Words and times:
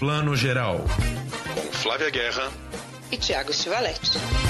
Plano 0.00 0.34
Geral. 0.34 0.78
Com 1.54 1.72
Flávia 1.72 2.08
Guerra 2.08 2.50
e 3.12 3.18
Tiago 3.18 3.52
Stivaletti. 3.52 4.49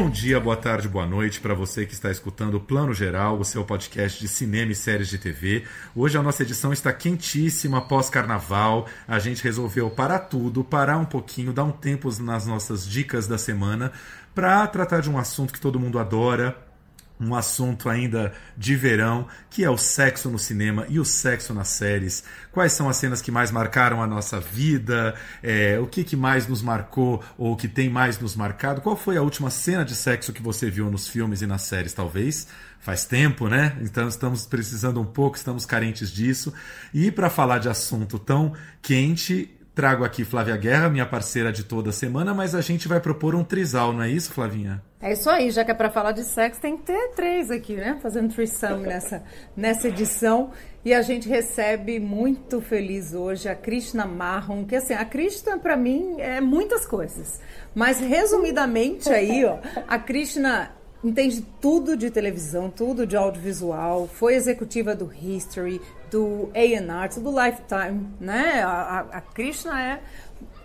Bom 0.00 0.08
dia, 0.08 0.38
boa 0.38 0.56
tarde, 0.56 0.88
boa 0.88 1.04
noite 1.04 1.40
para 1.40 1.54
você 1.54 1.84
que 1.84 1.92
está 1.92 2.08
escutando 2.08 2.54
o 2.54 2.60
Plano 2.60 2.94
Geral, 2.94 3.36
o 3.36 3.44
seu 3.44 3.64
podcast 3.64 4.20
de 4.20 4.28
cinema 4.28 4.70
e 4.70 4.74
séries 4.74 5.08
de 5.08 5.18
TV. 5.18 5.64
Hoje 5.92 6.16
a 6.16 6.22
nossa 6.22 6.44
edição 6.44 6.72
está 6.72 6.92
quentíssima 6.92 7.80
pós-carnaval. 7.80 8.86
A 9.08 9.18
gente 9.18 9.42
resolveu 9.42 9.90
parar 9.90 10.20
tudo, 10.20 10.62
parar 10.62 10.98
um 10.98 11.04
pouquinho, 11.04 11.52
dar 11.52 11.64
um 11.64 11.72
tempo 11.72 12.08
nas 12.22 12.46
nossas 12.46 12.86
dicas 12.86 13.26
da 13.26 13.36
semana 13.36 13.90
para 14.36 14.64
tratar 14.68 15.00
de 15.00 15.10
um 15.10 15.18
assunto 15.18 15.52
que 15.52 15.60
todo 15.60 15.80
mundo 15.80 15.98
adora, 15.98 16.56
um 17.20 17.34
assunto 17.34 17.88
ainda 17.88 18.32
de 18.56 18.76
verão, 18.76 19.26
que 19.50 19.64
é 19.64 19.70
o 19.70 19.76
sexo 19.76 20.30
no 20.30 20.38
cinema 20.38 20.86
e 20.88 20.98
o 21.00 21.04
sexo 21.04 21.52
nas 21.52 21.68
séries. 21.68 22.24
Quais 22.52 22.72
são 22.72 22.88
as 22.88 22.96
cenas 22.96 23.20
que 23.20 23.30
mais 23.30 23.50
marcaram 23.50 24.02
a 24.02 24.06
nossa 24.06 24.40
vida? 24.40 25.14
É, 25.42 25.78
o 25.78 25.86
que, 25.86 26.04
que 26.04 26.16
mais 26.16 26.46
nos 26.46 26.62
marcou 26.62 27.22
ou 27.36 27.56
que 27.56 27.68
tem 27.68 27.88
mais 27.88 28.18
nos 28.18 28.36
marcado? 28.36 28.80
Qual 28.80 28.96
foi 28.96 29.16
a 29.16 29.22
última 29.22 29.50
cena 29.50 29.84
de 29.84 29.94
sexo 29.94 30.32
que 30.32 30.42
você 30.42 30.70
viu 30.70 30.90
nos 30.90 31.08
filmes 31.08 31.42
e 31.42 31.46
nas 31.46 31.62
séries, 31.62 31.92
talvez? 31.92 32.46
Faz 32.80 33.04
tempo, 33.04 33.48
né? 33.48 33.76
Então 33.82 34.06
estamos 34.06 34.46
precisando 34.46 35.00
um 35.00 35.04
pouco, 35.04 35.36
estamos 35.36 35.66
carentes 35.66 36.10
disso. 36.10 36.54
E 36.94 37.10
para 37.10 37.28
falar 37.28 37.58
de 37.58 37.68
assunto 37.68 38.18
tão 38.18 38.54
quente, 38.80 39.57
Trago 39.78 40.02
aqui 40.02 40.24
Flávia 40.24 40.56
Guerra, 40.56 40.88
minha 40.88 41.06
parceira 41.06 41.52
de 41.52 41.62
toda 41.62 41.92
semana, 41.92 42.34
mas 42.34 42.52
a 42.52 42.60
gente 42.60 42.88
vai 42.88 42.98
propor 42.98 43.36
um 43.36 43.44
trisal, 43.44 43.92
não 43.92 44.02
é 44.02 44.10
isso, 44.10 44.32
Flavinha? 44.32 44.82
É 45.00 45.12
isso 45.12 45.30
aí, 45.30 45.52
já 45.52 45.64
que 45.64 45.70
é 45.70 45.74
para 45.74 45.88
falar 45.88 46.10
de 46.10 46.24
sexo, 46.24 46.60
tem 46.60 46.76
que 46.76 46.82
ter 46.82 47.10
três 47.14 47.48
aqui, 47.48 47.76
né? 47.76 47.96
Fazendo 48.02 48.34
threesome 48.34 48.84
nessa, 48.84 49.22
nessa 49.56 49.86
edição. 49.86 50.50
E 50.84 50.92
a 50.92 51.00
gente 51.00 51.28
recebe 51.28 52.00
muito 52.00 52.60
feliz 52.60 53.14
hoje 53.14 53.48
a 53.48 53.54
Krishna 53.54 54.04
Marron, 54.04 54.64
que 54.64 54.74
assim, 54.74 54.94
a 54.94 55.04
Krishna 55.04 55.56
para 55.58 55.76
mim 55.76 56.16
é 56.18 56.40
muitas 56.40 56.84
coisas. 56.84 57.40
Mas 57.72 58.00
resumidamente 58.00 59.08
aí, 59.08 59.44
ó, 59.44 59.58
a 59.86 59.96
Krishna 59.96 60.72
entende 61.04 61.46
tudo 61.60 61.96
de 61.96 62.10
televisão, 62.10 62.68
tudo 62.68 63.06
de 63.06 63.16
audiovisual, 63.16 64.08
foi 64.08 64.34
executiva 64.34 64.94
do 64.96 65.08
History, 65.12 65.80
do 66.10 66.50
A&R, 66.54 67.20
do 67.20 67.30
Lifetime, 67.30 68.08
né? 68.20 68.62
A, 68.62 69.06
a, 69.12 69.20
Krishna 69.20 69.80
é 69.82 70.00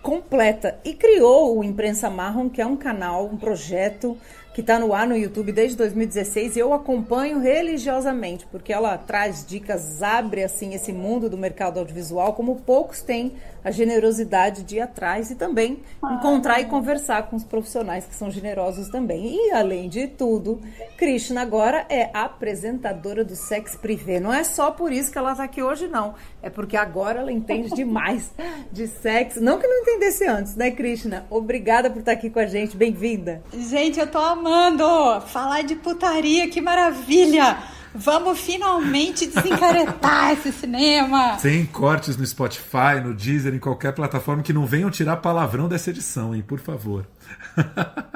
completa 0.02 0.78
e 0.84 0.92
criou 0.94 1.58
o 1.58 1.64
Imprensa 1.64 2.10
Marrom, 2.10 2.48
que 2.48 2.60
é 2.60 2.66
um 2.66 2.76
canal, 2.76 3.26
um 3.26 3.36
projeto 3.36 4.16
que 4.54 4.60
está 4.60 4.78
no 4.78 4.94
ar 4.94 5.04
no 5.04 5.16
YouTube 5.16 5.50
desde 5.50 5.76
2016 5.76 6.54
e 6.54 6.60
eu 6.60 6.72
acompanho 6.72 7.40
religiosamente, 7.40 8.46
porque 8.46 8.72
ela 8.72 8.96
traz 8.96 9.44
dicas, 9.44 10.00
abre 10.00 10.44
assim 10.44 10.74
esse 10.74 10.92
mundo 10.92 11.28
do 11.28 11.36
mercado 11.36 11.80
audiovisual 11.80 12.34
como 12.34 12.60
poucos 12.60 13.02
têm 13.02 13.32
a 13.64 13.70
generosidade 13.70 14.62
de 14.62 14.76
ir 14.76 14.80
atrás 14.80 15.30
e 15.30 15.34
também 15.34 15.82
encontrar 16.04 16.60
e 16.60 16.66
conversar 16.66 17.28
com 17.28 17.34
os 17.34 17.42
profissionais 17.42 18.04
que 18.04 18.14
são 18.14 18.30
generosos 18.30 18.88
também. 18.88 19.34
E 19.34 19.52
além 19.52 19.88
de 19.88 20.06
tudo, 20.06 20.60
Krishna 20.98 21.40
agora 21.40 21.86
é 21.88 22.10
apresentadora 22.12 23.24
do 23.24 23.34
Sex 23.34 23.74
Privé. 23.74 24.20
Não 24.20 24.32
é 24.32 24.44
só 24.44 24.70
por 24.70 24.92
isso 24.92 25.10
que 25.10 25.16
ela 25.16 25.32
está 25.32 25.44
aqui 25.44 25.62
hoje 25.62 25.88
não, 25.88 26.14
é 26.42 26.50
porque 26.50 26.76
agora 26.76 27.20
ela 27.20 27.32
entende 27.32 27.70
demais 27.74 28.30
de 28.70 28.86
sexo. 28.86 29.40
Não 29.40 29.58
que 29.58 29.66
não 29.66 29.80
entendesse 29.80 30.26
antes, 30.26 30.54
né, 30.54 30.70
Krishna? 30.70 31.26
Obrigada 31.30 31.90
por 31.90 32.00
estar 32.00 32.12
aqui 32.12 32.28
com 32.28 32.38
a 32.38 32.46
gente. 32.46 32.76
Bem-vinda. 32.76 33.42
Gente, 33.52 33.98
eu 33.98 34.06
tô 34.06 34.18
amando 34.44 35.22
falar 35.22 35.62
de 35.62 35.74
putaria, 35.74 36.48
que 36.50 36.60
maravilha! 36.60 37.56
Vamos 37.96 38.40
finalmente 38.40 39.24
desencaretar 39.26 40.32
esse 40.34 40.50
cinema. 40.52 41.38
Sem 41.38 41.64
cortes 41.64 42.16
no 42.16 42.26
Spotify, 42.26 43.00
no 43.02 43.14
Deezer, 43.14 43.54
em 43.54 43.58
qualquer 43.58 43.92
plataforma 43.92 44.42
que 44.42 44.52
não 44.52 44.66
venham 44.66 44.90
tirar 44.90 45.16
palavrão 45.18 45.68
dessa 45.68 45.90
edição, 45.90 46.34
hein? 46.34 46.42
Por 46.46 46.58
favor. 46.58 47.06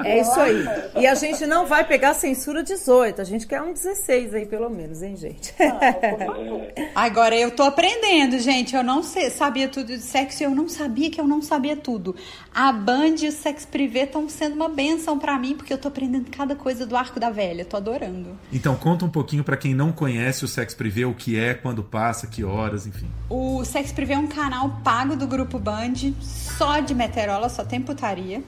É 0.03 0.21
isso 0.21 0.39
aí. 0.39 0.65
E 0.97 1.07
a 1.07 1.15
gente 1.15 1.45
não 1.45 1.65
vai 1.65 1.85
pegar 1.85 2.13
censura 2.13 2.63
18, 2.63 3.21
a 3.21 3.23
gente 3.23 3.47
quer 3.47 3.61
um 3.61 3.73
16 3.73 4.33
aí, 4.33 4.45
pelo 4.45 4.69
menos, 4.69 5.01
hein, 5.01 5.15
gente? 5.15 5.53
Agora 6.95 7.35
eu 7.35 7.51
tô 7.51 7.63
aprendendo, 7.63 8.39
gente. 8.39 8.75
Eu 8.75 8.83
não 8.83 9.03
sei, 9.03 9.29
sabia 9.29 9.67
tudo 9.67 9.87
de 9.87 10.01
sexo 10.01 10.43
e 10.43 10.45
eu 10.45 10.51
não 10.51 10.67
sabia 10.67 11.09
que 11.09 11.19
eu 11.19 11.27
não 11.27 11.41
sabia 11.41 11.75
tudo. 11.75 12.15
A 12.53 12.71
Band 12.71 13.15
e 13.21 13.27
o 13.27 13.31
Sex 13.31 13.65
Privé 13.65 14.03
estão 14.03 14.27
sendo 14.27 14.55
uma 14.55 14.69
benção 14.69 15.19
para 15.19 15.37
mim, 15.37 15.55
porque 15.55 15.71
eu 15.71 15.77
tô 15.77 15.87
aprendendo 15.87 16.29
cada 16.31 16.55
coisa 16.55 16.85
do 16.85 16.95
arco 16.97 17.19
da 17.19 17.29
velha. 17.29 17.63
Tô 17.63 17.77
adorando. 17.77 18.37
Então, 18.51 18.75
conta 18.75 19.05
um 19.05 19.09
pouquinho 19.09 19.43
para 19.43 19.55
quem 19.55 19.73
não 19.73 19.91
conhece 19.91 20.43
o 20.43 20.47
Sex 20.47 20.73
Privé, 20.73 21.05
o 21.05 21.13
que 21.13 21.37
é, 21.37 21.53
quando 21.53 21.83
passa, 21.83 22.27
que 22.27 22.43
horas, 22.43 22.87
enfim. 22.87 23.07
O 23.29 23.63
Sex 23.63 23.91
Privé 23.91 24.15
é 24.15 24.17
um 24.17 24.27
canal 24.27 24.79
pago 24.83 25.15
do 25.15 25.27
grupo 25.27 25.59
Band, 25.59 26.13
só 26.21 26.79
de 26.79 26.95
meterola, 26.95 27.49
só 27.49 27.63
tem 27.63 27.79
putaria. 27.81 28.41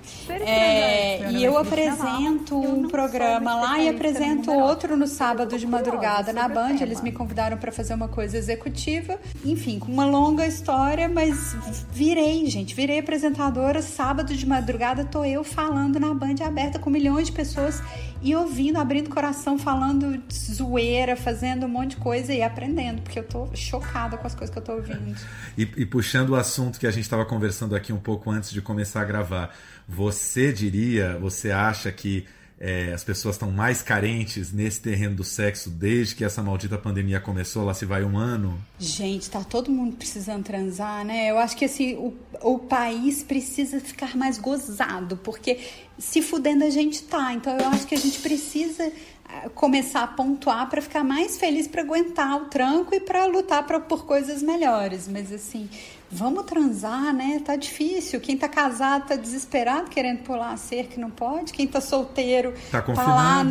É, 0.51 1.31
e 1.31 1.43
eu 1.43 1.57
apresento 1.57 2.57
um 2.57 2.87
programa 2.87 3.55
lá 3.55 3.79
e 3.79 3.89
apresento 3.89 4.51
outro 4.51 4.97
no 4.97 5.07
sábado 5.07 5.57
de 5.57 5.65
madrugada 5.65 6.33
na 6.33 6.47
Band. 6.47 6.75
Eles 6.81 7.01
me 7.01 7.11
convidaram 7.11 7.57
para 7.57 7.71
fazer 7.71 7.93
uma 7.93 8.07
coisa 8.07 8.37
executiva. 8.37 9.19
Enfim, 9.45 9.79
com 9.79 9.91
uma 9.91 10.05
longa 10.05 10.45
história, 10.45 11.07
mas 11.07 11.55
virei, 11.91 12.45
gente, 12.47 12.75
virei 12.75 12.99
apresentadora. 12.99 13.81
Sábado 13.81 14.35
de 14.35 14.45
madrugada 14.45 15.05
tô 15.05 15.23
eu 15.23 15.43
falando 15.43 15.99
na 15.99 16.13
Band 16.13 16.35
aberta 16.45 16.79
com 16.79 16.89
milhões 16.89 17.27
de 17.27 17.33
pessoas 17.33 17.81
e 18.21 18.35
ouvindo, 18.35 18.77
abrindo 18.77 19.09
coração, 19.09 19.57
falando 19.57 20.21
zoeira, 20.31 21.15
fazendo 21.15 21.65
um 21.65 21.69
monte 21.69 21.91
de 21.91 21.97
coisa 21.97 22.31
e 22.31 22.43
aprendendo, 22.43 23.01
porque 23.01 23.17
eu 23.17 23.23
tô 23.23 23.49
chocada 23.55 24.15
com 24.17 24.27
as 24.27 24.35
coisas 24.35 24.53
que 24.53 24.59
eu 24.59 24.63
tô 24.63 24.73
ouvindo. 24.73 25.15
E, 25.57 25.63
e 25.63 25.85
puxando 25.85 26.29
o 26.29 26.35
assunto 26.35 26.79
que 26.79 26.85
a 26.85 26.91
gente 26.91 27.03
estava 27.03 27.25
conversando 27.25 27.75
aqui 27.75 27.91
um 27.91 27.99
pouco 27.99 28.29
antes 28.29 28.51
de 28.51 28.61
começar 28.61 29.01
a 29.01 29.05
gravar, 29.05 29.55
você 29.91 30.53
diria, 30.53 31.17
você 31.19 31.51
acha 31.51 31.91
que 31.91 32.25
é, 32.63 32.93
as 32.93 33.03
pessoas 33.03 33.35
estão 33.35 33.51
mais 33.51 33.81
carentes 33.81 34.53
nesse 34.53 34.79
terreno 34.79 35.15
do 35.15 35.23
sexo 35.23 35.67
desde 35.69 36.15
que 36.15 36.23
essa 36.23 36.43
maldita 36.43 36.77
pandemia 36.77 37.19
começou, 37.19 37.65
lá 37.65 37.73
se 37.73 37.85
vai 37.85 38.03
um 38.03 38.17
ano? 38.17 38.57
Gente, 38.79 39.29
tá 39.29 39.43
todo 39.43 39.71
mundo 39.71 39.97
precisando 39.97 40.43
transar, 40.43 41.03
né? 41.03 41.31
Eu 41.31 41.39
acho 41.39 41.57
que 41.57 41.65
assim, 41.65 41.95
o, 41.95 42.13
o 42.41 42.59
país 42.59 43.23
precisa 43.23 43.79
ficar 43.79 44.15
mais 44.15 44.37
gozado, 44.37 45.17
porque 45.17 45.59
se 45.97 46.21
fudendo 46.21 46.63
a 46.63 46.69
gente 46.69 47.01
tá. 47.03 47.33
Então 47.33 47.57
eu 47.57 47.67
acho 47.69 47.87
que 47.87 47.95
a 47.95 47.99
gente 47.99 48.19
precisa 48.19 48.91
ah, 49.25 49.49
começar 49.49 50.03
a 50.03 50.07
pontuar 50.07 50.69
para 50.69 50.81
ficar 50.83 51.03
mais 51.03 51.39
feliz 51.39 51.67
para 51.67 51.81
aguentar 51.81 52.43
o 52.43 52.45
tranco 52.45 52.93
e 52.93 52.99
para 52.99 53.25
lutar 53.25 53.65
pra, 53.65 53.79
por 53.79 54.05
coisas 54.05 54.43
melhores. 54.43 55.07
Mas 55.07 55.33
assim, 55.33 55.67
vamos 56.11 56.43
transar, 56.43 57.13
né? 57.13 57.41
Tá 57.43 57.55
difícil. 57.55 58.19
Quem 58.19 58.37
tá 58.37 58.49
casado 58.49 59.07
tá 59.07 59.15
desesperado 59.15 59.89
querendo 59.89 60.23
pular 60.23 60.51
a 60.51 60.57
cerca 60.57 60.99
não 60.99 61.09
pode. 61.09 61.53
Quem 61.53 61.65
tá 61.65 61.79
solteiro 61.79 62.53
tá, 62.69 62.81
tá 62.81 63.07
lá 63.07 63.45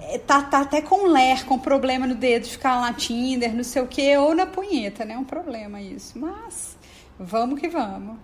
é, 0.00 0.18
tá, 0.18 0.42
tá 0.42 0.60
até 0.60 0.82
com 0.82 1.06
ler, 1.06 1.44
com 1.46 1.58
problema 1.58 2.06
no 2.06 2.14
dedo, 2.14 2.44
de 2.44 2.50
ficar 2.50 2.78
lá 2.78 2.92
Tinder, 2.92 3.54
não 3.54 3.64
sei 3.64 3.80
o 3.80 3.86
que, 3.86 4.16
ou 4.18 4.34
na 4.34 4.44
punheta, 4.44 5.04
né? 5.04 5.14
É 5.14 5.18
um 5.18 5.24
problema 5.24 5.80
isso. 5.80 6.18
Mas 6.18 6.76
vamos 7.18 7.58
que 7.58 7.68
vamos. 7.68 8.16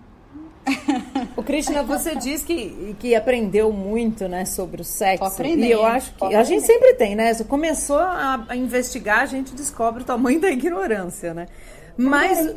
O 1.35 1.43
Krishna, 1.43 1.83
você 1.83 2.15
diz 2.15 2.43
que, 2.43 2.95
que 2.99 3.15
aprendeu 3.15 3.71
muito, 3.71 4.27
né, 4.27 4.45
sobre 4.45 4.81
o 4.81 4.83
sexo. 4.83 5.43
E 5.43 5.71
eu 5.71 5.85
acho 5.85 6.13
que 6.15 6.33
a 6.33 6.43
gente 6.43 6.65
sempre 6.65 6.93
tem, 6.95 7.15
né? 7.15 7.33
Você 7.33 7.43
começou 7.43 7.99
a, 7.99 8.45
a 8.49 8.55
investigar, 8.55 9.19
a 9.19 9.25
gente 9.25 9.53
descobre 9.53 10.01
o 10.01 10.05
tamanho 10.05 10.39
da 10.39 10.49
ignorância, 10.49 11.33
né? 11.33 11.47
Mas, 11.97 12.45
é 12.45 12.55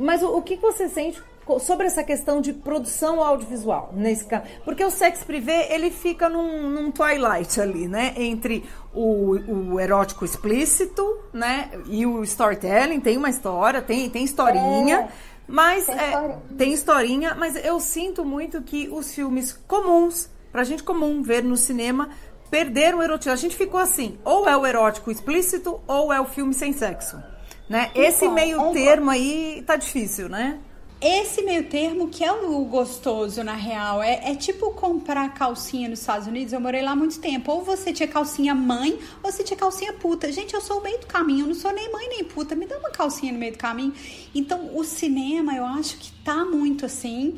mas 0.00 0.22
o, 0.22 0.36
o 0.36 0.42
que 0.42 0.56
você 0.56 0.88
sente 0.88 1.22
sobre 1.60 1.86
essa 1.86 2.02
questão 2.02 2.40
de 2.40 2.52
produção 2.52 3.22
audiovisual 3.22 3.90
nesse 3.92 4.24
caso? 4.24 4.44
Porque 4.64 4.84
o 4.84 4.90
sex 4.90 5.22
privé 5.24 5.74
ele 5.74 5.90
fica 5.90 6.28
num, 6.28 6.70
num 6.70 6.90
twilight 6.90 7.60
ali, 7.60 7.86
né? 7.88 8.14
Entre 8.16 8.64
o, 8.94 9.36
o, 9.72 9.80
erótico 9.80 10.24
explícito, 10.24 11.18
né? 11.32 11.70
E 11.86 12.06
o 12.06 12.22
storytelling 12.22 13.00
tem 13.00 13.16
uma 13.16 13.28
história, 13.28 13.82
tem 13.82 14.08
tem 14.08 14.24
historinha. 14.24 15.00
É. 15.00 15.32
Mas 15.46 15.86
tem, 15.86 15.96
é, 15.96 16.38
tem 16.56 16.72
historinha, 16.72 17.34
mas 17.34 17.56
eu 17.62 17.78
sinto 17.80 18.24
muito 18.24 18.62
que 18.62 18.88
os 18.90 19.12
filmes 19.12 19.52
comuns, 19.66 20.30
pra 20.50 20.64
gente 20.64 20.82
comum 20.82 21.20
ver 21.20 21.42
no 21.42 21.56
cinema, 21.56 22.08
perderam 22.50 22.98
o 22.98 23.02
erotismo. 23.02 23.32
A 23.32 23.36
gente 23.36 23.56
ficou 23.56 23.80
assim, 23.80 24.18
ou 24.24 24.48
é 24.48 24.56
o 24.56 24.64
erótico 24.64 25.10
explícito 25.10 25.80
ou 25.86 26.12
é 26.12 26.20
o 26.20 26.24
filme 26.24 26.54
sem 26.54 26.72
sexo. 26.72 27.20
Né? 27.68 27.90
Esse 27.94 28.28
meio 28.28 28.72
termo 28.72 29.10
aí 29.10 29.62
tá 29.66 29.76
difícil, 29.76 30.28
né? 30.28 30.58
esse 31.02 31.42
meio 31.42 31.64
termo 31.64 32.08
que 32.08 32.22
é 32.22 32.30
o 32.30 32.64
gostoso, 32.64 33.42
na 33.42 33.54
real. 33.54 34.00
É, 34.00 34.30
é, 34.30 34.36
tipo 34.36 34.70
comprar 34.70 35.34
calcinha 35.34 35.88
nos 35.88 35.98
Estados 35.98 36.28
Unidos. 36.28 36.52
Eu 36.52 36.60
morei 36.60 36.80
lá 36.80 36.92
há 36.92 36.96
muito 36.96 37.18
tempo. 37.18 37.50
Ou 37.50 37.64
você 37.64 37.92
tinha 37.92 38.06
calcinha 38.06 38.54
mãe, 38.54 38.96
ou 39.20 39.32
você 39.32 39.42
tinha 39.42 39.56
calcinha 39.56 39.92
puta. 39.94 40.30
Gente, 40.30 40.54
eu 40.54 40.60
sou 40.60 40.78
o 40.78 40.82
meio 40.82 41.00
do 41.00 41.06
caminho. 41.08 41.40
Eu 41.40 41.48
não 41.48 41.54
sou 41.56 41.72
nem 41.72 41.90
mãe 41.90 42.08
nem 42.08 42.22
puta. 42.22 42.54
Me 42.54 42.66
dá 42.66 42.78
uma 42.78 42.90
calcinha 42.90 43.32
no 43.32 43.38
meio 43.40 43.50
do 43.50 43.58
caminho. 43.58 43.92
Então, 44.32 44.76
o 44.76 44.84
cinema, 44.84 45.56
eu 45.56 45.64
acho 45.64 45.98
que 45.98 46.12
tá 46.24 46.44
muito 46.44 46.86
assim. 46.86 47.36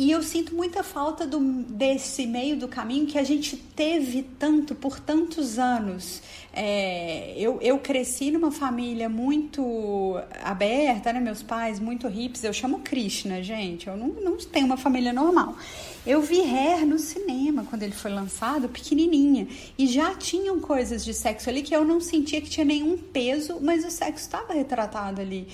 E 0.00 0.10
eu 0.10 0.22
sinto 0.22 0.54
muita 0.54 0.82
falta 0.82 1.26
do, 1.26 1.38
desse 1.38 2.26
meio 2.26 2.56
do 2.56 2.66
caminho 2.66 3.06
que 3.06 3.18
a 3.18 3.22
gente 3.22 3.54
teve 3.54 4.22
tanto 4.38 4.74
por 4.74 4.98
tantos 4.98 5.58
anos. 5.58 6.22
É, 6.54 7.34
eu, 7.36 7.58
eu 7.60 7.78
cresci 7.78 8.30
numa 8.30 8.50
família 8.50 9.10
muito 9.10 10.18
aberta, 10.42 11.12
né? 11.12 11.20
Meus 11.20 11.42
pais 11.42 11.78
muito 11.78 12.08
hips. 12.08 12.42
Eu 12.42 12.52
chamo 12.54 12.78
Krishna, 12.78 13.42
gente. 13.42 13.88
Eu 13.88 13.96
não, 13.98 14.08
não 14.08 14.38
tenho 14.38 14.64
uma 14.64 14.78
família 14.78 15.12
normal. 15.12 15.54
Eu 16.06 16.22
vi 16.22 16.40
Hair 16.40 16.86
no 16.86 16.98
cinema 16.98 17.66
quando 17.68 17.82
ele 17.82 17.92
foi 17.92 18.10
lançado, 18.10 18.70
pequenininha. 18.70 19.48
E 19.76 19.86
já 19.86 20.14
tinham 20.14 20.60
coisas 20.60 21.04
de 21.04 21.12
sexo 21.12 21.50
ali 21.50 21.60
que 21.60 21.76
eu 21.76 21.84
não 21.84 22.00
sentia 22.00 22.40
que 22.40 22.48
tinha 22.48 22.64
nenhum 22.64 22.96
peso, 22.96 23.58
mas 23.60 23.84
o 23.84 23.90
sexo 23.90 24.22
estava 24.24 24.54
retratado 24.54 25.20
ali 25.20 25.46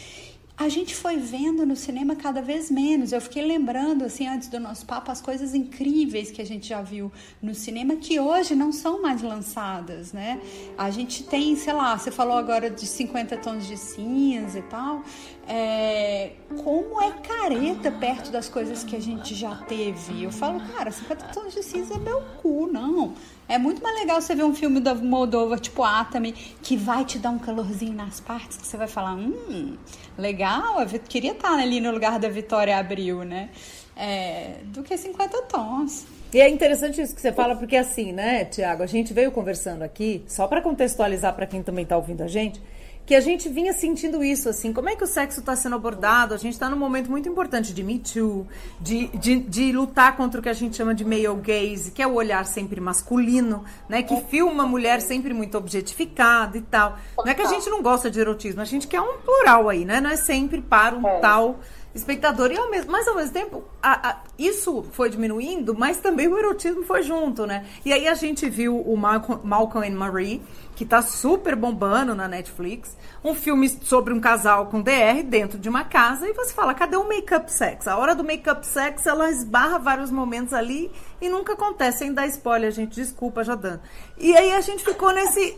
a 0.58 0.70
gente 0.70 0.94
foi 0.94 1.18
vendo 1.18 1.66
no 1.66 1.76
cinema 1.76 2.16
cada 2.16 2.40
vez 2.40 2.70
menos. 2.70 3.12
Eu 3.12 3.20
fiquei 3.20 3.44
lembrando, 3.44 4.04
assim, 4.04 4.26
antes 4.26 4.48
do 4.48 4.58
nosso 4.58 4.86
papo, 4.86 5.10
as 5.10 5.20
coisas 5.20 5.54
incríveis 5.54 6.30
que 6.30 6.40
a 6.40 6.46
gente 6.46 6.66
já 6.68 6.80
viu 6.80 7.12
no 7.42 7.54
cinema 7.54 7.96
que 7.96 8.18
hoje 8.18 8.54
não 8.54 8.72
são 8.72 9.02
mais 9.02 9.20
lançadas, 9.20 10.14
né? 10.14 10.40
A 10.78 10.90
gente 10.90 11.24
tem, 11.24 11.54
sei 11.56 11.74
lá, 11.74 11.98
você 11.98 12.10
falou 12.10 12.38
agora 12.38 12.70
de 12.70 12.86
50 12.86 13.36
tons 13.36 13.66
de 13.66 13.76
cinza 13.76 14.58
e 14.58 14.62
tal. 14.62 15.02
É, 15.46 16.32
como 16.64 17.02
é 17.02 17.12
careta 17.12 17.92
perto 17.92 18.30
das 18.30 18.48
coisas 18.48 18.82
que 18.82 18.96
a 18.96 19.00
gente 19.00 19.34
já 19.34 19.56
teve. 19.56 20.24
Eu 20.24 20.32
falo, 20.32 20.58
cara, 20.72 20.90
50 20.90 21.26
tons 21.34 21.52
de 21.52 21.62
cinza 21.62 21.96
é 21.96 21.98
meu 21.98 22.22
cu, 22.40 22.66
não. 22.72 23.14
É 23.48 23.58
muito 23.58 23.82
mais 23.82 23.96
legal 23.96 24.20
você 24.20 24.34
ver 24.34 24.44
um 24.44 24.54
filme 24.54 24.80
da 24.80 24.94
Moldova, 24.94 25.56
tipo 25.56 25.84
Atami, 25.84 26.32
que 26.32 26.76
vai 26.76 27.04
te 27.04 27.18
dar 27.18 27.30
um 27.30 27.38
calorzinho 27.38 27.94
nas 27.94 28.18
partes, 28.18 28.56
que 28.56 28.66
você 28.66 28.76
vai 28.76 28.88
falar, 28.88 29.14
hum, 29.14 29.76
legal, 30.18 30.80
eu 30.80 31.00
queria 31.00 31.30
estar 31.32 31.56
ali 31.56 31.80
no 31.80 31.92
lugar 31.92 32.18
da 32.18 32.28
Vitória 32.28 32.76
Abril, 32.76 33.24
né? 33.24 33.50
É, 33.96 34.56
do 34.64 34.82
que 34.82 34.96
50 34.96 35.42
tons. 35.42 36.06
E 36.34 36.40
é 36.40 36.48
interessante 36.48 37.00
isso 37.00 37.14
que 37.14 37.20
você 37.20 37.32
fala, 37.32 37.54
porque 37.54 37.76
assim, 37.76 38.12
né, 38.12 38.44
Tiago, 38.44 38.82
a 38.82 38.86
gente 38.86 39.14
veio 39.14 39.30
conversando 39.30 39.82
aqui, 39.82 40.24
só 40.26 40.48
para 40.48 40.60
contextualizar 40.60 41.32
para 41.34 41.46
quem 41.46 41.62
também 41.62 41.84
está 41.84 41.96
ouvindo 41.96 42.22
a 42.22 42.28
gente, 42.28 42.60
que 43.06 43.14
a 43.14 43.20
gente 43.20 43.48
vinha 43.48 43.72
sentindo 43.72 44.24
isso, 44.24 44.48
assim, 44.48 44.72
como 44.72 44.88
é 44.88 44.96
que 44.96 45.04
o 45.04 45.06
sexo 45.06 45.38
está 45.38 45.54
sendo 45.54 45.76
abordado? 45.76 46.34
A 46.34 46.36
gente 46.36 46.54
está 46.54 46.68
num 46.68 46.76
momento 46.76 47.08
muito 47.08 47.28
importante 47.28 47.72
de 47.72 47.84
Me 47.84 48.00
Too, 48.00 48.44
de, 48.80 49.06
de, 49.16 49.36
de, 49.38 49.70
lutar 49.70 50.16
contra 50.16 50.40
o 50.40 50.42
que 50.42 50.48
a 50.48 50.52
gente 50.52 50.76
chama 50.76 50.92
de 50.92 51.04
male 51.04 51.28
gaze, 51.40 51.92
que 51.92 52.02
é 52.02 52.06
o 52.06 52.14
olhar 52.14 52.44
sempre 52.44 52.80
masculino, 52.80 53.64
né? 53.88 54.02
Que 54.02 54.20
filma 54.22 54.64
a 54.64 54.66
mulher 54.66 55.00
sempre 55.00 55.32
muito 55.32 55.56
objetificada 55.56 56.58
e 56.58 56.62
tal. 56.62 56.98
Não 57.16 57.28
é 57.28 57.34
que 57.34 57.42
a 57.42 57.46
gente 57.46 57.70
não 57.70 57.80
gosta 57.80 58.10
de 58.10 58.18
erotismo, 58.18 58.60
a 58.60 58.64
gente 58.64 58.88
quer 58.88 59.00
um 59.00 59.18
plural 59.18 59.68
aí, 59.68 59.84
né? 59.84 60.00
Não 60.00 60.10
é 60.10 60.16
sempre 60.16 60.60
para 60.60 60.96
um 60.96 61.06
é. 61.06 61.20
tal 61.20 61.60
espectador. 61.96 62.50
E 62.52 62.56
ao 62.56 62.70
mesmo, 62.70 62.92
mas 62.92 63.06
ao 63.08 63.16
mesmo 63.16 63.32
tempo, 63.32 63.64
a, 63.82 64.10
a, 64.10 64.16
isso 64.38 64.84
foi 64.92 65.10
diminuindo, 65.10 65.74
mas 65.74 65.98
também 65.98 66.28
o 66.28 66.38
erotismo 66.38 66.82
foi 66.82 67.02
junto, 67.02 67.46
né? 67.46 67.66
E 67.84 67.92
aí 67.92 68.06
a 68.06 68.14
gente 68.14 68.48
viu 68.48 68.80
o 68.80 68.96
Malcolm, 68.96 69.40
Malcolm 69.44 69.86
and 69.86 69.96
Marie, 69.96 70.42
que 70.76 70.84
tá 70.84 71.00
super 71.00 71.56
bombando 71.56 72.14
na 72.14 72.28
Netflix, 72.28 72.96
um 73.24 73.34
filme 73.34 73.68
sobre 73.68 74.12
um 74.12 74.20
casal 74.20 74.66
com 74.66 74.82
DR 74.82 75.22
dentro 75.24 75.58
de 75.58 75.68
uma 75.68 75.84
casa, 75.84 76.28
e 76.28 76.34
você 76.34 76.52
fala, 76.52 76.74
cadê 76.74 76.96
o 76.96 77.08
make-up 77.08 77.50
sex? 77.50 77.88
A 77.88 77.96
hora 77.96 78.14
do 78.14 78.22
make-up 78.22 78.64
sex, 78.66 79.06
ela 79.06 79.30
esbarra 79.30 79.78
vários 79.78 80.10
momentos 80.10 80.52
ali 80.52 80.90
e 81.20 81.30
nunca 81.30 81.54
acontece, 81.54 81.98
sem 81.98 82.12
dar 82.12 82.26
spoiler, 82.26 82.70
gente, 82.70 82.94
desculpa 82.94 83.42
já 83.42 83.54
dando. 83.54 83.80
E 84.18 84.36
aí 84.36 84.52
a 84.52 84.60
gente 84.60 84.84
ficou 84.84 85.12
nesse, 85.12 85.56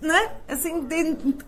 né, 0.00 0.32
assim, 0.48 0.86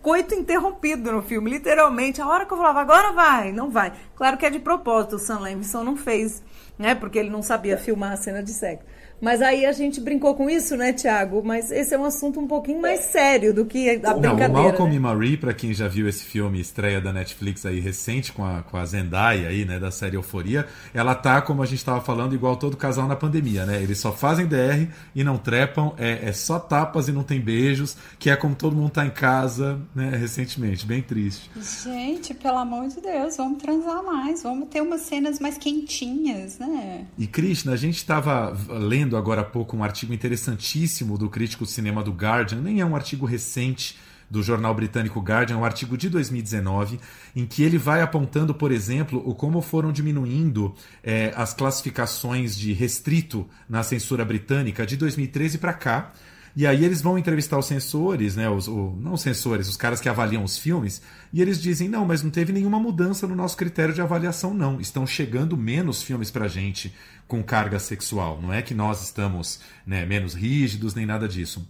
coito 0.01 0.35
interrompido 0.35 1.11
no 1.11 1.21
filme, 1.21 1.49
literalmente, 1.49 2.21
a 2.21 2.27
hora 2.27 2.45
que 2.45 2.53
eu 2.53 2.57
falava, 2.57 2.81
agora 2.81 3.13
vai, 3.13 3.51
não 3.51 3.69
vai. 3.69 3.93
Claro 4.15 4.37
que 4.37 4.45
é 4.45 4.49
de 4.49 4.59
propósito, 4.59 5.15
o 5.15 5.19
Sam 5.19 5.39
Levinson 5.39 5.83
não 5.83 5.95
fez, 5.95 6.43
né, 6.77 6.93
porque 6.93 7.17
ele 7.17 7.29
não 7.29 7.41
sabia 7.41 7.77
filmar 7.77 8.11
a 8.11 8.17
cena 8.17 8.43
de 8.43 8.51
sexo. 8.51 8.85
Mas 9.19 9.41
aí 9.41 9.65
a 9.65 9.71
gente 9.71 9.99
brincou 9.99 10.35
com 10.35 10.49
isso, 10.49 10.77
né, 10.77 10.93
Tiago? 10.93 11.41
Mas 11.43 11.71
esse 11.71 11.93
é 11.93 11.97
um 11.97 12.05
assunto 12.05 12.39
um 12.39 12.47
pouquinho 12.47 12.81
mais 12.81 12.99
sério 13.01 13.53
do 13.53 13.65
que 13.65 13.89
a 13.89 14.13
Não, 14.13 14.19
brincadeira. 14.19 14.49
O 14.49 14.53
Malcolm 14.53 14.89
né? 14.91 14.95
e 14.95 14.99
Marie, 14.99 15.37
para 15.37 15.53
quem 15.53 15.73
já 15.73 15.87
viu 15.87 16.07
esse 16.07 16.23
filme 16.23 16.59
estreia 16.59 17.01
da 17.01 17.11
Netflix 17.11 17.65
aí 17.65 17.79
recente 17.79 18.31
com 18.31 18.45
a, 18.45 18.61
com 18.61 18.77
a 18.77 18.85
Zendaya 18.85 19.49
aí, 19.49 19.65
né, 19.65 19.79
da 19.79 19.89
série 19.89 20.15
Euforia, 20.15 20.67
ela 20.93 21.15
tá, 21.15 21.41
como 21.41 21.63
a 21.63 21.65
gente 21.65 21.79
estava 21.79 21.99
falando, 21.99 22.35
igual 22.35 22.55
todo 22.57 22.77
casal 22.77 23.07
na 23.07 23.15
pandemia, 23.15 23.65
né? 23.65 23.81
Eles 23.81 23.99
só 23.99 24.11
fazem 24.11 24.45
DR 24.45 24.87
e 25.15 25.23
não 25.23 25.37
trepam, 25.37 25.93
é, 25.97 26.29
é 26.29 26.33
só 26.33 26.59
tapas 26.59 27.07
e 27.07 27.11
não 27.11 27.23
tem 27.23 27.39
beijos, 27.39 27.97
que 28.19 28.29
é 28.29 28.35
como 28.35 28.53
todo 28.53 28.75
mundo 28.75 28.91
tá 28.91 29.05
em 29.05 29.09
casa, 29.09 29.79
né, 29.95 30.15
recentemente, 30.15 30.85
bem 30.85 31.01
triste. 31.01 31.49
Gente, 31.83 32.33
pelo 32.33 32.57
amor 32.57 32.87
de 32.87 33.01
Deus, 33.01 33.37
vamos 33.37 33.61
transar 33.61 34.03
mais, 34.03 34.43
vamos 34.43 34.69
ter 34.69 34.81
umas 34.81 35.01
cenas 35.01 35.39
mais 35.39 35.57
quentinhas, 35.57 36.59
né? 36.59 37.05
E 37.17 37.25
Krishna, 37.25 37.73
a 37.73 37.77
gente 37.77 37.97
estava 37.97 38.55
lendo 38.69 39.06
lendo 39.07 39.15
agora 39.15 39.41
há 39.41 39.45
pouco 39.45 39.77
um 39.77 39.83
artigo 39.83 40.13
interessantíssimo 40.13 41.17
do 41.17 41.29
crítico 41.29 41.63
de 41.63 41.71
cinema 41.71 42.03
do 42.03 42.11
Guardian, 42.11 42.59
nem 42.59 42.81
é 42.81 42.85
um 42.85 42.95
artigo 42.95 43.25
recente 43.25 43.97
do 44.29 44.43
jornal 44.43 44.75
britânico 44.75 45.21
Guardian, 45.21 45.55
é 45.55 45.57
um 45.57 45.63
artigo 45.63 45.97
de 45.97 46.09
2019, 46.09 46.99
em 47.33 47.45
que 47.45 47.63
ele 47.63 47.77
vai 47.77 48.01
apontando, 48.01 48.53
por 48.53 48.73
exemplo, 48.73 49.23
o 49.25 49.33
como 49.33 49.61
foram 49.61 49.93
diminuindo 49.93 50.75
é, 51.01 51.31
as 51.37 51.53
classificações 51.53 52.57
de 52.57 52.73
restrito 52.73 53.47
na 53.69 53.81
censura 53.81 54.25
britânica 54.25 54.85
de 54.85 54.97
2013 54.97 55.57
para 55.57 55.71
cá. 55.73 56.11
E 56.53 56.65
aí 56.65 56.83
eles 56.83 57.01
vão 57.01 57.19
entrevistar 57.19 57.57
os 57.57 57.67
censores, 57.67 58.35
né? 58.35 58.49
Os, 58.49 58.67
o, 58.67 58.97
não 58.99 59.13
os 59.13 59.21
censores, 59.21 59.69
os 59.69 59.77
caras 59.77 60.01
que 60.01 60.09
avaliam 60.09 60.43
os 60.43 60.57
filmes, 60.57 61.01
e 61.31 61.39
eles 61.39 61.61
dizem, 61.61 61.87
não, 61.87 62.03
mas 62.03 62.23
não 62.23 62.31
teve 62.31 62.51
nenhuma 62.51 62.79
mudança 62.79 63.27
no 63.27 63.35
nosso 63.35 63.55
critério 63.55 63.93
de 63.93 64.01
avaliação, 64.01 64.53
não. 64.53 64.81
Estão 64.81 65.05
chegando 65.05 65.55
menos 65.55 66.01
filmes 66.01 66.31
pra 66.31 66.47
gente 66.47 66.91
com 67.27 67.43
carga 67.43 67.79
sexual. 67.79 68.41
Não 68.41 68.53
é 68.53 68.61
que 68.61 68.73
nós 68.73 69.03
estamos 69.03 69.59
né, 69.85 70.05
menos 70.05 70.33
rígidos, 70.33 70.95
nem 70.95 71.05
nada 71.05 71.27
disso. 71.27 71.67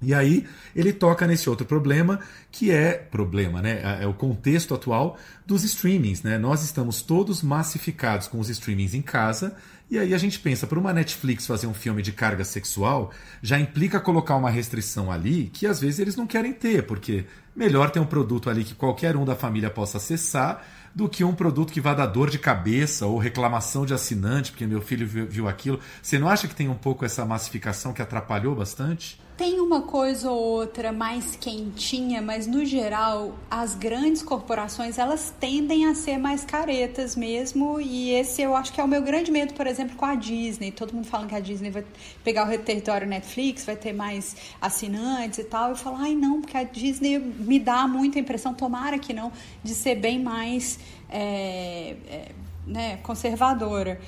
E 0.00 0.14
aí 0.14 0.46
ele 0.76 0.92
toca 0.92 1.26
nesse 1.26 1.50
outro 1.50 1.66
problema, 1.66 2.20
que 2.52 2.70
é 2.70 2.92
problema, 2.92 3.60
né? 3.60 3.98
É 4.00 4.06
o 4.06 4.14
contexto 4.14 4.72
atual 4.72 5.18
dos 5.44 5.64
streamings, 5.64 6.22
né? 6.22 6.38
Nós 6.38 6.62
estamos 6.62 7.02
todos 7.02 7.42
massificados 7.42 8.28
com 8.28 8.38
os 8.38 8.48
streamings 8.48 8.94
em 8.94 9.02
casa 9.02 9.56
e 9.90 9.98
aí 9.98 10.12
a 10.12 10.18
gente 10.18 10.38
pensa, 10.38 10.66
para 10.66 10.78
uma 10.78 10.92
Netflix 10.92 11.46
fazer 11.46 11.66
um 11.66 11.72
filme 11.72 12.02
de 12.02 12.12
carga 12.12 12.44
sexual, 12.44 13.10
já 13.42 13.58
implica 13.58 13.98
colocar 13.98 14.36
uma 14.36 14.50
restrição 14.50 15.10
ali 15.10 15.50
que 15.52 15.66
às 15.66 15.80
vezes 15.80 15.98
eles 15.98 16.14
não 16.14 16.26
querem 16.26 16.52
ter, 16.52 16.82
porque 16.84 17.24
melhor 17.56 17.90
ter 17.90 17.98
um 17.98 18.06
produto 18.06 18.50
ali 18.50 18.64
que 18.64 18.74
qualquer 18.74 19.16
um 19.16 19.24
da 19.24 19.34
família 19.34 19.70
possa 19.70 19.96
acessar 19.96 20.62
do 20.98 21.08
que 21.08 21.22
um 21.22 21.32
produto 21.32 21.72
que 21.72 21.80
vá 21.80 21.94
dar 21.94 22.06
dor 22.06 22.28
de 22.28 22.40
cabeça 22.40 23.06
ou 23.06 23.18
reclamação 23.18 23.86
de 23.86 23.94
assinante, 23.94 24.50
porque 24.50 24.66
meu 24.66 24.80
filho 24.80 25.06
viu 25.06 25.46
aquilo. 25.46 25.78
Você 26.02 26.18
não 26.18 26.28
acha 26.28 26.48
que 26.48 26.56
tem 26.56 26.68
um 26.68 26.74
pouco 26.74 27.04
essa 27.04 27.24
massificação 27.24 27.92
que 27.92 28.02
atrapalhou 28.02 28.52
bastante? 28.52 29.16
Tem 29.38 29.60
uma 29.60 29.82
coisa 29.82 30.32
ou 30.32 30.36
outra 30.36 30.90
mais 30.90 31.36
quentinha, 31.36 32.20
mas 32.20 32.48
no 32.48 32.64
geral 32.64 33.36
as 33.48 33.72
grandes 33.72 34.20
corporações 34.20 34.98
elas 34.98 35.32
tendem 35.38 35.86
a 35.86 35.94
ser 35.94 36.18
mais 36.18 36.44
caretas 36.44 37.14
mesmo 37.14 37.80
e 37.80 38.10
esse 38.10 38.42
eu 38.42 38.56
acho 38.56 38.72
que 38.72 38.80
é 38.80 38.84
o 38.84 38.88
meu 38.88 39.00
grande 39.00 39.30
medo, 39.30 39.54
por 39.54 39.68
exemplo, 39.68 39.96
com 39.96 40.04
a 40.04 40.16
Disney. 40.16 40.72
Todo 40.72 40.92
mundo 40.92 41.06
fala 41.06 41.24
que 41.28 41.36
a 41.36 41.38
Disney 41.38 41.70
vai 41.70 41.84
pegar 42.24 42.52
o 42.52 42.58
território 42.58 43.06
Netflix, 43.06 43.64
vai 43.64 43.76
ter 43.76 43.92
mais 43.92 44.34
assinantes 44.60 45.38
e 45.38 45.44
tal. 45.44 45.70
Eu 45.70 45.76
falo, 45.76 45.98
ai 46.00 46.16
não, 46.16 46.40
porque 46.40 46.56
a 46.56 46.64
Disney 46.64 47.20
me 47.20 47.60
dá 47.60 47.86
muita 47.86 48.18
impressão, 48.18 48.52
tomara 48.52 48.98
que 48.98 49.12
não, 49.12 49.30
de 49.62 49.72
ser 49.72 49.94
bem 49.94 50.20
mais 50.20 50.80
é, 51.08 51.94
é, 52.10 52.32
né, 52.66 52.96
conservadora. 53.04 54.00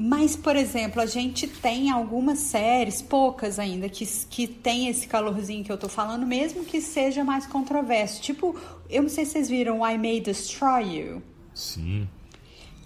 Mas, 0.00 0.36
por 0.36 0.54
exemplo, 0.54 1.02
a 1.02 1.06
gente 1.06 1.48
tem 1.48 1.90
algumas 1.90 2.38
séries, 2.38 3.02
poucas 3.02 3.58
ainda, 3.58 3.88
que, 3.88 4.06
que 4.30 4.46
tem 4.46 4.86
esse 4.86 5.08
calorzinho 5.08 5.64
que 5.64 5.72
eu 5.72 5.76
tô 5.76 5.88
falando, 5.88 6.24
mesmo 6.24 6.64
que 6.64 6.80
seja 6.80 7.24
mais 7.24 7.46
controverso. 7.46 8.22
Tipo, 8.22 8.54
eu 8.88 9.02
não 9.02 9.08
sei 9.08 9.24
se 9.24 9.32
vocês 9.32 9.48
viram 9.48 9.78
I 9.78 9.98
May 9.98 10.20
Destroy 10.20 11.00
You. 11.00 11.22
Sim. 11.52 12.08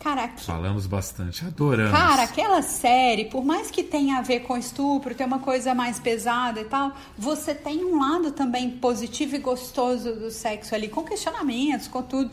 Cara, 0.01 0.25
aqui... 0.25 0.43
Falamos 0.43 0.87
bastante, 0.87 1.45
adoramos. 1.45 1.93
Cara, 1.93 2.23
aquela 2.23 2.63
série, 2.63 3.27
por 3.27 3.45
mais 3.45 3.71
que 3.71 3.83
tenha 3.83 4.17
a 4.17 4.23
ver 4.23 4.41
com 4.41 4.57
estupro, 4.57 5.15
tem 5.15 5.27
uma 5.27 5.39
coisa 5.39 5.75
mais 5.75 6.01
pesada 6.01 6.63
e 6.63 6.65
tal, 6.65 6.93
você 7.17 7.55
tem 7.55 7.85
um 7.85 8.01
lado 8.01 8.33
também 8.33 8.71
positivo 8.71 9.37
e 9.37 9.39
gostoso 9.39 10.15
do 10.15 10.31
sexo 10.31 10.75
ali, 10.75 10.89
com 10.89 11.05
questionamentos, 11.05 11.89
com 11.89 12.03
tudo 12.03 12.31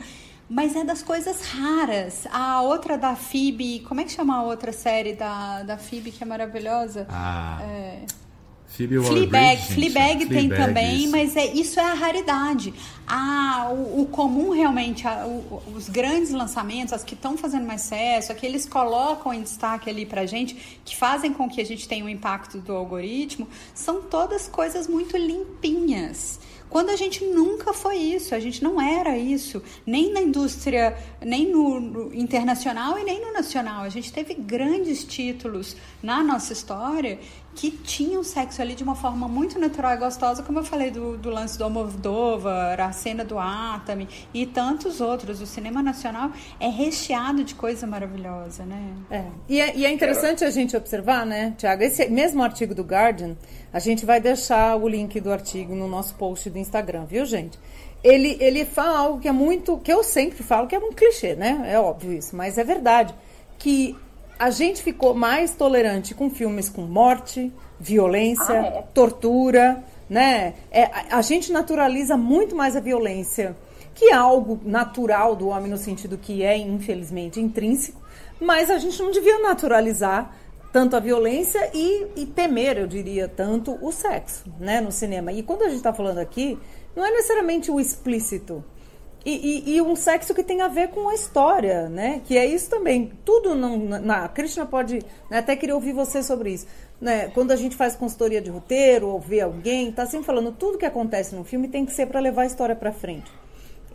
mas 0.50 0.75
é 0.75 0.84
das 0.84 1.03
coisas 1.03 1.41
raras. 1.41 2.25
A 2.32 2.62
outra 2.62 2.98
da 2.98 3.15
Phoebe, 3.15 3.82
como 3.82 4.01
é 4.01 4.03
que 4.03 4.12
chama 4.12 4.38
a 4.38 4.44
outra 4.44 4.74
série 4.74 5.13
da, 5.13 5.63
da 5.63 5.77
Phoebe 5.77 6.12
que 6.12 6.24
é 6.24 6.25
maravilhosa? 6.25 7.06
Ah. 7.10 7.60
É... 7.62 8.06
Fleabag, 8.70 9.62
Fleabag 9.74 10.25
tem 10.27 10.48
Fleabag, 10.48 10.56
também, 10.56 11.00
isso. 11.00 11.12
mas 11.12 11.36
é, 11.36 11.46
isso 11.53 11.79
é 11.79 11.84
a 11.84 11.94
raridade. 11.94 12.74
Ah, 13.06 13.70
o, 13.72 14.03
o 14.03 14.06
comum 14.06 14.51
realmente, 14.51 15.08
a, 15.08 15.25
o, 15.25 15.62
os 15.75 15.89
grandes 15.89 16.29
lançamentos, 16.29 16.94
as 16.94 17.03
que 17.03 17.15
estão 17.15 17.36
fazendo 17.36 17.65
mais 17.65 17.82
sucesso, 17.82 18.32
aqueles 18.32 18.65
colocam 18.65 19.34
em 19.34 19.41
destaque 19.41 19.89
ali 19.89 20.06
pra 20.06 20.25
gente, 20.27 20.79
que 20.86 20.96
fazem 20.96 21.34
com 21.34 21.50
que 21.50 21.60
a 21.60 21.65
gente 21.65 21.88
tenha 21.88 22.06
um 22.06 22.10
impacto 22.10 22.60
do 22.60 22.74
algoritmo, 22.74 23.48
são 23.74 24.03
todas 24.03 24.48
coisas 24.48 24.88
muito 24.88 25.18
limpinhas. 25.18 26.38
Quando 26.69 26.91
a 26.91 26.95
gente 26.95 27.25
nunca 27.25 27.73
foi 27.73 27.97
isso, 27.97 28.35
a 28.35 28.39
gente 28.39 28.63
não 28.63 28.79
era 28.79 29.17
isso, 29.17 29.61
nem 29.85 30.13
na 30.13 30.21
indústria, 30.21 30.95
nem 31.19 31.51
no, 31.51 31.79
no, 31.79 32.13
internacional 32.13 32.99
e 32.99 33.03
nem 33.03 33.19
no 33.19 33.33
nacional. 33.33 33.83
A 33.83 33.89
gente 33.89 34.13
teve 34.13 34.35
grandes 34.35 35.03
títulos 35.03 35.75
na 36.01 36.23
nossa 36.23 36.53
história 36.53 37.19
que 37.56 37.72
tinham 37.72 38.24
sexo 38.24 38.62
ali 38.62 38.75
de 38.75 38.84
uma 38.84 38.96
forma 38.96 39.27
muito 39.27 39.60
natural 39.60 39.94
e 39.94 39.98
gostosa, 39.98 40.44
como 40.44 40.60
eu 40.60 40.63
falei 40.63 40.91
do, 40.91 41.18
do 41.18 41.29
lance 41.29 41.58
do 41.58 41.63
Almodóvar, 41.63 42.79
a 42.79 42.91
cena 42.91 43.25
do 43.25 43.38
Atami 43.38 44.08
e 44.34 44.46
tantos 44.46 45.01
outros. 45.01 45.41
O 45.41 45.46
cinema 45.46 45.84
nacional 45.84 46.32
é 46.60 46.68
recheado 46.68 47.44
de 47.44 47.56
coisa 47.56 47.86
maravilhosa, 47.86 48.63
né? 48.65 48.94
É. 49.12 49.25
E, 49.48 49.60
é, 49.60 49.75
e 49.75 49.86
é 49.86 49.91
interessante 49.91 50.44
a 50.44 50.51
gente 50.51 50.75
observar, 50.77 51.25
né, 51.25 51.53
Tiago, 51.58 51.84
esse 51.84 52.08
mesmo 52.10 52.41
artigo 52.44 52.74
do 52.74 52.84
Guardian, 52.84 53.36
a 53.74 53.79
gente 53.79 54.06
vai 54.06 54.20
deixar 54.20 54.75
o 54.75 54.88
link 54.88 55.20
do 55.20 55.32
artigo 55.32 55.75
no 55.75 55.88
nosso 55.88 56.15
post 56.15 56.50
do 56.50 56.58
Instagram, 56.58 57.06
viu, 57.06 57.25
gente? 57.25 57.60
Ele, 58.03 58.38
ele 58.39 58.63
fala 58.63 59.00
algo 59.00 59.20
que 59.20 59.27
é 59.27 59.32
muito, 59.32 59.77
que 59.79 59.91
eu 59.91 60.03
sempre 60.03 60.41
falo 60.44 60.68
que 60.68 60.75
é 60.75 60.79
um 60.79 60.94
clichê, 60.94 61.36
né? 61.36 61.65
É 61.65 61.79
óbvio 61.79 62.13
isso, 62.13 62.36
mas 62.36 62.58
é 62.58 62.63
verdade. 62.63 63.13
Que 63.58 63.98
a 64.39 64.50
gente 64.50 64.81
ficou 64.81 65.13
mais 65.13 65.53
tolerante 65.53 66.15
com 66.15 66.29
filmes 66.29 66.69
com 66.69 66.84
morte, 66.84 67.51
violência, 67.77 68.62
ah, 68.62 68.65
é. 68.65 68.81
tortura, 68.93 69.84
né? 70.10 70.53
É, 70.72 70.89
a, 71.12 71.22
gente 71.22 71.51
naturaliza 71.51 72.15
muito 72.15 72.55
mais 72.55 72.77
a 72.77 72.79
violência, 72.79 73.55
que 73.93 74.05
é 74.05 74.13
algo 74.13 74.58
natural 74.63 75.36
do 75.36 75.50
homem 75.50 75.69
no 75.69 75.77
sentido 75.77 76.17
que 76.17 76.41
é, 76.41 76.58
infelizmente, 76.58 77.41
intrínseco, 77.41 78.01
mas 78.39 78.69
a 78.69 78.77
gente 78.77 78.98
não 79.03 79.12
devia 79.12 79.39
naturalizar 79.39 80.34
tanto 80.72 80.96
a 80.96 81.00
violência 81.00 81.69
e, 81.74 82.08
e 82.15 82.25
temer, 82.25 82.77
eu 82.77 82.88
diria, 82.88 83.27
tanto 83.27 83.77
o 83.81 83.91
sexo, 83.91 84.46
né, 84.58 84.79
no 84.79 84.91
cinema. 84.91 85.34
E 85.34 85.43
quando 85.43 85.63
a 85.63 85.67
gente 85.67 85.77
está 85.77 85.91
falando 85.91 86.19
aqui, 86.19 86.58
não 86.96 87.05
é 87.05 87.12
necessariamente 87.12 87.69
o 87.69 87.79
explícito, 87.79 88.63
e, 89.25 89.31
e, 89.71 89.75
e, 89.75 89.81
um 89.81 89.95
sexo 89.95 90.33
que 90.33 90.43
tem 90.43 90.61
a 90.61 90.67
ver 90.67 90.89
com 90.89 91.09
a 91.09 91.13
história, 91.13 91.89
né? 91.89 92.21
Que 92.25 92.38
é 92.38 92.45
isso 92.45 92.69
também. 92.69 93.11
Tudo 93.25 93.53
não. 93.53 93.77
Na, 93.77 94.25
a 94.25 94.29
Krishna 94.29 94.65
pode. 94.65 94.99
Né, 95.29 95.39
até 95.39 95.55
queria 95.55 95.75
ouvir 95.75 95.93
você 95.93 96.23
sobre 96.23 96.51
isso. 96.53 96.65
Né? 97.01 97.27
Quando 97.29 97.51
a 97.51 97.55
gente 97.55 97.75
faz 97.75 97.95
consultoria 97.95 98.41
de 98.41 98.49
roteiro 98.49 99.07
ou 99.07 99.19
vê 99.19 99.41
alguém, 99.41 99.91
tá 99.91 100.05
sempre 100.05 100.25
falando 100.25 100.51
tudo 100.51 100.77
que 100.77 100.85
acontece 100.85 101.35
no 101.35 101.43
filme 101.43 101.67
tem 101.67 101.85
que 101.85 101.91
ser 101.91 102.07
para 102.07 102.19
levar 102.19 102.43
a 102.43 102.45
história 102.45 102.75
para 102.75 102.91
frente. 102.91 103.29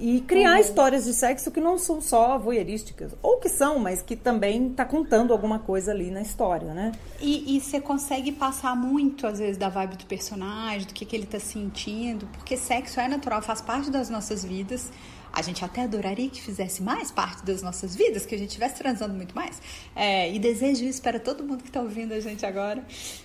E 0.01 0.21
criar 0.23 0.55
uhum. 0.55 0.61
histórias 0.61 1.05
de 1.05 1.15
sexo 1.15 1.51
que 1.53 1.61
não 1.61 1.79
são 1.79 2.01
só 2.01 2.37
voyeurísticas. 2.37 3.13
Ou 3.23 3.39
que 3.39 3.49
são, 3.49 3.79
mas 3.79 4.03
que 4.03 4.17
também 4.17 4.71
tá 4.71 4.85
contando 4.85 5.33
alguma 5.33 5.61
coisa 5.61 5.93
ali 5.93 6.11
na 6.11 6.21
história, 6.21 6.75
né? 6.75 6.93
E 7.21 7.61
você 7.61 7.81
consegue 7.81 8.33
passar 8.33 8.75
muito, 8.75 9.27
às 9.27 9.39
vezes, 9.39 9.57
da 9.57 9.69
vibe 9.69 9.97
do 9.97 10.07
personagem, 10.07 10.89
do 10.89 10.93
que, 10.93 11.05
que 11.05 11.15
ele 11.15 11.27
tá 11.27 11.39
sentindo. 11.39 12.27
Porque 12.27 12.57
sexo 12.57 12.99
é 12.99 13.07
natural, 13.07 13.41
faz 13.41 13.61
parte 13.61 13.89
das 13.89 14.11
nossas 14.11 14.45
vidas. 14.45 14.91
A 15.35 15.43
gente 15.43 15.65
até 15.65 15.83
adoraria 15.83 16.31
que 16.31 16.41
fizesse 16.41 16.81
mais 16.81 17.11
parte 17.11 17.45
das 17.45 17.61
nossas 17.61 17.97
vidas, 17.97 18.25
que 18.25 18.37
a 18.37 18.39
gente 18.39 18.51
estivesse 18.51 18.77
transando 18.77 19.15
muito 19.15 19.35
mais. 19.35 19.61
É, 19.97 20.33
e 20.33 20.39
desejo 20.39 20.85
isso 20.85 21.03
para 21.03 21.19
todo 21.19 21.43
mundo 21.43 21.63
que 21.63 21.71
está 21.71 21.81
ouvindo 21.81 22.13
a 22.13 22.21
gente 22.21 22.47
agora. 22.47 22.85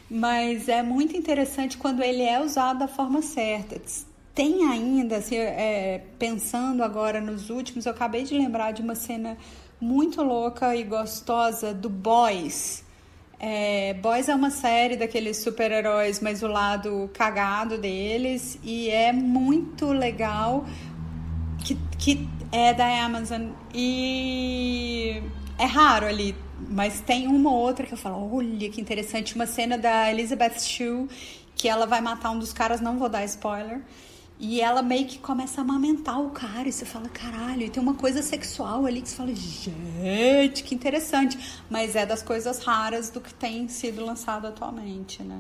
Mas 0.10 0.68
é 0.68 0.82
muito 0.82 1.16
interessante 1.16 1.78
quando 1.78 2.02
ele 2.02 2.24
é 2.24 2.42
usado 2.42 2.80
da 2.80 2.88
forma 2.88 3.22
certa. 3.22 3.80
Tem 4.34 4.66
ainda, 4.66 5.18
assim, 5.18 5.36
é, 5.36 6.02
pensando 6.18 6.84
agora 6.84 7.22
nos 7.22 7.52
últimos, 7.52 7.86
eu 7.86 7.92
acabei 7.92 8.24
de 8.24 8.34
lembrar 8.34 8.72
de 8.72 8.82
uma 8.82 8.96
cena 8.96 9.38
muito 9.80 10.24
louca 10.24 10.76
e 10.76 10.84
gostosa 10.84 11.76
do 11.76 11.90
Boys. 11.90 12.84
É, 13.40 13.94
Boys 13.94 14.28
é 14.28 14.36
uma 14.36 14.50
série 14.50 14.98
daqueles 14.98 15.38
super-heróis, 15.38 16.20
mas 16.20 16.44
o 16.44 16.48
lado 16.48 17.10
cagado 17.14 17.78
deles, 17.78 18.60
e 18.64 18.90
é 18.90 19.14
muito 19.14 19.94
legal 19.94 20.66
que, 21.64 21.78
que 21.98 22.30
é 22.52 22.74
da 22.74 23.06
Amazon 23.06 23.50
e 23.74 25.22
é 25.58 25.66
raro 25.66 26.08
ali, 26.08 26.36
mas 26.70 27.02
tem 27.02 27.28
uma 27.28 27.52
ou 27.52 27.58
outra 27.58 27.86
que 27.86 27.94
eu 27.94 27.98
falo, 27.98 28.34
olha 28.34 28.70
que 28.70 28.82
interessante, 28.82 29.36
uma 29.36 29.46
cena 29.46 29.78
da 29.78 30.12
Elizabeth 30.12 30.60
Shue 30.60 31.08
que 31.60 31.68
ela 31.68 31.86
vai 31.86 32.00
matar 32.00 32.32
um 32.32 32.40
dos 32.40 32.54
caras, 32.54 32.80
não 32.80 32.98
vou 32.98 33.10
dar 33.10 33.26
spoiler. 33.26 33.82
E 34.40 34.62
ela 34.62 34.82
meio 34.82 35.06
que 35.06 35.20
começa 35.20 35.60
a 35.60 35.64
amamentar 35.66 36.22
o 36.22 36.30
cara 36.30 36.70
e 36.70 36.72
você 36.72 36.86
fala, 36.86 37.10
caralho, 37.10 37.64
e 37.64 37.70
tem 37.70 37.84
uma 37.84 37.96
coisa 37.96 38.24
sexual 38.24 38.86
ali 38.86 39.02
que 39.02 39.10
você 39.10 39.16
fala, 39.18 39.36
gente, 39.36 40.64
que 40.64 40.74
interessante. 40.74 41.38
Mas 41.70 41.98
é 41.98 42.06
das 42.06 42.24
coisas 42.24 42.64
raras 42.64 43.10
do 43.10 43.20
que 43.20 43.34
tem 43.34 43.68
sido 43.68 44.06
lançado 44.06 44.48
atualmente, 44.48 45.22
né? 45.22 45.38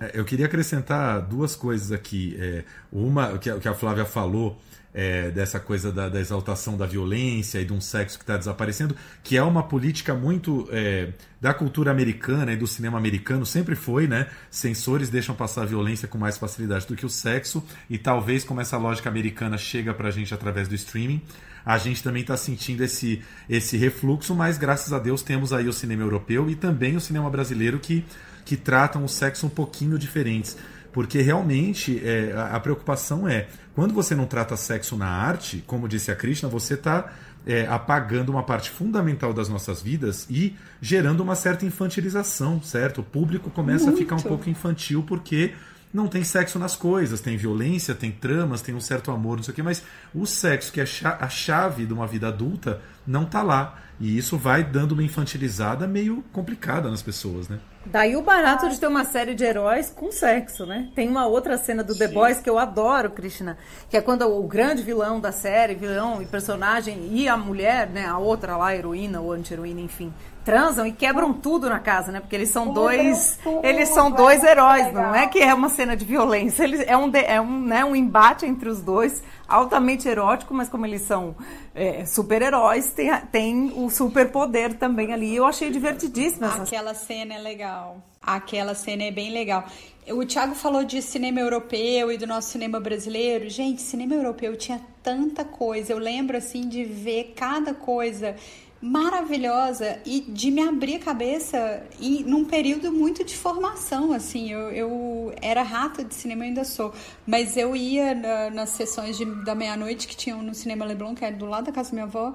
É, 0.00 0.10
eu 0.14 0.24
queria 0.24 0.46
acrescentar 0.46 1.22
duas 1.22 1.54
coisas 1.54 1.92
aqui. 1.92 2.36
É, 2.40 2.64
uma, 2.92 3.38
que 3.38 3.68
a 3.68 3.74
Flávia 3.74 4.04
falou, 4.04 4.58
é, 4.92 5.30
dessa 5.30 5.60
coisa 5.60 5.92
da, 5.92 6.08
da, 6.08 6.20
exaltação 6.20 6.76
da 6.76 6.86
violência 6.86 7.60
e 7.60 7.64
de 7.64 7.72
um 7.72 7.80
sexo 7.80 8.18
que 8.18 8.24
está 8.24 8.36
desaparecendo, 8.36 8.96
que 9.22 9.36
é 9.36 9.42
uma 9.42 9.62
política 9.62 10.14
muito 10.14 10.68
é, 10.70 11.12
da 11.40 11.54
cultura 11.54 11.90
americana 11.90 12.52
e 12.52 12.56
do 12.56 12.66
cinema 12.66 12.98
americano, 12.98 13.46
sempre 13.46 13.74
foi, 13.74 14.06
né? 14.06 14.26
Censores 14.50 15.08
deixam 15.08 15.34
passar 15.34 15.62
a 15.62 15.66
violência 15.66 16.08
com 16.08 16.18
mais 16.18 16.36
facilidade 16.36 16.86
do 16.86 16.96
que 16.96 17.06
o 17.06 17.10
sexo, 17.10 17.62
e 17.88 17.98
talvez 17.98 18.44
como 18.44 18.60
essa 18.60 18.76
lógica 18.76 19.08
americana 19.08 19.56
chega 19.56 19.94
para 19.94 20.08
a 20.08 20.10
gente 20.10 20.34
através 20.34 20.68
do 20.68 20.74
streaming, 20.74 21.22
a 21.64 21.78
gente 21.78 22.02
também 22.02 22.22
está 22.22 22.36
sentindo 22.36 22.82
esse, 22.82 23.22
esse 23.48 23.76
refluxo, 23.76 24.34
mas 24.34 24.58
graças 24.58 24.92
a 24.92 24.98
Deus 24.98 25.22
temos 25.22 25.52
aí 25.52 25.68
o 25.68 25.72
cinema 25.72 26.02
europeu 26.02 26.48
e 26.50 26.56
também 26.56 26.96
o 26.96 27.00
cinema 27.00 27.28
brasileiro 27.28 27.78
que, 27.78 28.04
que 28.44 28.56
tratam 28.56 29.04
o 29.04 29.08
sexo 29.08 29.46
um 29.46 29.50
pouquinho 29.50 29.98
diferentes 29.98 30.56
porque 30.92 31.20
realmente 31.20 32.00
é, 32.04 32.32
a, 32.32 32.56
a, 32.56 32.60
preocupação 32.60 33.28
é 33.28 33.48
quando 33.74 33.94
você 33.94 34.14
não 34.14 34.26
trata 34.26 34.56
sexo 34.56 34.96
na 34.96 35.06
arte, 35.06 35.62
como 35.66 35.88
disse 35.88 36.10
a 36.10 36.16
Krishna, 36.16 36.48
você 36.48 36.74
está 36.74 37.12
é, 37.46 37.66
apagando 37.66 38.30
uma 38.30 38.42
parte 38.42 38.70
fundamental 38.70 39.32
das 39.32 39.48
nossas 39.48 39.80
vidas 39.80 40.26
e 40.28 40.56
gerando 40.80 41.22
uma 41.22 41.34
certa 41.34 41.64
infantilização, 41.64 42.62
certo? 42.62 43.00
O 43.00 43.04
público 43.04 43.50
começa 43.50 43.84
Muito. 43.86 43.96
a 43.96 43.98
ficar 43.98 44.16
um 44.16 44.22
pouco 44.22 44.50
infantil 44.50 45.02
porque 45.06 45.52
não 45.92 46.06
tem 46.06 46.22
sexo 46.22 46.58
nas 46.58 46.76
coisas, 46.76 47.20
tem 47.20 47.36
violência, 47.36 47.94
tem 47.94 48.12
tramas, 48.12 48.62
tem 48.62 48.74
um 48.74 48.80
certo 48.80 49.10
amor, 49.10 49.36
não 49.36 49.42
sei 49.42 49.52
o 49.52 49.54
quê, 49.54 49.62
mas 49.62 49.82
o 50.14 50.24
sexo, 50.24 50.72
que 50.72 50.80
é 50.80 50.84
a 51.04 51.28
chave 51.28 51.84
de 51.84 51.92
uma 51.92 52.06
vida 52.06 52.28
adulta, 52.28 52.80
não 53.10 53.24
está 53.24 53.42
lá. 53.42 53.76
E 53.98 54.16
isso 54.16 54.38
vai 54.38 54.64
dando 54.64 54.92
uma 54.92 55.02
infantilizada 55.02 55.86
meio 55.86 56.24
complicada 56.32 56.88
nas 56.88 57.02
pessoas, 57.02 57.50
né? 57.50 57.58
Daí 57.84 58.14
o 58.14 58.22
barato 58.22 58.68
de 58.68 58.78
ter 58.78 58.86
uma 58.86 59.04
série 59.04 59.34
de 59.34 59.42
heróis 59.42 59.90
com 59.90 60.12
sexo, 60.12 60.66
né? 60.66 60.90
Tem 60.94 61.08
uma 61.08 61.26
outra 61.26 61.56
cena 61.56 61.82
do 61.82 61.96
The 61.96 62.08
Boys 62.08 62.38
que 62.38 62.48
eu 62.48 62.58
adoro, 62.58 63.10
Krishna, 63.10 63.56
que 63.88 63.96
é 63.96 64.00
quando 64.00 64.22
o 64.22 64.42
grande 64.46 64.82
vilão 64.82 65.18
da 65.18 65.32
série, 65.32 65.74
vilão 65.74 66.20
e 66.20 66.26
personagem, 66.26 67.08
e 67.10 67.26
a 67.26 67.36
mulher, 67.36 67.88
né, 67.88 68.06
a 68.06 68.18
outra 68.18 68.56
lá, 68.56 68.68
a 68.68 68.76
heroína 68.76 69.20
ou 69.20 69.32
anti-heroína, 69.32 69.80
enfim, 69.80 70.12
transam 70.44 70.86
e 70.86 70.92
quebram 70.92 71.32
tudo 71.32 71.70
na 71.70 71.78
casa, 71.78 72.12
né? 72.12 72.20
Porque 72.20 72.36
eles 72.36 72.50
são 72.50 72.72
dois, 72.72 73.38
eles 73.62 73.88
são 73.88 74.10
dois 74.10 74.44
heróis, 74.44 74.92
não 74.92 75.14
é 75.14 75.26
que 75.26 75.38
é 75.38 75.54
uma 75.54 75.70
cena 75.70 75.96
de 75.96 76.04
violência, 76.04 76.64
eles, 76.64 76.80
é 76.86 76.96
um 76.96 77.10
é 77.14 77.40
um, 77.40 77.60
né, 77.62 77.84
um 77.84 77.96
embate 77.96 78.44
entre 78.44 78.68
os 78.68 78.80
dois, 78.82 79.22
altamente 79.50 80.08
erótico, 80.08 80.54
mas 80.54 80.68
como 80.68 80.86
eles 80.86 81.02
são 81.02 81.34
é, 81.74 82.06
super-heróis, 82.06 82.92
tem, 82.92 83.10
tem 83.32 83.72
o 83.74 83.90
superpoder 83.90 84.78
também 84.78 85.12
ali. 85.12 85.34
Eu 85.34 85.44
achei 85.44 85.70
divertidíssima. 85.70 86.46
Essa... 86.46 86.62
Aquela 86.62 86.94
cena 86.94 87.34
é 87.34 87.38
legal. 87.38 88.02
Aquela 88.22 88.74
cena 88.74 89.04
é 89.04 89.10
bem 89.10 89.32
legal. 89.32 89.64
O 90.08 90.24
Thiago 90.24 90.54
falou 90.54 90.84
de 90.84 91.02
cinema 91.02 91.40
europeu 91.40 92.10
e 92.10 92.16
do 92.16 92.26
nosso 92.26 92.50
cinema 92.50 92.80
brasileiro. 92.80 93.48
Gente, 93.48 93.82
cinema 93.82 94.14
europeu 94.14 94.56
tinha 94.56 94.80
tanta 95.02 95.44
coisa. 95.44 95.92
Eu 95.92 95.98
lembro 95.98 96.36
assim 96.36 96.68
de 96.68 96.84
ver 96.84 97.32
cada 97.36 97.74
coisa 97.74 98.36
maravilhosa 98.80 99.98
e 100.06 100.20
de 100.20 100.50
me 100.50 100.62
abrir 100.62 100.96
a 100.96 100.98
cabeça 100.98 101.82
em, 102.00 102.24
num 102.24 102.44
período 102.44 102.90
muito 102.90 103.22
de 103.22 103.36
formação, 103.36 104.12
assim, 104.12 104.50
eu, 104.50 104.70
eu 104.70 105.34
era 105.42 105.62
rata 105.62 106.02
de 106.02 106.14
cinema, 106.14 106.44
ainda 106.44 106.64
sou, 106.64 106.92
mas 107.26 107.56
eu 107.56 107.76
ia 107.76 108.14
na, 108.14 108.50
nas 108.50 108.70
sessões 108.70 109.18
de, 109.18 109.26
da 109.44 109.54
meia-noite 109.54 110.08
que 110.08 110.16
tinham 110.16 110.42
no 110.42 110.54
Cinema 110.54 110.86
Leblon, 110.86 111.14
que 111.14 111.24
era 111.24 111.36
do 111.36 111.44
lado 111.44 111.66
da 111.66 111.72
casa 111.72 111.90
da 111.90 111.94
minha 111.94 112.04
avó, 112.04 112.32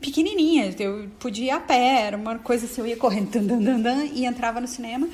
pequenininha, 0.00 0.74
eu 0.78 1.08
podia 1.18 1.46
ir 1.46 1.50
a 1.50 1.60
pé, 1.60 2.02
era 2.02 2.16
uma 2.16 2.38
coisa 2.38 2.66
assim, 2.66 2.82
eu 2.82 2.86
ia 2.86 2.96
correndo 2.96 3.30
dan, 3.40 3.58
dan, 3.58 3.80
dan, 3.80 4.04
e 4.04 4.26
entrava 4.26 4.60
no 4.60 4.68
cinema, 4.68 5.08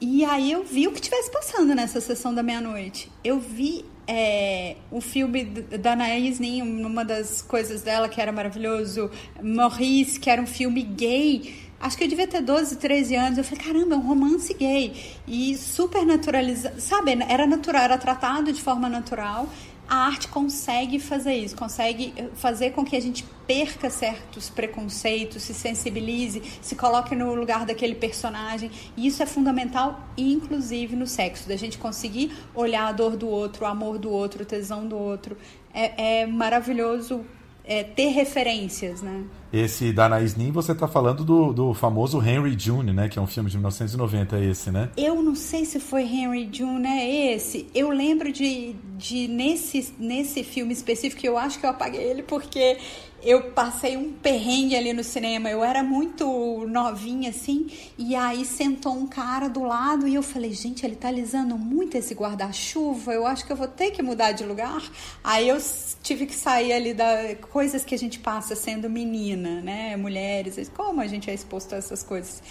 e 0.00 0.24
aí 0.24 0.50
eu 0.50 0.64
vi 0.64 0.88
o 0.88 0.92
que 0.92 0.98
estivesse 0.98 1.30
passando 1.30 1.74
nessa 1.74 2.00
sessão 2.00 2.34
da 2.34 2.42
meia-noite. 2.42 3.10
Eu 3.22 3.38
vi 3.38 3.84
é, 4.06 4.76
o 4.90 5.00
filme 5.00 5.44
da 5.44 5.92
Anaïs 5.92 6.38
Nin, 6.38 6.62
uma 6.62 7.04
das 7.04 7.42
coisas 7.42 7.82
dela 7.82 8.08
que 8.08 8.20
era 8.20 8.32
maravilhoso, 8.32 9.10
Maurice, 9.42 10.18
que 10.18 10.28
era 10.28 10.40
um 10.40 10.46
filme 10.46 10.82
gay. 10.82 11.54
acho 11.80 11.96
que 11.96 12.04
eu 12.04 12.08
devia 12.08 12.26
ter 12.26 12.42
12, 12.42 12.76
13 12.76 13.14
anos. 13.16 13.38
Eu 13.38 13.44
falei, 13.44 13.64
caramba, 13.64 13.94
é 13.94 13.98
um 13.98 14.06
romance 14.06 14.52
gay. 14.54 14.94
E 15.26 15.56
super 15.56 16.04
naturalizado, 16.04 16.80
sabe? 16.80 17.16
Era 17.28 17.46
natural, 17.46 17.82
era 17.82 17.98
tratado 17.98 18.52
de 18.52 18.60
forma 18.60 18.88
natural 18.88 19.48
a 19.88 20.06
arte 20.06 20.28
consegue 20.28 20.98
fazer 20.98 21.34
isso, 21.34 21.56
consegue 21.56 22.14
fazer 22.34 22.70
com 22.70 22.84
que 22.84 22.96
a 22.96 23.00
gente 23.00 23.24
perca 23.46 23.90
certos 23.90 24.48
preconceitos, 24.48 25.42
se 25.42 25.52
sensibilize, 25.52 26.42
se 26.62 26.74
coloque 26.74 27.14
no 27.14 27.34
lugar 27.34 27.66
daquele 27.66 27.94
personagem. 27.94 28.70
E 28.96 29.06
isso 29.06 29.22
é 29.22 29.26
fundamental, 29.26 30.00
inclusive 30.16 30.96
no 30.96 31.06
sexo, 31.06 31.48
da 31.48 31.56
gente 31.56 31.76
conseguir 31.76 32.32
olhar 32.54 32.86
a 32.86 32.92
dor 32.92 33.16
do 33.16 33.28
outro, 33.28 33.64
o 33.64 33.68
amor 33.68 33.98
do 33.98 34.10
outro, 34.10 34.42
o 34.42 34.46
tesão 34.46 34.86
do 34.86 34.96
outro. 34.96 35.36
É, 35.72 36.22
é 36.22 36.26
maravilhoso 36.26 37.24
é, 37.64 37.82
ter 37.82 38.08
referências, 38.08 39.00
né? 39.00 39.24
Esse 39.52 39.92
da 39.92 40.06
Anaïs 40.06 40.36
Nin, 40.36 40.50
você 40.50 40.72
está 40.72 40.86
falando 40.86 41.24
do, 41.24 41.52
do 41.52 41.74
famoso 41.74 42.20
Henry 42.20 42.54
June, 42.58 42.92
né? 42.92 43.08
Que 43.08 43.18
é 43.18 43.22
um 43.22 43.26
filme 43.26 43.48
de 43.48 43.56
1990, 43.56 44.38
esse, 44.40 44.70
né? 44.70 44.90
Eu 44.96 45.22
não 45.22 45.34
sei 45.34 45.64
se 45.64 45.80
foi 45.80 46.02
Henry 46.02 46.48
June, 46.52 46.86
é 46.86 47.32
esse. 47.34 47.66
Eu 47.74 47.90
lembro 47.90 48.30
de, 48.32 48.74
de 48.98 49.28
nesse, 49.28 49.94
nesse 49.98 50.44
filme 50.44 50.72
específico, 50.72 51.24
eu 51.24 51.38
acho 51.38 51.58
que 51.58 51.64
eu 51.64 51.70
apaguei 51.70 52.02
ele 52.02 52.22
porque 52.22 52.76
eu 53.24 53.50
passei 53.52 53.96
um 53.96 54.12
perrengue 54.12 54.76
ali 54.76 54.92
no 54.92 55.02
cinema. 55.02 55.50
Eu 55.50 55.64
era 55.64 55.82
muito 55.82 56.66
novinha 56.68 57.30
assim, 57.30 57.70
e 57.96 58.14
aí 58.14 58.44
sentou 58.44 58.94
um 58.94 59.06
cara 59.06 59.48
do 59.48 59.62
lado 59.62 60.06
e 60.06 60.14
eu 60.14 60.22
falei: 60.22 60.52
"Gente, 60.52 60.84
ele 60.84 60.94
tá 60.94 61.08
alisando 61.08 61.56
muito 61.56 61.96
esse 61.96 62.14
guarda-chuva. 62.14 63.12
Eu 63.12 63.26
acho 63.26 63.46
que 63.46 63.52
eu 63.52 63.56
vou 63.56 63.66
ter 63.66 63.90
que 63.90 64.02
mudar 64.02 64.32
de 64.32 64.44
lugar". 64.44 64.82
Aí 65.22 65.48
eu 65.48 65.56
tive 66.02 66.26
que 66.26 66.34
sair 66.34 66.72
ali 66.72 66.92
da 66.92 67.34
coisas 67.50 67.84
que 67.84 67.94
a 67.94 67.98
gente 67.98 68.18
passa 68.18 68.54
sendo 68.54 68.90
menina, 68.90 69.60
né? 69.62 69.96
Mulheres, 69.96 70.70
como 70.74 71.00
a 71.00 71.06
gente 71.06 71.30
é 71.30 71.34
exposto 71.34 71.74
a 71.74 71.78
essas 71.78 72.02
coisas. 72.02 72.42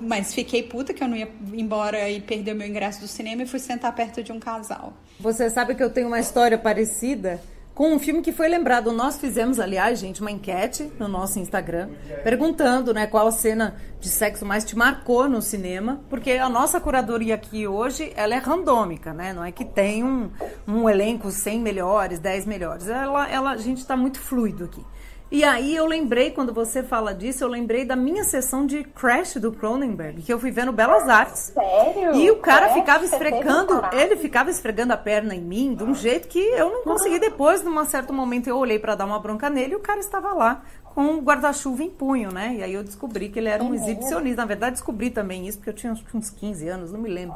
Mas 0.00 0.34
fiquei 0.34 0.64
puta 0.64 0.92
que 0.92 1.02
eu 1.02 1.08
não 1.08 1.16
ia 1.16 1.30
embora 1.52 2.10
e 2.10 2.20
perder 2.20 2.52
o 2.52 2.56
meu 2.56 2.66
ingresso 2.66 3.00
do 3.00 3.06
cinema 3.06 3.42
e 3.42 3.46
fui 3.46 3.60
sentar 3.60 3.94
perto 3.94 4.22
de 4.22 4.32
um 4.32 4.40
casal. 4.40 4.92
Você 5.20 5.48
sabe 5.48 5.74
que 5.74 5.82
eu 5.82 5.90
tenho 5.90 6.08
uma 6.08 6.18
história 6.18 6.58
parecida? 6.58 7.40
Com 7.74 7.94
um 7.94 7.98
filme 7.98 8.22
que 8.22 8.32
foi 8.32 8.48
lembrado. 8.48 8.92
Nós 8.92 9.18
fizemos, 9.18 9.58
aliás, 9.58 9.98
gente, 9.98 10.20
uma 10.20 10.30
enquete 10.30 10.92
no 10.98 11.08
nosso 11.08 11.38
Instagram, 11.38 11.88
perguntando, 12.22 12.92
né, 12.92 13.06
qual 13.06 13.26
a 13.26 13.32
cena 13.32 13.76
de 14.00 14.08
sexo 14.08 14.44
mais 14.44 14.64
te 14.64 14.76
marcou 14.76 15.28
no 15.28 15.40
cinema, 15.40 16.00
porque 16.10 16.32
a 16.32 16.48
nossa 16.48 16.80
curadoria 16.80 17.34
aqui 17.34 17.66
hoje, 17.66 18.12
ela 18.16 18.34
é 18.34 18.38
randômica, 18.38 19.12
né? 19.12 19.32
Não 19.32 19.44
é 19.44 19.52
que 19.52 19.64
tem 19.64 20.02
um, 20.02 20.30
um 20.66 20.88
elenco 20.88 21.30
100 21.30 21.60
melhores, 21.60 22.18
10 22.18 22.46
melhores. 22.46 22.88
Ela, 22.88 23.28
ela, 23.30 23.50
a 23.52 23.56
gente 23.56 23.78
está 23.78 23.96
muito 23.96 24.18
fluido 24.18 24.64
aqui. 24.64 24.84
E 25.32 25.44
aí 25.44 25.74
eu 25.74 25.86
lembrei, 25.86 26.30
quando 26.30 26.52
você 26.52 26.82
fala 26.82 27.14
disso, 27.14 27.42
eu 27.42 27.48
lembrei 27.48 27.86
da 27.86 27.96
minha 27.96 28.22
sessão 28.22 28.66
de 28.66 28.84
Crash 28.84 29.36
do 29.36 29.50
Cronenberg, 29.50 30.20
que 30.20 30.30
eu 30.30 30.38
fui 30.38 30.50
ver 30.50 30.66
no 30.66 30.74
Belas 30.74 31.08
Artes. 31.08 31.54
Sério? 31.54 32.14
E 32.16 32.30
o 32.30 32.36
cara 32.36 32.66
Crash, 32.66 32.74
ficava 32.74 33.04
esfregando, 33.06 33.82
ele 33.94 34.16
ficava 34.16 34.50
esfregando 34.50 34.92
a 34.92 34.96
perna 34.98 35.34
em 35.34 35.40
mim 35.40 35.74
de 35.74 35.84
um 35.84 35.94
jeito 35.94 36.28
que 36.28 36.38
eu 36.38 36.68
não 36.68 36.84
consegui. 36.84 37.18
Depois, 37.18 37.62
num 37.62 37.82
certo 37.86 38.12
momento, 38.12 38.46
eu 38.46 38.58
olhei 38.58 38.78
para 38.78 38.94
dar 38.94 39.06
uma 39.06 39.18
bronca 39.18 39.48
nele 39.48 39.72
e 39.72 39.76
o 39.76 39.80
cara 39.80 40.00
estava 40.00 40.34
lá 40.34 40.64
com 40.94 41.00
um 41.00 41.22
guarda-chuva 41.22 41.82
em 41.82 41.88
punho, 41.88 42.30
né? 42.30 42.56
E 42.58 42.62
aí 42.62 42.74
eu 42.74 42.84
descobri 42.84 43.30
que 43.30 43.38
ele 43.38 43.48
era 43.48 43.64
um 43.64 43.72
exibicionista. 43.72 44.42
Na 44.42 44.46
verdade, 44.46 44.72
descobri 44.72 45.08
também 45.08 45.48
isso, 45.48 45.56
porque 45.56 45.70
eu 45.70 45.74
tinha 45.74 45.94
uns 46.12 46.28
15 46.28 46.68
anos, 46.68 46.92
não 46.92 47.00
me 47.00 47.08
lembro. 47.08 47.34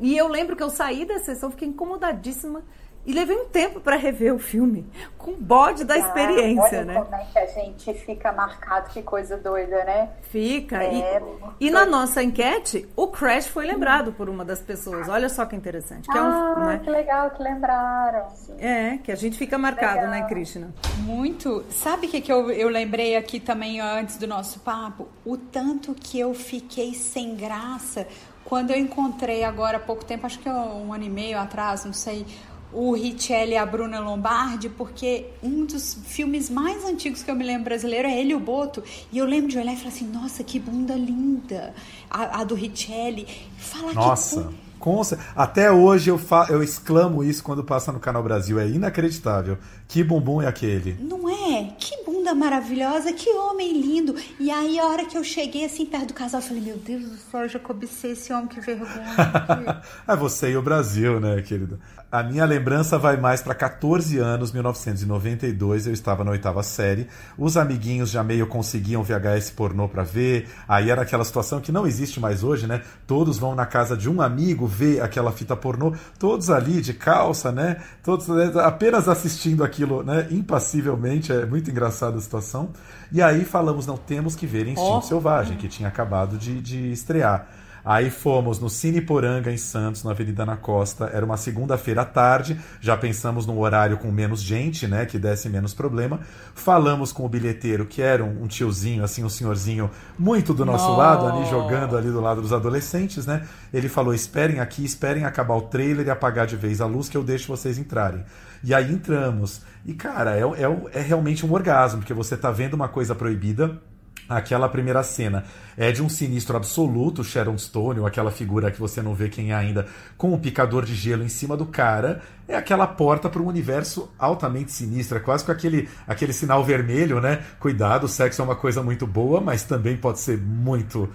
E 0.00 0.16
eu 0.16 0.28
lembro 0.28 0.56
que 0.56 0.62
eu 0.62 0.70
saí 0.70 1.04
da 1.04 1.18
sessão, 1.18 1.50
fiquei 1.50 1.68
incomodadíssima 1.68 2.62
e 3.08 3.12
levei 3.14 3.34
um 3.34 3.46
tempo 3.46 3.80
para 3.80 3.96
rever 3.96 4.34
o 4.34 4.38
filme, 4.38 4.86
com 5.16 5.32
bode 5.32 5.82
da 5.82 5.96
experiência, 5.96 6.80
olha 6.80 6.84
né? 6.84 6.94
Como 7.00 7.14
é 7.14 7.24
que 7.24 7.38
a 7.38 7.46
gente 7.46 7.94
fica 7.94 8.30
marcado, 8.32 8.90
que 8.90 9.00
coisa 9.00 9.38
doida, 9.38 9.82
né? 9.82 10.10
Fica. 10.24 10.84
É, 10.84 11.22
e, 11.58 11.68
e 11.68 11.70
na 11.70 11.86
nossa 11.86 12.22
enquete, 12.22 12.86
o 12.94 13.08
Crash 13.08 13.46
foi 13.46 13.64
lembrado 13.64 14.12
por 14.12 14.28
uma 14.28 14.44
das 14.44 14.60
pessoas. 14.60 15.08
Olha 15.08 15.30
só 15.30 15.46
que 15.46 15.56
interessante. 15.56 16.06
Que 16.06 16.18
ah, 16.18 16.20
é 16.20 16.60
um, 16.60 16.66
né? 16.66 16.80
que 16.84 16.90
legal 16.90 17.30
que 17.30 17.42
lembraram. 17.42 18.26
É, 18.58 18.98
que 18.98 19.10
a 19.10 19.16
gente 19.16 19.38
fica 19.38 19.56
marcado, 19.56 20.02
né, 20.02 20.10
legal. 20.10 20.20
né, 20.20 20.28
Krishna? 20.28 20.74
Muito. 20.98 21.64
Sabe 21.70 22.08
o 22.08 22.10
que, 22.10 22.20
que 22.20 22.30
eu, 22.30 22.50
eu 22.50 22.68
lembrei 22.68 23.16
aqui 23.16 23.40
também 23.40 23.80
antes 23.80 24.18
do 24.18 24.26
nosso 24.26 24.60
papo? 24.60 25.08
O 25.24 25.38
tanto 25.38 25.94
que 25.94 26.20
eu 26.20 26.34
fiquei 26.34 26.92
sem 26.92 27.34
graça 27.34 28.06
quando 28.48 28.70
eu 28.70 28.78
encontrei 28.78 29.44
agora 29.44 29.76
há 29.76 29.80
pouco 29.80 30.02
tempo, 30.02 30.24
acho 30.24 30.38
que 30.38 30.48
um 30.48 30.90
ano 30.90 31.04
e 31.04 31.10
meio 31.10 31.38
atrás, 31.38 31.84
não 31.84 31.92
sei, 31.92 32.24
o 32.72 32.92
Richelli 32.92 33.52
e 33.52 33.56
a 33.56 33.64
Bruna 33.64 33.98
Lombardi, 34.00 34.68
porque 34.68 35.26
um 35.42 35.64
dos 35.64 35.94
filmes 36.04 36.50
mais 36.50 36.84
antigos 36.84 37.22
que 37.22 37.30
eu 37.30 37.34
me 37.34 37.44
lembro 37.44 37.64
brasileiro 37.64 38.08
é 38.08 38.20
ele 38.20 38.32
e 38.32 38.34
o 38.34 38.40
Boto. 38.40 38.82
E 39.10 39.18
eu 39.18 39.26
lembro 39.26 39.48
de 39.48 39.58
olhar 39.58 39.72
e 39.72 39.76
falar 39.76 39.88
assim, 39.88 40.06
nossa, 40.06 40.44
que 40.44 40.58
bunda 40.58 40.94
linda. 40.94 41.74
A, 42.10 42.40
a 42.40 42.44
do 42.44 42.54
Richelli. 42.54 43.26
Fala 43.56 43.92
nossa. 43.92 44.44
que... 44.44 44.68
Com, 44.78 45.02
até 45.34 45.72
hoje 45.72 46.08
eu, 46.08 46.16
fa, 46.16 46.46
eu 46.48 46.62
exclamo 46.62 47.24
isso 47.24 47.42
quando 47.42 47.64
passa 47.64 47.90
no 47.90 47.98
Canal 47.98 48.22
Brasil. 48.22 48.60
É 48.60 48.68
inacreditável. 48.68 49.58
Que 49.88 50.04
bumbum 50.04 50.40
é 50.40 50.46
aquele? 50.46 50.96
Não 51.00 51.28
é? 51.28 51.74
Que 51.76 52.04
bunda 52.04 52.32
maravilhosa, 52.32 53.12
que 53.12 53.28
homem 53.30 53.72
lindo. 53.80 54.14
E 54.38 54.50
aí, 54.50 54.78
a 54.78 54.86
hora 54.86 55.04
que 55.04 55.18
eu 55.18 55.24
cheguei 55.24 55.64
assim 55.64 55.84
perto 55.84 56.08
do 56.08 56.14
casal, 56.14 56.40
eu 56.40 56.46
falei: 56.46 56.62
Meu 56.62 56.76
Deus 56.76 57.02
do 57.02 57.16
céu, 57.16 57.40
eu 57.40 57.48
já 57.48 57.58
cobicei 57.58 58.12
esse 58.12 58.32
homem, 58.32 58.46
que 58.46 58.60
vergonha. 58.60 59.82
é 60.06 60.16
você 60.16 60.50
e 60.50 60.56
o 60.56 60.62
Brasil, 60.62 61.18
né, 61.18 61.42
querido? 61.42 61.80
A 62.10 62.22
minha 62.22 62.46
lembrança 62.46 62.98
vai 62.98 63.18
mais 63.18 63.42
para 63.42 63.54
14 63.54 64.16
anos, 64.16 64.50
1992, 64.50 65.86
eu 65.86 65.92
estava 65.92 66.24
na 66.24 66.30
oitava 66.30 66.62
série. 66.62 67.06
Os 67.36 67.54
amiguinhos 67.54 68.08
já 68.08 68.24
meio 68.24 68.46
conseguiam 68.46 69.02
VHS 69.02 69.50
pornô 69.50 69.86
para 69.90 70.04
ver. 70.04 70.48
Aí 70.66 70.88
era 70.88 71.02
aquela 71.02 71.22
situação 71.22 71.60
que 71.60 71.70
não 71.70 71.86
existe 71.86 72.18
mais 72.18 72.42
hoje, 72.42 72.66
né? 72.66 72.80
Todos 73.06 73.36
vão 73.38 73.54
na 73.54 73.66
casa 73.66 73.94
de 73.94 74.08
um 74.08 74.22
amigo 74.22 74.66
ver 74.66 75.02
aquela 75.02 75.30
fita 75.32 75.54
pornô, 75.54 75.92
todos 76.18 76.48
ali 76.48 76.80
de 76.80 76.94
calça, 76.94 77.52
né? 77.52 77.76
Todos 78.02 78.26
né, 78.28 78.52
apenas 78.64 79.06
assistindo 79.06 79.62
aquilo, 79.62 80.02
né? 80.02 80.28
Impassivelmente, 80.30 81.30
é 81.30 81.44
muito 81.44 81.70
engraçada 81.70 82.16
a 82.16 82.20
situação. 82.22 82.70
E 83.12 83.20
aí 83.20 83.44
falamos, 83.44 83.86
não 83.86 83.98
temos 83.98 84.34
que 84.34 84.46
ver 84.46 84.66
Instinto 84.66 84.96
oh. 84.96 85.02
Selvagem, 85.02 85.58
que 85.58 85.68
tinha 85.68 85.90
acabado 85.90 86.38
de, 86.38 86.58
de 86.62 86.90
estrear. 86.90 87.57
Aí 87.88 88.10
fomos 88.10 88.60
no 88.60 88.68
Cine 88.68 89.00
Poranga, 89.00 89.50
em 89.50 89.56
Santos, 89.56 90.04
na 90.04 90.10
Avenida 90.10 90.44
na 90.44 90.58
Costa. 90.58 91.10
Era 91.10 91.24
uma 91.24 91.38
segunda-feira 91.38 92.02
à 92.02 92.04
tarde. 92.04 92.60
Já 92.82 92.98
pensamos 92.98 93.46
num 93.46 93.58
horário 93.58 93.96
com 93.96 94.12
menos 94.12 94.42
gente, 94.42 94.86
né? 94.86 95.06
Que 95.06 95.18
desse 95.18 95.48
menos 95.48 95.72
problema. 95.72 96.20
Falamos 96.54 97.12
com 97.12 97.24
o 97.24 97.28
bilheteiro, 97.30 97.86
que 97.86 98.02
era 98.02 98.22
um, 98.22 98.46
tiozinho, 98.46 99.02
assim, 99.02 99.24
um 99.24 99.28
senhorzinho 99.30 99.90
muito 100.18 100.52
do 100.52 100.66
nosso 100.66 100.94
lado, 100.94 101.24
ali 101.24 101.48
jogando 101.48 101.96
ali 101.96 102.10
do 102.10 102.20
lado 102.20 102.42
dos 102.42 102.52
adolescentes, 102.52 103.24
né? 103.24 103.48
Ele 103.72 103.88
falou: 103.88 104.12
esperem 104.12 104.60
aqui, 104.60 104.84
esperem 104.84 105.24
acabar 105.24 105.54
o 105.54 105.62
trailer 105.62 106.08
e 106.08 106.10
apagar 106.10 106.46
de 106.46 106.56
vez 106.56 106.82
a 106.82 106.86
luz 106.86 107.08
que 107.08 107.16
eu 107.16 107.24
deixo 107.24 107.48
vocês 107.48 107.78
entrarem. 107.78 108.22
E 108.62 108.74
aí 108.74 108.92
entramos. 108.92 109.62
E, 109.86 109.94
cara, 109.94 110.36
é, 110.36 110.42
é, 110.42 110.98
é 110.98 111.00
realmente 111.00 111.46
um 111.46 111.52
orgasmo, 111.54 112.00
porque 112.00 112.12
você 112.12 112.36
tá 112.36 112.50
vendo 112.50 112.74
uma 112.74 112.88
coisa 112.88 113.14
proibida 113.14 113.80
Aquela 114.28 114.68
primeira 114.68 115.02
cena 115.02 115.44
é 115.76 115.90
de 115.90 116.02
um 116.02 116.08
sinistro 116.08 116.56
absoluto, 116.56 117.24
Sharon 117.24 117.56
Stone, 117.56 118.00
ou 118.00 118.06
aquela 118.06 118.30
figura 118.30 118.70
que 118.70 118.78
você 118.78 119.00
não 119.00 119.14
vê 119.14 119.28
quem 119.30 119.52
é 119.52 119.54
ainda, 119.54 119.86
com 120.18 120.32
um 120.32 120.38
picador 120.38 120.84
de 120.84 120.94
gelo 120.94 121.24
em 121.24 121.28
cima 121.28 121.56
do 121.56 121.64
cara. 121.64 122.20
É 122.46 122.54
aquela 122.54 122.86
porta 122.86 123.30
para 123.30 123.40
um 123.40 123.46
universo 123.46 124.10
altamente 124.18 124.70
sinistro, 124.70 125.16
é 125.16 125.20
quase 125.20 125.44
com 125.44 125.52
aquele, 125.52 125.88
aquele 126.06 126.34
sinal 126.34 126.62
vermelho, 126.62 127.20
né? 127.20 127.42
Cuidado, 127.58 128.04
o 128.04 128.08
sexo 128.08 128.42
é 128.42 128.44
uma 128.44 128.56
coisa 128.56 128.82
muito 128.82 129.06
boa, 129.06 129.40
mas 129.40 129.62
também 129.62 129.96
pode 129.96 130.18
ser 130.18 130.36
muito 130.36 131.08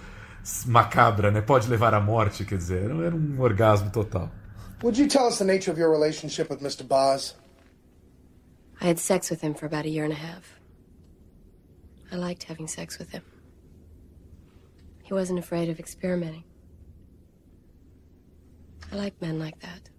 macabra, 0.66 1.30
né? 1.30 1.40
Pode 1.40 1.70
levar 1.70 1.94
à 1.94 2.00
morte, 2.00 2.44
quer 2.44 2.58
dizer, 2.58 2.90
era 2.90 3.16
um 3.16 3.40
orgasmo 3.40 3.92
total. 3.92 4.32
Would 4.82 5.00
you 5.00 5.08
tell 5.08 5.28
us 5.28 5.38
the 5.38 5.46
nature 5.46 5.72
of 5.72 5.80
your 5.80 5.92
relationship 5.92 6.50
with 6.50 6.62
Mr. 6.62 6.84
Boz? 6.84 7.36
I 8.82 8.88
had 8.88 9.00
sex 9.00 9.30
with 9.30 9.42
him 9.42 9.54
for 9.54 9.66
about 9.66 9.86
a 9.86 9.90
year 9.90 10.04
and 10.04 10.12
a 10.12 10.16
half. 10.16 10.63
I 12.14 12.16
liked 12.16 12.44
having 12.44 12.68
sex 12.68 13.00
with 13.00 13.10
him. 13.10 13.24
He 15.04 15.14
wasn't 15.16 15.40
afraid 15.40 15.70
of 15.70 15.80
experimenting. 15.80 16.44
I 18.92 18.96
like 18.96 19.20
men 19.20 19.40
like 19.40 19.60
that. 19.62 19.90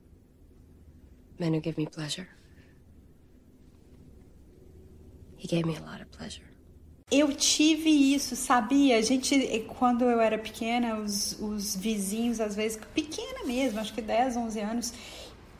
Men 1.40 1.54
who 1.54 1.60
give 1.60 1.76
me 1.76 1.86
pleasure. 1.86 2.28
He 5.36 5.48
gave 5.48 5.66
me 5.66 5.76
a 5.76 5.80
lot 5.80 6.00
of 6.00 6.10
pleasure. 6.12 6.44
Eu 7.10 7.32
tive 7.32 7.90
isso, 7.90 8.36
sabia? 8.36 8.96
A 8.96 9.02
gente, 9.02 9.64
quando 9.78 10.04
eu 10.04 10.20
era 10.20 10.38
pequena, 10.38 10.96
os, 10.96 11.38
os 11.40 11.74
vizinhos, 11.76 12.40
às 12.40 12.54
vezes, 12.54 12.78
pequena 12.94 13.44
mesmo, 13.44 13.80
acho 13.80 13.92
que 13.92 14.00
10, 14.00 14.36
11 14.36 14.60
anos, 14.60 14.92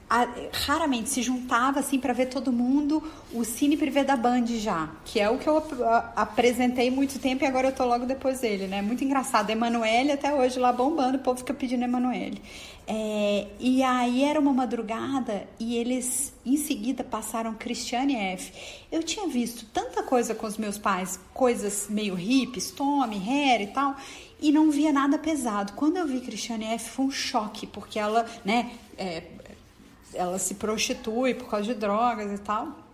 a, 0.09 0.29
raramente 0.53 1.09
se 1.09 1.23
juntava 1.23 1.81
assim 1.81 1.99
para 1.99 2.13
ver 2.13 2.27
todo 2.27 2.53
mundo 2.53 3.03
o 3.33 3.45
Cine 3.45 3.77
Privé 3.77 4.05
da 4.05 4.17
Band 4.17 4.47
já, 4.47 4.91
que 5.05 5.19
é 5.19 5.29
o 5.29 5.39
que 5.39 5.49
eu 5.49 5.59
a, 5.85 6.13
apresentei 6.17 6.91
muito 6.91 7.19
tempo 7.19 7.45
e 7.45 7.47
agora 7.47 7.69
eu 7.69 7.73
tô 7.73 7.85
logo 7.85 8.07
depois 8.07 8.41
dele, 8.41 8.67
né? 8.67 8.83
Muito 8.83 9.03
engraçado. 9.03 9.51
Emanuele 9.51 10.13
até 10.13 10.33
hoje 10.33 10.59
lá 10.59 10.73
bombando, 10.73 11.17
o 11.17 11.21
povo 11.21 11.39
fica 11.39 11.55
pedindo 11.55 11.85
Emanuele. 11.85 12.41
É, 12.87 13.47
e 13.59 13.83
aí 13.83 14.25
era 14.25 14.39
uma 14.39 14.53
madrugada 14.53 15.49
e 15.59 15.77
eles 15.77 16.35
em 16.45 16.57
seguida 16.59 17.03
passaram 17.03 17.55
Christiane 17.55 18.15
F. 18.15 18.53
Eu 18.93 19.03
tinha 19.03 19.27
visto 19.27 19.65
tanta 19.73 20.03
coisa 20.03 20.35
com 20.35 20.47
os 20.47 20.59
meus 20.59 20.77
pais, 20.77 21.19
coisas 21.33 21.87
meio 21.89 22.15
hippies, 22.15 22.71
Tommy, 22.71 23.17
Harry 23.17 23.65
e 23.65 23.69
tal, 23.69 23.97
e 24.39 24.53
não 24.53 24.71
via 24.71 24.93
nada 24.93 25.19
pesado. 25.19 25.73
Quando 25.73 25.97
eu 25.97 26.07
vi 26.07 26.21
Christiane 26.21 26.67
F, 26.67 26.91
foi 26.91 27.07
um 27.07 27.11
choque, 27.11 27.67
porque 27.67 27.99
ela, 27.99 28.27
né, 28.45 28.73
é, 28.99 29.23
ela 30.15 30.39
se 30.39 30.55
prostitui 30.55 31.35
por 31.35 31.49
causa 31.49 31.67
de 31.67 31.75
drogas 31.75 32.33
e 32.33 32.39
tal. 32.39 32.85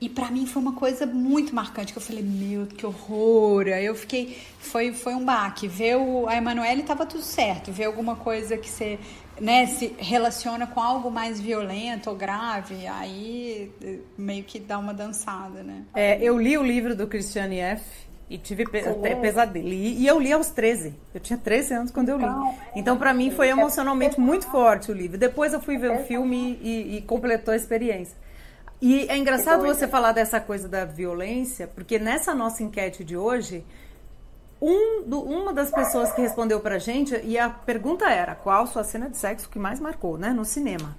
E 0.00 0.08
para 0.08 0.30
mim 0.30 0.46
foi 0.46 0.62
uma 0.62 0.72
coisa 0.72 1.04
muito 1.04 1.54
marcante, 1.54 1.92
que 1.92 1.98
eu 1.98 2.02
falei, 2.02 2.22
meu, 2.22 2.66
que 2.66 2.86
horror. 2.86 3.66
Aí 3.66 3.84
eu 3.84 3.94
fiquei, 3.94 4.38
foi, 4.58 4.94
foi 4.94 5.14
um 5.14 5.22
baque. 5.22 5.68
Ver 5.68 5.96
o, 5.96 6.26
a 6.26 6.36
Emanuele 6.36 6.82
tava 6.82 7.04
tudo 7.04 7.22
certo. 7.22 7.70
Ver 7.70 7.84
alguma 7.84 8.16
coisa 8.16 8.56
que 8.56 8.68
você, 8.68 8.98
né, 9.38 9.66
se 9.66 9.94
relaciona 9.98 10.66
com 10.66 10.80
algo 10.80 11.10
mais 11.10 11.38
violento 11.38 12.08
ou 12.08 12.16
grave, 12.16 12.86
aí 12.86 13.70
meio 14.16 14.42
que 14.42 14.58
dá 14.58 14.78
uma 14.78 14.94
dançada, 14.94 15.62
né? 15.62 15.84
É, 15.94 16.18
eu 16.22 16.40
li 16.40 16.56
o 16.56 16.62
livro 16.62 16.96
do 16.96 17.06
Christiane 17.06 17.58
F., 17.58 18.09
e 18.30 18.38
tive 18.38 18.64
pe 18.64 18.78
até 18.78 19.16
pesadelo. 19.16 19.66
E, 19.66 20.02
e, 20.02 20.06
eu 20.06 20.20
li 20.20 20.32
aos 20.32 20.50
13. 20.50 20.94
Eu 21.12 21.18
tinha 21.18 21.36
13 21.36 21.74
anos 21.74 21.90
quando 21.90 22.10
eu 22.10 22.16
li. 22.16 22.24
Então, 22.76 22.96
para 22.96 23.12
mim, 23.12 23.32
foi 23.32 23.48
emocionalmente 23.48 24.20
muito 24.20 24.46
forte 24.46 24.92
o 24.92 24.94
livro. 24.94 25.18
Depois 25.18 25.52
eu 25.52 25.60
fui 25.60 25.76
ver 25.76 25.90
o 25.90 26.04
filme 26.04 26.56
e, 26.62 26.96
e 26.96 27.02
completou 27.02 27.52
a 27.52 27.56
experiência. 27.56 28.16
E 28.80 29.06
é 29.08 29.16
engraçado 29.16 29.66
você 29.66 29.88
falar 29.88 30.12
dessa 30.12 30.40
coisa 30.40 30.68
da 30.68 30.84
violência, 30.84 31.66
porque 31.66 31.98
nessa 31.98 32.32
nossa 32.32 32.62
enquete 32.62 33.02
de 33.02 33.16
hoje, 33.16 33.66
um 34.62 35.02
do, 35.04 35.20
uma 35.20 35.52
das 35.52 35.70
pessoas 35.70 36.12
que 36.12 36.22
respondeu 36.22 36.60
pra 36.60 36.78
gente, 36.78 37.20
e 37.24 37.36
a 37.36 37.50
pergunta 37.50 38.08
era: 38.08 38.36
qual 38.36 38.64
sua 38.68 38.84
cena 38.84 39.10
de 39.10 39.18
sexo 39.18 39.48
que 39.50 39.58
mais 39.58 39.80
marcou, 39.80 40.16
né? 40.16 40.30
No 40.30 40.44
cinema. 40.44 40.96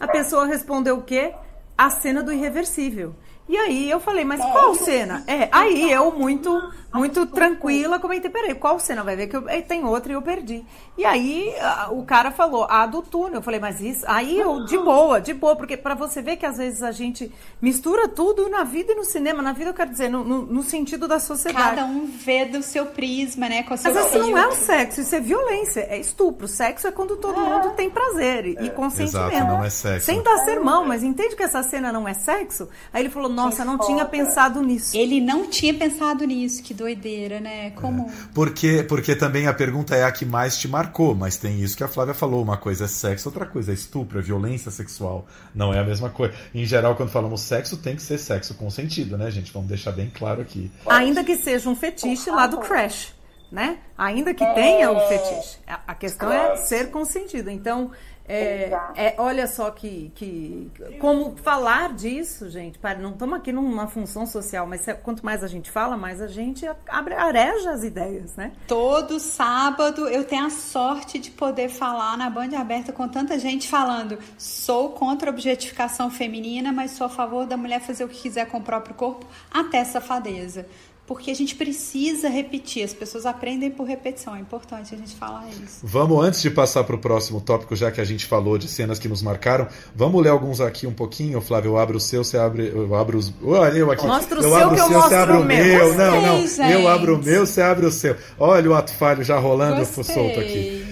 A 0.00 0.08
pessoa 0.08 0.46
respondeu 0.46 0.96
o 0.96 1.02
quê? 1.02 1.34
A 1.76 1.90
cena 1.90 2.22
do 2.22 2.32
irreversível. 2.32 3.14
E 3.48 3.56
aí 3.56 3.90
eu 3.90 4.00
falei, 4.00 4.24
mas 4.24 4.40
qual 4.40 4.74
cena? 4.74 5.24
É, 5.26 5.48
aí 5.52 5.90
eu 5.90 6.12
muito 6.12 6.50
muito 6.94 7.24
tranquila 7.24 7.98
comentei, 7.98 8.30
peraí, 8.30 8.54
qual 8.54 8.78
cena? 8.78 9.02
Vai 9.02 9.16
ver 9.16 9.26
que 9.26 9.36
eu, 9.36 9.44
tem 9.66 9.82
outra 9.84 10.12
e 10.12 10.14
eu 10.14 10.20
perdi. 10.20 10.62
E 10.96 11.06
aí 11.06 11.54
a, 11.58 11.90
o 11.90 12.04
cara 12.04 12.30
falou, 12.30 12.66
a 12.68 12.84
do 12.86 13.00
túnel. 13.00 13.36
Eu 13.36 13.42
falei, 13.42 13.58
mas 13.58 13.80
isso, 13.80 14.04
aí 14.06 14.38
eu, 14.38 14.64
de 14.66 14.76
boa, 14.76 15.18
de 15.18 15.32
boa, 15.32 15.56
porque 15.56 15.76
para 15.76 15.94
você 15.94 16.20
ver 16.20 16.36
que 16.36 16.44
às 16.44 16.58
vezes 16.58 16.82
a 16.82 16.92
gente 16.92 17.32
mistura 17.62 18.08
tudo 18.08 18.48
na 18.50 18.62
vida 18.62 18.92
e 18.92 18.94
no 18.94 19.04
cinema. 19.04 19.42
Na 19.42 19.52
vida 19.52 19.70
eu 19.70 19.74
quero 19.74 19.90
dizer, 19.90 20.10
no, 20.10 20.22
no, 20.22 20.42
no 20.42 20.62
sentido 20.62 21.08
da 21.08 21.18
sociedade. 21.18 21.76
Cada 21.76 21.86
um 21.86 22.06
vê 22.06 22.44
do 22.44 22.62
seu 22.62 22.84
prisma, 22.86 23.48
né? 23.48 23.62
Com 23.62 23.74
seu 23.74 23.92
mas 23.92 24.06
isso 24.06 24.18
não 24.18 24.36
é 24.36 24.46
o 24.46 24.52
sexo, 24.52 25.00
isso 25.00 25.14
é 25.14 25.20
violência, 25.20 25.80
é 25.88 25.98
estupro. 25.98 26.46
Sexo 26.46 26.86
é 26.86 26.92
quando 26.92 27.16
todo 27.16 27.40
é. 27.40 27.42
mundo 27.42 27.70
tem 27.70 27.88
prazer 27.88 28.44
e, 28.44 28.66
é, 28.66 28.70
consentimento. 28.70 29.32
Exato, 29.32 29.46
não 29.46 29.64
é 29.64 29.70
sexo. 29.70 30.06
Sem 30.06 30.22
dar 30.22 30.38
sermão, 30.44 30.84
mas 30.84 31.02
entende 31.02 31.34
que 31.34 31.42
essa 31.42 31.62
cena 31.62 31.90
não 31.90 32.06
é 32.06 32.12
sexo? 32.12 32.68
Aí 32.92 33.00
ele 33.02 33.08
falou, 33.08 33.30
nossa, 33.32 33.64
não 33.64 33.78
tinha 33.78 34.04
pensado 34.04 34.62
nisso. 34.62 34.96
Ele 34.96 35.20
não 35.20 35.48
tinha 35.48 35.74
pensado 35.74 36.24
nisso, 36.24 36.62
que 36.62 36.72
doideira, 36.72 37.40
né? 37.40 37.70
Como. 37.70 38.08
É. 38.08 38.12
Porque, 38.34 38.82
porque 38.84 39.16
também 39.16 39.46
a 39.46 39.54
pergunta 39.54 39.94
é 39.96 40.04
a 40.04 40.12
que 40.12 40.24
mais 40.24 40.58
te 40.58 40.68
marcou, 40.68 41.14
mas 41.14 41.36
tem 41.36 41.60
isso 41.60 41.76
que 41.76 41.84
a 41.84 41.88
Flávia 41.88 42.14
falou: 42.14 42.42
uma 42.42 42.56
coisa 42.56 42.84
é 42.84 42.88
sexo, 42.88 43.28
outra 43.28 43.46
coisa 43.46 43.72
é 43.72 43.74
estupro, 43.74 44.18
é 44.18 44.22
violência 44.22 44.70
sexual. 44.70 45.26
Não 45.54 45.72
é 45.72 45.78
a 45.78 45.84
mesma 45.84 46.10
coisa. 46.10 46.34
Em 46.54 46.64
geral, 46.64 46.94
quando 46.94 47.10
falamos 47.10 47.40
sexo, 47.40 47.76
tem 47.76 47.96
que 47.96 48.02
ser 48.02 48.18
sexo 48.18 48.54
consentido, 48.54 49.16
né, 49.16 49.30
gente? 49.30 49.52
Vamos 49.52 49.68
deixar 49.68 49.92
bem 49.92 50.10
claro 50.12 50.42
aqui. 50.42 50.70
Ainda 50.86 51.24
que 51.24 51.36
seja 51.36 51.68
um 51.68 51.74
fetiche 51.74 52.30
lá 52.30 52.46
do 52.46 52.58
Crash. 52.58 53.21
Né? 53.52 53.80
Ainda 53.98 54.32
que 54.32 54.46
tenha 54.54 54.90
o 54.90 54.98
fetiche. 55.08 55.58
A 55.86 55.94
questão 55.94 56.32
é 56.32 56.56
ser 56.56 56.90
consentido. 56.90 57.50
Então, 57.50 57.90
é, 58.26 58.70
é, 58.94 59.14
olha 59.18 59.46
só 59.48 59.70
que, 59.70 60.12
que 60.14 60.70
como 61.00 61.36
falar 61.36 61.92
disso, 61.92 62.48
gente. 62.48 62.78
Para, 62.78 62.98
não 62.98 63.10
estamos 63.10 63.36
aqui 63.36 63.52
numa 63.52 63.88
função 63.88 64.26
social, 64.26 64.66
mas 64.66 64.86
quanto 65.02 65.24
mais 65.24 65.42
a 65.42 65.48
gente 65.48 65.70
fala, 65.70 65.96
mais 65.96 66.20
a 66.20 66.28
gente 66.28 66.64
abre, 66.88 67.14
areja 67.14 67.72
as 67.72 67.82
ideias, 67.82 68.36
né? 68.36 68.52
Todo 68.66 69.18
sábado 69.18 70.08
eu 70.08 70.24
tenho 70.24 70.46
a 70.46 70.50
sorte 70.50 71.18
de 71.18 71.30
poder 71.30 71.68
falar 71.68 72.16
na 72.16 72.30
Band 72.30 72.56
Aberta 72.56 72.92
com 72.92 73.08
tanta 73.08 73.38
gente 73.38 73.68
falando: 73.68 74.18
sou 74.38 74.90
contra 74.90 75.30
a 75.30 75.32
objetificação 75.32 76.10
feminina, 76.10 76.72
mas 76.72 76.92
sou 76.92 77.08
a 77.08 77.10
favor 77.10 77.44
da 77.44 77.56
mulher 77.56 77.80
fazer 77.80 78.04
o 78.04 78.08
que 78.08 78.22
quiser 78.22 78.46
com 78.46 78.58
o 78.58 78.62
próprio 78.62 78.94
corpo, 78.94 79.26
até 79.52 79.84
safadeza 79.84 80.66
porque 81.12 81.30
a 81.30 81.34
gente 81.34 81.54
precisa 81.54 82.30
repetir, 82.30 82.82
as 82.82 82.94
pessoas 82.94 83.26
aprendem 83.26 83.70
por 83.70 83.86
repetição, 83.86 84.34
é 84.34 84.40
importante 84.40 84.94
a 84.94 84.96
gente 84.96 85.14
falar 85.14 85.46
isso. 85.62 85.80
Vamos, 85.82 86.24
antes 86.24 86.40
de 86.40 86.50
passar 86.50 86.84
para 86.84 86.96
o 86.96 86.98
próximo 86.98 87.38
tópico, 87.38 87.76
já 87.76 87.90
que 87.90 88.00
a 88.00 88.04
gente 88.04 88.24
falou 88.24 88.56
de 88.56 88.66
cenas 88.66 88.98
que 88.98 89.06
nos 89.08 89.20
marcaram, 89.20 89.68
vamos 89.94 90.22
ler 90.22 90.30
alguns 90.30 90.58
aqui 90.58 90.86
um 90.86 90.92
pouquinho, 90.92 91.38
Flávio, 91.42 91.72
eu 91.72 91.76
abro 91.76 91.98
o 91.98 92.00
seu, 92.00 92.24
você 92.24 92.38
abre, 92.38 92.72
eu 92.74 92.94
abro 92.94 93.18
os... 93.18 93.30
Olha, 93.44 93.76
eu 93.76 93.90
aqui. 93.90 94.06
Mostra 94.06 94.40
o 94.40 94.42
eu 94.42 94.48
seu 94.48 94.56
abro 94.56 94.74
que 94.74 94.80
eu 94.80 94.86
seu, 94.86 94.94
mostro 94.94 95.10
você 95.10 95.16
abre 95.16 95.36
o 95.36 95.44
meu. 95.44 95.64
meu. 95.66 95.94
Não, 95.94 96.12
Gostei, 96.12 96.30
não, 96.30 96.46
gente. 96.46 96.72
eu 96.72 96.88
abro 96.88 97.14
o 97.16 97.22
meu, 97.22 97.46
você 97.46 97.60
abre 97.60 97.84
o 97.84 97.92
seu. 97.92 98.16
Olha 98.38 98.70
o 98.70 98.74
ato 98.74 98.94
falho 98.94 99.22
já 99.22 99.38
rolando, 99.38 99.84
solto 99.84 100.40
aqui. 100.40 100.91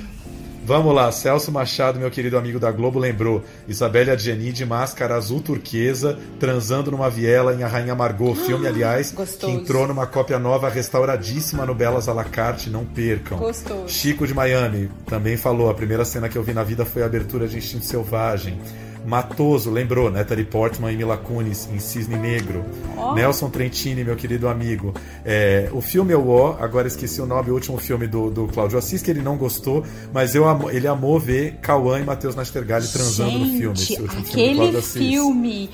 Vamos 0.62 0.94
lá, 0.94 1.10
Celso 1.10 1.50
Machado, 1.50 1.98
meu 1.98 2.10
querido 2.10 2.36
amigo 2.36 2.60
da 2.60 2.70
Globo, 2.70 2.98
lembrou. 2.98 3.42
Isabelle 3.66 4.10
Adjani 4.10 4.52
de 4.52 4.66
máscara 4.66 5.16
azul 5.16 5.40
turquesa, 5.40 6.18
transando 6.38 6.90
numa 6.90 7.08
viela 7.08 7.54
em 7.54 7.62
A 7.62 7.66
Rainha 7.66 7.94
Margot, 7.94 8.34
filme, 8.34 8.66
aliás, 8.66 9.10
Gostoso. 9.10 9.46
que 9.46 9.58
entrou 9.58 9.88
numa 9.88 10.06
cópia 10.06 10.38
nova 10.38 10.68
restauradíssima 10.68 11.64
no 11.64 11.74
Belas 11.74 12.08
à 12.08 12.12
la 12.12 12.24
carte, 12.24 12.68
não 12.68 12.84
percam. 12.84 13.38
Gostoso. 13.38 13.88
Chico 13.88 14.26
de 14.26 14.34
Miami 14.34 14.90
também 15.06 15.36
falou, 15.36 15.70
a 15.70 15.74
primeira 15.74 16.04
cena 16.04 16.28
que 16.28 16.36
eu 16.36 16.42
vi 16.42 16.52
na 16.52 16.62
vida 16.62 16.84
foi 16.84 17.02
a 17.02 17.06
abertura 17.06 17.48
de 17.48 17.56
Instinto 17.56 17.86
Selvagem. 17.86 18.60
Matoso, 19.04 19.70
lembrou, 19.70 20.10
Natalie 20.10 20.44
Portman 20.44 20.92
e 20.92 20.96
Mila 20.96 21.16
Kunis 21.16 21.68
em 21.72 21.78
Cisne 21.78 22.16
Negro. 22.16 22.64
Ó. 22.96 23.14
Nelson 23.14 23.48
Trentini, 23.50 24.04
meu 24.04 24.16
querido 24.16 24.48
amigo. 24.48 24.94
É, 25.24 25.68
o 25.72 25.80
filme 25.80 26.12
é 26.12 26.16
o 26.16 26.20
agora 26.60 26.86
esqueci 26.86 27.20
o 27.20 27.26
nome, 27.26 27.50
o 27.50 27.54
último 27.54 27.78
filme 27.78 28.06
do, 28.06 28.30
do 28.30 28.46
Cláudio 28.48 28.78
Assis, 28.78 29.02
que 29.02 29.10
ele 29.10 29.22
não 29.22 29.36
gostou, 29.36 29.84
mas 30.12 30.34
eu 30.34 30.44
ele 30.70 30.86
amou 30.86 31.18
ver 31.18 31.56
Cauã 31.62 31.98
e 31.98 32.04
Matheus 32.04 32.34
Nastergalli 32.34 32.86
transando 32.88 33.38
no 33.38 33.46
filme. 33.46 33.76
Gente, 33.76 33.92
Esse 33.94 34.02
último 34.02 34.24
filme 34.24 34.60
aquele 34.62 34.76
Assis. 34.78 34.92
filme. 34.92 35.70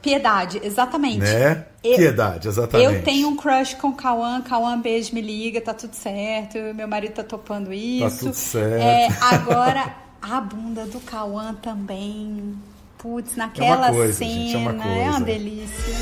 Piedade, 0.00 0.60
exatamente. 0.64 1.18
Né? 1.18 1.66
Eu- 1.84 1.96
Piedade, 1.96 2.48
exatamente. 2.48 2.94
Eu 2.94 3.02
tenho 3.02 3.28
um 3.28 3.36
crush 3.36 3.74
com 3.74 3.92
Cauã, 3.92 4.40
Cauã, 4.40 4.80
beijo, 4.80 5.14
me 5.14 5.20
liga, 5.20 5.60
tá 5.60 5.74
tudo 5.74 5.94
certo, 5.94 6.56
meu 6.74 6.88
marido 6.88 7.12
tá 7.12 7.22
topando 7.24 7.70
isso. 7.72 8.20
tudo 8.20 8.34
certo. 8.34 8.82
É, 8.82 9.08
agora, 9.20 9.94
a 10.22 10.40
bunda 10.40 10.86
do 10.86 11.00
Cauã 11.00 11.54
também. 11.54 12.56
Putz, 12.98 13.34
naquela 13.34 13.88
coisa, 13.90 14.12
cena, 14.12 14.30
gente, 14.30 14.54
é 14.54 14.58
uma 14.58 14.70
é 14.70 14.74
uma 14.74 15.12
coisa. 15.12 15.24
delícia. 15.24 15.94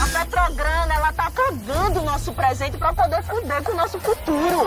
A 0.00 0.24
Petrograna, 0.24 0.94
ela 0.94 1.12
tá 1.12 1.30
cagando 1.32 2.00
o 2.00 2.04
nosso 2.04 2.32
presente 2.32 2.76
pra 2.78 2.92
poder 2.92 3.22
fuder 3.24 3.62
com 3.64 3.72
o 3.72 3.76
nosso 3.76 3.98
futuro. 3.98 4.66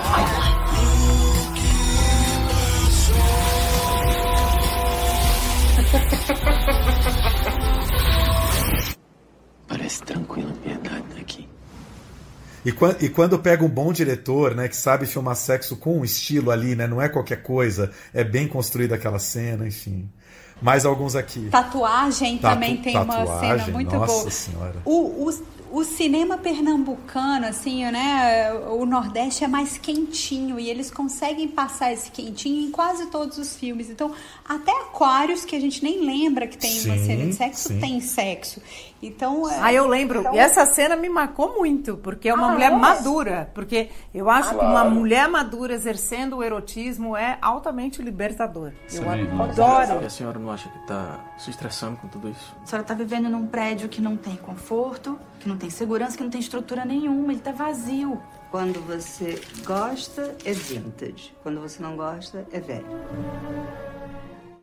Parece 9.68 10.04
tranquila 10.04 10.52
a 10.52 10.54
piedade 10.56 11.06
daqui. 11.16 11.51
E, 12.66 12.70
e 13.06 13.10
quando 13.10 13.40
pega 13.40 13.64
um 13.64 13.70
bom 13.70 13.92
diretor, 13.92 14.54
né, 14.56 14.68
que 14.68 14.76
sabe 14.76 15.06
filmar 15.06 15.36
sexo 15.36 15.76
com 15.76 16.00
um 16.00 16.06
estilo 16.06 16.52
ali, 16.52 16.76
né, 16.76 16.86
não 16.88 17.02
é 17.02 17.10
qualquer 17.10 17.42
coisa, 17.42 17.92
é 18.14 18.24
bem 18.24 18.48
construída 18.48 18.96
aquela 18.96 19.20
cena, 19.20 19.68
enfim. 19.68 20.08
Mais 20.62 20.86
alguns 20.86 21.16
aqui. 21.16 21.48
Tatuagem 21.50 22.38
Tatu- 22.38 22.54
também 22.54 22.78
tem 22.78 22.96
uma 22.96 23.06
tatuagem, 23.08 23.66
cena 23.66 23.74
muito 23.74 23.96
nossa 23.96 24.14
boa. 24.14 24.30
Senhora. 24.30 24.76
O, 24.86 25.28
o, 25.28 25.80
o 25.80 25.84
cinema 25.84 26.38
pernambucano, 26.38 27.48
assim, 27.48 27.84
né? 27.86 28.54
O 28.70 28.86
Nordeste 28.86 29.44
é 29.44 29.48
mais 29.48 29.80
quentinho 29.80 30.60
e 30.60 30.70
eles 30.70 30.92
conseguem 30.92 31.48
passar 31.48 31.92
esse 31.92 32.12
quentinho 32.12 32.68
em 32.68 32.70
quase 32.70 33.08
todos 33.08 33.40
os 33.40 33.56
filmes. 33.56 33.90
Então, 33.90 34.14
até 34.48 34.72
Aquários, 34.84 35.44
que 35.44 35.56
a 35.56 35.60
gente 35.60 35.84
nem 35.84 36.06
lembra 36.06 36.46
que 36.46 36.60
tem 36.60 36.72
uma 36.86 36.96
Sim, 36.96 37.06
cena 37.08 37.26
de 37.26 37.34
sexo, 37.34 37.68
sim. 37.70 37.80
tem 37.80 38.00
sexo. 38.00 38.62
Então, 39.02 39.50
é, 39.50 39.58
Ah, 39.60 39.74
eu 39.74 39.88
lembro. 39.88 40.24
E 40.34 40.38
essa 40.38 40.66
cena 40.66 40.96
me 40.96 41.10
marcou 41.10 41.58
muito, 41.58 41.98
porque 41.98 42.30
é 42.30 42.34
uma 42.34 42.50
Ah, 42.50 42.52
mulher 42.52 42.72
é? 42.72 42.76
madura. 42.76 43.50
Porque 43.54 43.90
eu 44.14 44.30
acho 44.30 44.50
que 44.58 44.64
uma 44.64 44.84
mulher 44.86 45.28
madura 45.28 45.74
exercendo 45.74 46.38
o 46.38 46.44
erotismo 46.44 47.18
é 47.18 47.38
altamente 47.42 48.02
libertador. 48.02 48.72
Eu 48.94 49.10
adoro. 49.10 50.02
E 50.04 50.06
a 50.06 50.10
senhora 50.10 50.38
não 50.38 50.52
acha 50.52 50.70
que 50.70 50.80
tá 50.86 51.20
se 51.38 51.50
estressando 51.50 51.98
com 51.98 52.08
tudo 52.08 52.30
isso? 52.30 52.56
A 52.64 52.66
senhora 52.68 52.86
tá 52.88 52.94
vivendo 52.94 53.28
num 53.30 53.48
prédio 53.48 53.90
que 53.90 54.00
não 54.02 54.16
tem 54.16 54.36
conforto, 54.36 55.18
que 55.40 55.50
não 55.50 55.58
tem 55.58 55.70
segurança, 55.70 56.16
que 56.16 56.24
não 56.24 56.30
tem 56.30 56.40
estrutura 56.42 56.86
nenhuma, 56.86 57.32
ele 57.32 57.42
tá 57.42 57.52
vazio. 57.52 58.22
Quando 58.52 58.82
você 58.86 59.42
gosta, 59.66 60.36
é 60.46 60.52
vintage. 60.52 61.34
Quando 61.42 61.62
você 61.62 61.82
não 61.82 61.96
gosta, 61.96 62.46
é 62.52 62.60
velho. 62.60 62.86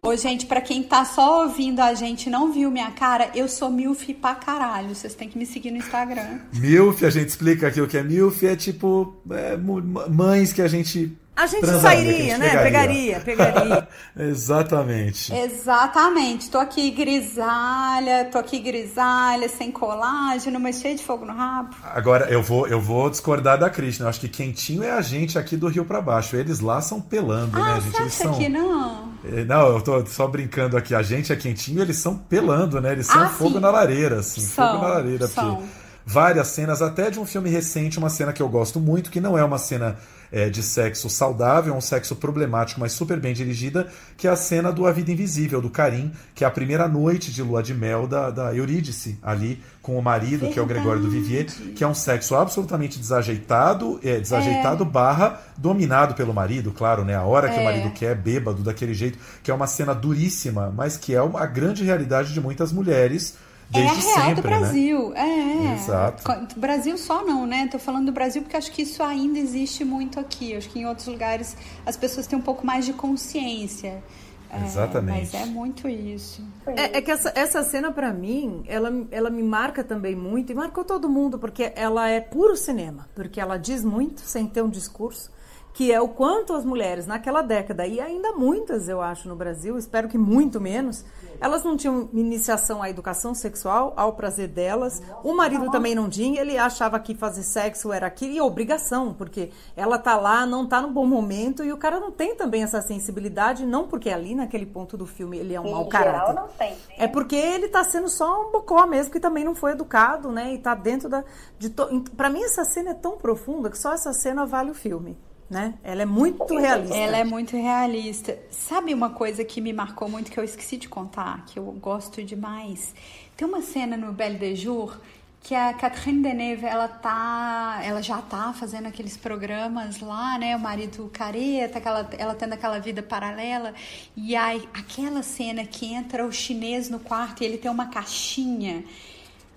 Ô, 0.02 0.16
gente, 0.16 0.46
pra 0.46 0.60
quem 0.60 0.82
tá 0.82 1.04
só 1.04 1.42
ouvindo 1.42 1.80
a 1.80 1.92
gente 1.94 2.30
não 2.30 2.52
viu 2.52 2.70
minha 2.70 2.90
cara, 2.90 3.30
eu 3.34 3.48
sou 3.48 3.70
milf 3.70 4.08
pra 4.14 4.34
caralho. 4.34 4.94
Vocês 4.94 5.14
têm 5.14 5.28
que 5.28 5.36
me 5.36 5.44
seguir 5.44 5.70
no 5.70 5.78
Instagram. 5.78 6.38
Milf, 6.54 7.02
a 7.04 7.10
gente 7.10 7.28
explica 7.28 7.68
aqui 7.68 7.80
o 7.80 7.88
que 7.88 7.96
é 7.96 8.02
milf, 8.02 8.42
é 8.44 8.56
tipo 8.56 9.16
é, 9.30 9.56
mães 9.56 10.52
que 10.52 10.62
a 10.62 10.68
gente 10.68 11.16
a 11.38 11.46
gente 11.46 11.60
Transaria, 11.60 12.12
sairia, 12.12 12.36
né? 12.36 12.62
Pegaria, 12.64 13.20
pegaria. 13.20 13.88
Exatamente. 14.18 15.32
Exatamente. 15.32 16.50
Tô 16.50 16.58
aqui 16.58 16.90
grisalha, 16.90 18.24
tô 18.24 18.38
aqui 18.38 18.58
grisalha, 18.58 19.48
sem 19.48 19.70
colágeno, 19.70 20.58
mas 20.58 20.80
cheio 20.80 20.96
de 20.96 21.04
fogo 21.04 21.24
no 21.24 21.32
rabo. 21.32 21.76
Agora, 21.94 22.28
eu 22.28 22.42
vou, 22.42 22.66
eu 22.66 22.80
vou 22.80 23.08
discordar 23.08 23.56
da 23.56 23.70
Cris, 23.70 24.00
né? 24.00 24.06
Eu 24.06 24.08
acho 24.08 24.18
que 24.18 24.28
quentinho 24.28 24.82
é 24.82 24.90
a 24.90 25.00
gente 25.00 25.38
aqui 25.38 25.56
do 25.56 25.68
Rio 25.68 25.84
para 25.84 26.00
baixo. 26.00 26.34
Eles 26.34 26.58
lá 26.58 26.80
são 26.80 27.00
pelando, 27.00 27.56
ah, 27.56 27.74
né, 27.74 27.80
gente? 27.82 27.92
Você 27.92 28.02
eles 28.02 28.20
acha 28.20 28.24
são... 28.24 28.34
que 28.34 28.48
não? 28.48 29.12
É, 29.24 29.44
não, 29.44 29.68
eu 29.68 29.80
tô 29.80 30.04
só 30.06 30.26
brincando 30.26 30.76
aqui. 30.76 30.92
A 30.92 31.02
gente 31.02 31.32
é 31.32 31.36
quentinho, 31.36 31.80
eles 31.80 31.98
são 31.98 32.16
pelando, 32.16 32.80
né? 32.80 32.90
Eles 32.90 33.06
são 33.06 33.22
ah, 33.22 33.28
fogo 33.28 33.54
sim. 33.54 33.60
na 33.60 33.70
lareira, 33.70 34.18
assim. 34.18 34.40
São, 34.40 34.72
fogo 34.72 34.82
na 34.82 34.88
lareira. 34.94 35.28
São. 35.28 35.54
Porque 35.54 35.68
várias 36.08 36.48
cenas, 36.48 36.80
até 36.80 37.10
de 37.10 37.20
um 37.20 37.26
filme 37.26 37.50
recente, 37.50 37.98
uma 37.98 38.08
cena 38.08 38.32
que 38.32 38.42
eu 38.42 38.48
gosto 38.48 38.80
muito, 38.80 39.10
que 39.10 39.20
não 39.20 39.36
é 39.36 39.44
uma 39.44 39.58
cena 39.58 39.98
é, 40.30 40.48
de 40.48 40.62
sexo 40.62 41.08
saudável, 41.08 41.74
um 41.74 41.80
sexo 41.80 42.16
problemático, 42.16 42.80
mas 42.80 42.92
super 42.92 43.18
bem 43.18 43.32
dirigida, 43.32 43.88
que 44.16 44.26
é 44.26 44.30
a 44.30 44.36
cena 44.36 44.72
do 44.72 44.86
A 44.86 44.92
Vida 44.92 45.10
Invisível, 45.10 45.60
do 45.60 45.70
Karim, 45.70 46.12
que 46.34 46.44
é 46.44 46.46
a 46.46 46.50
primeira 46.50 46.86
noite 46.88 47.32
de 47.32 47.42
lua 47.42 47.62
de 47.62 47.74
mel 47.74 48.06
da, 48.06 48.30
da 48.30 48.54
Eurídice, 48.54 49.18
ali 49.22 49.62
com 49.82 49.98
o 49.98 50.02
marido, 50.02 50.30
Verdade. 50.30 50.52
que 50.52 50.58
é 50.58 50.62
o 50.62 50.66
Gregório 50.66 51.02
do 51.02 51.10
Vivier, 51.10 51.46
que 51.74 51.82
é 51.82 51.88
um 51.88 51.94
sexo 51.94 52.34
absolutamente 52.34 52.98
desajeitado, 52.98 53.98
é, 54.04 54.20
desajeitado 54.20 54.84
é. 54.84 54.86
barra 54.86 55.40
dominado 55.56 56.14
pelo 56.14 56.34
marido, 56.34 56.72
claro, 56.72 57.04
né? 57.04 57.14
A 57.14 57.22
hora 57.22 57.48
que 57.48 57.56
é. 57.56 57.60
o 57.60 57.64
marido 57.64 57.90
quer, 57.92 58.14
bêbado, 58.14 58.62
daquele 58.62 58.92
jeito, 58.92 59.18
que 59.42 59.50
é 59.50 59.54
uma 59.54 59.66
cena 59.66 59.94
duríssima, 59.94 60.72
mas 60.74 60.96
que 60.96 61.14
é 61.14 61.22
uma, 61.22 61.40
a 61.40 61.46
grande 61.46 61.84
realidade 61.84 62.34
de 62.34 62.40
muitas 62.40 62.72
mulheres 62.72 63.36
Desde 63.70 63.90
é 63.90 63.92
a 63.92 63.94
real 63.94 64.26
sempre, 64.26 64.42
do 64.42 64.48
né? 64.48 64.58
Brasil. 64.58 65.10
Né? 65.10 65.20
É. 65.20 65.74
Exato. 65.74 66.58
Brasil 66.58 66.96
só 66.96 67.24
não, 67.24 67.46
né? 67.46 67.68
Tô 67.70 67.78
falando 67.78 68.06
do 68.06 68.12
Brasil 68.12 68.42
porque 68.42 68.56
acho 68.56 68.72
que 68.72 68.82
isso 68.82 69.02
ainda 69.02 69.38
existe 69.38 69.84
muito 69.84 70.18
aqui. 70.18 70.56
Acho 70.56 70.68
que 70.70 70.78
em 70.78 70.86
outros 70.86 71.06
lugares 71.06 71.56
as 71.84 71.96
pessoas 71.96 72.26
têm 72.26 72.38
um 72.38 72.42
pouco 72.42 72.66
mais 72.66 72.86
de 72.86 72.92
consciência. 72.92 74.02
É, 74.50 74.64
Exatamente. 74.64 75.36
É, 75.36 75.40
mas 75.40 75.48
é 75.48 75.50
muito 75.50 75.86
isso. 75.86 76.42
É, 76.66 76.98
é 76.98 77.02
que 77.02 77.10
essa, 77.10 77.30
essa 77.34 77.62
cena, 77.62 77.92
para 77.92 78.12
mim, 78.14 78.64
ela, 78.66 78.90
ela 79.10 79.28
me 79.28 79.42
marca 79.42 79.84
também 79.84 80.16
muito, 80.16 80.50
e 80.50 80.54
marcou 80.54 80.84
todo 80.84 81.06
mundo, 81.08 81.38
porque 81.38 81.70
ela 81.76 82.08
é 82.08 82.18
puro 82.18 82.56
cinema. 82.56 83.06
Porque 83.14 83.38
ela 83.38 83.58
diz 83.58 83.84
muito, 83.84 84.22
sem 84.22 84.46
ter 84.46 84.62
um 84.62 84.70
discurso 84.70 85.30
que 85.78 85.92
é 85.92 86.00
o 86.00 86.08
quanto 86.08 86.54
as 86.54 86.64
mulheres 86.64 87.06
naquela 87.06 87.40
década, 87.40 87.86
e 87.86 88.00
ainda 88.00 88.32
muitas, 88.32 88.88
eu 88.88 89.00
acho, 89.00 89.28
no 89.28 89.36
Brasil, 89.36 89.78
espero 89.78 90.08
que 90.08 90.18
muito 90.18 90.60
menos, 90.60 91.04
elas 91.40 91.62
não 91.62 91.76
tinham 91.76 92.08
iniciação 92.12 92.82
à 92.82 92.90
educação 92.90 93.32
sexual, 93.32 93.92
ao 93.96 94.14
prazer 94.14 94.48
delas. 94.48 95.00
O 95.22 95.32
marido 95.36 95.70
também 95.70 95.94
não 95.94 96.10
tinha, 96.10 96.40
ele 96.40 96.58
achava 96.58 96.98
que 96.98 97.14
fazer 97.14 97.44
sexo 97.44 97.92
era 97.92 98.08
aquilo, 98.08 98.32
e 98.32 98.40
obrigação, 98.40 99.14
porque 99.14 99.52
ela 99.76 99.98
tá 99.98 100.16
lá, 100.16 100.44
não 100.44 100.66
tá 100.66 100.82
no 100.82 100.90
bom 100.90 101.06
momento, 101.06 101.62
e 101.62 101.72
o 101.72 101.76
cara 101.76 102.00
não 102.00 102.10
tem 102.10 102.34
também 102.34 102.64
essa 102.64 102.82
sensibilidade, 102.82 103.64
não 103.64 103.86
porque 103.86 104.10
ali 104.10 104.34
naquele 104.34 104.66
ponto 104.66 104.96
do 104.96 105.06
filme 105.06 105.38
ele 105.38 105.54
é 105.54 105.60
um 105.60 105.70
mau 105.70 105.86
caráter. 105.86 106.34
Não 106.34 106.48
tem, 106.48 106.72
né? 106.72 106.76
É 106.98 107.06
porque 107.06 107.36
ele 107.36 107.68
tá 107.68 107.84
sendo 107.84 108.08
só 108.08 108.48
um 108.48 108.50
bocó 108.50 108.84
mesmo, 108.84 109.12
que 109.12 109.20
também 109.20 109.44
não 109.44 109.54
foi 109.54 109.70
educado, 109.70 110.32
né? 110.32 110.54
E 110.54 110.58
tá 110.58 110.74
dentro 110.74 111.08
da. 111.08 111.22
De 111.56 111.70
to... 111.70 111.86
Pra 112.16 112.28
mim, 112.28 112.42
essa 112.42 112.64
cena 112.64 112.90
é 112.90 112.94
tão 112.94 113.16
profunda 113.16 113.70
que 113.70 113.78
só 113.78 113.92
essa 113.92 114.12
cena 114.12 114.44
vale 114.44 114.72
o 114.72 114.74
filme 114.74 115.16
né? 115.48 115.74
Ela 115.82 116.02
é 116.02 116.06
muito 116.06 116.56
realista. 116.56 116.96
Ela 116.96 117.16
é 117.16 117.24
muito 117.24 117.56
realista. 117.56 118.38
Sabe 118.50 118.92
uma 118.92 119.10
coisa 119.10 119.44
que 119.44 119.60
me 119.60 119.72
marcou 119.72 120.08
muito 120.08 120.30
que 120.30 120.38
eu 120.38 120.44
esqueci 120.44 120.76
de 120.76 120.88
contar, 120.88 121.44
que 121.46 121.58
eu 121.58 121.64
gosto 121.64 122.22
demais? 122.22 122.94
Tem 123.36 123.46
uma 123.46 123.62
cena 123.62 123.96
no 123.96 124.12
Belle 124.12 124.38
de 124.38 124.56
Jour 124.56 124.98
que 125.40 125.54
a 125.54 125.72
Catherine 125.72 126.22
Deneuve, 126.22 126.66
ela 126.66 126.88
tá, 126.88 127.80
ela 127.82 128.02
já 128.02 128.20
tá 128.20 128.52
fazendo 128.52 128.86
aqueles 128.86 129.16
programas 129.16 130.00
lá, 130.00 130.38
né, 130.38 130.54
o 130.54 130.58
marido 130.58 131.08
careta, 131.12 131.78
aquela, 131.78 132.06
ela 132.18 132.34
tendo 132.34 132.52
aquela 132.52 132.78
vida 132.78 133.02
paralela, 133.02 133.72
e 134.16 134.36
aí 134.36 134.68
aquela 134.74 135.22
cena 135.22 135.64
que 135.64 135.86
entra 135.94 136.26
o 136.26 136.32
chinês 136.32 136.90
no 136.90 136.98
quarto 136.98 137.42
e 137.42 137.46
ele 137.46 137.56
tem 137.56 137.70
uma 137.70 137.86
caixinha, 137.86 138.84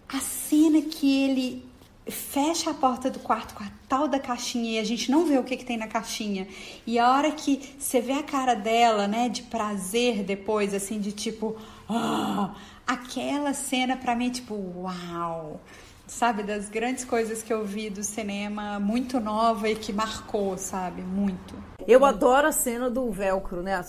a 0.08 0.20
cena 0.20 0.82
que 0.82 1.24
ele 1.26 1.71
fecha 2.12 2.72
a 2.72 2.74
porta 2.74 3.10
do 3.10 3.20
quarto 3.20 3.54
com 3.56 3.64
a 3.64 3.72
tal 3.88 4.08
da 4.08 4.20
caixinha 4.20 4.74
e 4.74 4.80
a 4.80 4.84
gente 4.84 5.10
não 5.10 5.26
vê 5.26 5.38
o 5.38 5.44
que, 5.44 5.58
que 5.58 5.66
tem 5.66 5.78
na 5.78 5.88
caixinha. 5.88 6.48
E 6.86 7.00
a 7.00 7.10
hora 7.12 7.32
que 7.32 7.76
você 7.80 8.02
vê 8.02 8.14
a 8.14 8.24
cara 8.24 8.54
dela, 8.54 9.08
né, 9.08 9.30
de 9.30 9.44
prazer 9.44 10.24
depois, 10.24 10.74
assim, 10.74 11.00
de 11.00 11.12
tipo, 11.12 11.56
oh, 11.90 12.50
aquela 12.86 13.54
cena 13.54 13.98
pra 13.98 14.16
mim 14.16 14.28
é 14.28 14.32
tipo, 14.32 14.54
uau! 14.54 15.60
Sabe, 16.12 16.44
das 16.44 16.70
grandes 16.70 17.06
coisas 17.06 17.42
que 17.42 17.54
eu 17.54 17.66
vi 17.66 17.90
do 17.90 18.04
cinema, 18.04 18.80
muito 18.80 19.20
nova 19.20 19.70
e 19.70 19.76
que 19.76 19.94
marcou, 19.94 20.58
sabe, 20.58 21.02
muito. 21.02 21.56
Eu 21.88 22.06
adoro 22.06 22.48
a 22.48 22.52
cena 22.52 22.90
do 22.90 23.10
velcro, 23.10 23.64
né? 23.64 23.82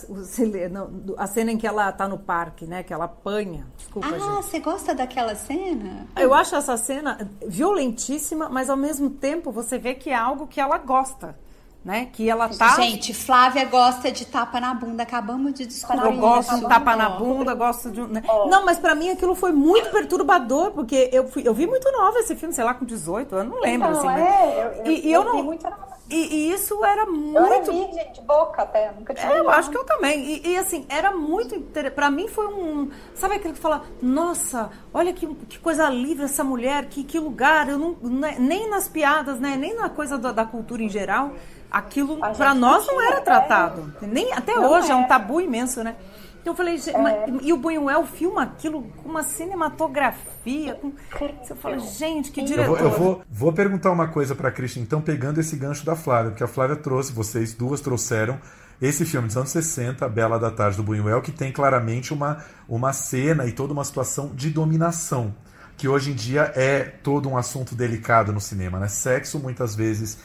A, 1.18 1.26
cena 1.26 1.52
em 1.52 1.58
que 1.58 1.66
ela 1.66 1.92
tá 1.92 2.08
no 2.08 2.18
parque, 2.18 2.64
né? 2.64 2.82
Que 2.82 2.92
ela 2.92 3.04
apanha. 3.04 3.66
Desculpa, 3.76 4.08
ah, 4.08 4.40
você 4.40 4.60
gosta 4.60 4.94
daquela 4.94 5.34
cena? 5.34 6.06
Eu 6.16 6.32
acho 6.32 6.54
essa 6.54 6.76
cena 6.76 7.30
violentíssima, 7.46 8.48
mas 8.48 8.70
ao 8.70 8.76
mesmo 8.76 9.10
tempo 9.10 9.50
você 9.50 9.76
vê 9.76 9.94
que 9.94 10.08
é 10.08 10.14
algo 10.14 10.46
que 10.46 10.60
ela 10.60 10.78
gosta 10.78 11.36
né? 11.84 12.08
Que 12.12 12.30
ela 12.30 12.48
tá. 12.48 12.76
Gente, 12.76 13.12
Flávia 13.12 13.64
gosta 13.64 14.10
de 14.12 14.24
tapa 14.24 14.60
na 14.60 14.72
bunda. 14.72 15.02
Acabamos 15.02 15.52
de 15.54 15.66
descobrir. 15.66 16.06
Eu 16.06 16.16
gosto 16.16 16.54
de 16.56 16.68
tapa 16.68 16.94
na 16.94 17.10
bunda, 17.10 17.54
gosto 17.54 17.90
de. 17.90 18.00
Né? 18.02 18.22
Não, 18.48 18.64
mas 18.64 18.78
para 18.78 18.94
mim 18.94 19.10
aquilo 19.10 19.34
foi 19.34 19.52
muito 19.52 19.90
perturbador, 19.90 20.70
porque 20.70 21.10
eu, 21.12 21.28
fui, 21.28 21.46
eu 21.46 21.52
vi 21.52 21.66
muito 21.66 21.90
nova 21.90 22.18
esse 22.20 22.36
filme, 22.36 22.54
sei 22.54 22.64
lá, 22.64 22.74
com 22.74 22.84
18 22.84 23.34
anos, 23.34 23.54
não 23.54 23.60
lembro. 23.60 23.90
Não, 23.90 23.98
assim, 23.98 24.08
é, 24.08 24.14
né? 24.14 24.72
eu, 24.76 24.84
eu, 24.84 24.92
e, 24.92 25.12
eu, 25.12 25.22
eu 25.22 25.24
não. 25.24 25.42
Muito 25.42 25.66
e, 26.12 26.14
e, 26.14 26.52
isso 26.52 26.84
era 26.84 27.06
muito. 27.06 27.70
Eu 27.70 27.86
vi, 27.88 27.92
gente, 27.94 28.20
boca 28.20 28.62
até, 28.62 28.92
nunca 28.92 29.14
tinha. 29.14 29.32
É, 29.32 29.40
eu 29.40 29.48
acho 29.48 29.70
que 29.70 29.78
eu 29.78 29.84
também. 29.84 30.20
E, 30.20 30.50
e 30.50 30.58
assim, 30.58 30.84
era 30.88 31.10
muito 31.10 31.54
interessante. 31.54 31.94
Pra 31.94 32.10
mim 32.10 32.28
foi 32.28 32.46
um. 32.48 32.90
Sabe 33.14 33.36
aquele 33.36 33.54
que 33.54 33.60
fala, 33.60 33.84
nossa, 34.00 34.70
olha 34.92 35.12
que, 35.12 35.26
que 35.26 35.58
coisa 35.58 35.88
livre 35.88 36.24
essa 36.24 36.44
mulher, 36.44 36.86
que, 36.86 37.02
que 37.02 37.18
lugar. 37.18 37.68
Eu 37.68 37.78
não, 37.78 37.96
né, 38.02 38.36
nem 38.38 38.68
nas 38.68 38.88
piadas, 38.88 39.40
né? 39.40 39.56
Nem 39.56 39.74
na 39.74 39.88
coisa 39.88 40.18
da, 40.18 40.32
da 40.32 40.44
cultura 40.44 40.82
em 40.82 40.88
geral 40.88 41.32
aquilo 41.72 42.18
para 42.36 42.54
nós 42.54 42.86
não 42.86 43.00
era 43.00 43.20
tratado. 43.20 43.92
Nem 44.02 44.32
até 44.32 44.54
não 44.54 44.70
hoje 44.70 44.88
é. 44.88 44.92
é 44.92 44.94
um 44.94 45.06
tabu 45.06 45.40
imenso, 45.40 45.82
né? 45.82 45.96
Então 46.40 46.52
eu 46.52 46.56
falei, 46.56 46.74
é. 46.76 47.30
e 47.40 47.52
o 47.52 47.56
Buñuel 47.56 48.04
filma 48.04 48.42
aquilo 48.42 48.82
com 48.82 49.08
uma 49.08 49.22
cinematografia. 49.22 50.74
Com... 50.74 50.92
Você 51.40 51.54
fala, 51.54 51.78
gente, 51.78 52.32
que 52.32 52.42
diretor. 52.42 52.80
Eu 52.80 52.90
vou, 52.90 52.90
eu 52.90 52.98
vou, 52.98 53.22
vou 53.30 53.52
perguntar 53.52 53.92
uma 53.92 54.08
coisa 54.08 54.34
para 54.34 54.48
a 54.48 54.52
Christian, 54.52 54.82
então, 54.82 55.00
pegando 55.00 55.38
esse 55.40 55.54
gancho 55.54 55.86
da 55.86 55.94
Flávia, 55.94 56.32
porque 56.32 56.42
a 56.42 56.48
Flávia 56.48 56.74
trouxe, 56.74 57.12
vocês 57.12 57.54
duas 57.54 57.80
trouxeram 57.80 58.40
esse 58.80 59.04
filme 59.04 59.28
dos 59.28 59.36
anos 59.36 59.50
60, 59.50 60.08
Bela 60.08 60.40
da 60.40 60.50
Tarde 60.50 60.76
do 60.76 60.82
Buñuel, 60.82 61.22
que 61.22 61.30
tem 61.30 61.52
claramente 61.52 62.12
uma, 62.12 62.44
uma 62.68 62.92
cena 62.92 63.46
e 63.46 63.52
toda 63.52 63.72
uma 63.72 63.84
situação 63.84 64.32
de 64.34 64.50
dominação, 64.50 65.32
que 65.76 65.86
hoje 65.86 66.10
em 66.10 66.14
dia 66.14 66.52
é 66.56 66.80
todo 66.80 67.28
um 67.28 67.38
assunto 67.38 67.76
delicado 67.76 68.32
no 68.32 68.40
cinema, 68.40 68.80
né? 68.80 68.88
Sexo 68.88 69.38
muitas 69.38 69.76
vezes 69.76 70.18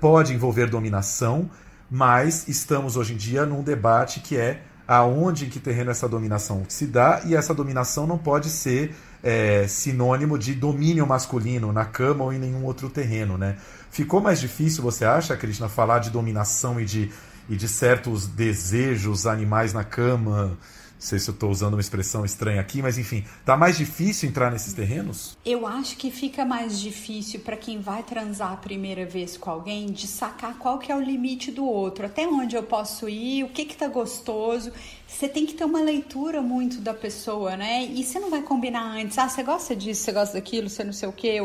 pode 0.00 0.32
envolver 0.32 0.68
dominação, 0.68 1.50
mas 1.90 2.48
estamos 2.48 2.96
hoje 2.96 3.14
em 3.14 3.16
dia 3.16 3.44
num 3.44 3.62
debate 3.62 4.20
que 4.20 4.36
é 4.36 4.62
aonde 4.86 5.46
em 5.46 5.48
que 5.48 5.58
terreno 5.58 5.90
essa 5.90 6.08
dominação 6.08 6.64
se 6.68 6.86
dá 6.86 7.22
e 7.24 7.34
essa 7.34 7.54
dominação 7.54 8.06
não 8.06 8.18
pode 8.18 8.50
ser 8.50 8.94
é, 9.22 9.66
sinônimo 9.66 10.38
de 10.38 10.54
domínio 10.54 11.06
masculino 11.06 11.72
na 11.72 11.84
cama 11.84 12.24
ou 12.24 12.32
em 12.32 12.38
nenhum 12.38 12.64
outro 12.64 12.90
terreno, 12.90 13.38
né? 13.38 13.56
Ficou 13.90 14.20
mais 14.20 14.40
difícil, 14.40 14.82
você 14.82 15.04
acha, 15.04 15.36
Krishna, 15.36 15.68
falar 15.68 16.00
de 16.00 16.10
dominação 16.10 16.78
e 16.80 16.84
de, 16.84 17.10
e 17.48 17.56
de 17.56 17.66
certos 17.66 18.26
desejos 18.26 19.26
animais 19.26 19.72
na 19.72 19.84
cama? 19.84 20.58
Sei 20.98 21.18
se 21.18 21.28
eu 21.28 21.34
estou 21.34 21.50
usando 21.50 21.74
uma 21.74 21.80
expressão 21.80 22.24
estranha 22.24 22.60
aqui, 22.60 22.80
mas 22.80 22.96
enfim, 22.96 23.24
tá 23.44 23.56
mais 23.56 23.76
difícil 23.76 24.28
entrar 24.28 24.50
nesses 24.50 24.72
terrenos? 24.72 25.36
Eu 25.44 25.66
acho 25.66 25.96
que 25.96 26.10
fica 26.10 26.44
mais 26.44 26.80
difícil 26.80 27.40
para 27.40 27.56
quem 27.56 27.80
vai 27.80 28.02
transar 28.02 28.52
a 28.52 28.56
primeira 28.56 29.04
vez 29.04 29.36
com 29.36 29.50
alguém 29.50 29.86
de 29.86 30.06
sacar 30.06 30.56
qual 30.56 30.78
que 30.78 30.90
é 30.90 30.96
o 30.96 31.00
limite 31.00 31.50
do 31.50 31.66
outro, 31.66 32.06
até 32.06 32.26
onde 32.26 32.56
eu 32.56 32.62
posso 32.62 33.08
ir, 33.08 33.44
o 33.44 33.48
que 33.48 33.64
que 33.64 33.76
tá 33.76 33.86
gostoso. 33.88 34.72
Você 35.06 35.28
tem 35.28 35.44
que 35.44 35.54
ter 35.54 35.64
uma 35.64 35.80
leitura 35.80 36.40
muito 36.40 36.80
da 36.80 36.94
pessoa, 36.94 37.56
né? 37.56 37.84
E 37.84 38.02
você 38.02 38.18
não 38.18 38.30
vai 38.30 38.42
combinar 38.42 38.96
antes, 38.96 39.18
ah, 39.18 39.28
você 39.28 39.42
gosta 39.42 39.76
disso, 39.76 40.02
você 40.02 40.12
gosta 40.12 40.34
daquilo, 40.34 40.68
você 40.68 40.82
não 40.82 40.92
sei 40.92 41.08
o 41.08 41.12
quê. 41.12 41.36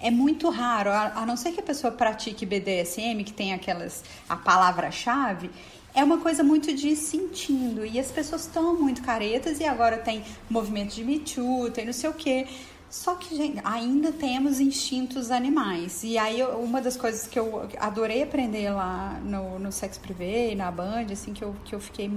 É 0.00 0.10
muito 0.10 0.48
raro, 0.48 0.90
a 0.90 1.24
não 1.26 1.36
ser 1.36 1.52
que 1.52 1.60
a 1.60 1.62
pessoa 1.62 1.92
pratique 1.92 2.46
BDSM, 2.46 3.22
que 3.24 3.32
tem 3.32 3.52
aquelas 3.52 4.02
a 4.28 4.36
palavra-chave 4.36 5.50
é 5.96 6.04
uma 6.04 6.18
coisa 6.18 6.44
muito 6.44 6.74
de 6.74 6.94
sentindo. 6.94 7.84
E 7.84 7.98
as 7.98 8.12
pessoas 8.12 8.42
estão 8.42 8.78
muito 8.78 9.02
caretas 9.02 9.58
e 9.58 9.64
agora 9.64 9.96
tem 9.96 10.22
movimento 10.48 10.94
de 10.94 11.02
Me 11.02 11.18
Too, 11.18 11.70
tem 11.70 11.86
não 11.86 11.92
sei 11.92 12.10
o 12.10 12.12
quê. 12.12 12.46
Só 12.90 13.14
que, 13.14 13.34
gente, 13.34 13.60
ainda 13.64 14.12
temos 14.12 14.60
instintos 14.60 15.30
animais. 15.30 16.04
E 16.04 16.18
aí, 16.18 16.42
uma 16.42 16.82
das 16.82 16.96
coisas 16.96 17.26
que 17.26 17.38
eu 17.38 17.68
adorei 17.78 18.22
aprender 18.22 18.70
lá 18.70 19.18
no, 19.24 19.58
no 19.58 19.72
Sex 19.72 19.96
Privé, 19.96 20.54
na 20.54 20.70
Band, 20.70 21.06
assim, 21.10 21.32
que 21.32 21.42
eu, 21.42 21.56
que 21.64 21.74
eu 21.74 21.80
fiquei 21.80 22.10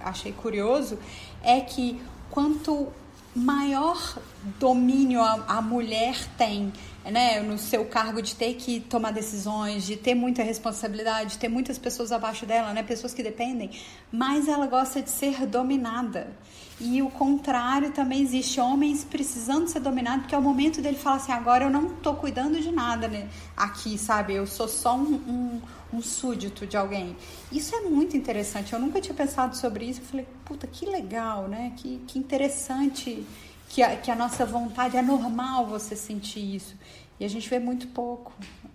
achei 0.00 0.32
curioso 0.32 0.98
é 1.44 1.60
que 1.60 2.02
quanto 2.28 2.88
maior 3.34 4.18
domínio 4.58 5.22
a, 5.22 5.44
a 5.48 5.62
mulher 5.62 6.16
tem 6.36 6.72
né, 7.10 7.40
no 7.40 7.58
seu 7.58 7.84
cargo 7.84 8.22
de 8.22 8.34
ter 8.34 8.54
que 8.54 8.80
tomar 8.80 9.12
decisões, 9.12 9.84
de 9.84 9.96
ter 9.96 10.14
muita 10.14 10.42
responsabilidade, 10.42 11.30
de 11.30 11.38
ter 11.38 11.48
muitas 11.48 11.78
pessoas 11.78 12.12
abaixo 12.12 12.46
dela, 12.46 12.72
né, 12.72 12.82
pessoas 12.82 13.12
que 13.12 13.22
dependem, 13.22 13.70
mas 14.10 14.46
ela 14.46 14.66
gosta 14.66 15.02
de 15.02 15.10
ser 15.10 15.46
dominada. 15.46 16.28
E 16.80 17.00
o 17.02 17.10
contrário 17.10 17.92
também 17.92 18.22
existe, 18.22 18.60
homens 18.60 19.04
precisando 19.04 19.68
ser 19.68 19.80
dominados, 19.80 20.22
porque 20.22 20.34
é 20.34 20.38
o 20.38 20.42
momento 20.42 20.80
dele 20.80 20.96
falar 20.96 21.16
assim, 21.16 21.32
agora 21.32 21.64
eu 21.64 21.70
não 21.70 21.86
estou 21.86 22.14
cuidando 22.14 22.60
de 22.60 22.72
nada 22.72 23.08
né, 23.08 23.28
aqui, 23.56 23.96
sabe? 23.98 24.34
Eu 24.34 24.46
sou 24.46 24.68
só 24.68 24.96
um, 24.96 25.14
um, 25.14 25.60
um 25.92 26.00
súdito 26.02 26.66
de 26.66 26.76
alguém. 26.76 27.16
Isso 27.50 27.74
é 27.74 27.82
muito 27.82 28.16
interessante, 28.16 28.72
eu 28.72 28.78
nunca 28.80 29.00
tinha 29.00 29.14
pensado 29.14 29.56
sobre 29.56 29.84
isso, 29.84 30.00
eu 30.00 30.04
falei, 30.06 30.26
puta, 30.44 30.66
que 30.66 30.86
legal, 30.86 31.48
né? 31.48 31.72
Que, 31.76 32.00
que 32.06 32.18
interessante 32.18 33.24
que 33.68 33.82
a, 33.82 33.96
que 33.96 34.10
a 34.10 34.14
nossa 34.14 34.44
vontade, 34.44 34.96
é 34.96 35.02
normal 35.02 35.66
você 35.66 35.96
sentir 35.96 36.56
isso. 36.56 36.76
E 37.18 37.24
a 37.24 37.28
gente 37.28 37.48
vê 37.48 37.58
muito 37.58 37.86
pouco 37.88 38.32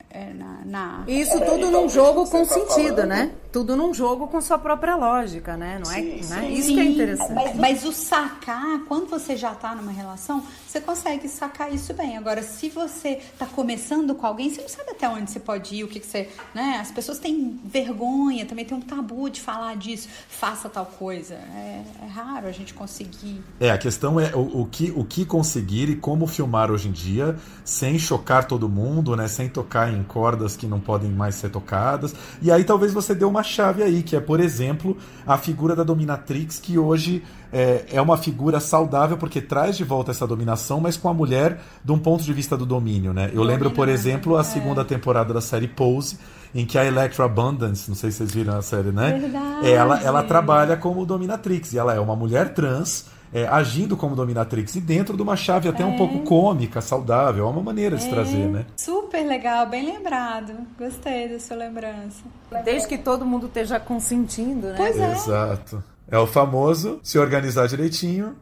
é, 0.10 0.34
na, 0.34 0.62
na, 0.66 1.04
Isso 1.08 1.40
tudo 1.42 1.70
num 1.70 1.90
jogo 1.90 2.26
com 2.26 2.46
tá 2.46 2.54
sentido, 2.54 2.96
falando. 2.96 3.08
né? 3.10 3.32
Tudo 3.52 3.76
num 3.76 3.94
jogo 3.94 4.28
com 4.28 4.40
sua 4.40 4.58
própria 4.58 4.96
lógica, 4.96 5.58
né? 5.58 5.82
Não 5.84 5.92
é, 5.92 5.96
sim, 5.96 6.30
né? 6.30 6.42
Sim. 6.42 6.54
Isso 6.54 6.74
que 6.74 6.80
é 6.80 6.84
interessante. 6.84 7.34
Mas, 7.34 7.56
mas, 7.56 7.86
o 7.86 7.92
sacar, 7.92 8.80
quando 8.88 9.08
você 9.08 9.36
já 9.36 9.52
está 9.52 9.76
numa 9.76 9.92
relação, 9.92 10.44
você 10.66 10.80
consegue 10.80 11.28
sacar 11.28 11.74
isso 11.74 11.94
bem. 11.94 12.18
Agora, 12.18 12.42
se 12.42 12.70
você 12.70 13.20
está 13.34 13.46
começando 13.46 14.16
com 14.16 14.26
alguém, 14.26 14.50
você 14.50 14.62
não 14.62 14.70
sabe 14.70 14.92
até 14.92 15.10
onde 15.10 15.30
você 15.30 15.40
pode 15.40 15.76
ir, 15.76 15.84
o 15.84 15.88
que, 15.88 16.00
que 16.00 16.08
você. 16.08 16.30
Né? 16.54 16.78
As 16.80 16.92
pessoas 16.92 17.20
têm 17.20 17.60
vergonha, 17.66 18.46
também 18.46 18.64
tem 18.64 18.78
um 18.78 18.82
tabu 18.82 19.30
de 19.30 19.42
falar 19.42 19.76
disso. 19.76 20.08
Faça 20.30 20.70
tal 20.70 20.86
coisa. 20.86 21.36
É, 21.36 21.84
é 22.04 22.08
raro 22.08 22.48
a 22.48 22.52
gente 22.52 22.74
conseguir. 22.74 23.42
É, 23.60 23.72
a 23.72 23.78
questão 23.78 24.20
é 24.20 24.34
o, 24.36 24.62
o, 24.62 24.66
que, 24.66 24.92
o 24.96 25.04
que 25.04 25.26
conseguir 25.26 25.90
e 25.90 25.96
como 25.96 26.28
filmar 26.28 26.72
hoje 26.72 26.88
em 26.88 26.92
dia 26.92 27.38
sem 27.66 28.00
chocar 28.00 28.46
todo 28.46 28.70
mundo, 28.70 29.16
né? 29.16 29.28
Sem 29.28 29.50
tocar 29.50 29.92
em 29.92 29.97
cordas 30.04 30.56
que 30.56 30.68
não 30.68 30.80
podem 30.80 31.12
mais 31.12 31.36
ser 31.36 31.50
tocadas. 31.50 32.14
E 32.42 32.52
aí 32.52 32.64
talvez 32.64 32.94
você 32.94 33.14
dê 33.16 33.26
uma 33.26 33.44
chave 33.44 33.84
aí, 33.84 34.04
que 34.04 34.16
é, 34.16 34.20
por 34.20 34.40
exemplo, 34.40 34.98
a 35.26 35.38
figura 35.38 35.76
da 35.76 35.84
dominatrix, 35.84 36.60
que 36.60 36.78
hoje 36.78 37.24
é, 37.52 37.86
é 37.92 38.02
uma 38.02 38.18
figura 38.18 38.60
saudável 38.60 39.18
porque 39.18 39.42
traz 39.42 39.78
de 39.78 39.84
volta 39.84 40.12
essa 40.12 40.28
dominação, 40.28 40.80
mas 40.80 40.98
com 40.98 41.10
a 41.10 41.14
mulher 41.14 41.60
de 41.84 41.92
um 41.92 42.00
ponto 42.00 42.24
de 42.24 42.34
vista 42.34 42.58
do 42.58 42.66
domínio, 42.66 43.14
né? 43.14 43.32
Eu 43.34 43.44
lembro, 43.44 43.72
por 43.72 43.88
exemplo, 43.88 44.38
a 44.38 44.44
segunda 44.44 44.84
temporada 44.84 45.34
da 45.34 45.42
série 45.42 45.68
Pose, 45.68 46.18
em 46.54 46.66
que 46.66 46.78
a 46.78 46.86
Electra 46.86 47.26
Abundance, 47.26 47.90
não 47.90 47.96
sei 47.96 48.12
se 48.12 48.18
vocês 48.18 48.32
viram 48.32 48.58
a 48.58 48.62
série, 48.62 48.92
né? 48.92 49.18
Verdade. 49.20 49.70
Ela, 49.70 50.02
ela 50.02 50.24
trabalha 50.24 50.78
como 50.78 51.06
dominatrix, 51.06 51.74
e 51.74 51.78
ela 51.78 51.94
é 51.94 52.00
uma 52.00 52.16
mulher 52.16 52.54
trans 52.54 53.06
é, 53.34 53.46
agindo 53.48 53.98
como 53.98 54.16
dominatrix 54.16 54.76
e 54.76 54.82
dentro 54.82 55.16
de 55.16 55.22
uma 55.22 55.36
chave 55.36 55.68
até 55.68 55.84
é. 55.84 55.86
um 55.86 55.98
pouco 55.98 56.20
cômica, 56.20 56.82
saudável. 56.82 57.46
É 57.46 57.50
uma 57.50 57.62
maneira 57.62 57.98
de 57.98 58.06
é. 58.06 58.10
trazer, 58.10 58.48
né? 58.48 58.66
Super 58.78 59.26
legal, 59.26 59.68
bem 59.68 59.86
lembrado. 59.86 60.54
Gostei 60.78 61.28
da 61.30 61.40
sua 61.40 61.58
lembrança. 61.58 62.24
Desde 62.64 62.88
que 62.88 62.98
todo 62.98 63.26
mundo 63.26 63.48
esteja 63.48 63.80
consentindo, 63.80 64.68
né? 64.68 64.76
Pois 64.78 64.98
é. 64.98 65.12
Exato. 65.12 65.84
É 66.10 66.18
o 66.18 66.26
famoso 66.26 67.00
se 67.04 67.20
organizar 67.20 67.68
direitinho. 67.68 68.36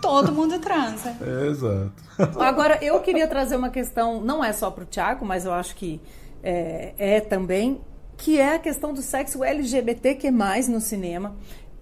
Todo 0.00 0.32
mundo 0.32 0.58
transa. 0.58 1.16
Exato. 1.48 2.40
Agora, 2.40 2.78
eu 2.82 3.00
queria 3.00 3.26
trazer 3.26 3.56
uma 3.56 3.70
questão, 3.70 4.20
não 4.20 4.44
é 4.44 4.52
só 4.52 4.70
para 4.70 4.84
o 4.84 4.86
Tiago, 4.86 5.24
mas 5.24 5.44
eu 5.44 5.52
acho 5.52 5.74
que 5.76 6.00
é, 6.42 6.94
é 6.98 7.20
também, 7.20 7.80
que 8.16 8.40
é 8.40 8.54
a 8.54 8.58
questão 8.58 8.92
do 8.92 9.02
sexo 9.02 9.42
LGBTQ+, 9.44 10.30
no 10.68 10.80
cinema 10.80 11.34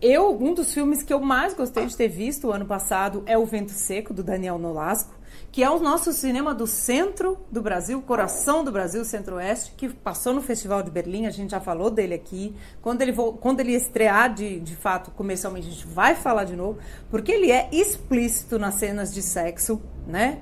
eu, 0.05 0.37
um 0.39 0.53
dos 0.53 0.75
filmes 0.75 1.03
que 1.03 1.15
eu 1.15 1.19
mais 1.19 1.55
gostei 1.55 1.87
de 1.87 1.97
ter 1.97 2.09
visto 2.09 2.53
ano 2.53 2.67
passado 2.67 3.23
é 3.25 3.39
O 3.39 3.47
Vento 3.47 3.73
Seco, 3.73 4.13
do 4.13 4.23
Daniel 4.23 4.59
Nolasco, 4.59 5.15
que 5.51 5.65
é 5.65 5.71
o 5.71 5.81
nosso 5.81 6.13
cinema 6.13 6.55
do 6.55 6.67
centro 6.67 7.39
do 7.51 7.63
Brasil, 7.63 8.03
coração 8.03 8.63
do 8.63 8.71
Brasil, 8.71 9.03
centro-oeste, 9.03 9.73
que 9.75 9.89
passou 9.89 10.35
no 10.35 10.43
Festival 10.43 10.83
de 10.83 10.91
Berlim, 10.91 11.25
a 11.25 11.31
gente 11.31 11.53
já 11.53 11.61
falou 11.61 11.91
dele 11.91 12.13
aqui. 12.13 12.55
Quando 12.83 13.01
ele, 13.01 13.15
quando 13.41 13.61
ele 13.61 13.73
estrear 13.73 14.35
de, 14.35 14.61
de 14.61 14.77
fato, 14.77 15.11
comercialmente, 15.13 15.69
a 15.69 15.71
gente 15.71 15.87
vai 15.87 16.15
falar 16.15 16.45
de 16.45 16.55
novo, 16.55 16.79
porque 17.09 17.33
ele 17.33 17.51
é 17.51 17.71
explícito 17.73 18.59
nas 18.59 18.75
cenas 18.75 19.13
de 19.15 19.23
sexo, 19.23 19.81
né? 20.07 20.41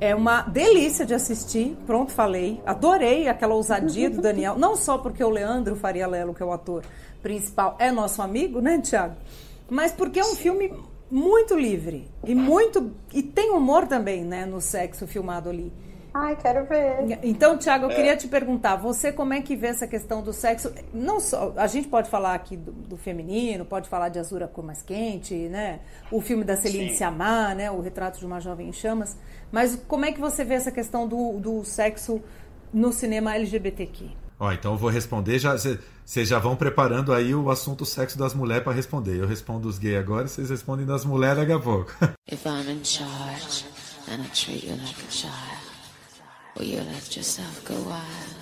É 0.00 0.14
uma 0.14 0.42
delícia 0.42 1.04
de 1.04 1.12
assistir, 1.12 1.76
pronto, 1.84 2.12
falei. 2.12 2.58
Adorei 2.64 3.28
aquela 3.28 3.54
ousadia 3.54 4.08
do 4.08 4.22
Daniel, 4.22 4.56
não 4.56 4.74
só 4.74 4.96
porque 4.96 5.22
o 5.22 5.28
Leandro 5.28 5.76
Faria 5.76 6.06
Lelo, 6.06 6.32
que 6.32 6.42
é 6.42 6.46
o 6.46 6.52
ator, 6.52 6.82
principal 7.22 7.76
é 7.78 7.90
nosso 7.90 8.22
amigo, 8.22 8.60
né, 8.60 8.78
Tiago? 8.78 9.16
Mas 9.68 9.92
porque 9.92 10.18
é 10.18 10.24
um 10.24 10.34
filme 10.34 10.72
muito 11.10 11.58
livre 11.58 12.08
e 12.24 12.34
muito 12.34 12.92
e 13.12 13.22
tem 13.22 13.50
humor 13.50 13.86
também, 13.86 14.24
né, 14.24 14.46
no 14.46 14.60
sexo 14.60 15.06
filmado 15.06 15.48
ali. 15.48 15.72
Ai, 16.12 16.36
quero 16.36 16.66
ver. 16.66 17.20
Então, 17.22 17.56
Tiago, 17.56 17.86
eu 17.86 17.90
é. 17.90 17.94
queria 17.94 18.16
te 18.16 18.26
perguntar, 18.26 18.74
você 18.76 19.12
como 19.12 19.32
é 19.32 19.40
que 19.40 19.54
vê 19.54 19.68
essa 19.68 19.86
questão 19.86 20.22
do 20.22 20.32
sexo? 20.32 20.72
Não 20.92 21.20
só, 21.20 21.52
a 21.56 21.68
gente 21.68 21.86
pode 21.86 22.10
falar 22.10 22.34
aqui 22.34 22.56
do, 22.56 22.72
do 22.72 22.96
feminino, 22.96 23.64
pode 23.64 23.88
falar 23.88 24.08
de 24.08 24.18
Azura 24.18 24.48
Cor 24.48 24.64
Mais 24.64 24.82
Quente, 24.82 25.34
né? 25.34 25.80
O 26.10 26.20
filme 26.20 26.42
da 26.42 26.56
Celine 26.56 26.90
Sciamma, 26.94 27.54
né? 27.54 27.70
O 27.70 27.80
Retrato 27.80 28.18
de 28.18 28.26
uma 28.26 28.40
Jovem 28.40 28.68
em 28.68 28.72
Chamas. 28.72 29.16
Mas 29.52 29.76
como 29.86 30.04
é 30.04 30.10
que 30.10 30.20
você 30.20 30.44
vê 30.44 30.54
essa 30.54 30.72
questão 30.72 31.06
do, 31.06 31.38
do 31.38 31.64
sexo 31.64 32.20
no 32.72 32.92
cinema 32.92 33.36
LGBTQ? 33.36 34.19
Ó, 34.40 34.50
então 34.50 34.72
eu 34.72 34.78
vou 34.78 34.88
responder 34.88 35.38
já. 35.38 35.54
Vocês 35.54 36.26
já 36.26 36.38
vão 36.38 36.56
preparando 36.56 37.12
aí 37.12 37.34
o 37.34 37.50
assunto 37.50 37.84
sexo 37.84 38.18
das 38.18 38.32
mulheres 38.32 38.64
para 38.64 38.72
responder. 38.72 39.20
Eu 39.20 39.26
respondo 39.26 39.68
os 39.68 39.78
gays 39.78 39.98
agora, 39.98 40.26
vocês 40.26 40.48
respondem 40.48 40.86
das 40.86 41.04
mulheres 41.04 41.36
daqui 41.36 41.52
a 41.52 41.58
pouco. 41.58 41.92
If 42.26 42.46
I'm 42.46 42.70
in 42.70 42.82
charge 42.82 43.66
and 44.08 44.22
I 44.22 44.30
treat 44.32 44.66
you 44.66 44.76
like 44.76 44.96
a 45.06 45.10
child, 45.10 45.34
will 46.56 46.66
you 46.66 46.78
let 46.78 47.14
yourself 47.14 47.62
go 47.66 47.74
wild? 47.74 48.40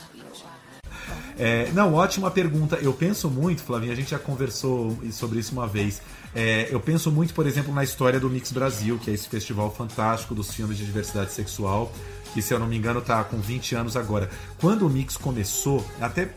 É, 1.38 1.70
não, 1.72 1.94
ótima 1.94 2.30
pergunta. 2.30 2.76
Eu 2.76 2.92
penso 2.92 3.30
muito, 3.30 3.62
Flavinha, 3.62 3.92
a 3.92 3.96
gente 3.96 4.10
já 4.10 4.18
conversou 4.18 4.96
sobre 5.12 5.38
isso 5.38 5.52
uma 5.52 5.66
vez. 5.66 6.02
É, 6.34 6.68
eu 6.70 6.80
penso 6.80 7.10
muito, 7.10 7.32
por 7.32 7.46
exemplo, 7.46 7.72
na 7.72 7.82
história 7.82 8.20
do 8.20 8.28
Mix 8.28 8.52
Brasil, 8.52 8.98
que 8.98 9.10
é 9.10 9.14
esse 9.14 9.28
festival 9.28 9.72
fantástico 9.74 10.34
dos 10.34 10.52
filmes 10.52 10.76
de 10.76 10.84
diversidade 10.84 11.32
sexual, 11.32 11.92
que 12.32 12.42
se 12.42 12.52
eu 12.52 12.58
não 12.58 12.66
me 12.66 12.76
engano 12.76 13.00
está 13.00 13.22
com 13.24 13.38
20 13.38 13.74
anos 13.74 13.96
agora. 13.96 14.30
Quando 14.60 14.86
o 14.86 14.90
Mix 14.90 15.16
começou, 15.16 15.84
até 16.00 16.30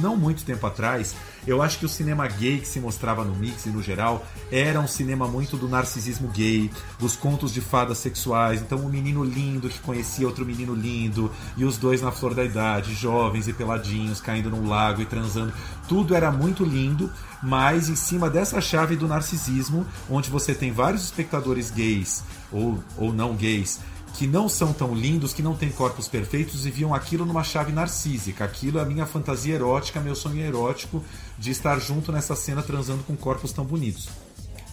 não 0.00 0.16
muito 0.16 0.44
tempo 0.44 0.66
atrás, 0.66 1.14
eu 1.46 1.62
acho 1.62 1.78
que 1.78 1.86
o 1.86 1.88
cinema 1.88 2.26
gay 2.26 2.58
que 2.58 2.66
se 2.66 2.80
mostrava 2.80 3.24
no 3.24 3.34
Mix 3.34 3.66
e 3.66 3.68
no 3.68 3.82
geral 3.82 4.26
era 4.50 4.80
um 4.80 4.88
cinema 4.88 5.28
muito 5.28 5.56
do 5.56 5.68
narcisismo 5.68 6.28
gay, 6.28 6.70
dos 6.98 7.14
contos 7.14 7.52
de 7.52 7.60
fadas 7.60 7.98
sexuais. 7.98 8.60
Então, 8.60 8.78
um 8.78 8.88
menino 8.88 9.22
lindo 9.22 9.68
que 9.68 9.78
conhecia 9.78 10.26
outro 10.26 10.44
menino 10.44 10.74
lindo, 10.74 11.30
e 11.56 11.64
os 11.64 11.76
dois 11.76 12.02
na 12.02 12.10
flor 12.10 12.34
da 12.34 12.44
idade, 12.44 12.94
jovens 12.94 13.46
e 13.46 13.52
peladinhos, 13.52 14.20
caindo 14.20 14.50
num 14.50 14.68
lago 14.68 15.02
e 15.02 15.06
transando. 15.06 15.52
Tudo 15.88 16.14
era 16.14 16.32
muito 16.32 16.64
lindo, 16.64 17.10
mas 17.42 17.88
em 17.88 17.96
cima 17.96 18.28
dessa 18.28 18.60
chave 18.60 18.96
do 18.96 19.06
narcisismo, 19.06 19.86
onde 20.10 20.30
você 20.30 20.52
tem 20.54 20.72
vários 20.72 21.04
espectadores 21.04 21.70
gays 21.70 22.24
ou, 22.50 22.82
ou 22.96 23.12
não 23.12 23.36
gays 23.36 23.78
que 24.16 24.26
não 24.26 24.48
são 24.48 24.72
tão 24.72 24.94
lindos, 24.94 25.34
que 25.34 25.42
não 25.42 25.54
têm 25.54 25.70
corpos 25.70 26.08
perfeitos 26.08 26.64
e 26.64 26.70
viam 26.70 26.94
aquilo 26.94 27.26
numa 27.26 27.44
chave 27.44 27.70
narcísica. 27.70 28.44
Aquilo 28.44 28.78
é 28.78 28.82
a 28.82 28.84
minha 28.86 29.04
fantasia 29.04 29.54
erótica, 29.54 30.00
meu 30.00 30.14
sonho 30.14 30.40
erótico 30.40 31.04
de 31.38 31.50
estar 31.50 31.78
junto 31.78 32.10
nessa 32.10 32.34
cena 32.34 32.62
transando 32.62 33.02
com 33.02 33.14
corpos 33.14 33.52
tão 33.52 33.64
bonitos. 33.64 34.08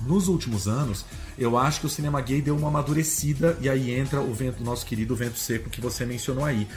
Nos 0.02 0.28
últimos 0.30 0.68
anos, 0.68 1.06
eu 1.38 1.58
acho 1.58 1.82
que 1.82 1.86
o 1.86 1.90
cinema 1.90 2.22
gay 2.22 2.42
deu 2.42 2.56
uma 2.56 2.70
amadurecida 2.70 3.58
e 3.62 3.70
aí 3.70 3.92
entra 3.92 4.22
o 4.22 4.34
vento, 4.34 4.64
nosso 4.64 4.86
querido 4.86 5.16
vento 5.16 5.38
seco 5.38 5.70
que 5.70 5.82
você 5.82 6.06
mencionou 6.06 6.46
aí 6.46 6.68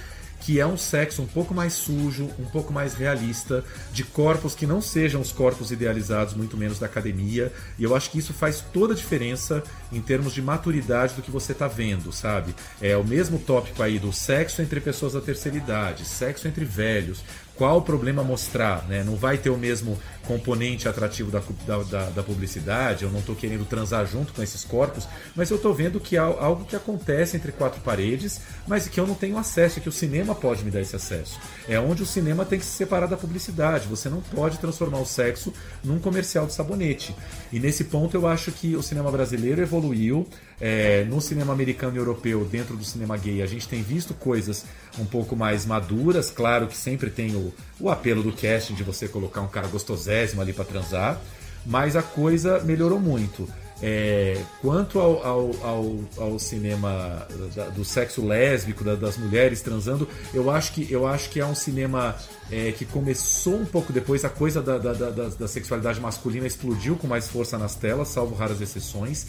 que 0.46 0.61
é 0.61 0.66
um 0.66 0.76
sexo 0.76 1.22
um 1.22 1.26
pouco 1.26 1.52
mais 1.52 1.72
sujo, 1.72 2.30
um 2.38 2.44
pouco 2.44 2.72
mais 2.72 2.94
realista, 2.94 3.64
de 3.92 4.04
corpos 4.04 4.54
que 4.54 4.64
não 4.64 4.80
sejam 4.80 5.20
os 5.20 5.32
corpos 5.32 5.72
idealizados, 5.72 6.35
muito 6.35 6.56
menos 6.56 6.78
da 6.78 6.87
academia. 6.87 7.52
E 7.76 7.82
eu 7.82 7.96
acho 7.96 8.12
que 8.12 8.20
isso 8.20 8.32
faz 8.32 8.61
toda 8.72 8.92
a 8.92 8.96
diferença 8.96 9.61
em 9.90 10.00
termos 10.00 10.32
de 10.32 10.40
maturidade 10.40 11.14
do 11.14 11.22
que 11.22 11.32
você 11.32 11.50
está 11.50 11.66
vendo, 11.66 12.12
sabe? 12.12 12.54
É 12.80 12.96
o 12.96 13.02
mesmo 13.02 13.40
tópico 13.40 13.82
aí 13.82 13.98
do 13.98 14.12
sexo 14.12 14.62
entre 14.62 14.80
pessoas 14.80 15.14
da 15.14 15.20
terceira 15.20 15.56
idade, 15.59 16.04
sexo 16.04 16.46
entre 16.46 16.64
velhos, 16.64 17.24
qual 17.57 17.79
o 17.79 17.83
problema 17.83 18.23
mostrar, 18.23 18.87
né? 18.87 19.03
Não 19.03 19.16
vai 19.16 19.38
ter 19.38 19.51
o 19.51 19.57
mesmo 19.57 19.99
componente 20.27 20.88
atrativo 20.88 21.31
da, 21.31 21.40
da, 21.85 22.11
da 22.11 22.23
publicidade, 22.23 23.05
eu 23.05 23.11
não 23.11 23.21
estou 23.21 23.35
querendo 23.35 23.64
transar 23.64 24.05
junto 24.07 24.33
com 24.33 24.42
esses 24.42 24.64
corpos, 24.64 25.09
mas 25.35 25.51
eu 25.51 25.57
estou 25.57 25.73
vendo 25.73 26.01
que 26.01 26.19
há 26.19 26.25
algo 26.25 26.64
que 26.64 26.75
acontece 26.75 27.37
entre 27.37 27.53
quatro 27.53 27.81
paredes, 27.81 28.40
mas 28.66 28.88
que 28.88 28.99
eu 28.99 29.07
não 29.07 29.14
tenho 29.14 29.38
acesso, 29.38 29.81
que 29.81 29.88
o 29.88 29.92
cinema 29.92 30.35
pode 30.35 30.64
me 30.64 30.71
dar 30.71 30.81
esse 30.81 30.97
acesso. 30.97 31.38
É 31.69 31.79
onde 31.79 32.03
o 32.03 32.07
cinema 32.07 32.45
tem 32.45 32.59
que 32.59 32.64
se 32.64 32.73
separar 32.73 33.07
da 33.07 33.16
publicidade, 33.16 33.88
você 33.88 34.09
não 34.09 34.21
pode 34.21 34.59
transformar 34.59 34.99
o 34.99 35.07
sexo 35.07 35.53
num 35.83 35.99
comercial 35.99 36.47
de 36.47 36.53
sabonete. 36.53 37.14
E 37.53 37.61
nesse 37.61 37.85
ponto 37.85 38.16
eu 38.16 38.27
acho 38.27 38.51
que 38.51 38.75
o 38.75 38.83
cinema 38.83 39.11
brasileiro 39.11 39.62
evoluiu, 39.62 40.27
é, 40.61 41.05
no 41.05 41.21
cinema 41.21 41.53
americano 41.53 41.95
e 41.97 41.99
europeu, 41.99 42.45
dentro 42.45 42.77
do 42.77 42.85
cinema 42.85 43.16
gay, 43.16 43.42
a 43.42 43.47
gente 43.47 43.69
tem 43.69 43.83
visto 43.83 44.14
coisas 44.14 44.64
um 44.99 45.05
pouco 45.05 45.37
mais 45.37 45.66
maduras. 45.66 46.31
Claro 46.31 46.66
que 46.66 46.77
sempre 46.77 47.11
tem 47.11 47.35
o, 47.37 47.53
o 47.79 47.90
apelo 47.90 48.23
do 48.23 48.33
casting 48.33 48.75
de 48.75 48.83
você 48.83 49.07
colocar 49.09 49.40
um 49.42 49.49
cara 49.49 49.69
gostosésimo 49.69 50.40
ali 50.40 50.53
para 50.53 50.64
transar. 50.64 51.21
mas 51.67 51.96
a 51.96 52.02
coisa 52.02 52.61
melhorou 52.61 53.00
muito. 53.00 53.48
É, 53.83 54.40
quanto 54.63 54.98
ao, 54.98 55.23
ao, 55.23 55.50
ao, 55.63 56.00
ao 56.17 56.38
cinema 56.38 57.27
da, 57.54 57.69
do 57.69 57.85
sexo 57.85 58.25
lésbico, 58.25 58.83
da, 58.83 58.94
das 58.94 59.19
mulheres 59.19 59.61
transando, 59.61 60.09
eu 60.33 60.50
acho 60.50 60.73
que, 60.73 60.90
eu 60.90 61.07
acho 61.07 61.29
que 61.29 61.40
é 61.40 61.44
um 61.44 61.54
cinema 61.54 62.17
é, 62.50 62.73
que 62.73 62.87
começou 62.87 63.57
um 63.57 63.67
pouco 63.67 63.92
depois, 63.92 64.25
a 64.25 64.31
coisa 64.31 64.63
da, 64.63 64.79
da, 64.79 64.92
da, 64.94 65.29
da 65.29 65.48
sexualidade 65.48 66.00
masculina 66.00 66.46
explodiu 66.46 66.96
com 66.96 67.07
mais 67.07 67.29
força 67.29 67.59
nas 67.59 67.75
telas, 67.75 68.09
salvo 68.09 68.35
raras 68.35 68.63
exceções. 68.63 69.27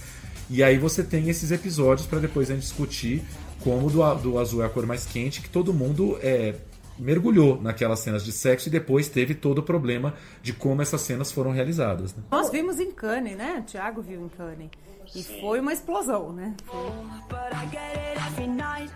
E 0.49 0.63
aí 0.63 0.77
você 0.77 1.03
tem 1.03 1.29
esses 1.29 1.51
episódios 1.51 2.07
para 2.07 2.19
depois 2.19 2.49
a 2.49 2.53
gente 2.53 2.63
discutir 2.63 3.23
como 3.63 3.89
do, 3.89 4.01
do 4.15 4.39
azul 4.39 4.63
é 4.63 4.65
a 4.65 4.69
cor 4.69 4.85
mais 4.85 5.05
quente, 5.05 5.41
que 5.41 5.49
todo 5.49 5.73
mundo 5.73 6.17
é, 6.21 6.55
mergulhou 6.97 7.61
naquelas 7.61 7.99
cenas 7.99 8.23
de 8.23 8.31
sexo 8.31 8.69
e 8.69 8.71
depois 8.71 9.09
teve 9.09 9.35
todo 9.35 9.59
o 9.59 9.63
problema 9.63 10.13
de 10.41 10.53
como 10.53 10.81
essas 10.81 11.01
cenas 11.01 11.31
foram 11.31 11.51
realizadas. 11.51 12.15
Né? 12.15 12.23
Nós 12.31 12.49
vimos 12.49 12.79
em 12.79 12.91
Cannes, 12.91 13.35
né? 13.35 13.57
O 13.59 13.63
Thiago 13.63 14.01
viu 14.01 14.21
em 14.25 14.29
Cannes. 14.29 14.69
E 15.15 15.23
foi 15.39 15.59
uma 15.59 15.71
explosão, 15.71 16.33
né? 16.33 16.53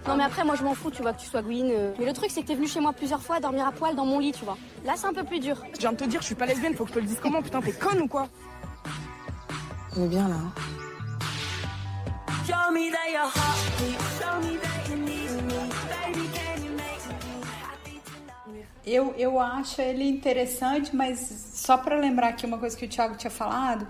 Non 0.06 0.16
mais 0.18 0.26
après 0.28 0.44
moi 0.44 0.56
je 0.58 0.64
m'en 0.64 0.76
fous 0.76 0.92
tu 0.92 1.02
vois 1.02 1.14
que 1.14 1.22
tu 1.22 1.28
sois 1.30 1.42
Gwyn. 1.42 1.94
Mais 1.98 2.06
le 2.06 2.14
truc 2.14 2.30
c'est 2.32 2.42
que 2.42 2.48
t'es 2.48 2.56
venu 2.56 2.68
chez 2.68 2.82
moi 2.82 2.92
plusieurs 2.92 3.22
fois 3.22 3.40
dormir 3.40 3.66
à 3.66 3.72
poil 3.72 3.96
dans 3.96 4.06
mon 4.06 4.20
lit 4.20 4.34
tu 4.34 4.44
vois. 4.44 4.58
Là 4.84 4.94
c'est 4.98 5.08
un 5.08 5.14
peu 5.14 5.24
plus 5.24 5.40
dur. 5.40 5.58
Je 5.74 5.80
viens 5.80 5.94
de 5.94 5.98
te 5.98 6.04
dire, 6.04 6.20
je 6.22 6.26
suis 6.26 6.36
pas 6.36 6.46
lesbienne, 6.46 6.74
faut 6.76 6.84
que 6.84 6.90
je 6.90 6.96
te 6.96 7.00
le 7.00 7.06
dise 7.06 7.20
comment 7.22 7.42
Putain, 7.42 7.62
t'es 7.62 7.72
conne 7.72 8.02
ou 8.02 8.08
quoi 8.08 8.28
On 9.96 10.04
est 10.04 10.08
bien 10.10 10.28
là. 10.28 10.36
hein. 10.36 10.52
Eu, 18.86 19.14
eu 19.18 19.40
acho 19.40 19.82
ele 19.82 20.04
interessante, 20.04 20.96
mas 20.96 21.20
só 21.54 21.78
para 21.78 21.96
lembrar 21.96 22.30
aqui 22.30 22.46
uma 22.46 22.58
coisa 22.58 22.76
que 22.76 22.86
o 22.86 22.90
Thiago 22.90 23.16
tinha 23.16 23.32
falado, 23.32 23.88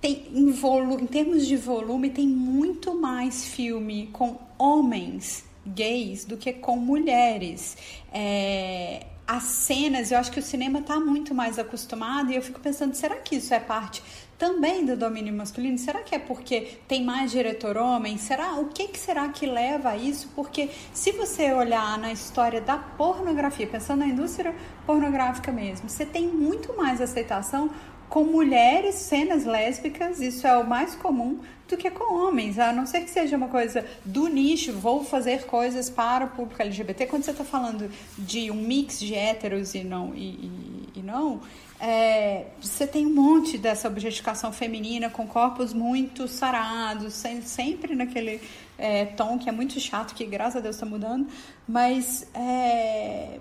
tem 0.00 0.28
em, 0.32 0.50
volu 0.50 1.00
em 1.00 1.06
termos 1.06 1.46
de 1.46 1.56
volume, 1.56 2.10
tem 2.10 2.26
muito 2.26 2.94
mais 2.94 3.44
filme 3.44 4.08
com 4.12 4.38
homens 4.58 5.44
gays 5.66 6.24
do 6.24 6.36
que 6.36 6.52
com 6.52 6.76
mulheres. 6.76 7.76
É, 8.12 9.06
as 9.26 9.44
cenas, 9.44 10.12
eu 10.12 10.18
acho 10.18 10.30
que 10.30 10.38
o 10.38 10.42
cinema 10.42 10.78
está 10.80 11.00
muito 11.00 11.34
mais 11.34 11.58
acostumado 11.58 12.30
e 12.30 12.36
eu 12.36 12.42
fico 12.42 12.60
pensando, 12.60 12.94
será 12.94 13.16
que 13.16 13.36
isso 13.36 13.52
é 13.52 13.60
parte 13.60 14.02
também 14.38 14.84
do 14.84 14.96
domínio 14.96 15.32
masculino? 15.32 15.78
Será 15.78 16.02
que 16.02 16.14
é 16.14 16.18
porque 16.18 16.78
tem 16.88 17.04
mais 17.04 17.30
diretor 17.30 17.76
homem? 17.76 18.18
Será 18.18 18.54
o 18.54 18.66
que, 18.66 18.88
que 18.88 18.98
será 18.98 19.28
que 19.28 19.46
leva 19.46 19.90
a 19.90 19.96
isso? 19.96 20.28
Porque 20.34 20.70
se 20.92 21.12
você 21.12 21.52
olhar 21.52 21.98
na 21.98 22.12
história 22.12 22.60
da 22.60 22.76
pornografia, 22.76 23.66
pensando 23.66 24.00
na 24.00 24.06
indústria 24.06 24.54
pornográfica 24.86 25.52
mesmo, 25.52 25.88
você 25.88 26.04
tem 26.04 26.26
muito 26.26 26.76
mais 26.76 27.00
aceitação 27.00 27.70
com 28.08 28.24
mulheres, 28.24 28.94
cenas 28.96 29.44
lésbicas, 29.44 30.20
isso 30.20 30.46
é 30.46 30.56
o 30.56 30.66
mais 30.66 30.94
comum, 30.94 31.40
do 31.68 31.76
que 31.76 31.90
com 31.90 32.14
homens, 32.14 32.58
a 32.58 32.72
não 32.72 32.86
ser 32.86 33.00
que 33.00 33.10
seja 33.10 33.36
uma 33.36 33.48
coisa 33.48 33.84
do 34.04 34.28
nicho, 34.28 34.72
vou 34.72 35.02
fazer 35.02 35.46
coisas 35.46 35.88
para 35.88 36.26
o 36.26 36.28
público 36.28 36.60
LGBT. 36.60 37.06
Quando 37.06 37.24
você 37.24 37.30
está 37.30 37.44
falando 37.44 37.90
de 38.18 38.50
um 38.50 38.54
mix 38.54 39.00
de 39.00 39.14
héteros 39.14 39.74
e 39.74 39.82
não, 39.82 40.14
e, 40.14 40.28
e, 40.28 40.88
e 40.96 41.02
não 41.02 41.40
é, 41.86 42.46
você 42.60 42.86
tem 42.86 43.04
um 43.06 43.14
monte 43.14 43.58
dessa 43.58 43.88
objetificação 43.88 44.50
feminina 44.52 45.10
com 45.10 45.26
corpos 45.26 45.72
muito 45.74 46.26
sarados, 46.26 47.12
sem- 47.12 47.42
sempre 47.42 47.94
naquele 47.94 48.40
é, 48.78 49.04
tom 49.04 49.38
que 49.38 49.48
é 49.48 49.52
muito 49.52 49.78
chato, 49.78 50.14
que 50.14 50.24
graças 50.24 50.56
a 50.56 50.60
Deus 50.60 50.76
está 50.76 50.86
mudando, 50.86 51.28
mas 51.68 52.26
é, 52.34 53.38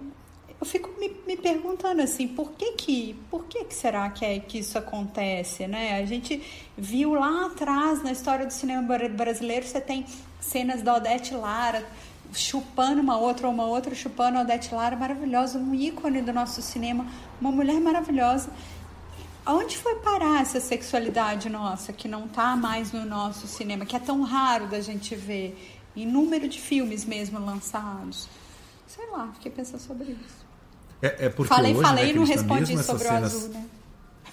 eu 0.60 0.66
fico 0.66 0.90
me, 1.00 1.10
me 1.26 1.38
perguntando 1.38 2.02
assim, 2.02 2.28
por 2.28 2.52
que 2.52 2.74
que, 2.74 3.16
por 3.32 3.46
que 3.46 3.64
que 3.64 3.74
será 3.74 4.10
que, 4.10 4.26
é, 4.26 4.40
que 4.40 4.60
isso 4.60 4.78
acontece, 4.78 5.66
né? 5.68 5.98
A 5.98 6.06
gente 6.06 6.42
viu 6.78 7.14
lá 7.14 7.46
atrás, 7.48 8.04
na 8.04 8.12
história 8.12 8.46
do 8.46 8.52
cinema 8.52 8.82
bra- 8.82 9.08
brasileiro, 9.10 9.66
você 9.66 9.80
tem 9.80 10.06
cenas 10.40 10.82
da 10.82 10.96
Odete 10.96 11.34
Lara 11.34 11.86
chupando 12.34 13.02
uma 13.02 13.18
outra, 13.18 13.48
ou 13.48 13.54
uma 13.54 13.66
outra 13.66 13.94
chupando 13.96 14.38
a 14.38 14.42
Odete 14.42 14.74
Lara, 14.74 14.96
maravilhosa, 14.96 15.58
um 15.58 15.74
ícone 15.74 16.22
do 16.22 16.34
nosso 16.34 16.62
cinema, 16.62 17.06
uma 17.40 17.52
mulher 17.52 17.80
maravilhosa. 17.80 18.50
Aonde 19.46 19.78
foi 19.78 19.96
parar 19.96 20.42
essa 20.42 20.60
sexualidade 20.60 21.50
nossa, 21.50 21.92
que 21.92 22.08
não 22.08 22.28
tá 22.28 22.56
mais 22.56 22.92
no 22.92 23.06
nosso 23.06 23.46
cinema, 23.46 23.86
que 23.86 23.96
é 23.96 24.00
tão 24.00 24.22
raro 24.22 24.68
da 24.68 24.80
gente 24.80 25.16
ver, 25.16 25.80
em 25.96 26.06
número 26.06 26.48
de 26.48 26.60
filmes 26.60 27.04
mesmo 27.06 27.40
lançados? 27.40 28.28
Sei 28.88 29.06
lá, 29.12 29.30
fiquei 29.34 29.52
pensando 29.52 29.82
sobre 29.82 30.12
isso. 30.12 30.44
É, 31.02 31.26
é 31.26 31.30
porque 31.30 31.54
falei, 31.54 31.74
hoje, 31.74 31.82
falei 31.82 32.06
né, 32.06 32.10
e 32.12 32.14
não 32.14 32.24
respondi 32.24 32.82
sobre 32.82 33.04
cenas... 33.04 33.34
o 33.34 33.38
azul, 33.38 33.50
né? 33.50 33.66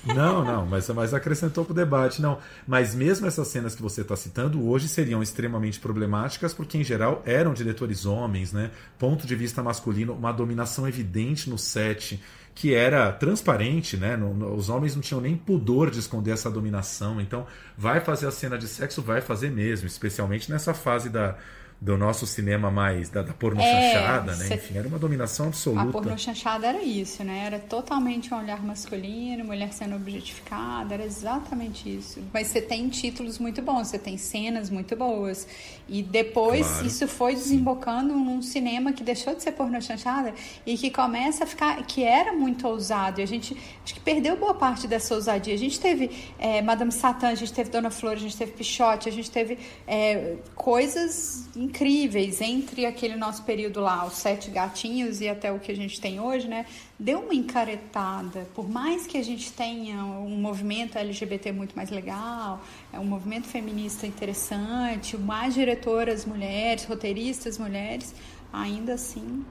Não, 0.02 0.42
não, 0.42 0.64
mas, 0.64 0.88
mas 0.88 1.12
acrescentou 1.12 1.62
pro 1.64 1.74
debate, 1.74 2.22
não. 2.22 2.38
Mas 2.66 2.94
mesmo 2.94 3.26
essas 3.26 3.48
cenas 3.48 3.74
que 3.74 3.82
você 3.82 4.00
está 4.00 4.16
citando 4.16 4.66
hoje 4.66 4.88
seriam 4.88 5.22
extremamente 5.22 5.78
problemáticas, 5.78 6.54
porque 6.54 6.78
em 6.78 6.84
geral 6.84 7.22
eram 7.26 7.52
diretores 7.52 8.06
homens, 8.06 8.50
né? 8.50 8.70
Ponto 8.98 9.26
de 9.26 9.36
vista 9.36 9.62
masculino, 9.62 10.14
uma 10.14 10.32
dominação 10.32 10.88
evidente 10.88 11.50
no 11.50 11.58
set, 11.58 12.18
que 12.54 12.72
era 12.74 13.12
transparente, 13.12 13.98
né? 13.98 14.16
No- 14.16 14.32
no- 14.32 14.54
os 14.54 14.70
homens 14.70 14.94
não 14.94 15.02
tinham 15.02 15.20
nem 15.20 15.36
pudor 15.36 15.90
de 15.90 15.98
esconder 15.98 16.30
essa 16.32 16.50
dominação. 16.50 17.20
Então, 17.20 17.46
vai 17.76 18.00
fazer 18.00 18.26
a 18.26 18.30
cena 18.30 18.56
de 18.56 18.68
sexo, 18.68 19.02
vai 19.02 19.20
fazer 19.20 19.50
mesmo, 19.50 19.86
especialmente 19.86 20.50
nessa 20.50 20.72
fase 20.72 21.10
da, 21.10 21.36
do 21.80 21.96
nosso 21.96 22.26
cinema 22.26 22.70
mais 22.70 23.08
da, 23.08 23.22
da 23.22 23.32
porno 23.32 23.58
É, 23.62 23.92
chanchada, 23.94 24.36
né? 24.36 24.54
Enfim, 24.54 24.76
era 24.76 24.86
uma 24.86 24.98
dominação 24.98 25.46
A 25.46 25.48
absoluta. 25.48 25.90
porno 25.92 26.18
chanchada 26.18 26.66
era 26.66 26.82
isso, 26.82 27.24
né? 27.24 27.44
Era 27.46 27.58
totalmente 27.58 28.34
um 28.34 28.38
olhar 28.38 28.62
masculino, 28.62 29.44
mulher 29.46 29.72
sendo 29.72 29.96
objetificada, 29.96 30.92
era 30.92 31.04
exatamente 31.04 31.88
isso. 31.88 32.20
Mas 32.34 32.48
você 32.48 32.60
tem 32.60 32.86
títulos 32.90 33.38
muito 33.38 33.62
bons, 33.62 33.88
você 33.88 33.98
tem 33.98 34.18
cenas 34.18 34.68
muito 34.68 34.94
boas. 34.94 35.46
E 35.88 36.02
depois 36.02 36.66
Claro. 36.66 36.86
isso 36.86 37.08
foi 37.08 37.34
desembocando 37.34 38.12
num 38.14 38.42
cinema 38.42 38.92
que 38.92 39.02
deixou 39.02 39.34
de 39.34 39.42
ser 39.42 39.52
porno 39.52 39.80
chanchada 39.80 40.34
e 40.66 40.76
que 40.76 40.90
começa 40.90 41.44
a 41.44 41.46
ficar, 41.46 41.82
que 41.86 42.04
era 42.04 42.34
muito 42.34 42.68
ousado. 42.68 43.20
E 43.20 43.22
a 43.22 43.26
gente 43.26 43.56
acho 43.82 43.94
que 43.94 44.00
perdeu 44.00 44.36
boa 44.36 44.52
parte 44.54 44.86
dessa 44.86 45.14
ousadia. 45.14 45.54
A 45.54 45.58
gente 45.58 45.80
teve 45.80 46.10
é, 46.38 46.60
Madame 46.60 46.92
Satã, 46.92 47.28
a 47.28 47.34
gente 47.34 47.54
teve 47.54 47.70
Dona 47.70 47.90
Flor, 47.90 48.12
a 48.12 48.16
gente 48.16 48.36
teve 48.36 48.52
Pichote, 48.52 49.08
a 49.08 49.12
gente 49.12 49.30
teve 49.30 49.58
é, 49.86 50.36
coisas 50.54 51.48
incríveis 51.70 52.40
entre 52.40 52.84
aquele 52.84 53.16
nosso 53.16 53.44
período 53.44 53.80
lá, 53.80 54.04
os 54.04 54.14
sete 54.14 54.50
gatinhos 54.50 55.20
e 55.20 55.28
até 55.28 55.52
o 55.52 55.60
que 55.60 55.70
a 55.70 55.76
gente 55.76 56.00
tem 56.00 56.18
hoje, 56.18 56.48
né? 56.48 56.66
Deu 56.98 57.20
uma 57.20 57.34
encaretada. 57.34 58.46
Por 58.54 58.68
mais 58.68 59.06
que 59.06 59.16
a 59.16 59.22
gente 59.22 59.52
tenha 59.52 60.04
um 60.04 60.36
movimento 60.36 60.98
LGBT 60.98 61.52
muito 61.52 61.74
mais 61.76 61.90
legal, 61.90 62.60
é 62.92 62.98
um 62.98 63.04
movimento 63.04 63.46
feminista 63.46 64.06
interessante, 64.06 65.16
mais 65.16 65.54
diretoras 65.54 66.26
mulheres, 66.26 66.84
roteiristas 66.84 67.56
mulheres, 67.56 68.14
ainda 68.52 68.94
assim 68.94 69.44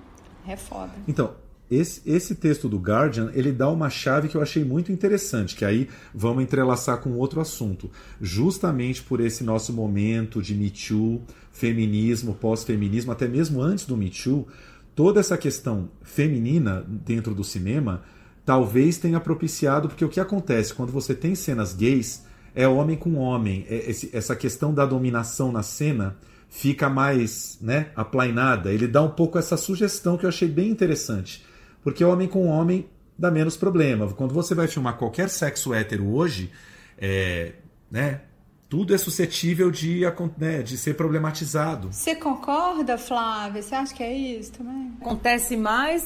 é 0.46 0.58
foda. 0.58 0.94
Então, 1.08 1.34
esse, 1.70 2.02
esse 2.06 2.36
texto 2.36 2.68
do 2.68 2.78
Guardian, 2.78 3.32
ele 3.34 3.52
dá 3.52 3.70
uma 3.70 3.90
chave 3.90 4.28
que 4.28 4.36
eu 4.36 4.42
achei 4.42 4.64
muito 4.64 4.92
interessante, 4.92 5.56
que 5.56 5.64
aí 5.64 5.88
vamos 6.14 6.44
entrelaçar 6.44 7.00
com 7.00 7.12
outro 7.14 7.40
assunto. 7.40 7.92
Justamente 8.20 9.04
por 9.04 9.20
esse 9.20 9.44
nosso 9.44 9.72
momento 9.72 10.42
de 10.42 10.56
Me 10.56 10.70
Too, 10.70 11.22
feminismo, 11.52 12.34
pós-feminismo, 12.34 13.12
até 13.12 13.28
mesmo 13.28 13.62
antes 13.62 13.86
do 13.86 13.96
Me 13.96 14.10
Too, 14.10 14.48
toda 14.96 15.20
essa 15.20 15.38
questão 15.38 15.90
feminina 16.02 16.84
dentro 16.88 17.36
do 17.36 17.44
cinema 17.44 18.02
talvez 18.46 18.98
tenha 18.98 19.20
propiciado, 19.20 19.88
porque 19.88 20.04
o 20.04 20.10
que 20.10 20.20
acontece 20.20 20.74
quando 20.74 20.92
você 20.92 21.14
tem 21.14 21.36
cenas 21.36 21.74
gays 21.74 22.24
é 22.56 22.68
homem 22.68 22.98
com 22.98 23.14
homem, 23.16 23.64
é 23.70 23.92
esse- 23.92 24.10
essa 24.12 24.36
questão 24.36 24.74
da 24.74 24.88
dominação 24.88 25.52
na 25.52 25.62
cena 25.62 26.18
fica 26.50 26.90
mais 26.90 27.60
né, 27.62 27.92
aplainada. 27.96 28.74
Ele 28.74 28.88
dá 28.88 29.04
um 29.04 29.12
pouco 29.12 29.38
essa 29.38 29.56
sugestão 29.56 30.18
que 30.18 30.26
eu 30.26 30.30
achei 30.30 30.48
bem 30.48 30.70
interessante. 30.72 31.46
Porque 31.84 32.04
homem 32.04 32.28
com 32.28 32.48
homem 32.48 32.90
dá 33.18 33.30
menos 33.30 33.58
problema. 33.58 34.08
Quando 34.14 34.34
você 34.34 34.56
vai 34.56 34.68
filmar 34.68 34.98
qualquer 34.98 35.30
sexo 35.30 35.74
hétero 35.74 36.14
hoje, 36.14 36.52
é, 36.98 37.54
né, 37.92 38.22
tudo 38.70 38.94
é 38.94 38.98
suscetível 38.98 39.72
de, 39.72 40.02
né, 40.38 40.62
de 40.62 40.78
ser 40.78 40.94
problematizado. 40.94 41.92
Você 41.92 42.16
concorda, 42.16 42.98
Flávia? 42.98 43.62
Você 43.62 43.74
acha 43.76 43.94
que 43.94 44.04
é 44.04 44.14
isso 44.14 44.54
também? 44.54 44.94
Acontece 45.02 45.58
mais, 45.58 46.04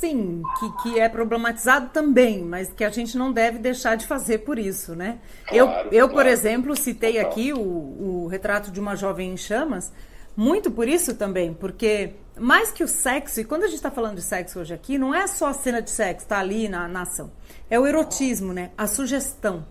sim, 0.00 0.42
que, 0.58 0.82
que 0.82 0.98
é 0.98 1.08
problematizado 1.08 1.90
também, 1.90 2.42
mas 2.44 2.72
que 2.72 2.82
a 2.82 2.90
gente 2.90 3.16
não 3.16 3.32
deve 3.32 3.58
deixar 3.58 3.96
de 3.96 4.06
fazer 4.06 4.38
por 4.38 4.58
isso, 4.58 4.96
né? 4.96 5.18
eu, 5.52 5.68
eu, 5.92 6.08
por 6.08 6.26
exemplo, 6.26 6.76
citei 6.76 7.20
aqui 7.20 7.52
o, 7.52 7.60
o 7.60 8.26
retrato 8.26 8.72
de 8.72 8.80
uma 8.80 8.96
jovem 8.96 9.32
em 9.32 9.36
chamas, 9.36 9.92
muito 10.36 10.70
por 10.70 10.88
isso 10.88 11.14
também, 11.14 11.52
porque 11.52 12.14
mais 12.38 12.70
que 12.70 12.82
o 12.82 12.88
sexo, 12.88 13.40
e 13.40 13.44
quando 13.44 13.64
a 13.64 13.66
gente 13.66 13.76
está 13.76 13.90
falando 13.90 14.16
de 14.16 14.22
sexo 14.22 14.60
hoje 14.60 14.72
aqui, 14.72 14.96
não 14.96 15.14
é 15.14 15.26
só 15.26 15.48
a 15.48 15.52
cena 15.52 15.82
de 15.82 15.90
sexo, 15.90 16.26
tá 16.26 16.38
ali 16.38 16.68
na, 16.68 16.88
na 16.88 17.02
ação. 17.02 17.30
É 17.68 17.78
o 17.78 17.86
erotismo, 17.86 18.52
né? 18.52 18.70
A 18.76 18.86
sugestão. 18.86 19.66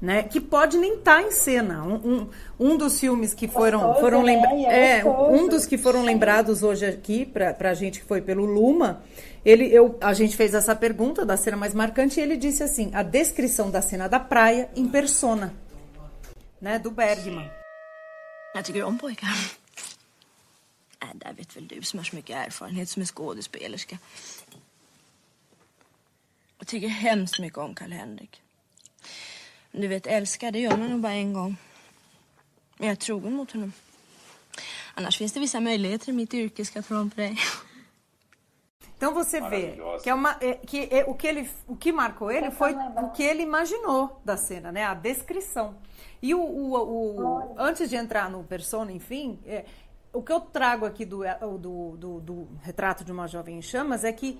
né? 0.00 0.22
Que 0.22 0.40
pode 0.40 0.78
nem 0.78 0.94
estar 0.94 1.16
tá 1.16 1.22
em 1.22 1.30
cena. 1.30 1.82
Um, 1.82 1.94
um, 1.94 2.28
um, 2.58 2.76
dos 2.76 3.00
filmes 3.00 3.34
que 3.34 3.48
foram, 3.48 3.80
gostoso, 3.80 4.00
foram 4.00 4.22
né? 4.22 4.32
lembrados. 4.32 4.64
É 4.64 4.98
É, 5.00 5.04
um 5.04 5.48
dos 5.48 5.66
que 5.66 5.76
foram 5.76 6.04
lembrados 6.04 6.62
hoje 6.62 6.86
aqui, 6.86 7.26
pra, 7.26 7.52
pra 7.52 7.74
gente 7.74 8.00
que 8.00 8.06
foi 8.06 8.20
pelo 8.20 8.44
Luma, 8.44 9.02
ele, 9.44 9.72
eu, 9.72 9.96
a 10.00 10.12
gente 10.12 10.36
fez 10.36 10.54
essa 10.54 10.74
pergunta 10.74 11.24
da 11.24 11.36
cena 11.36 11.56
mais 11.56 11.74
marcante 11.74 12.20
e 12.20 12.22
ele 12.22 12.36
disse 12.36 12.62
assim: 12.62 12.90
a 12.94 13.02
descrição 13.02 13.70
da 13.70 13.82
cena 13.82 14.08
da 14.08 14.20
praia 14.20 14.68
em 14.76 14.86
persona, 14.86 15.52
né? 16.60 16.78
Do 16.78 16.90
Bergman. 16.90 17.50
Jag 18.54 18.64
tycker 18.64 18.86
om 18.86 18.96
pojkar. 18.96 19.57
Äh, 21.02 21.08
där 21.14 21.32
vet 21.32 21.56
väl 21.56 21.68
du 21.68 21.82
som 21.82 21.98
har 21.98 22.04
så 22.04 22.16
mycket 22.16 22.36
erfarenhet 22.36 22.88
som 22.88 23.02
är 23.02 23.06
skådespelerska. 23.06 23.98
Jag 26.58 26.66
tycker 26.66 26.88
hemskt 26.88 27.38
mycket 27.38 27.58
om 27.58 27.74
Karl-Henrik. 27.74 28.42
Du 29.72 29.88
vet, 29.88 30.06
älska 30.06 30.50
det 30.50 30.58
gör 30.60 30.76
man 30.76 30.90
nog 30.90 31.00
bara 31.00 31.12
en 31.12 31.32
gång. 31.32 31.56
Men 32.76 32.88
jag 32.88 32.92
är 32.92 32.96
trogen 32.96 33.32
mot 33.32 33.52
honom. 33.52 33.72
Annars 34.94 35.18
finns 35.18 35.32
det 35.32 35.40
vissa 35.40 35.60
möjligheter 35.60 36.08
i 36.08 36.12
mitt 36.12 36.34
yrke, 36.34 36.64
ska 36.64 36.78
jag 36.78 36.86
tala 36.86 37.00
om 37.00 37.10
för 37.10 37.22
dig. 37.22 37.38
Então 38.96 39.14
você 39.14 39.40
vê 39.40 39.78
que, 40.02 40.10
é 40.10 40.14
uma, 40.14 40.36
é, 40.40 40.54
que 40.54 40.88
é, 40.90 41.04
o, 41.04 41.14
que 41.14 41.28
ele, 41.28 41.48
o 41.68 41.76
que 41.76 41.92
marcou 41.92 42.32
ele 42.32 42.50
foi 42.50 42.74
o 42.74 43.10
que 43.10 43.22
ele 43.22 43.42
imaginou 43.42 44.20
da 44.24 44.36
cena, 44.36 44.72
né? 44.72 44.84
A 44.84 44.94
descrição. 44.94 45.76
E 46.20 46.34
o, 46.34 46.40
o, 46.40 46.74
o 46.74 47.54
antes 47.56 47.88
de 47.88 47.94
entrar 47.94 48.28
no 48.28 48.42
persona, 48.42 48.90
enfim, 48.90 49.38
é, 49.46 49.64
o 50.12 50.22
que 50.22 50.32
eu 50.32 50.40
trago 50.40 50.86
aqui 50.86 51.04
do, 51.04 51.20
do, 51.58 51.96
do, 51.96 52.20
do, 52.20 52.48
retrato 52.62 53.04
de 53.04 53.12
uma 53.12 53.26
jovem 53.26 53.58
em 53.58 53.62
chamas 53.62 54.04
é 54.04 54.12
que 54.12 54.38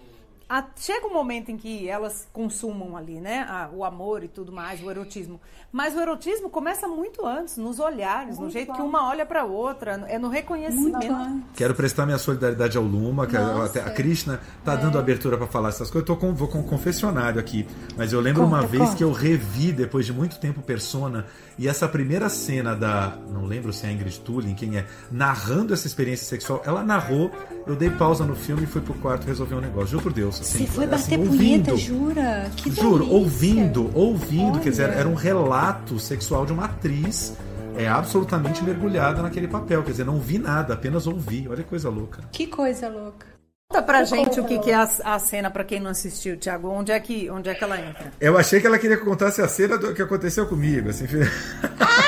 a, 0.49 0.65
chega 0.77 1.07
um 1.07 1.13
momento 1.13 1.51
em 1.51 1.59
que 1.59 1.87
elas 1.89 2.27
consumam 2.33 2.97
ali, 2.97 3.21
né? 3.21 3.47
A, 3.49 3.69
o 3.71 3.85
amor 3.85 4.25
e 4.25 4.29
tudo 4.29 4.51
mais, 4.51 4.83
o 4.83 4.91
erotismo. 4.91 5.39
Mas 5.71 5.95
o 5.95 6.01
erotismo 6.01 6.49
começa 6.49 6.89
muito 6.89 7.27
antes, 7.27 7.59
nos 7.59 7.79
olhares, 7.79 8.39
muito 8.39 8.45
no 8.45 8.51
jeito 8.51 8.73
que 8.73 8.81
uma 8.81 9.07
olha 9.07 9.27
para 9.27 9.45
outra, 9.45 10.07
é 10.09 10.19
no 10.19 10.29
reconhecimento. 10.29 11.45
Quero 11.55 11.75
prestar 11.75 12.07
minha 12.07 12.17
solidariedade 12.17 12.79
ao 12.79 12.85
Luma, 12.85 13.27
que 13.27 13.37
Nossa, 13.37 13.81
a, 13.81 13.87
a 13.87 13.91
Krishna 13.91 14.41
tá 14.65 14.73
é. 14.73 14.77
dando 14.79 14.99
abertura 14.99 15.37
para 15.37 15.47
falar 15.47 15.69
essas 15.69 15.91
coisas. 15.91 16.09
Eu 16.09 16.15
tô 16.15 16.17
com, 16.17 16.33
vou 16.35 16.49
com 16.49 16.61
um 16.61 16.63
confessionário 16.63 17.39
aqui, 17.39 17.67
mas 17.97 18.15
eu 18.15 18.21
lembro 18.21 18.45
conta, 18.45 18.57
uma 18.57 18.67
vez 18.67 18.85
conta. 18.85 18.97
que 18.97 19.05
eu 19.05 19.13
revi 19.13 19.71
depois 19.71 20.07
de 20.07 20.15
muito 20.15 20.41
tempo 20.41 20.63
Persona 20.63 21.27
e 21.59 21.69
essa 21.69 21.87
primeira 21.87 22.29
cena 22.31 22.75
da, 22.75 23.19
não 23.31 23.45
lembro 23.45 23.73
se 23.73 23.85
é 23.85 23.91
a 23.91 23.93
Ingrid 23.93 24.21
Tulin, 24.21 24.55
quem 24.55 24.79
é, 24.79 24.87
narrando 25.11 25.75
essa 25.75 25.87
experiência 25.87 26.27
sexual, 26.27 26.63
ela 26.65 26.83
narrou, 26.83 27.31
eu 27.67 27.77
dei 27.77 27.91
pausa 27.91 28.25
no 28.25 28.35
filme 28.35 28.63
e 28.63 28.67
fui 28.67 28.81
pro 28.81 28.95
quarto 28.95 29.27
resolver 29.27 29.57
um 29.57 29.61
negócio. 29.61 29.89
Juro 29.89 30.05
por 30.05 30.13
Deus. 30.13 30.38
Assim, 30.41 30.67
Você 30.67 30.67
foi 30.67 30.85
assim, 30.85 31.17
bater 31.19 31.29
punheta, 31.29 31.77
jura? 31.77 32.51
Que 32.57 32.71
Juro, 32.71 32.99
delícia. 32.99 33.15
ouvindo, 33.15 33.91
ouvindo, 33.95 34.53
Olha. 34.55 34.61
quer 34.61 34.71
dizer, 34.71 34.91
era 34.91 35.09
um 35.09 35.15
relato 35.15 35.99
sexual 35.99 36.47
de 36.47 36.53
uma 36.53 36.67
atriz 36.67 37.37
é 37.79 37.87
absolutamente 37.87 38.63
mergulhada 38.65 39.23
naquele 39.23 39.47
papel. 39.47 39.85
Quer 39.85 39.93
dizer, 39.93 40.05
não 40.05 40.19
vi 40.19 40.37
nada, 40.37 40.75
apenas 40.75 41.07
ouvi. 41.07 41.47
Olha 41.49 41.63
que 41.63 41.69
coisa 41.69 41.89
louca. 41.89 42.23
Que 42.33 42.49
coisa 42.49 42.89
louca. 42.89 43.25
Conta 43.71 43.83
pra 43.83 44.03
gente 44.03 44.41
o 44.41 44.45
que, 44.45 44.59
que 44.59 44.71
é 44.71 44.75
a, 44.75 44.89
a 45.05 45.19
cena, 45.19 45.51
pra 45.51 45.63
quem 45.63 45.79
não 45.79 45.91
assistiu, 45.91 46.37
Thiago. 46.37 46.69
Onde 46.69 46.91
é, 46.91 46.99
que, 46.99 47.31
onde 47.31 47.49
é 47.51 47.55
que 47.55 47.63
ela 47.63 47.79
entra? 47.79 48.13
Eu 48.21 48.37
achei 48.37 48.61
que 48.61 48.67
ela 48.67 48.79
queria 48.79 48.97
que 48.97 49.03
eu 49.03 49.07
contasse 49.07 49.41
a 49.41 49.47
cena 49.47 49.79
do 49.79 49.95
que 49.95 50.03
aconteceu 50.03 50.47
comigo. 50.47 50.89
Assim. 50.89 51.05
Ah, 51.81 52.08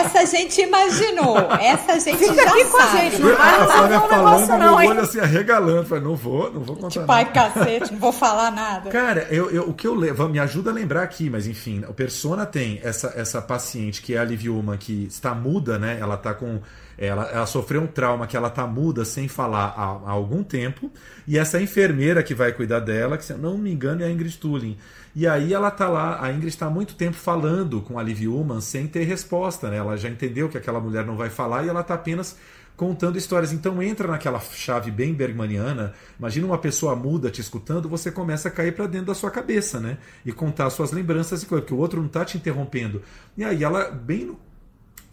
essa 0.00 0.20
a 0.20 0.24
gente 0.24 0.60
imaginou. 0.60 1.36
Essa 1.60 1.92
a 1.92 1.98
gente 1.98 2.18
Fica 2.18 2.34
já 2.34 2.42
aqui 2.50 2.64
sabe. 2.64 2.70
com 2.70 2.76
a 2.78 2.86
gente. 2.86 3.18
Não 3.20 3.36
vai 3.36 3.54
a 3.54 3.66
Flávia 3.66 3.98
um 4.00 4.08
negócio, 4.08 4.48
meu 4.48 4.58
não, 4.58 4.74
olho 4.76 4.92
hein? 4.92 4.98
assim, 4.98 5.20
arregalando. 5.20 5.86
Falei, 5.86 6.04
não 6.04 6.16
vou, 6.16 6.52
não 6.52 6.60
vou 6.60 6.76
contar 6.76 6.90
Tipo, 6.90 7.06
nada. 7.06 7.14
ai, 7.14 7.32
cacete, 7.32 7.92
não 7.92 7.98
vou 7.98 8.12
falar 8.12 8.50
nada. 8.50 8.90
Cara, 8.90 9.26
eu, 9.30 9.50
eu, 9.50 9.68
o 9.68 9.74
que 9.74 9.86
eu 9.86 9.94
levo, 9.94 10.28
me 10.28 10.38
ajuda 10.38 10.70
a 10.70 10.72
lembrar 10.74 11.02
aqui, 11.02 11.28
mas 11.30 11.46
enfim, 11.46 11.84
o 11.88 11.94
Persona 11.94 12.46
tem 12.46 12.80
essa, 12.82 13.12
essa 13.16 13.40
paciente 13.40 14.02
que 14.02 14.14
é 14.14 14.18
a 14.18 14.24
Liviuma, 14.24 14.76
que 14.76 15.06
está 15.06 15.34
muda, 15.34 15.78
né? 15.78 15.98
Ela 16.00 16.16
tá 16.16 16.34
com. 16.34 16.60
Ela, 16.98 17.30
ela 17.32 17.46
sofreu 17.46 17.80
um 17.80 17.86
trauma 17.86 18.26
que 18.26 18.36
ela 18.36 18.50
tá 18.50 18.66
muda 18.66 19.06
sem 19.06 19.26
falar 19.26 19.72
há, 19.74 19.84
há 19.84 20.10
algum 20.10 20.42
tempo. 20.42 20.90
E 21.26 21.38
essa 21.38 21.60
enfermeira 21.60 22.22
que 22.22 22.34
vai 22.34 22.52
cuidar 22.52 22.80
dela, 22.80 23.16
que 23.16 23.24
se 23.24 23.32
eu 23.32 23.38
não 23.38 23.56
me 23.56 23.72
engano 23.72 24.02
é 24.02 24.06
a 24.06 24.10
Ingrid 24.10 24.36
Tulin. 24.36 24.76
E 25.14 25.26
aí 25.26 25.52
ela 25.52 25.70
tá 25.70 25.88
lá, 25.88 26.24
a 26.24 26.32
Ingrid 26.32 26.48
está 26.48 26.66
há 26.66 26.70
muito 26.70 26.94
tempo 26.94 27.16
falando 27.16 27.80
com 27.80 27.98
a 27.98 28.02
Liv 28.02 28.28
Ullmann 28.28 28.60
sem 28.60 28.86
ter 28.86 29.04
resposta, 29.04 29.68
né? 29.68 29.76
Ela 29.76 29.96
já 29.96 30.08
entendeu 30.08 30.48
que 30.48 30.56
aquela 30.56 30.80
mulher 30.80 31.04
não 31.04 31.16
vai 31.16 31.28
falar 31.28 31.64
e 31.64 31.68
ela 31.68 31.82
tá 31.82 31.94
apenas 31.94 32.36
contando 32.76 33.18
histórias. 33.18 33.52
Então 33.52 33.82
entra 33.82 34.08
naquela 34.08 34.40
chave 34.40 34.90
bem 34.90 35.12
bergmaniana. 35.12 35.92
Imagina 36.18 36.46
uma 36.46 36.58
pessoa 36.58 36.94
muda 36.94 37.30
te 37.30 37.40
escutando, 37.40 37.88
você 37.88 38.10
começa 38.10 38.48
a 38.48 38.50
cair 38.50 38.72
para 38.72 38.86
dentro 38.86 39.08
da 39.08 39.14
sua 39.14 39.30
cabeça, 39.30 39.80
né? 39.80 39.98
E 40.24 40.32
contar 40.32 40.70
suas 40.70 40.92
lembranças 40.92 41.42
e 41.42 41.46
coisas, 41.46 41.64
porque 41.64 41.74
o 41.74 41.82
outro 41.82 42.00
não 42.00 42.08
tá 42.08 42.24
te 42.24 42.38
interrompendo. 42.38 43.02
E 43.36 43.44
aí 43.44 43.64
ela, 43.64 43.90
bem 43.90 44.24
no 44.26 44.38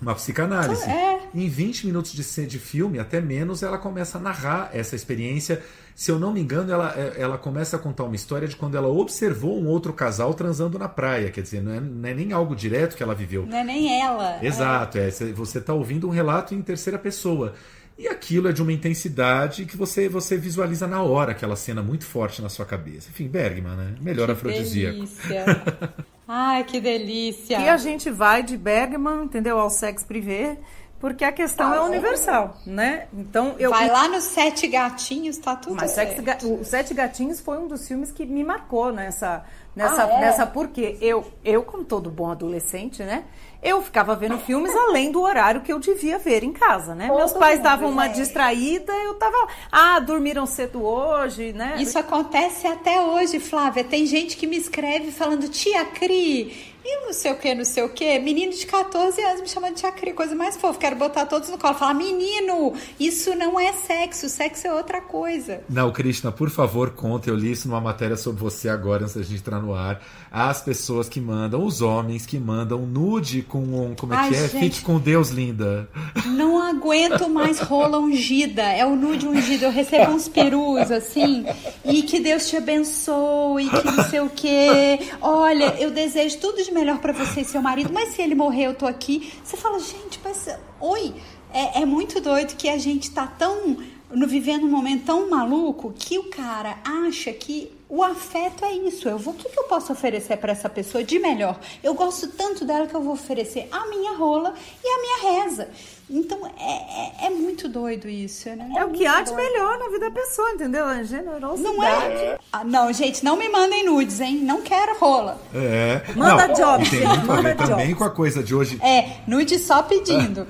uma 0.01 0.13
psicanálise. 0.13 0.83
É. 0.89 1.19
Em 1.33 1.49
20 1.49 1.87
minutos 1.87 2.11
de, 2.13 2.45
de 2.45 2.59
filme, 2.59 2.99
até 2.99 3.19
menos, 3.19 3.63
ela 3.63 3.77
começa 3.77 4.17
a 4.17 4.21
narrar 4.21 4.69
essa 4.73 4.95
experiência. 4.95 5.61
Se 5.95 6.11
eu 6.11 6.19
não 6.19 6.31
me 6.31 6.39
engano, 6.39 6.71
ela, 6.71 6.89
ela 7.17 7.37
começa 7.37 7.75
a 7.75 7.79
contar 7.79 8.03
uma 8.03 8.15
história 8.15 8.47
de 8.47 8.55
quando 8.55 8.77
ela 8.77 8.87
observou 8.87 9.59
um 9.59 9.67
outro 9.67 9.91
casal 9.91 10.33
transando 10.33 10.77
na 10.77 10.87
praia. 10.87 11.31
Quer 11.31 11.41
dizer, 11.41 11.61
não 11.61 11.73
é, 11.73 11.79
não 11.79 12.09
é 12.09 12.13
nem 12.13 12.31
algo 12.31 12.55
direto 12.55 12.95
que 12.95 13.01
ela 13.01 13.15
viveu. 13.15 13.45
Não 13.47 13.57
é 13.57 13.63
nem 13.63 13.99
ela. 13.99 14.37
Exato, 14.43 14.99
é. 14.99 15.09
você 15.09 15.57
está 15.57 15.73
ouvindo 15.73 16.07
um 16.07 16.11
relato 16.11 16.53
em 16.53 16.61
terceira 16.61 16.99
pessoa. 16.99 17.55
E 17.97 18.07
aquilo 18.07 18.47
é 18.47 18.51
de 18.53 18.61
uma 18.61 18.71
intensidade 18.71 19.65
que 19.65 19.75
você, 19.75 20.07
você 20.07 20.37
visualiza 20.37 20.85
na 20.85 21.01
hora, 21.01 21.31
aquela 21.31 21.55
cena 21.55 21.81
muito 21.81 22.05
forte 22.05 22.41
na 22.41 22.49
sua 22.49 22.65
cabeça. 22.65 23.09
Enfim, 23.09 23.27
Bergman, 23.27 23.75
né? 23.75 23.95
Melhor 23.99 24.27
que 24.27 24.33
afrodisíaco. 24.33 24.97
Delícia. 24.97 25.45
Ai, 26.27 26.63
que 26.63 26.79
delícia. 26.79 27.59
E 27.59 27.69
a 27.69 27.77
gente 27.77 28.09
vai 28.11 28.43
de 28.43 28.57
Bergman, 28.57 29.23
entendeu? 29.23 29.57
Ao 29.57 29.69
sexo 29.69 30.05
privé, 30.05 30.57
porque 30.99 31.23
a 31.23 31.31
questão 31.31 31.73
é 31.73 31.79
universal, 31.81 32.57
né? 32.65 33.07
Então 33.13 33.55
eu 33.57 33.69
Vai 33.69 33.87
lá 33.89 34.07
nos 34.09 34.25
Sete 34.25 34.67
Gatinhos, 34.67 35.37
tá 35.37 35.55
tudo 35.55 35.75
Mas 35.75 35.91
certo. 35.91 36.09
Sete 36.15 36.21
Ga- 36.23 36.37
o 36.43 36.63
Sete 36.65 36.93
Gatinhos 36.93 37.39
foi 37.39 37.57
um 37.57 37.67
dos 37.67 37.87
filmes 37.87 38.11
que 38.11 38.25
me 38.25 38.43
marcou 38.43 38.91
nessa 38.91 39.43
nessa 39.75 40.03
Ah, 40.05 40.09
é? 40.09 40.21
nessa 40.21 40.45
porque 40.45 40.97
eu 40.99 41.31
eu 41.45 41.63
como 41.63 41.83
todo 41.85 42.09
bom 42.11 42.29
adolescente, 42.31 43.03
né? 43.03 43.23
Eu 43.61 43.81
ficava 43.81 44.15
vendo 44.15 44.37
filmes 44.37 44.73
além 44.75 45.11
do 45.11 45.21
horário 45.21 45.61
que 45.61 45.73
eu 45.73 45.79
devia 45.79 46.19
ver 46.19 46.43
em 46.43 46.53
casa, 46.53 46.93
né? 46.93 47.07
Todo 47.07 47.17
Meus 47.17 47.33
pais 47.33 47.59
davam 47.59 47.89
uma 47.89 48.07
gente. 48.07 48.17
distraída, 48.17 48.93
eu 48.93 49.15
tava, 49.15 49.35
ah, 49.71 49.99
dormiram 49.99 50.45
cedo 50.45 50.83
hoje, 50.83 51.53
né? 51.53 51.75
Isso 51.79 51.97
acontece 51.97 52.67
até 52.67 53.01
hoje, 53.01 53.39
Flávia. 53.39 53.83
Tem 53.83 54.05
gente 54.05 54.37
que 54.37 54.45
me 54.45 54.57
escreve 54.57 55.11
falando, 55.11 55.49
tia 55.49 55.83
Cri, 55.85 56.75
e 56.89 57.05
não 57.05 57.11
sei 57.11 57.33
o 57.33 57.35
que, 57.35 57.53
não 57.53 57.65
sei 57.65 57.83
o 57.83 57.89
que. 57.89 58.17
Menino 58.19 58.53
de 58.53 58.65
14 58.65 59.21
anos 59.21 59.41
me 59.41 59.49
chamando 59.49 59.73
de 59.73 59.81
tia 59.81 59.91
Cri, 59.91 60.13
coisa 60.13 60.33
mais 60.33 60.55
fofa. 60.55 60.79
Quero 60.79 60.95
botar 60.95 61.25
todos 61.25 61.49
no 61.49 61.57
colo. 61.57 61.73
Falar, 61.73 61.93
menino, 61.93 62.73
isso 62.97 63.35
não 63.35 63.59
é 63.59 63.73
sexo, 63.73 64.29
sexo 64.29 64.67
é 64.67 64.73
outra 64.73 65.01
coisa. 65.01 65.61
Não, 65.69 65.91
Krishna, 65.91 66.31
por 66.31 66.49
favor, 66.49 66.91
conta. 66.91 67.29
Eu 67.29 67.35
li 67.35 67.51
isso 67.51 67.67
numa 67.67 67.81
matéria 67.81 68.15
sobre 68.15 68.39
você 68.39 68.69
agora, 68.69 69.03
antes 69.03 69.15
da 69.15 69.21
gente 69.21 69.39
entrar 69.39 69.59
no 69.59 69.73
ar. 69.75 70.01
As 70.31 70.61
pessoas 70.61 71.09
que 71.09 71.19
mandam, 71.19 71.65
os 71.65 71.81
homens 71.81 72.25
que 72.25 72.39
mandam 72.39 72.79
nude 72.85 73.41
com 73.41 73.59
um. 73.59 73.93
Como 73.93 74.13
é 74.13 74.17
Ai, 74.17 74.29
que 74.29 74.35
é? 74.35 74.47
gente. 74.47 74.59
Fique 74.59 74.81
com 74.81 74.97
Deus, 74.97 75.29
linda. 75.29 75.89
Não 76.25 76.61
aguento 76.61 77.27
mais 77.27 77.59
rola 77.59 77.99
ungida. 77.99 78.63
É 78.63 78.85
o 78.85 78.95
nude 78.95 79.27
ungido. 79.27 79.65
Eu 79.65 79.71
recebo 79.71 80.11
uns 80.11 80.29
perus 80.29 80.89
assim. 80.89 81.45
E 81.83 82.01
que 82.03 82.21
Deus 82.21 82.47
te 82.47 82.55
abençoe. 82.55 83.69
Que 83.69 83.85
não 83.85 84.03
sei 84.05 84.21
o 84.21 84.29
quê. 84.29 84.99
Olha, 85.19 85.75
eu 85.79 85.91
desejo 85.91 86.37
tudo 86.37 86.63
de 86.63 86.76
melhor 86.77 86.99
pra 86.99 87.11
você 87.11 87.41
e 87.41 87.45
seu 87.45 87.61
marido. 87.61 87.91
Mas 87.91 88.09
se 88.09 88.21
ele 88.21 88.35
morrer, 88.35 88.67
eu 88.67 88.75
tô 88.75 88.85
aqui. 88.85 89.33
Você 89.43 89.57
fala, 89.57 89.79
gente, 89.79 90.19
mas. 90.23 90.47
Oi. 90.79 91.13
É, 91.53 91.81
é 91.81 91.85
muito 91.85 92.19
doido 92.19 92.55
que 92.55 92.69
a 92.69 92.77
gente 92.77 93.11
tá 93.11 93.25
tão. 93.25 93.77
No, 94.09 94.25
vivendo 94.25 94.65
um 94.65 94.69
momento 94.69 95.05
tão 95.05 95.29
maluco 95.29 95.93
que 95.93 96.17
o 96.17 96.29
cara 96.29 96.77
acha 96.85 97.33
que 97.33 97.69
o 97.89 98.01
afeto 98.01 98.63
é 98.63 98.71
isso. 98.73 99.09
Eu 99.09 99.17
vou, 99.17 99.33
o 99.33 99.37
que, 99.37 99.49
que 99.49 99.59
eu 99.59 99.65
posso 99.65 99.91
oferecer 99.91 100.37
pra 100.37 100.53
essa 100.53 100.69
pessoa 100.69 101.03
de 101.03 101.19
melhor? 101.19 101.59
Eu 101.83 101.93
gosto 101.93 102.27
tanto 102.27 102.63
dela 102.63 102.87
que 102.87 102.95
eu 102.95 103.01
vou 103.01 103.13
oferecer 103.13 103.67
a 103.69 103.85
minha 103.87 104.15
rola 104.15 104.53
e 104.81 104.87
a 104.87 105.01
minha 105.01 105.41
reza. 105.41 105.69
Então 106.09 106.39
é, 106.57 107.25
é, 107.25 107.27
é 107.27 107.29
muito 107.29 107.67
doido 107.67 108.07
isso, 108.07 108.47
né? 108.55 108.69
É 108.77 108.85
o 108.85 108.91
que 108.91 109.05
há 109.05 109.21
de 109.21 109.33
melhor 109.35 109.77
na 109.77 109.89
vida 109.89 110.09
da 110.09 110.11
pessoa, 110.11 110.51
entendeu? 110.51 110.85
A 110.85 111.03
generosidade. 111.03 111.75
Não 111.75 111.83
é? 111.83 112.37
Ah, 112.53 112.63
não, 112.63 112.93
gente, 112.93 113.25
não 113.25 113.35
me 113.35 113.49
mandem 113.49 113.85
nudes, 113.85 114.21
hein? 114.21 114.37
Não 114.37 114.61
quero 114.61 114.97
rola. 114.97 115.37
É. 115.53 116.01
Manda 116.15 116.47
Não, 116.47 116.53
jobs, 116.55 116.87
E 116.93 116.97
tem 116.99 117.07
muito 117.07 117.19
a 117.31 117.35
manda 117.35 117.41
ver 117.41 117.55
também 117.57 117.87
jobs. 117.87 117.97
com 117.97 118.03
a 118.05 118.09
coisa 118.09 118.41
de 118.41 118.55
hoje. 118.55 118.79
É, 118.81 119.17
nude 119.27 119.59
só 119.59 119.83
pedindo. 119.83 120.47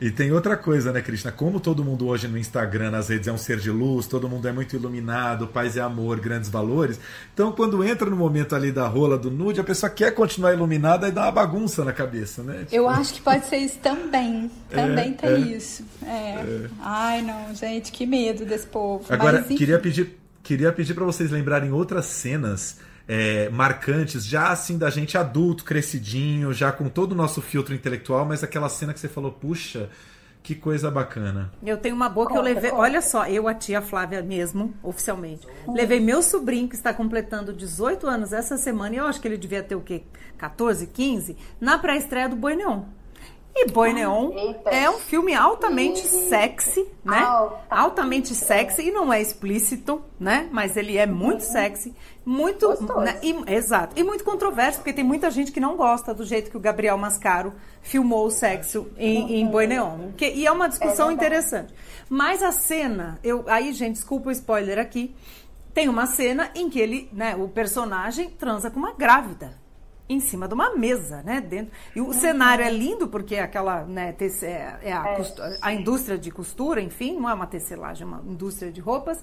E 0.00 0.12
tem 0.12 0.30
outra 0.30 0.56
coisa, 0.56 0.92
né, 0.92 1.02
Krishna? 1.02 1.32
Como 1.32 1.58
todo 1.58 1.84
mundo 1.84 2.06
hoje 2.06 2.28
no 2.28 2.38
Instagram, 2.38 2.92
nas 2.92 3.08
redes, 3.08 3.26
é 3.26 3.32
um 3.32 3.38
ser 3.38 3.58
de 3.58 3.70
luz, 3.70 4.06
todo 4.06 4.28
mundo 4.28 4.46
é 4.46 4.52
muito 4.52 4.76
iluminado, 4.76 5.48
paz 5.48 5.76
é 5.76 5.80
amor, 5.80 6.20
grandes 6.20 6.48
valores. 6.48 7.00
Então, 7.34 7.50
quando 7.50 7.82
entra 7.82 8.08
no 8.08 8.16
momento 8.16 8.54
ali 8.54 8.70
da 8.70 8.86
rola 8.86 9.18
do 9.18 9.28
nude, 9.28 9.60
a 9.60 9.64
pessoa 9.64 9.90
quer 9.90 10.12
continuar 10.12 10.52
iluminada 10.52 11.08
e 11.08 11.10
dá 11.10 11.22
uma 11.22 11.32
bagunça 11.32 11.84
na 11.84 11.92
cabeça, 11.92 12.44
né? 12.44 12.60
Tipo, 12.60 12.76
Eu 12.76 12.88
acho 12.88 13.14
que 13.14 13.20
pode 13.20 13.46
ser 13.46 13.56
isso 13.56 13.78
também. 13.80 14.48
Também 14.70 15.14
tem 15.14 15.30
é. 15.30 15.38
isso. 15.38 15.84
É. 16.06 16.68
Ai, 16.80 17.22
não, 17.22 17.52
gente, 17.56 17.90
que 17.90 18.06
medo 18.06 18.44
desse 18.44 18.66
povo. 18.68 19.04
Agora, 19.08 19.44
Mas, 19.48 19.58
queria 19.58 19.80
pedir, 19.80 20.16
queria 20.44 20.70
pedir 20.70 20.94
para 20.94 21.04
vocês 21.04 21.32
lembrarem 21.32 21.72
outras 21.72 22.06
cenas 22.06 22.76
é, 23.08 23.48
marcantes, 23.48 24.26
já 24.26 24.50
assim 24.50 24.76
da 24.76 24.90
gente 24.90 25.16
adulto, 25.16 25.64
crescidinho, 25.64 26.52
já 26.52 26.70
com 26.70 26.90
todo 26.90 27.12
o 27.12 27.14
nosso 27.14 27.40
filtro 27.40 27.74
intelectual, 27.74 28.26
mas 28.26 28.44
aquela 28.44 28.68
cena 28.68 28.92
que 28.92 29.00
você 29.00 29.08
falou, 29.08 29.32
puxa, 29.32 29.88
que 30.42 30.54
coisa 30.54 30.90
bacana. 30.90 31.50
Eu 31.64 31.78
tenho 31.78 31.94
uma 31.94 32.08
boa 32.08 32.28
que 32.28 32.36
eu 32.36 32.42
levei. 32.42 32.70
Olha 32.70 33.00
só, 33.00 33.26
eu, 33.26 33.48
a 33.48 33.54
tia 33.54 33.80
Flávia 33.80 34.22
mesmo, 34.22 34.74
oficialmente. 34.82 35.46
Levei 35.66 36.00
meu 36.00 36.22
sobrinho, 36.22 36.68
que 36.68 36.74
está 36.74 36.92
completando 36.92 37.52
18 37.52 38.06
anos 38.06 38.32
essa 38.32 38.56
semana, 38.58 38.94
e 38.94 38.98
eu 38.98 39.06
acho 39.06 39.20
que 39.20 39.26
ele 39.26 39.38
devia 39.38 39.62
ter 39.62 39.74
o 39.74 39.80
quê? 39.80 40.02
14, 40.36 40.86
15? 40.86 41.36
Na 41.60 41.78
pré-estreia 41.78 42.28
do 42.28 42.36
Boi 42.36 42.56
Neon. 42.56 42.82
E 43.60 43.66
Boi 43.72 43.92
Neon 43.92 44.30
eita. 44.36 44.70
é 44.70 44.88
um 44.88 44.98
filme 44.98 45.34
altamente 45.34 46.06
sexy, 46.06 46.86
né? 47.04 47.26
Altamente 47.68 48.32
sexy 48.32 48.82
e 48.88 48.90
não 48.92 49.12
é 49.12 49.20
explícito, 49.20 50.00
né? 50.18 50.48
Mas 50.52 50.76
ele 50.76 50.96
é 50.96 51.06
muito 51.06 51.40
sexy, 51.42 51.92
muito, 52.28 52.68
né? 53.00 53.18
E- 53.22 53.52
exato, 53.54 53.98
e 53.98 54.04
muito 54.04 54.22
controverso, 54.22 54.78
porque 54.80 54.92
tem 54.92 55.02
muita 55.04 55.30
gente 55.30 55.50
que 55.50 55.58
não 55.58 55.76
gosta 55.76 56.12
do 56.12 56.24
jeito 56.24 56.50
que 56.50 56.56
o 56.56 56.60
Gabriel 56.60 56.98
Mascaro 56.98 57.54
filmou 57.80 58.26
o 58.26 58.30
sexo 58.30 58.86
em, 58.98 59.40
em 59.40 59.46
Boi 59.46 59.66
Neon. 59.66 60.12
Que- 60.16 60.30
e 60.34 60.46
é 60.46 60.52
uma 60.52 60.68
discussão 60.68 61.10
interessante. 61.10 61.72
Mas 62.08 62.42
a 62.42 62.52
cena, 62.52 63.18
eu, 63.24 63.44
aí 63.46 63.72
gente, 63.72 63.94
desculpa 63.94 64.28
o 64.28 64.32
spoiler 64.32 64.78
aqui, 64.78 65.14
tem 65.72 65.88
uma 65.88 66.06
cena 66.06 66.50
em 66.54 66.68
que 66.68 66.78
ele, 66.78 67.08
né, 67.12 67.34
o 67.34 67.48
personagem 67.48 68.28
transa 68.28 68.70
com 68.70 68.78
uma 68.78 68.92
grávida 68.92 69.52
em 70.08 70.20
cima 70.20 70.48
de 70.48 70.54
uma 70.54 70.74
mesa, 70.74 71.22
né? 71.22 71.40
Dentro. 71.40 71.72
E 71.94 72.00
o 72.00 72.12
cenário 72.12 72.64
é 72.64 72.70
lindo 72.70 73.08
porque 73.08 73.34
é 73.34 73.40
aquela, 73.42 73.84
né, 73.84 74.12
tece- 74.12 74.46
é, 74.46 74.78
é 74.82 74.92
a, 74.92 75.16
costu- 75.16 75.42
a 75.60 75.72
indústria 75.72 76.16
de 76.16 76.30
costura, 76.30 76.80
enfim, 76.80 77.18
não 77.18 77.28
é 77.28 77.34
uma 77.34 77.46
tecelagem, 77.46 78.04
é 78.04 78.06
uma 78.06 78.22
indústria 78.26 78.72
de 78.72 78.80
roupas. 78.80 79.18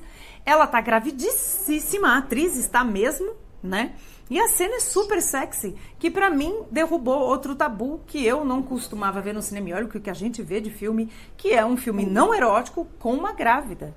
Ela 0.45 0.67
tá 0.67 0.79
gravidíssima, 0.81 2.09
a 2.09 2.17
atriz 2.19 2.55
está 2.55 2.83
mesmo, 2.83 3.33
né? 3.63 3.93
E 4.29 4.39
a 4.39 4.47
cena 4.47 4.75
é 4.77 4.79
super 4.79 5.21
sexy, 5.21 5.75
que 5.99 6.09
pra 6.09 6.29
mim 6.31 6.63
derrubou 6.71 7.19
outro 7.19 7.53
tabu 7.55 8.01
que 8.07 8.25
eu 8.25 8.43
não 8.43 8.63
costumava 8.63 9.21
ver 9.21 9.33
no 9.33 9.41
cinema. 9.41 9.69
E 9.69 9.73
olha 9.73 9.85
o 9.85 9.87
que 9.89 10.09
a 10.09 10.13
gente 10.13 10.41
vê 10.41 10.59
de 10.59 10.71
filme, 10.71 11.11
que 11.37 11.53
é 11.53 11.63
um 11.63 11.77
filme 11.77 12.05
não 12.05 12.33
erótico 12.33 12.87
com 12.97 13.13
uma 13.13 13.33
grávida. 13.33 13.93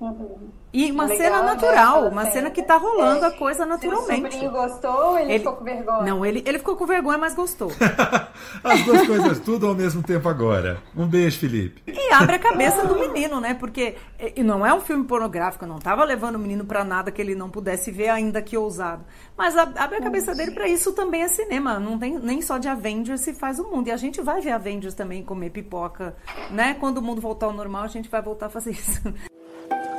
E 0.71 0.93
uma 0.93 1.05
Legal, 1.07 1.17
cena 1.19 1.41
né, 1.41 1.47
natural, 1.47 2.09
uma 2.09 2.23
cena. 2.25 2.33
cena 2.35 2.51
que 2.51 2.63
tá 2.63 2.77
rolando 2.77 3.25
É. 3.25 3.29
a 3.29 3.31
coisa 3.31 3.61
Seu 3.61 3.67
naturalmente. 3.67 4.33
sobrinho 4.35 4.51
gostou 4.51 4.93
ou 4.93 5.19
ele, 5.19 5.39
ficou 5.39 5.55
com 5.55 5.65
vergonha? 5.65 6.03
Não, 6.03 6.27
ele, 6.27 6.43
ele 6.47 6.59
ficou 6.59 6.77
com 6.77 6.85
vergonha, 6.87 7.17
mas 7.17 7.35
gostou. 7.35 7.73
As 8.63 8.83
duas 8.85 9.07
coisas, 9.07 9.41
tudo 9.41 9.67
ao 9.67 9.75
mesmo 9.75 10.03
tempo 10.03 10.29
agora. 10.29 10.83
Um 10.95 11.07
beijo, 11.07 11.39
Felipe. 11.39 11.83
E 11.87 12.13
abre 12.13 12.37
a 12.37 12.39
cabeça 12.39 12.87
do 12.87 12.99
menino, 12.99 13.41
né? 13.41 13.55
Porque 13.55 13.97
e 14.37 14.43
não 14.43 14.65
é 14.65 14.75
um 14.75 14.81
filme 14.81 15.05
pornográfico, 15.05 15.65
eu 15.65 15.69
não 15.69 15.79
tava 15.79 16.05
levando 16.05 16.35
o 16.37 16.39
menino 16.39 16.65
pra 16.67 16.85
nada 16.85 17.11
que 17.11 17.21
ele 17.23 17.35
não 17.35 17.49
pudesse 17.49 17.91
ver, 17.91 18.11
ainda 18.11 18.43
que 18.43 18.57
ousado. 18.57 19.05
Mas 19.37 19.57
abre 19.57 19.97
a 19.97 20.03
cabeça 20.03 20.18
dele 20.27 20.51
pra 20.53 20.69
isso 20.69 20.93
também 20.93 21.23
é 21.23 21.29
cinema. 21.29 21.79
Não 21.79 21.99
tem 21.99 22.19
nem 22.19 22.41
só 22.43 22.59
de 22.59 22.69
Avengers 22.69 23.21
se 23.21 23.33
faz 23.33 23.59
o 23.59 23.65
mundo. 23.65 23.89
E 23.89 23.91
a 23.91 23.97
gente 23.97 24.21
vai 24.21 24.41
ver 24.41 24.53
Avengers 24.53 24.95
também 24.95 25.23
comer 25.23 25.51
pipoca, 25.51 26.17
né? 26.51 26.75
Quando 26.75 26.99
o 26.99 27.03
mundo 27.03 27.21
voltar 27.21 27.47
ao 27.47 27.53
normal, 27.53 27.85
a 27.85 27.89
gente 27.89 28.09
vai 28.09 28.23
voltar 28.23 28.47
a 28.47 28.51
fazer 28.51 28.71
isso. 28.73 29.01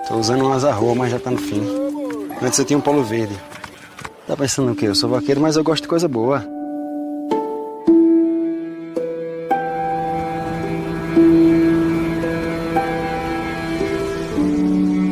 Tô 0.08 0.16
usando 0.16 0.44
um 0.44 0.52
asa 0.52 0.72
rua, 0.72 0.96
mas 0.96 1.12
já 1.12 1.20
tá 1.20 1.30
no 1.30 1.38
fim. 1.38 1.62
Antes 2.42 2.58
eu 2.58 2.66
tinha 2.66 2.78
um 2.78 2.82
polo 2.82 3.04
verde. 3.04 3.38
Tá 4.26 4.36
pensando 4.38 4.72
o 4.72 4.76
quê? 4.76 4.88
Eu 4.88 4.96
sou 4.96 5.10
vaqueiro, 5.10 5.42
mas 5.42 5.56
eu 5.56 5.64
gosto 5.64 5.84
de 5.84 5.88
coisa 5.88 6.08
boa. 6.08 6.40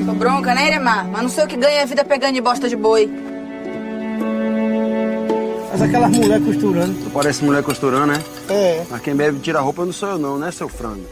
Tô 0.05 0.13
bronca, 0.13 0.53
né, 0.53 0.67
Iremar? 0.67 1.07
Mas 1.07 1.21
não 1.21 1.29
sei 1.29 1.43
o 1.45 1.47
que 1.47 1.57
ganha 1.57 1.81
a 1.81 1.85
vida 1.85 2.05
pegando 2.05 2.33
de 2.33 2.41
bosta 2.41 2.69
de 2.69 2.75
boi. 2.75 3.26
Mas 5.77 5.89
aquelas 5.89 6.17
mulheres 6.17 6.43
costurando. 6.43 7.03
Tu 7.03 7.09
parece 7.11 7.45
mulher 7.45 7.61
costurando, 7.61 8.07
né? 8.07 8.23
É. 8.49 8.83
Mas 8.89 8.99
quem 8.99 9.15
bebe 9.15 9.37
tira 9.39 9.59
a 9.59 9.61
roupa 9.61 9.85
não 9.85 9.93
sou 9.93 10.09
eu 10.09 10.17
não, 10.17 10.39
né, 10.39 10.49
seu 10.49 10.67
frango? 10.67 11.05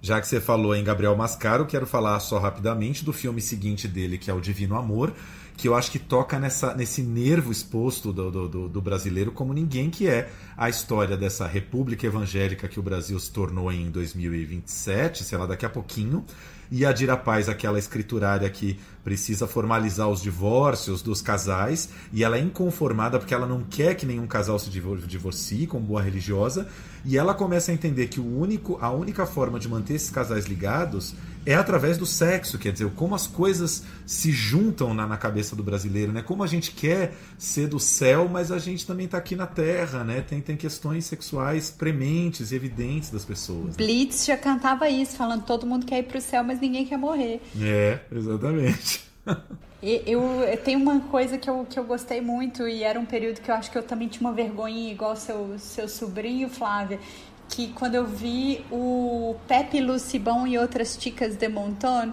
Já 0.00 0.18
que 0.18 0.26
você 0.26 0.40
falou 0.40 0.74
em 0.74 0.82
Gabriel 0.82 1.14
Mascaro, 1.14 1.66
quero 1.66 1.86
falar 1.86 2.18
só 2.20 2.38
rapidamente 2.38 3.04
do 3.04 3.12
filme 3.12 3.42
seguinte 3.42 3.86
dele, 3.86 4.16
que 4.16 4.30
é 4.30 4.34
O 4.34 4.40
Divino 4.40 4.76
Amor, 4.76 5.12
que 5.58 5.66
eu 5.66 5.74
acho 5.74 5.90
que 5.90 5.98
toca 5.98 6.38
nessa, 6.38 6.72
nesse 6.72 7.02
nervo 7.02 7.50
exposto 7.50 8.12
do, 8.12 8.30
do, 8.30 8.68
do- 8.68 8.80
brasileiro 8.80 9.32
como 9.32 9.52
ninguém, 9.52 9.90
que 9.90 10.06
é 10.06 10.30
a 10.56 10.68
história 10.68 11.16
dessa 11.16 11.48
república 11.48 12.06
evangélica 12.06 12.68
que 12.68 12.78
o 12.78 12.82
Brasil 12.82 13.18
se 13.18 13.32
tornou 13.32 13.70
em 13.72 13.90
2027, 13.90 15.24
sei 15.24 15.36
lá, 15.36 15.46
daqui 15.46 15.66
a 15.66 15.68
pouquinho, 15.68 16.24
e 16.70 16.86
a 16.86 16.92
Dira 16.92 17.16
Paz, 17.16 17.48
aquela 17.48 17.76
escriturária 17.78 18.48
que 18.48 18.78
precisa 19.02 19.48
formalizar 19.48 20.08
os 20.08 20.22
divórcios 20.22 21.02
dos 21.02 21.20
casais, 21.20 21.88
e 22.12 22.22
ela 22.22 22.36
é 22.36 22.40
inconformada 22.40 23.18
porque 23.18 23.34
ela 23.34 23.46
não 23.46 23.62
quer 23.64 23.96
que 23.96 24.06
nenhum 24.06 24.28
casal 24.28 24.60
se 24.60 24.70
divor- 24.70 24.98
divorcie, 24.98 25.66
como 25.66 25.84
boa 25.84 26.02
religiosa, 26.02 26.68
e 27.04 27.18
ela 27.18 27.34
começa 27.34 27.72
a 27.72 27.74
entender 27.74 28.06
que 28.06 28.20
o 28.20 28.38
único, 28.38 28.78
a 28.80 28.92
única 28.92 29.26
forma 29.26 29.58
de 29.58 29.68
manter 29.68 29.94
esses 29.94 30.10
casais 30.10 30.44
ligados 30.46 31.14
é 31.46 31.54
através 31.54 31.96
do 31.96 32.06
sexo, 32.06 32.58
quer 32.58 32.72
dizer, 32.72 32.90
como 32.90 33.14
as 33.14 33.26
coisas 33.26 33.84
se 34.06 34.30
juntam 34.32 34.92
na, 34.94 35.06
na 35.06 35.16
cabeça 35.16 35.54
do 35.56 35.62
brasileiro, 35.62 36.12
né? 36.12 36.22
Como 36.22 36.42
a 36.42 36.46
gente 36.46 36.72
quer 36.72 37.14
ser 37.36 37.66
do 37.68 37.78
céu, 37.80 38.28
mas 38.30 38.50
a 38.52 38.58
gente 38.58 38.86
também 38.86 39.06
está 39.06 39.18
aqui 39.18 39.34
na 39.36 39.46
terra, 39.46 40.04
né? 40.04 40.20
Tem, 40.20 40.40
tem 40.40 40.56
questões 40.56 41.04
sexuais 41.06 41.70
prementes 41.70 42.52
e 42.52 42.54
evidentes 42.56 43.10
das 43.10 43.24
pessoas. 43.24 43.68
né? 43.68 43.72
Blitz 43.76 44.24
já 44.26 44.36
cantava 44.36 44.88
isso, 44.88 45.16
falando 45.16 45.44
todo 45.44 45.66
mundo 45.66 45.86
quer 45.86 45.98
ir 45.98 46.04
pro 46.04 46.20
céu, 46.20 46.42
mas 46.44 46.60
ninguém 46.60 46.84
quer 46.84 46.98
morrer. 46.98 47.40
É, 47.60 47.98
exatamente. 48.12 49.00
Eu, 49.80 50.20
eu 50.42 50.56
tenho 50.56 50.80
uma 50.80 50.98
coisa 50.98 51.38
que 51.38 51.48
eu, 51.48 51.64
que 51.64 51.78
eu 51.78 51.84
gostei 51.84 52.20
muito 52.20 52.66
e 52.66 52.82
era 52.82 52.98
um 52.98 53.06
período 53.06 53.40
que 53.40 53.48
eu 53.48 53.54
acho 53.54 53.70
que 53.70 53.78
eu 53.78 53.82
também 53.84 54.08
tinha 54.08 54.28
uma 54.28 54.34
vergonha 54.34 54.90
igual 54.90 55.14
seu, 55.14 55.56
seu 55.56 55.88
sobrinho, 55.88 56.48
Flávia, 56.48 56.98
que 57.48 57.68
quando 57.68 57.94
eu 57.94 58.06
vi 58.06 58.64
o 58.70 59.36
Pepe 59.46 59.80
Lucibão 59.80 60.46
e 60.46 60.58
outras 60.58 60.96
ticas 60.96 61.36
de 61.36 61.48
Monton, 61.48 62.12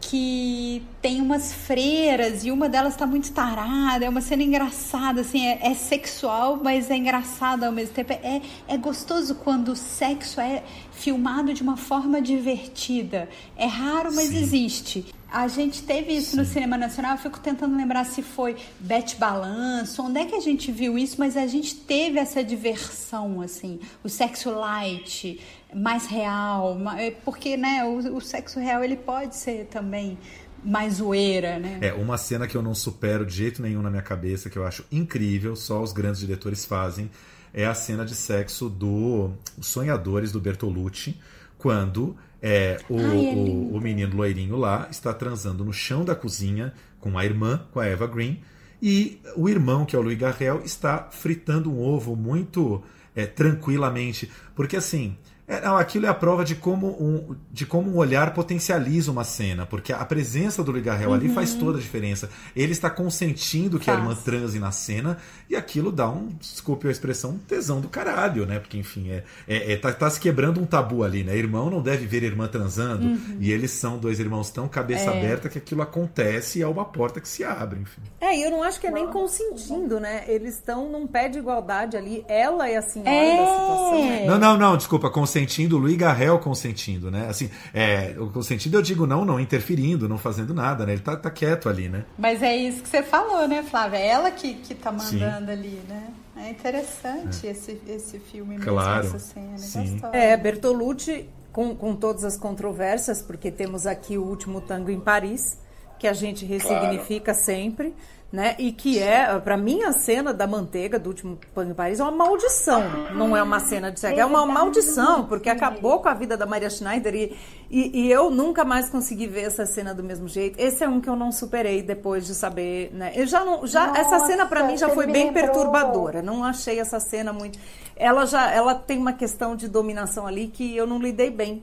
que 0.00 0.82
tem 1.02 1.20
umas 1.20 1.52
freiras 1.52 2.44
e 2.44 2.50
uma 2.50 2.68
delas 2.68 2.96
tá 2.96 3.06
muito 3.06 3.30
tarada, 3.32 4.04
é 4.04 4.08
uma 4.08 4.22
cena 4.22 4.42
engraçada, 4.42 5.20
assim, 5.20 5.46
é, 5.46 5.58
é 5.62 5.74
sexual, 5.74 6.58
mas 6.62 6.90
é 6.90 6.96
engraçada 6.96 7.66
ao 7.66 7.72
mesmo 7.72 7.94
tempo. 7.94 8.12
É, 8.12 8.40
é 8.66 8.76
gostoso 8.78 9.34
quando 9.36 9.68
o 9.68 9.76
sexo 9.76 10.40
é 10.40 10.62
filmado 10.90 11.52
de 11.52 11.62
uma 11.62 11.76
forma 11.76 12.20
divertida. 12.20 13.28
É 13.56 13.66
raro, 13.66 14.10
mas 14.14 14.28
Sim. 14.28 14.38
existe. 14.38 15.19
A 15.32 15.46
gente 15.46 15.82
teve 15.82 16.12
isso 16.12 16.36
no 16.36 16.44
cinema 16.44 16.76
nacional, 16.76 17.12
eu 17.12 17.18
fico 17.18 17.38
tentando 17.38 17.76
lembrar 17.76 18.04
se 18.04 18.20
foi 18.20 18.56
Bete 18.80 19.16
Balanço, 19.16 20.02
onde 20.02 20.18
é 20.18 20.26
que 20.26 20.34
a 20.34 20.40
gente 20.40 20.72
viu 20.72 20.98
isso, 20.98 21.16
mas 21.18 21.36
a 21.36 21.46
gente 21.46 21.76
teve 21.76 22.18
essa 22.18 22.42
diversão, 22.42 23.40
assim, 23.40 23.78
o 24.02 24.08
sexo 24.08 24.50
light, 24.50 25.40
mais 25.72 26.06
real, 26.06 26.76
é 26.98 27.12
porque, 27.12 27.56
né, 27.56 27.84
o, 27.84 28.16
o 28.16 28.20
sexo 28.20 28.58
real, 28.58 28.82
ele 28.82 28.96
pode 28.96 29.36
ser 29.36 29.66
também 29.66 30.18
mais 30.64 30.94
zoeira, 30.94 31.58
né? 31.58 31.78
É, 31.80 31.92
uma 31.92 32.18
cena 32.18 32.46
que 32.46 32.56
eu 32.56 32.62
não 32.62 32.74
supero 32.74 33.24
de 33.24 33.34
jeito 33.34 33.62
nenhum 33.62 33.82
na 33.82 33.90
minha 33.90 34.02
cabeça, 34.02 34.50
que 34.50 34.58
eu 34.58 34.66
acho 34.66 34.84
incrível, 34.90 35.54
só 35.54 35.80
os 35.80 35.92
grandes 35.92 36.20
diretores 36.20 36.64
fazem, 36.64 37.10
é 37.54 37.66
a 37.66 37.74
cena 37.74 38.04
de 38.04 38.14
sexo 38.14 38.68
do 38.68 39.30
Sonhadores 39.60 40.32
do 40.32 40.40
Bertolucci, 40.40 41.16
quando 41.56 42.16
é, 42.42 42.78
o, 42.88 42.98
Ai, 42.98 43.26
é 43.28 43.32
o, 43.34 43.76
o 43.76 43.80
menino 43.80 44.16
loirinho 44.16 44.56
lá 44.56 44.88
está 44.90 45.12
transando 45.12 45.64
no 45.64 45.72
chão 45.72 46.04
da 46.04 46.14
cozinha 46.14 46.72
com 46.98 47.18
a 47.18 47.24
irmã, 47.24 47.66
com 47.72 47.80
a 47.80 47.86
Eva 47.86 48.06
Green, 48.06 48.40
e 48.82 49.20
o 49.36 49.48
irmão, 49.48 49.84
que 49.84 49.94
é 49.94 49.98
o 49.98 50.02
Louis 50.02 50.18
Garrel, 50.18 50.62
está 50.64 51.08
fritando 51.10 51.70
um 51.70 51.80
ovo 51.80 52.16
muito 52.16 52.82
é, 53.14 53.26
tranquilamente. 53.26 54.30
Porque 54.54 54.76
assim. 54.76 55.16
É, 55.50 55.60
não, 55.60 55.76
aquilo 55.76 56.06
é 56.06 56.08
a 56.08 56.14
prova 56.14 56.44
de 56.44 56.54
como, 56.54 56.86
um, 56.88 57.34
de 57.50 57.66
como 57.66 57.90
um 57.90 57.96
olhar 57.96 58.32
potencializa 58.32 59.10
uma 59.10 59.24
cena, 59.24 59.66
porque 59.66 59.92
a 59.92 60.04
presença 60.04 60.62
do 60.62 60.70
Louis 60.70 60.84
Garrel 60.84 61.12
ali 61.12 61.28
Uhum. 61.28 61.34
faz 61.34 61.54
toda 61.54 61.78
a 61.78 61.80
diferença. 61.80 62.30
Ele 62.54 62.72
está 62.72 62.88
consentindo 62.88 63.78
que 63.78 63.90
a 63.90 63.94
Faz. 63.94 63.98
irmã 64.08 64.14
transe 64.22 64.58
na 64.58 64.70
cena 64.70 65.18
e 65.48 65.56
aquilo 65.56 65.90
dá 65.92 66.08
um, 66.08 66.28
desculpe 66.40 66.86
a 66.88 66.90
expressão, 66.90 67.30
um 67.32 67.38
tesão 67.38 67.80
do 67.80 67.88
caralho, 67.88 68.46
né? 68.46 68.58
Porque, 68.58 68.78
enfim, 68.78 69.10
é, 69.10 69.24
é, 69.48 69.72
é- 69.72 69.76
tá, 69.76 69.92
tá 69.92 70.08
se 70.08 70.20
quebrando 70.20 70.60
um 70.60 70.66
tabu 70.66 71.02
ali, 71.04 71.24
né? 71.24 71.36
Irmão 71.36 71.68
não 71.68 71.82
deve 71.82 72.06
ver 72.06 72.22
irmã 72.22 72.46
transando 72.46 73.06
Uhum. 73.06 73.36
e 73.40 73.50
eles 73.52 73.72
são 73.72 73.98
dois 73.98 74.20
irmãos 74.20 74.50
tão 74.50 74.68
cabeça 74.68 75.10
É. 75.10 75.18
aberta 75.18 75.48
que 75.48 75.58
aquilo 75.58 75.82
acontece 75.82 76.58
e 76.58 76.62
é 76.62 76.66
uma 76.68 76.84
porta 76.84 77.20
que 77.20 77.28
se 77.28 77.42
abre, 77.42 77.80
enfim. 77.80 78.02
É, 78.20 78.36
e 78.36 78.42
eu 78.42 78.50
não 78.50 78.62
acho 78.62 78.80
que 78.80 78.86
é 78.86 78.90
nem 78.90 79.06
consentindo, 79.08 79.98
né? 79.98 80.24
Eles 80.28 80.54
estão 80.54 80.88
num 80.90 81.06
pé 81.06 81.28
de 81.28 81.38
igualdade 81.38 81.96
ali. 81.96 82.24
Ela 82.28 82.68
é 82.68 82.76
a 82.76 82.82
senhora 82.82 83.10
É. 83.10 83.36
da 83.36 83.46
situação. 83.46 84.04
né? 84.04 84.26
Não, 84.26 84.38
não, 84.38 84.56
não, 84.56 84.76
desculpa, 84.76 85.10
consentindo, 85.10 85.39
Luiz 85.78 85.96
Garrel 85.96 86.38
consentindo, 86.38 87.10
né? 87.10 87.26
Assim, 87.28 87.50
é, 87.72 88.14
o 88.18 88.28
consentindo 88.28 88.76
eu 88.76 88.82
digo 88.82 89.06
não, 89.06 89.24
não 89.24 89.40
interferindo, 89.40 90.08
não 90.08 90.18
fazendo 90.18 90.54
nada, 90.54 90.86
né? 90.86 90.92
Ele 90.92 91.02
tá, 91.02 91.16
tá 91.16 91.30
quieto 91.30 91.68
ali, 91.68 91.88
né? 91.88 92.04
Mas 92.18 92.42
é 92.42 92.56
isso 92.56 92.82
que 92.82 92.88
você 92.88 93.02
falou, 93.02 93.46
né, 93.48 93.62
Flávia? 93.62 93.98
É 93.98 94.06
ela 94.08 94.30
que, 94.30 94.54
que 94.54 94.74
tá 94.74 94.96
Sim. 94.98 95.18
mandando 95.18 95.50
ali, 95.50 95.80
né? 95.88 96.08
É 96.36 96.50
interessante 96.50 97.46
esse, 97.46 97.80
esse 97.86 98.18
filme 98.18 98.56
mesmo, 98.56 98.64
Claro. 98.72 99.06
essa 99.06 99.18
cena. 99.18 99.58
Sim. 99.58 99.92
gostosa. 99.92 100.16
É, 100.16 100.36
Bertolucci, 100.36 101.28
com, 101.52 101.74
com 101.74 101.94
todas 101.94 102.24
as 102.24 102.36
controvérsias, 102.36 103.20
porque 103.20 103.50
temos 103.50 103.86
aqui 103.86 104.16
o 104.16 104.22
último 104.22 104.60
tango 104.60 104.90
em 104.90 105.00
Paris, 105.00 105.58
que 105.98 106.06
a 106.06 106.12
gente 106.14 106.46
ressignifica 106.46 107.32
claro. 107.32 107.38
sempre 107.38 107.94
né? 108.32 108.54
E 108.58 108.70
que 108.70 108.98
é, 108.98 109.38
para 109.40 109.56
mim, 109.56 109.82
a 109.82 109.92
cena 109.92 110.32
da 110.32 110.46
manteiga 110.46 110.98
do 110.98 111.08
último 111.08 111.38
Pano 111.52 111.72
em 111.72 111.74
Paris 111.74 111.98
é 111.98 112.02
uma 112.02 112.12
maldição. 112.12 112.82
Não 113.14 113.36
é 113.36 113.42
uma 113.42 113.58
cena 113.58 113.90
de 113.90 113.98
sexo, 113.98 114.20
é 114.20 114.24
uma 114.24 114.46
maldição, 114.46 115.26
porque 115.26 115.48
acabou 115.48 116.00
com 116.00 116.08
a 116.08 116.14
vida 116.14 116.36
da 116.36 116.46
Maria 116.46 116.70
Schneider 116.70 117.14
e, 117.14 117.36
e, 117.68 118.02
e, 118.02 118.10
eu 118.10 118.30
nunca 118.30 118.64
mais 118.64 118.88
consegui 118.88 119.26
ver 119.26 119.42
essa 119.42 119.66
cena 119.66 119.92
do 119.92 120.02
mesmo 120.02 120.28
jeito. 120.28 120.58
Esse 120.60 120.84
é 120.84 120.88
um 120.88 121.00
que 121.00 121.08
eu 121.08 121.16
não 121.16 121.32
superei 121.32 121.82
depois 121.82 122.26
de 122.26 122.34
saber, 122.34 122.92
né? 122.92 123.12
Eu 123.16 123.26
já 123.26 123.44
não, 123.44 123.66
já 123.66 123.88
Nossa, 123.88 124.00
essa 124.00 124.26
cena 124.26 124.46
para 124.46 124.64
mim 124.64 124.76
já 124.76 124.88
foi 124.90 125.06
bem 125.06 125.32
perturbadora. 125.32 126.22
Não 126.22 126.44
achei 126.44 126.78
essa 126.78 127.00
cena 127.00 127.32
muito. 127.32 127.58
Ela 127.96 128.26
já, 128.26 128.52
ela 128.52 128.74
tem 128.74 128.98
uma 128.98 129.12
questão 129.12 129.56
de 129.56 129.68
dominação 129.68 130.26
ali 130.26 130.46
que 130.46 130.76
eu 130.76 130.86
não 130.86 130.98
lidei 130.98 131.30
bem 131.30 131.62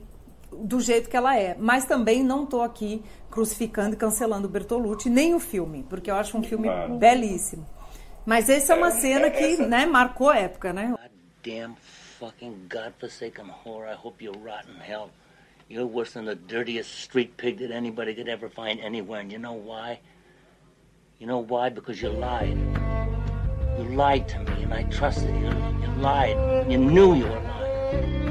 do 0.52 0.80
jeito 0.80 1.08
que 1.08 1.16
ela 1.16 1.36
é. 1.36 1.56
Mas 1.58 1.84
também 1.84 2.22
não 2.22 2.44
estou 2.44 2.62
aqui 2.62 3.02
crucificando 3.30 3.94
e 3.94 3.96
cancelando 3.96 4.48
Bertolucci, 4.48 5.10
nem 5.10 5.34
o 5.34 5.40
filme, 5.40 5.84
porque 5.88 6.10
eu 6.10 6.16
acho 6.16 6.36
um 6.36 6.42
filme 6.42 6.68
claro. 6.68 6.96
belíssimo. 6.96 7.66
Mas 8.24 8.48
essa 8.48 8.74
é 8.74 8.76
uma 8.76 8.90
cena 8.90 9.30
que, 9.30 9.56
né, 9.58 9.86
marcou 9.86 10.28
a 10.30 10.38
época, 10.38 10.72
né? 10.72 10.94
Damn 11.42 11.76
fucking 12.18 12.66
godforsaken 12.68 13.48
whore, 13.64 13.86
I 13.86 13.94
hope 13.94 14.20
you 14.20 14.32
rot 14.32 14.66
in 14.68 14.80
hell. 14.80 15.10
You're 15.68 15.86
worse 15.86 16.14
than 16.14 16.24
the 16.24 16.34
dirtiest 16.34 16.92
street 16.92 17.36
pig 17.36 17.58
that 17.58 17.70
anybody 17.70 18.14
could 18.14 18.28
ever 18.28 18.48
find 18.48 18.80
anywhere. 18.80 19.20
And 19.20 19.30
you 19.30 19.38
know 19.38 19.52
why? 19.52 20.00
You 21.20 21.26
know 21.26 21.38
why? 21.38 21.68
Because 21.68 22.02
you 22.02 22.08
lied. 22.08 22.56
You 23.78 23.84
lied 23.94 24.28
to 24.30 24.38
me 24.40 24.64
and 24.64 24.74
I 24.74 24.82
trusted 24.84 25.34
you. 25.36 25.50
You 25.82 26.02
lied. 26.02 26.70
You 26.70 26.78
knew 26.78 27.14
you 27.14 27.24
were 27.24 27.40
lying. 27.40 28.27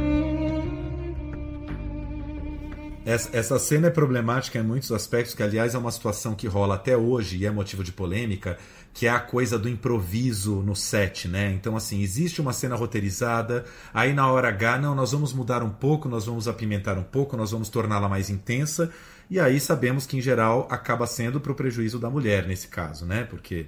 Essa, 3.08 3.30
essa 3.38 3.58
cena 3.58 3.88
é 3.88 3.89
problemática 3.89 4.60
em 4.60 4.64
muitos 4.64 4.91
aspectos, 4.91 5.34
que 5.34 5.41
aliás 5.41 5.74
é 5.74 5.78
uma 5.78 5.91
situação 5.91 6.36
que 6.36 6.45
rola 6.45 6.76
até 6.76 6.97
hoje 6.97 7.38
e 7.38 7.45
é 7.45 7.49
motivo 7.49 7.82
de 7.82 7.93
polêmica, 7.93 8.58
que 8.93 9.08
é 9.08 9.10
a 9.10 9.18
coisa 9.18 9.58
do 9.58 9.70
improviso 9.70 10.55
no 10.55 10.76
set, 10.76 11.26
né? 11.26 11.53
Então, 11.53 11.78
assim, 11.78 12.01
existe 12.01 12.41
uma 12.41 12.51
cena 12.51 12.76
roteirizada, 12.76 13.64
aí 13.93 14.14
na 14.14 14.30
hora 14.30 14.49
H, 14.49 14.80
não, 14.80 14.93
nós 14.93 15.14
vamos 15.14 15.32
mudar 15.32 15.64
um 15.64 15.70
pouco, 15.70 16.10
nós 16.10 16.26
vamos 16.26 16.49
apimentar 16.49 16.97
um 16.97 17.03
pouco, 17.03 17.38
nós 17.38 17.51
vamos 17.51 17.70
torná-la 17.70 18.10
mais 18.10 18.30
intensa, 18.30 18.91
e 19.30 19.39
aí 19.39 19.58
sabemos 19.58 20.05
que, 20.05 20.18
em 20.18 20.22
geral, 20.22 20.68
acaba 20.70 21.08
sendo 21.08 21.39
para 21.39 21.53
o 21.53 21.55
prejuízo 21.55 21.97
da 21.99 22.10
mulher, 22.10 22.45
nesse 22.45 22.68
caso, 22.68 23.05
né? 23.05 23.24
Porque 23.24 23.68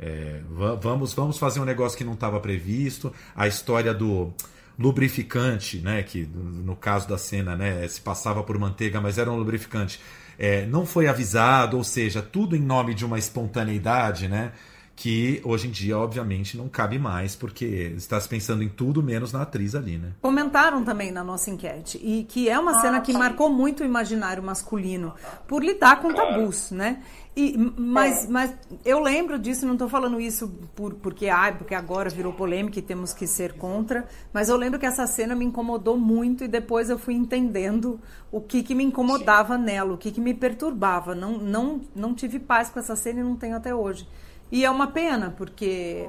é, 0.00 0.40
vamos, 0.80 1.12
vamos 1.12 1.38
fazer 1.38 1.60
um 1.60 1.64
negócio 1.64 1.96
que 1.96 2.02
não 2.02 2.14
estava 2.14 2.40
previsto, 2.40 3.12
a 3.36 3.46
história 3.46 3.94
do 3.94 4.32
lubrificante, 4.80 5.78
né, 5.78 6.02
que 6.02 6.26
no 6.26 6.74
caso 6.74 7.06
da 7.06 7.18
cena 7.18 7.54
né, 7.54 7.86
se 7.86 8.00
passava 8.00 8.42
por 8.42 8.58
manteiga, 8.58 8.98
mas 8.98 9.18
era 9.18 9.30
um 9.30 9.36
lubrificante, 9.36 10.00
é, 10.38 10.64
não 10.64 10.86
foi 10.86 11.06
avisado, 11.06 11.76
ou 11.76 11.84
seja, 11.84 12.22
tudo 12.22 12.56
em 12.56 12.60
nome 12.60 12.94
de 12.94 13.04
uma 13.04 13.18
espontaneidade, 13.18 14.26
né, 14.26 14.52
que 14.96 15.40
hoje 15.44 15.68
em 15.68 15.70
dia, 15.70 15.98
obviamente, 15.98 16.58
não 16.58 16.68
cabe 16.68 16.98
mais, 16.98 17.34
porque 17.34 17.92
está 17.96 18.20
se 18.20 18.28
pensando 18.28 18.62
em 18.62 18.68
tudo 18.68 19.02
menos 19.02 19.32
na 19.32 19.42
atriz 19.42 19.74
ali, 19.74 19.96
né? 19.96 20.12
Comentaram 20.20 20.84
também 20.84 21.10
na 21.10 21.24
nossa 21.24 21.50
enquete, 21.50 21.98
e 22.02 22.24
que 22.24 22.50
é 22.50 22.58
uma 22.58 22.72
ah, 22.72 22.80
cena 22.82 23.00
que 23.00 23.10
marcou 23.14 23.48
muito 23.48 23.82
o 23.82 23.86
imaginário 23.86 24.42
masculino, 24.42 25.14
por 25.48 25.64
lidar 25.64 26.02
com 26.02 26.12
tabus, 26.12 26.70
né? 26.70 27.02
E, 27.36 27.56
mas, 27.56 28.24
é. 28.24 28.28
mas 28.28 28.54
eu 28.84 28.98
lembro 28.98 29.38
disso, 29.38 29.64
não 29.64 29.74
estou 29.74 29.88
falando 29.88 30.20
isso 30.20 30.48
por, 30.74 30.94
porque, 30.94 31.28
ah, 31.28 31.54
porque 31.56 31.74
agora 31.74 32.10
virou 32.10 32.32
polêmica 32.32 32.78
e 32.78 32.82
temos 32.82 33.14
que 33.14 33.26
ser 33.26 33.52
contra, 33.52 34.06
mas 34.32 34.48
eu 34.48 34.56
lembro 34.56 34.80
que 34.80 34.86
essa 34.86 35.06
cena 35.06 35.34
me 35.34 35.44
incomodou 35.44 35.96
muito 35.96 36.42
e 36.42 36.48
depois 36.48 36.90
eu 36.90 36.98
fui 36.98 37.14
entendendo 37.14 38.00
o 38.32 38.40
que, 38.40 38.62
que 38.62 38.74
me 38.74 38.82
incomodava 38.82 39.56
nela, 39.56 39.94
o 39.94 39.98
que, 39.98 40.10
que 40.10 40.20
me 40.20 40.34
perturbava. 40.34 41.14
Não, 41.14 41.38
não, 41.38 41.80
não 41.94 42.14
tive 42.14 42.40
paz 42.40 42.68
com 42.68 42.80
essa 42.80 42.96
cena 42.96 43.20
e 43.20 43.22
não 43.22 43.36
tenho 43.36 43.56
até 43.56 43.72
hoje. 43.72 44.08
E 44.52 44.64
é 44.64 44.70
uma 44.70 44.88
pena, 44.88 45.32
porque 45.36 46.08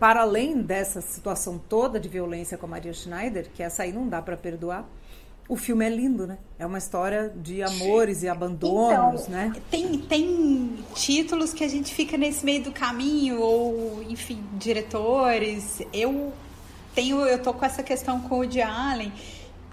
para 0.00 0.22
além 0.22 0.60
dessa 0.62 1.00
situação 1.00 1.60
toda 1.68 2.00
de 2.00 2.08
violência 2.08 2.58
com 2.58 2.66
a 2.66 2.68
Maria 2.68 2.92
Schneider, 2.92 3.48
que 3.54 3.62
essa 3.62 3.84
aí 3.84 3.92
não 3.92 4.08
dá 4.08 4.20
para 4.20 4.36
perdoar, 4.36 4.84
o 5.52 5.56
filme 5.56 5.84
é 5.84 5.90
lindo, 5.90 6.26
né? 6.26 6.38
É 6.58 6.64
uma 6.64 6.78
história 6.78 7.30
de 7.36 7.62
amores 7.62 8.22
e 8.22 8.28
abandonos, 8.28 9.24
então, 9.24 9.32
né? 9.32 9.52
Tem, 9.70 9.98
tem 9.98 10.78
títulos 10.94 11.52
que 11.52 11.62
a 11.62 11.68
gente 11.68 11.94
fica 11.94 12.16
nesse 12.16 12.42
meio 12.42 12.64
do 12.64 12.72
caminho, 12.72 13.38
ou, 13.38 14.02
enfim, 14.08 14.42
diretores. 14.54 15.82
Eu 15.92 16.32
tenho, 16.94 17.20
eu 17.20 17.38
tô 17.38 17.52
com 17.52 17.66
essa 17.66 17.82
questão 17.82 18.18
com 18.18 18.36
o 18.36 18.38
Woody 18.38 18.62
Allen 18.62 19.12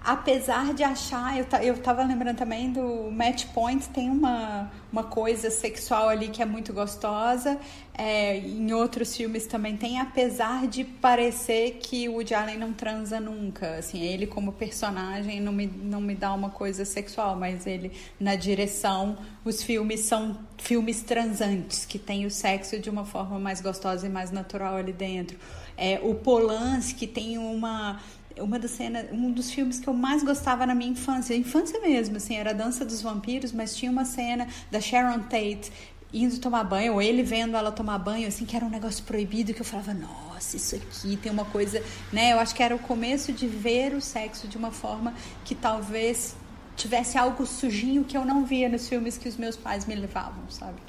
apesar 0.04 0.72
de 0.72 0.82
achar, 0.82 1.38
eu, 1.38 1.46
eu 1.62 1.78
tava 1.78 2.02
lembrando 2.02 2.36
também 2.36 2.72
do 2.72 3.10
Match 3.10 3.46
Point, 3.46 3.88
tem 3.90 4.08
uma, 4.10 4.70
uma 4.90 5.04
coisa 5.04 5.50
sexual 5.50 6.08
ali 6.08 6.28
que 6.28 6.42
é 6.42 6.46
muito 6.46 6.72
gostosa. 6.72 7.58
É, 7.96 8.38
em 8.38 8.72
outros 8.72 9.14
filmes 9.14 9.46
também 9.46 9.76
tem, 9.76 10.00
apesar 10.00 10.66
de 10.66 10.84
parecer 10.84 11.78
que 11.82 12.08
o 12.08 12.14
Woody 12.14 12.34
Allen 12.34 12.56
não 12.56 12.72
transa 12.72 13.20
nunca. 13.20 13.76
Assim, 13.76 14.00
ele 14.00 14.26
como 14.26 14.52
personagem 14.52 15.38
não 15.38 15.52
me, 15.52 15.66
não 15.66 16.00
me 16.00 16.14
dá 16.14 16.32
uma 16.32 16.48
coisa 16.48 16.84
sexual, 16.84 17.36
mas 17.36 17.66
ele 17.66 17.92
na 18.18 18.36
direção, 18.36 19.18
os 19.44 19.62
filmes 19.62 20.00
são 20.00 20.38
filmes 20.56 21.02
transantes, 21.02 21.84
que 21.84 21.98
tem 21.98 22.24
o 22.24 22.30
sexo 22.30 22.78
de 22.78 22.88
uma 22.88 23.04
forma 23.04 23.38
mais 23.38 23.60
gostosa 23.60 24.06
e 24.06 24.10
mais 24.10 24.30
natural 24.30 24.76
ali 24.76 24.92
dentro. 24.92 25.38
É, 25.76 26.00
o 26.02 26.14
Polanski 26.14 27.06
tem 27.06 27.38
uma 27.38 28.00
uma 28.38 28.58
das 28.58 28.70
cenas, 28.72 29.06
um 29.12 29.30
dos 29.32 29.50
filmes 29.50 29.80
que 29.80 29.88
eu 29.88 29.94
mais 29.94 30.22
gostava 30.22 30.66
na 30.66 30.74
minha 30.74 30.90
infância, 30.90 31.34
infância 31.34 31.80
mesmo, 31.80 32.16
assim, 32.16 32.36
era 32.36 32.50
a 32.50 32.52
Dança 32.52 32.84
dos 32.84 33.02
Vampiros, 33.02 33.52
mas 33.52 33.76
tinha 33.76 33.90
uma 33.90 34.04
cena 34.04 34.46
da 34.70 34.80
Sharon 34.80 35.20
Tate 35.20 35.72
indo 36.12 36.38
tomar 36.38 36.64
banho, 36.64 36.94
ou 36.94 37.02
ele 37.02 37.22
vendo 37.22 37.56
ela 37.56 37.70
tomar 37.70 37.98
banho, 37.98 38.26
assim, 38.26 38.44
que 38.44 38.56
era 38.56 38.64
um 38.64 38.70
negócio 38.70 39.04
proibido, 39.04 39.54
que 39.54 39.60
eu 39.60 39.64
falava, 39.64 39.94
nossa, 39.94 40.56
isso 40.56 40.74
aqui 40.74 41.16
tem 41.16 41.30
uma 41.30 41.44
coisa, 41.44 41.82
né? 42.12 42.32
Eu 42.32 42.40
acho 42.40 42.54
que 42.54 42.62
era 42.62 42.74
o 42.74 42.78
começo 42.78 43.32
de 43.32 43.46
ver 43.46 43.94
o 43.94 44.00
sexo 44.00 44.48
de 44.48 44.56
uma 44.56 44.70
forma 44.70 45.14
que 45.44 45.54
talvez 45.54 46.34
tivesse 46.76 47.16
algo 47.18 47.46
sujinho 47.46 48.04
que 48.04 48.16
eu 48.16 48.24
não 48.24 48.44
via 48.44 48.68
nos 48.68 48.88
filmes 48.88 49.18
que 49.18 49.28
os 49.28 49.36
meus 49.36 49.56
pais 49.56 49.86
me 49.86 49.94
levavam, 49.94 50.42
sabe? 50.48 50.80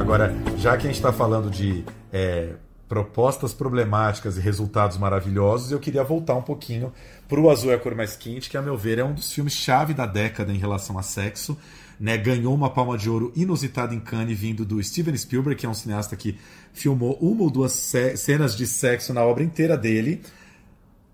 Agora, 0.00 0.34
já 0.56 0.78
que 0.78 0.84
a 0.84 0.86
gente 0.86 0.96
está 0.96 1.12
falando 1.12 1.50
de 1.50 1.84
é, 2.10 2.54
propostas 2.88 3.52
problemáticas 3.52 4.38
e 4.38 4.40
resultados 4.40 4.96
maravilhosos, 4.96 5.70
eu 5.70 5.78
queria 5.78 6.02
voltar 6.02 6.34
um 6.34 6.42
pouquinho 6.42 6.90
para 7.28 7.38
o 7.38 7.50
Azul 7.50 7.70
é 7.70 7.74
a 7.74 7.78
Cor 7.78 7.94
Mais 7.94 8.16
Quente, 8.16 8.48
que, 8.48 8.56
a 8.56 8.62
meu 8.62 8.78
ver, 8.78 8.98
é 8.98 9.04
um 9.04 9.12
dos 9.12 9.30
filmes-chave 9.30 9.92
da 9.92 10.06
década 10.06 10.50
em 10.52 10.56
relação 10.56 10.98
a 10.98 11.02
sexo. 11.02 11.56
Né, 12.00 12.16
ganhou 12.16 12.54
uma 12.54 12.70
palma 12.70 12.96
de 12.96 13.10
ouro 13.10 13.30
inusitada 13.36 13.94
em 13.94 14.00
Cannes, 14.00 14.38
vindo 14.38 14.64
do 14.64 14.82
Steven 14.82 15.14
Spielberg, 15.14 15.60
que 15.60 15.66
é 15.66 15.68
um 15.68 15.74
cineasta 15.74 16.16
que 16.16 16.38
filmou 16.72 17.18
uma 17.20 17.42
ou 17.42 17.50
duas 17.50 17.72
cenas 18.16 18.56
de 18.56 18.66
sexo 18.66 19.12
na 19.12 19.22
obra 19.22 19.44
inteira 19.44 19.76
dele 19.76 20.22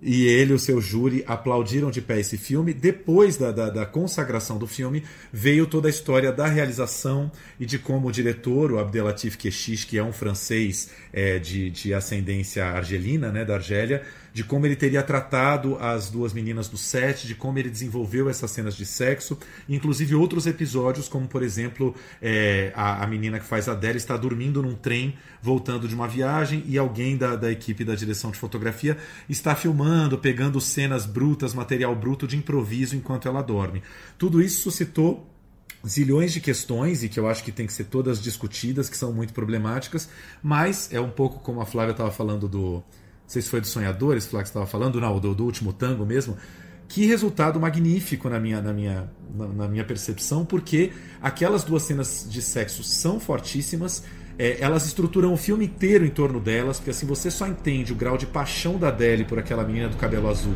e 0.01 0.27
ele 0.27 0.53
e 0.53 0.55
o 0.55 0.59
seu 0.59 0.81
júri 0.81 1.25
aplaudiram 1.27 1.91
de 1.91 2.03
pé 2.03 2.21
esse 2.21 2.37
filme. 2.37 2.75
Depois 2.75 3.37
da, 3.37 3.51
da, 3.51 3.71
da, 3.71 3.87
consagração 3.87 4.59
do 4.59 4.67
filme, 4.67 5.03
veio 5.33 5.67
toda 5.67 5.89
a 5.89 5.91
história 5.91 6.31
da 6.31 6.47
realização 6.47 7.31
e 7.59 7.65
de 7.65 7.79
como 7.79 8.09
o 8.09 8.13
diretor, 8.13 8.73
o 8.73 8.79
Abdelatif 8.79 9.37
Kechiche, 9.37 9.87
que 9.87 9.99
é 9.99 10.03
um 10.03 10.13
francês 10.13 10.91
é, 11.13 11.39
de, 11.39 11.71
de 11.71 11.95
ascendência 11.95 12.65
argelina, 12.67 13.33
né, 13.33 13.45
da 13.45 13.55
Argélia, 13.55 14.03
de 14.37 14.45
como 14.45 14.67
ele 14.67 14.77
teria 14.77 15.03
tratado 15.03 15.79
as 15.81 16.11
duas 16.11 16.35
meninas 16.35 16.69
do 16.69 16.77
set, 16.77 17.27
de 17.27 17.35
como 17.35 17.59
ele 17.59 17.71
desenvolveu 17.71 18.29
essas 18.29 18.51
cenas 18.51 18.77
de 18.77 18.85
sexo, 18.85 19.39
inclusive 19.67 20.15
outros 20.15 20.47
episódios, 20.47 21.09
como 21.09 21.27
por 21.27 21.43
exemplo 21.43 21.95
é, 22.21 22.71
a, 22.75 23.03
a, 23.03 23.07
menina 23.07 23.41
que 23.41 23.47
faz 23.47 23.67
a 23.67 23.73
Adele 23.73 23.97
está 23.97 24.15
dormindo 24.15 24.63
num 24.63 24.75
trem 24.75 25.17
voltando 25.41 25.89
de 25.89 25.95
uma 25.95 26.07
viagem 26.07 26.63
e 26.67 26.77
alguém 26.77 27.17
da, 27.17 27.35
da 27.35 27.51
equipe 27.51 27.83
da 27.83 27.95
direção 27.95 28.31
de 28.31 28.37
fotografia 28.37 28.99
está 29.27 29.55
filmando, 29.57 30.19
pegando 30.19 30.61
cenas 30.61 31.07
brutas, 31.07 31.55
material 31.55 31.97
bruto 31.97 32.27
de 32.27 32.37
improviso 32.37 32.95
enquanto 32.95 33.27
ela 33.27 33.41
dorme. 33.41 33.83
Tudo 34.19 34.43
isso 34.43 34.61
suscitou 34.61 35.27
zilhões 35.89 36.35
de 36.35 36.43
questões 36.43 37.03
e 37.03 37.09
que 37.09 37.19
eu 37.19 37.27
acho 37.27 37.43
que 37.43 37.51
tem 37.51 37.67
que 37.67 37.73
ser 37.73 37.85
todas 37.85 38.21
discutidas, 38.21 38.91
que 38.91 38.99
são 38.99 39.15
muito 39.15 39.33
problemáticas, 39.33 40.11
mas 40.43 40.93
é 40.93 41.01
um 41.01 41.11
pouco 41.11 41.41
como 41.41 41.63
a 41.63 41.65
Flávia 41.65 41.93
estava 41.93 42.11
falando 42.11 42.47
do 42.47 42.85
não 43.27 43.31
sei 43.31 43.43
se 43.43 43.51
foi 43.51 43.61
dos 43.61 43.71
Sonhadores, 43.71 44.25
Flá, 44.25 44.41
que 44.41 44.49
estava 44.49 44.67
falando, 44.67 45.01
não, 45.01 45.19
do, 45.19 45.35
do 45.35 45.45
último 45.45 45.73
tango 45.73 46.07
mesmo. 46.07 46.37
Que 46.87 47.05
resultado 47.07 47.59
magnífico 47.59 48.29
na 48.31 48.39
minha, 48.39 48.63
na, 48.63 48.73
minha, 48.73 49.11
na, 49.35 49.47
na 49.49 49.69
minha 49.69 49.85
percepção, 49.85 50.45
porque 50.45 50.93
aquelas 51.21 51.65
duas 51.65 51.83
cenas 51.83 52.25
de 52.31 52.41
sexo 52.41 52.85
são 52.85 53.19
fortíssimas, 53.19 54.05
é, 54.39 54.59
elas 54.61 54.87
estruturam 54.87 55.33
o 55.33 55.37
filme 55.37 55.65
inteiro 55.65 56.07
em 56.07 56.11
torno 56.11 56.39
delas, 56.39 56.77
porque 56.79 56.91
assim 56.91 57.05
você 57.05 57.29
só 57.29 57.49
entende 57.49 57.93
o 57.93 57.97
grau 57.97 58.17
de 58.17 58.27
paixão 58.27 58.79
da 58.79 58.89
Adele 58.89 59.25
por 59.25 59.41
aquela 59.41 59.65
menina 59.65 59.89
do 59.89 59.97
cabelo 59.97 60.29
azul, 60.29 60.55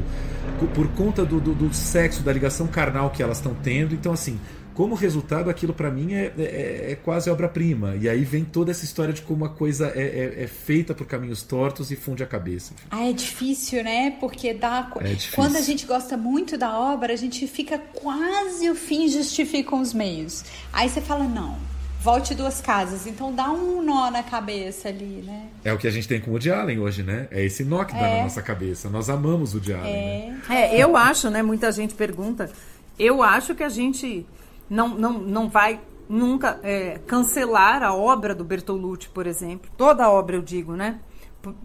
por 0.73 0.87
conta 0.93 1.25
do, 1.25 1.41
do, 1.41 1.53
do 1.53 1.75
sexo, 1.75 2.23
da 2.23 2.33
ligação 2.33 2.69
carnal 2.69 3.11
que 3.11 3.21
elas 3.21 3.39
estão 3.39 3.53
tendo. 3.53 3.95
Então, 3.97 4.13
assim, 4.13 4.39
como 4.81 4.95
resultado, 4.95 5.51
aquilo 5.51 5.75
para 5.75 5.91
mim 5.91 6.15
é, 6.15 6.33
é, 6.39 6.93
é 6.93 6.99
quase 7.05 7.29
obra-prima. 7.29 7.97
E 8.01 8.09
aí 8.09 8.25
vem 8.25 8.47
toda 8.47 8.71
essa 8.71 8.83
história 8.83 9.13
de 9.13 9.21
como 9.21 9.45
a 9.45 9.51
coisa 9.51 9.93
é, 9.95 10.01
é, 10.39 10.45
é 10.45 10.47
feita 10.47 10.95
por 10.95 11.07
caminhos 11.07 11.43
tortos 11.43 11.91
e 11.91 11.97
funde 11.97 12.23
a 12.23 12.27
cabeça. 12.27 12.73
Ah, 12.91 13.07
é 13.07 13.13
difícil, 13.13 13.85
né? 13.85 14.17
Porque 14.19 14.55
dá. 14.55 14.91
É 15.01 15.09
difícil. 15.09 15.33
Quando 15.35 15.57
a 15.57 15.61
gente 15.61 15.85
gosta 15.85 16.17
muito 16.17 16.57
da 16.57 16.81
obra, 16.81 17.13
a 17.13 17.17
gente 17.17 17.47
fica 17.47 17.77
quase 17.77 18.71
o 18.71 18.75
fim 18.75 19.07
justifica 19.07 19.77
os 19.77 19.93
meios. 19.93 20.47
Aí 20.73 20.89
você 20.89 21.03
fala, 21.03 21.25
não, 21.25 21.59
volte 22.01 22.35
duas 22.35 22.63
casas. 22.63 23.07
Então 23.07 23.35
dá 23.35 23.51
um 23.51 23.83
nó 23.83 24.11
na 24.11 24.23
cabeça 24.23 24.89
ali, 24.89 25.23
né? 25.27 25.49
É 25.63 25.75
o 25.75 25.77
que 25.77 25.89
a 25.89 25.91
gente 25.91 26.09
tem 26.09 26.23
com 26.23 26.31
o 26.31 26.33
Woody 26.33 26.51
Allen 26.51 26.79
hoje, 26.79 27.03
né? 27.03 27.29
É 27.31 27.45
esse 27.45 27.65
nó 27.65 27.85
que 27.85 27.93
dá 27.93 28.09
É. 28.09 28.17
na 28.17 28.23
nossa 28.23 28.41
cabeça. 28.41 28.89
Nós 28.89 29.11
amamos 29.11 29.53
o 29.53 29.59
Woody 29.59 29.75
Allen, 29.75 29.93
né? 29.93 30.41
É, 30.49 30.83
eu 30.83 30.97
acho, 30.97 31.29
né? 31.29 31.43
Muita 31.43 31.71
gente 31.71 31.93
pergunta. 31.93 32.51
Eu 32.99 33.23
acho 33.23 33.55
que 33.55 33.63
a 33.63 33.69
gente 33.69 34.27
não, 34.71 34.89
não, 34.89 35.13
não 35.15 35.49
vai 35.49 35.81
nunca 36.09 36.59
é, 36.63 36.99
cancelar 37.07 37.83
a 37.83 37.93
obra 37.95 38.35
do 38.35 38.45
Bertolucci, 38.45 39.09
por 39.11 39.27
exemplo. 39.27 39.71
Toda 39.77 40.05
a 40.05 40.11
obra, 40.11 40.37
eu 40.37 40.43
digo, 40.43 40.73
né? 40.75 41.01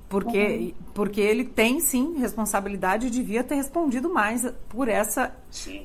Porque, 0.07 0.73
porque 0.93 1.19
ele 1.19 1.43
tem, 1.43 1.79
sim, 1.81 2.15
responsabilidade 2.17 3.07
e 3.07 3.09
devia 3.09 3.43
ter 3.43 3.55
respondido 3.55 4.09
mais 4.13 4.45
por 4.69 4.87
essa 4.87 5.35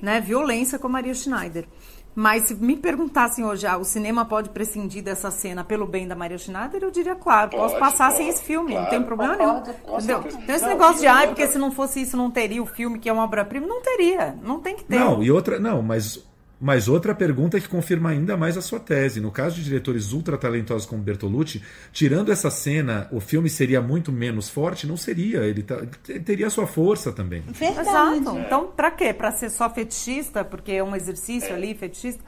né, 0.01 0.21
violência 0.21 0.79
com 0.79 0.87
a 0.87 0.91
Maria 0.91 1.15
Schneider. 1.15 1.67
Mas 2.15 2.45
se 2.45 2.55
me 2.55 2.77
perguntassem 2.77 3.45
hoje, 3.45 3.67
ah, 3.67 3.79
o 3.79 3.85
cinema 3.85 4.25
pode 4.25 4.51
prescindir 4.51 5.03
dessa 5.03 5.31
cena 5.31 5.63
pelo 5.65 5.87
bem 5.87 6.07
da 6.09 6.15
Maria 6.15 6.39
Schneider, 6.39 6.83
eu 6.83 6.91
diria, 6.91 7.15
claro, 7.15 7.51
posso 7.51 7.75
Pode, 7.75 7.81
passar 7.81 8.07
pode, 8.09 8.17
sem 8.19 8.29
esse 8.29 8.43
filme, 8.43 8.71
não 8.75 8.81
claro, 8.83 8.91
tem 8.91 9.03
problema 9.03 9.37
nenhum. 9.37 9.59
Entendeu? 9.59 10.25
Então 10.27 10.55
esse 10.55 10.65
Não, 10.65 10.69
negócio 10.71 11.01
de, 11.01 11.07
ah, 11.07 11.13
outra- 11.15 11.29
porque 11.29 11.47
se 11.47 11.59
não 11.59 11.71
fosse 11.71 12.03
isso 12.03 12.17
não 12.17 12.31
teria 12.31 12.63
o 12.63 12.67
filme 12.67 12.99
que 12.99 13.09
é 13.09 13.13
uma 13.13 13.23
obra-prima, 13.25 13.67
não 13.67 13.81
teria, 13.81 14.37
não 14.43 14.61
tem 14.61 14.77
que 14.77 14.85
ter. 14.85 14.99
Não, 14.99 15.23
e 15.23 15.31
outra. 15.31 15.59
Não, 15.59 15.83
mas. 15.83 16.29
Mas 16.61 16.89
outra 16.89 17.15
pergunta 17.15 17.59
que 17.59 17.67
confirma 17.67 18.11
ainda 18.11 18.37
mais 18.37 18.57
a 18.59 18.61
sua 18.61 18.79
tese. 18.79 19.19
No 19.19 19.31
caso 19.31 19.57
de 19.57 19.65
diretores 19.65 20.13
ultra 20.13 20.37
talentosos 20.37 20.87
como 20.87 21.03
Bertolucci, 21.03 21.63
tirando 21.91 22.31
essa 22.31 22.51
cena, 22.51 23.09
o 23.11 23.19
filme 23.19 23.49
seria 23.49 23.81
muito 23.81 24.13
menos 24.13 24.51
forte? 24.51 24.87
Não 24.87 24.97
seria. 24.97 25.39
Ele, 25.39 25.63
tá- 25.63 25.81
ele 26.07 26.21
teria 26.21 26.49
a 26.49 26.51
sua 26.51 26.67
força 26.67 27.11
também. 27.13 27.41
Verdade. 27.49 27.89
Exato. 27.89 28.39
Então, 28.39 28.67
pra 28.77 28.91
quê? 28.91 29.15
Pra 29.15 29.33
ser 29.33 29.49
só 29.49 29.71
fetichista, 29.71 30.45
porque 30.45 30.73
é 30.73 30.85
um 30.85 30.95
exercício 30.95 31.55
ali, 31.55 31.75
fetichista, 31.75 32.23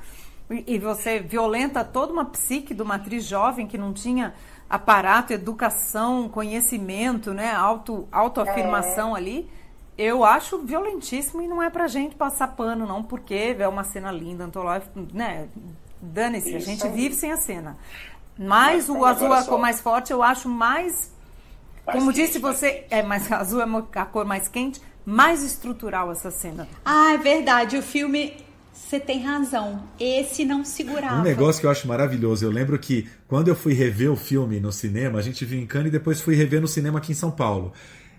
e, 0.67 0.79
você 0.79 1.21
violenta 1.21 1.85
toda 1.85 2.13
uma 2.13 2.25
psique 2.25 2.73
de 2.75 2.81
uma 2.83 2.95
atriz 2.95 3.25
jovem 3.25 3.67
que 3.67 3.77
não 3.77 3.93
tinha 3.93 4.33
aparato, 4.69 5.33
educação, 5.35 6.29
conhecimento, 6.29 7.35
né? 7.35 7.53
Auto, 7.53 8.09
autoafirmação 8.11 9.15
ali. 9.15 9.49
Eu 10.03 10.25
acho 10.25 10.59
violentíssimo 10.59 11.43
e 11.43 11.47
não 11.47 11.63
é 11.63 11.71
pra 11.71 11.87
gente 11.87 12.17
passar 12.17 12.49
pano, 12.49 12.85
não, 12.85 13.05
porque 13.05 13.55
é 13.57 13.69
uma 13.69 13.85
cena 13.85 14.11
linda, 14.11 14.45
antológica, 14.45 14.91
né? 15.15 15.47
Dane-se, 16.01 16.57
a 16.57 16.59
gente 16.59 16.85
aí. 16.85 16.93
vive 16.93 17.15
sem 17.15 17.31
a 17.31 17.37
cena. 17.37 17.77
Mas 18.37 18.89
o 18.89 18.97
Agora 18.97 19.11
azul 19.13 19.35
é 19.35 19.39
a 19.39 19.45
cor 19.45 19.59
mais 19.61 19.81
forte, 19.81 20.13
eu 20.13 20.21
acho 20.21 20.49
mais 20.49 21.13
Mais 21.87 21.99
como 21.99 22.13
quente, 22.13 22.27
disse 22.27 22.41
mais 22.41 22.57
você, 22.57 22.85
é 22.91 23.01
mais 23.05 23.31
azul 23.31 23.61
é 23.61 23.67
a 23.95 24.05
cor 24.05 24.25
mais 24.25 24.49
quente, 24.49 24.83
mais 25.07 25.45
estrutural 25.45 26.11
essa 26.11 26.33
cena. 26.33 26.67
Ah, 26.85 27.13
é 27.13 27.19
verdade. 27.19 27.77
O 27.77 27.83
filme, 27.83 28.35
você 28.73 28.99
tem 28.99 29.23
razão. 29.23 29.85
Esse 30.01 30.45
não 30.45 30.65
segurava. 30.65 31.21
Um 31.21 31.23
negócio 31.23 31.61
que 31.61 31.67
eu 31.67 31.71
acho 31.71 31.87
maravilhoso. 31.87 32.45
Eu 32.45 32.51
lembro 32.51 32.77
que 32.77 33.09
quando 33.29 33.47
eu 33.47 33.55
fui 33.55 33.73
rever 33.73 34.11
o 34.11 34.17
filme 34.17 34.59
no 34.59 34.73
cinema, 34.73 35.21
a 35.21 35.23
gente 35.23 35.45
viu 35.45 35.61
em 35.61 35.67
Cannes 35.67 35.89
e 35.89 35.93
depois 35.93 36.21
fui 36.21 36.35
rever 36.35 36.61
no 36.61 36.67
cinema 36.67 36.99
aqui 36.99 37.13
em 37.13 37.15
São 37.15 37.31
Paulo. 37.31 37.73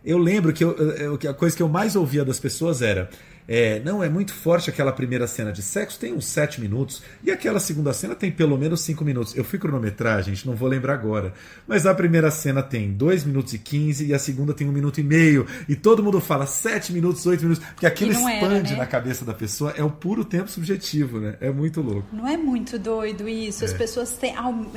Eu 0.06 0.18
lembro 0.18 0.52
que, 0.54 0.64
eu- 0.64 0.72
eu- 0.78 1.18
que 1.18 1.28
a 1.28 1.34
coisa 1.34 1.56
que 1.56 1.64
eu 1.64 1.70
mais 1.70 1.96
ouvia 1.96 2.24
das 2.26 2.40
pessoas 2.40 2.82
era. 2.82 3.10
é, 3.46 3.82
não, 3.84 4.02
é 4.02 4.08
muito 4.08 4.34
forte 4.34 4.70
aquela 4.70 4.94
primeira 4.94 5.28
cena 5.28 5.52
de 5.52 5.62
sexo, 5.62 6.00
tem 6.00 6.14
uns 6.14 6.26
sete 6.28 6.62
minutos, 6.62 7.04
e 7.22 7.30
aquela 7.30 7.60
segunda 7.60 7.92
cena 7.92 8.16
tem 8.16 8.32
pelo 8.32 8.58
menos 8.58 8.80
cinco 8.80 9.04
minutos. 9.04 9.36
Eu 9.36 9.44
fui 9.44 9.60
cronometrar, 9.60 10.24
gente, 10.24 10.48
não 10.48 10.56
vou 10.56 10.70
lembrar 10.70 10.94
agora. 10.94 11.34
Mas 11.68 11.86
a 11.86 11.94
primeira 11.94 12.32
cena 12.32 12.64
tem 12.64 12.94
dois 12.94 13.26
minutos 13.26 13.54
e 13.54 13.58
quinze, 13.60 14.06
e 14.06 14.14
a 14.14 14.18
segunda 14.20 14.54
tem 14.54 14.66
um 14.66 14.72
minuto 14.72 15.02
e 15.02 15.04
meio. 15.04 15.46
E 15.68 15.76
todo 15.76 16.02
mundo 16.02 16.22
fala 16.22 16.46
sete 16.46 16.94
minutos, 16.94 17.26
oito 17.26 17.44
minutos, 17.44 17.62
porque 17.66 17.86
aquilo 17.86 18.12
E 18.12 18.14
não 18.14 18.30
era, 18.30 18.38
expande 18.46 18.72
né? 18.72 18.78
na 18.80 18.86
cabeça 18.86 19.26
da 19.26 19.34
pessoa, 19.34 19.74
é 19.76 19.84
o 19.84 19.90
puro 19.90 20.24
tempo 20.24 20.50
subjetivo, 20.50 21.20
né? 21.20 21.36
É 21.42 21.52
muito 21.52 21.82
louco. 21.82 22.08
Não 22.14 22.26
é 22.26 22.38
muito 22.38 22.80
doido 22.80 23.28
isso? 23.28 23.66
As 23.66 23.74
É. 23.74 23.78
pessoas 23.78 24.12
têm. 24.14 24.34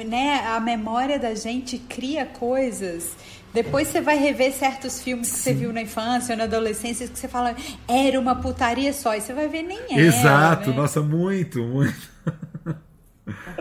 Né, 0.08 0.40
a 0.44 0.58
memória 0.58 1.20
da 1.20 1.36
gente 1.36 1.78
cria 1.78 2.26
coisas. 2.26 3.10
Depois 3.56 3.88
você 3.88 4.02
vai 4.02 4.18
rever 4.18 4.52
certos 4.52 5.00
filmes 5.00 5.32
que 5.32 5.38
você 5.38 5.54
viu 5.54 5.72
na 5.72 5.80
infância 5.80 6.34
ou 6.34 6.36
na 6.36 6.44
adolescência 6.44 7.08
que 7.08 7.18
você 7.18 7.26
fala, 7.26 7.56
era 7.88 8.20
uma 8.20 8.34
putaria 8.34 8.92
só. 8.92 9.14
E 9.14 9.22
você 9.22 9.32
vai 9.32 9.48
ver, 9.48 9.62
nem 9.62 9.78
era. 9.90 9.98
Exato, 9.98 10.68
né? 10.70 10.76
nossa, 10.76 11.00
muito, 11.00 11.62
muito. 11.62 11.96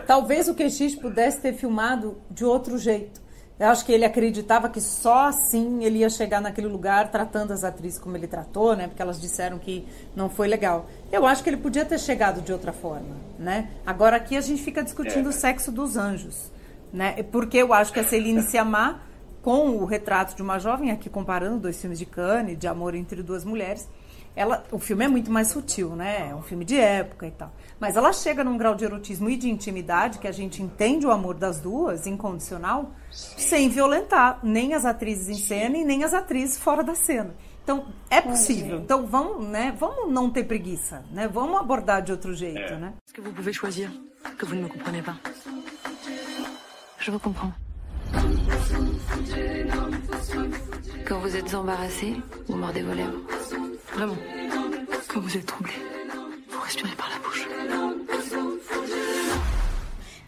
Talvez 0.05 0.49
o 0.49 0.53
Queixix 0.53 0.95
pudesse 0.95 1.39
ter 1.39 1.53
filmado 1.53 2.17
de 2.29 2.43
outro 2.43 2.77
jeito. 2.77 3.21
Eu 3.57 3.69
acho 3.69 3.85
que 3.85 3.93
ele 3.93 4.03
acreditava 4.03 4.67
que 4.67 4.81
só 4.81 5.27
assim 5.27 5.85
ele 5.85 5.99
ia 5.99 6.09
chegar 6.09 6.41
naquele 6.41 6.67
lugar 6.67 7.09
tratando 7.09 7.53
as 7.53 7.63
atrizes 7.63 7.97
como 7.97 8.17
ele 8.17 8.27
tratou, 8.27 8.75
né? 8.75 8.87
Porque 8.87 9.01
elas 9.01 9.21
disseram 9.21 9.57
que 9.57 9.87
não 10.13 10.29
foi 10.29 10.49
legal. 10.49 10.89
Eu 11.09 11.25
acho 11.25 11.41
que 11.41 11.49
ele 11.49 11.55
podia 11.55 11.85
ter 11.85 11.97
chegado 12.01 12.41
de 12.41 12.51
outra 12.51 12.73
forma, 12.73 13.15
né? 13.39 13.69
Agora 13.85 14.17
aqui 14.17 14.35
a 14.35 14.41
gente 14.41 14.61
fica 14.61 14.83
discutindo 14.83 15.27
É. 15.27 15.29
o 15.29 15.31
sexo 15.31 15.71
dos 15.71 15.95
anjos, 15.95 16.51
né? 16.91 17.23
Porque 17.31 17.57
eu 17.59 17.73
acho 17.73 17.93
que 17.93 17.99
a 18.01 18.03
Celine 18.03 18.41
Sciamma 18.41 19.04
com 19.45 19.77
o 19.77 19.85
retrato 19.85 20.35
de 20.35 20.41
uma 20.41 20.57
jovem 20.57 20.89
aqui 20.89 21.07
comparando 21.07 21.59
dois 21.59 21.79
filmes 21.79 21.99
de 21.99 22.05
Cannes, 22.07 22.57
de 22.57 22.67
amor 22.67 22.95
entre 22.95 23.21
duas 23.21 23.45
mulheres, 23.45 23.87
ela, 24.35 24.63
o 24.71 24.79
filme 24.79 25.05
é 25.05 25.07
muito 25.07 25.29
mais 25.29 25.49
sutil, 25.49 25.95
né? 25.95 26.29
É 26.31 26.35
um 26.35 26.41
filme 26.41 26.65
de 26.65 26.75
época 26.79 27.27
e 27.27 27.31
tal. 27.31 27.53
Mas 27.79 27.95
ela 27.95 28.11
chega 28.11 28.43
num 28.43 28.57
grau 28.57 28.73
de 28.73 28.85
erotismo 28.85 29.29
e 29.29 29.37
de 29.37 29.47
intimidade 29.47 30.17
que 30.17 30.27
a 30.27 30.31
gente 30.31 30.63
entende 30.63 31.05
o 31.05 31.11
amor 31.11 31.35
das 31.35 31.59
duas, 31.59 32.07
incondicional, 32.07 32.89
sem 33.11 33.69
violentar 33.69 34.39
nem 34.41 34.73
as 34.73 34.83
atrizes 34.83 35.29
em 35.29 35.39
cena 35.39 35.77
e 35.77 35.85
nem 35.85 36.03
as 36.03 36.15
atrizes 36.15 36.57
fora 36.57 36.83
da 36.83 36.95
cena. 36.95 37.35
Então, 37.63 37.85
é 38.09 38.21
possível. 38.21 38.79
Então, 38.79 39.05
vamos, 39.05 39.47
né? 39.47 39.75
Vamos 39.77 40.11
não 40.11 40.27
ter 40.27 40.45
preguiça, 40.45 41.05
né? 41.11 41.27
Vamos 41.27 41.59
abordar 41.59 42.01
de 42.01 42.11
outro 42.11 42.33
jeito, 42.33 42.73
né? 42.77 42.93
Est-ce 43.05 43.13
que 43.13 43.21
vous 43.21 43.31
pouvez 43.31 43.53
choisir 43.53 43.91
que 44.39 44.43
vous 44.43 44.55
ne 44.55 44.63
me 44.63 44.69
comprenez 44.69 45.03
pas 45.03 45.19
Je 46.97 47.11
vous 47.11 47.19
comprends. 47.19 47.64
Quand 51.07 51.19
vous 51.19 51.35
êtes 51.35 51.53
embarrassé, 51.53 52.15
vous 52.47 52.57
mordez 52.57 52.81
vos 52.81 52.93
lèvres. 52.93 53.19
Vraiment. 53.93 54.17
Quand 55.07 55.19
vous 55.19 55.37
êtes 55.37 55.45
troublé, 55.45 55.73
vous 56.49 56.59
respirez 56.61 56.95
par 56.95 57.09
la 57.09 57.17
bouche. 57.19 57.47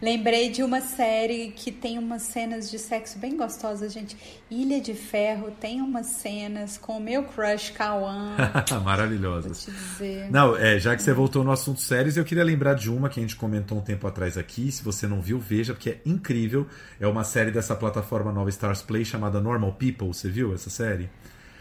Lembrei 0.00 0.48
de 0.48 0.62
uma 0.62 0.80
série 0.80 1.52
que 1.56 1.72
tem 1.72 1.98
umas 1.98 2.22
cenas 2.22 2.70
de 2.70 2.78
sexo 2.78 3.18
bem 3.18 3.36
gostosas, 3.36 3.92
gente. 3.92 4.16
Ilha 4.48 4.80
de 4.80 4.94
Ferro 4.94 5.50
tem 5.50 5.82
umas 5.82 6.06
cenas 6.06 6.78
com 6.78 6.98
o 6.98 7.00
meu 7.00 7.24
crush 7.24 7.72
Kawan. 7.72 8.36
Maravilhosas. 8.84 9.64
Vou 9.64 9.74
te 9.74 9.80
dizer. 9.80 10.30
Não, 10.30 10.56
é, 10.56 10.78
já 10.78 10.94
que 10.94 11.02
você 11.02 11.12
voltou 11.12 11.42
no 11.42 11.50
assunto 11.50 11.80
séries, 11.80 12.16
eu 12.16 12.24
queria 12.24 12.44
lembrar 12.44 12.74
de 12.74 12.88
uma 12.88 13.08
que 13.08 13.18
a 13.18 13.22
gente 13.22 13.34
comentou 13.34 13.76
um 13.76 13.80
tempo 13.80 14.06
atrás 14.06 14.38
aqui. 14.38 14.70
Se 14.70 14.84
você 14.84 15.08
não 15.08 15.20
viu, 15.20 15.38
veja, 15.40 15.74
porque 15.74 15.90
é 15.90 16.00
incrível. 16.06 16.68
É 17.00 17.06
uma 17.06 17.24
série 17.24 17.50
dessa 17.50 17.74
plataforma 17.74 18.30
nova 18.30 18.50
Stars 18.50 18.82
Play 18.82 19.04
chamada 19.04 19.40
Normal 19.40 19.72
People. 19.72 20.08
Você 20.08 20.28
viu 20.28 20.54
essa 20.54 20.70
série? 20.70 21.10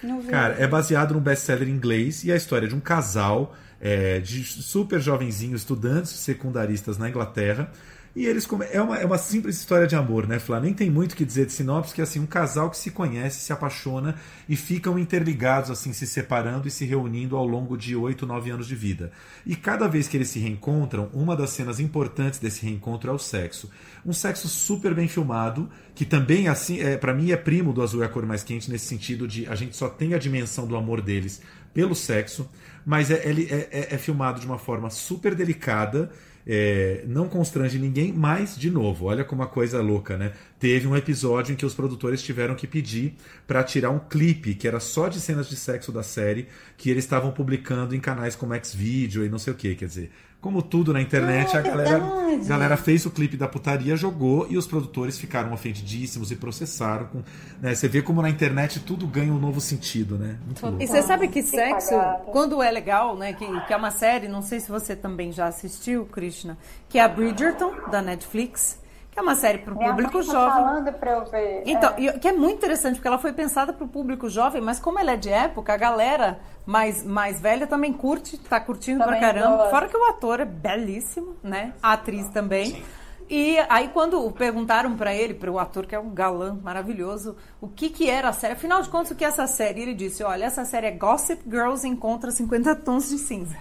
Não 0.03 0.21
vi. 0.21 0.29
Cara, 0.29 0.55
é 0.59 0.67
baseado 0.67 1.15
num 1.15 1.19
best-seller 1.19 1.67
inglês 1.67 2.23
e 2.23 2.29
é 2.29 2.35
a 2.35 2.37
história 2.37 2.67
de 2.67 2.75
um 2.75 2.79
casal 2.79 3.55
é, 3.81 4.19
de 4.19 4.43
super 4.43 4.99
jovenzinhos 4.99 5.61
estudantes 5.61 6.11
secundaristas 6.11 6.99
na 6.99 7.09
Inglaterra. 7.09 7.71
E 8.17 8.25
eles 8.25 8.47
come... 8.47 8.65
é, 8.71 8.81
uma, 8.81 8.97
é 8.97 9.05
uma 9.05 9.19
simples 9.19 9.59
história 9.59 9.85
de 9.85 9.95
amor, 9.95 10.25
né, 10.27 10.39
Flá? 10.39 10.59
Nem 10.59 10.73
tem 10.73 10.89
muito 10.89 11.11
o 11.11 11.15
que 11.15 11.23
dizer 11.23 11.45
de 11.45 11.53
sinopse, 11.53 11.93
que 11.93 12.01
é 12.01 12.03
assim, 12.03 12.19
um 12.19 12.25
casal 12.25 12.67
que 12.67 12.75
se 12.75 12.89
conhece, 12.89 13.41
se 13.41 13.53
apaixona 13.53 14.15
e 14.49 14.55
ficam 14.55 14.97
interligados, 14.97 15.69
assim, 15.69 15.93
se 15.93 16.07
separando 16.07 16.67
e 16.67 16.71
se 16.71 16.83
reunindo 16.83 17.37
ao 17.37 17.45
longo 17.45 17.77
de 17.77 17.95
8, 17.95 18.25
9 18.25 18.49
anos 18.49 18.65
de 18.65 18.73
vida. 18.73 19.11
E 19.45 19.55
cada 19.55 19.87
vez 19.87 20.07
que 20.07 20.17
eles 20.17 20.29
se 20.29 20.39
reencontram, 20.39 21.11
uma 21.13 21.35
das 21.35 21.51
cenas 21.51 21.79
importantes 21.79 22.39
desse 22.39 22.65
reencontro 22.65 23.11
é 23.11 23.13
o 23.13 23.19
sexo. 23.19 23.69
Um 24.03 24.13
sexo 24.13 24.47
super 24.47 24.95
bem 24.95 25.07
filmado, 25.07 25.69
que 25.93 26.03
também, 26.03 26.47
assim, 26.47 26.79
é, 26.79 26.97
para 26.97 27.13
mim, 27.13 27.29
é 27.29 27.37
primo 27.37 27.71
do 27.71 27.83
Azul 27.83 28.01
é 28.01 28.07
a 28.07 28.09
Cor 28.09 28.25
Mais 28.25 28.41
Quente, 28.41 28.71
nesse 28.71 28.87
sentido 28.87 29.27
de 29.27 29.45
a 29.45 29.53
gente 29.53 29.77
só 29.77 29.89
tem 29.89 30.15
a 30.15 30.17
dimensão 30.17 30.65
do 30.65 30.75
amor 30.75 31.01
deles 31.01 31.39
pelo 31.71 31.93
sexo, 31.93 32.49
mas 32.83 33.11
é, 33.11 33.29
ele 33.29 33.47
é, 33.51 33.69
é- 33.71 33.87
é 33.93 33.97
filmado 33.99 34.39
de 34.39 34.47
uma 34.47 34.57
forma 34.57 34.89
super 34.89 35.35
delicada, 35.35 36.09
é, 36.49 37.03
não 37.05 37.27
constrange 37.27 37.77
ninguém, 37.77 38.13
mas, 38.13 38.57
de 38.57 38.71
novo, 38.71 39.07
olha 39.07 39.25
como 39.25 39.43
a 39.43 39.47
coisa 39.47 39.79
é 39.79 39.81
louca, 39.81 40.15
né? 40.17 40.31
Teve 40.57 40.87
um 40.87 40.95
episódio 40.95 41.51
em 41.51 41.57
que 41.57 41.65
os 41.65 41.73
produtores 41.73 42.23
tiveram 42.23 42.55
que 42.55 42.65
pedir 42.65 43.15
para 43.45 43.61
tirar 43.63 43.89
um 43.89 43.99
clipe 43.99 44.55
que 44.55 44.65
era 44.65 44.79
só 44.79 45.09
de 45.09 45.19
cenas 45.19 45.49
de 45.49 45.57
sexo 45.57 45.91
da 45.91 46.01
série, 46.01 46.47
que 46.77 46.89
eles 46.89 47.03
estavam 47.03 47.31
publicando 47.31 47.93
em 47.93 47.99
canais 47.99 48.33
como 48.33 48.55
Xvideo 48.63 49.25
e 49.25 49.29
não 49.29 49.37
sei 49.37 49.51
o 49.51 49.55
que, 49.57 49.75
quer 49.75 49.87
dizer, 49.87 50.09
como 50.39 50.61
tudo 50.61 50.93
na 50.93 51.01
internet, 51.01 51.55
Ah, 51.55 51.59
a 51.59 51.61
galera, 51.63 51.99
verdade. 51.99 52.47
galera 52.47 52.77
fez 52.77 53.05
o 53.05 53.11
clipe 53.11 53.35
da 53.35 53.47
putaria, 53.47 53.95
jogou 53.95 54.47
e 54.49 54.57
os 54.57 54.67
produtores 54.67 55.17
ficaram 55.19 55.51
ofendidíssimos 55.51 56.31
e 56.31 56.35
processaram. 56.35 57.07
Com, 57.07 57.23
né? 57.61 57.73
Você 57.73 57.87
vê 57.87 58.01
como 58.01 58.21
na 58.21 58.29
internet 58.29 58.79
tudo 58.81 59.07
ganha 59.07 59.33
um 59.33 59.39
novo 59.39 59.59
sentido, 59.59 60.17
né? 60.17 60.37
Muito. 60.45 60.81
E 60.81 60.87
você 60.87 61.01
sabe 61.01 61.27
que 61.27 61.41
sexo, 61.41 61.95
quando 62.31 62.61
é 62.61 62.69
legal, 62.71 63.17
né? 63.17 63.33
Que, 63.33 63.45
que 63.61 63.73
é 63.73 63.75
uma 63.75 63.91
série, 63.91 64.27
não 64.27 64.41
sei 64.41 64.59
se 64.59 64.69
você 64.69 64.95
também 64.95 65.31
já 65.31 65.47
assistiu, 65.47 66.05
Krishna, 66.05 66.57
que 66.87 66.99
é 66.99 67.03
a 67.03 67.07
Bridgerton, 67.07 67.73
da 67.91 68.01
Netflix, 68.01 68.79
é 69.17 69.21
uma 69.21 69.35
série 69.35 69.57
para 69.59 69.73
o 69.73 69.77
Minha 69.77 69.89
público 69.89 70.17
mãe 70.17 70.25
tá 70.27 70.31
jovem. 70.31 70.63
falando 70.63 70.93
pra 70.93 71.11
eu 71.11 71.25
ver. 71.25 71.63
Então, 71.65 71.93
é. 71.97 72.11
que 72.19 72.27
é 72.27 72.31
muito 72.31 72.55
interessante, 72.57 72.95
porque 72.95 73.07
ela 73.07 73.17
foi 73.17 73.33
pensada 73.33 73.73
para 73.73 73.83
o 73.83 73.87
público 73.87 74.29
jovem, 74.29 74.61
mas 74.61 74.79
como 74.79 74.99
ela 74.99 75.13
é 75.13 75.17
de 75.17 75.29
época, 75.29 75.73
a 75.73 75.77
galera 75.77 76.39
mais, 76.65 77.03
mais 77.03 77.41
velha 77.41 77.65
também 77.65 77.91
curte, 77.93 78.37
tá 78.37 78.59
curtindo 78.59 78.99
Também 79.03 79.19
pra 79.19 79.33
caramba. 79.33 79.57
gosta. 79.57 79.69
Fora 79.71 79.87
que 79.87 79.97
o 79.97 80.03
ator 80.09 80.39
é 80.41 80.45
belíssimo, 80.45 81.35
né? 81.43 81.73
A 81.81 81.93
atriz 81.93 82.29
também. 82.29 82.83
E 83.29 83.57
aí 83.67 83.89
quando 83.89 84.31
perguntaram 84.31 84.95
para 84.95 85.13
ele, 85.13 85.33
para 85.33 85.51
o 85.51 85.59
ator 85.59 85.85
que 85.85 85.93
é 85.93 85.99
um 85.99 86.11
galã 86.11 86.57
maravilhoso, 86.63 87.35
o 87.59 87.67
que 87.67 87.89
que 87.89 88.09
era 88.09 88.29
a 88.29 88.33
série, 88.33 88.53
afinal 88.53 88.81
de 88.81 88.87
contas 88.89 89.11
o 89.11 89.15
que 89.15 89.25
é 89.25 89.27
essa 89.27 89.45
série? 89.47 89.81
Ele 89.81 89.93
disse, 89.93 90.23
olha, 90.23 90.45
essa 90.45 90.63
série 90.63 90.87
é 90.87 90.91
Gossip 90.91 91.41
Girls 91.45 91.85
encontra 91.85 92.31
50 92.31 92.73
tons 92.77 93.09
de 93.09 93.17
cinza. 93.17 93.57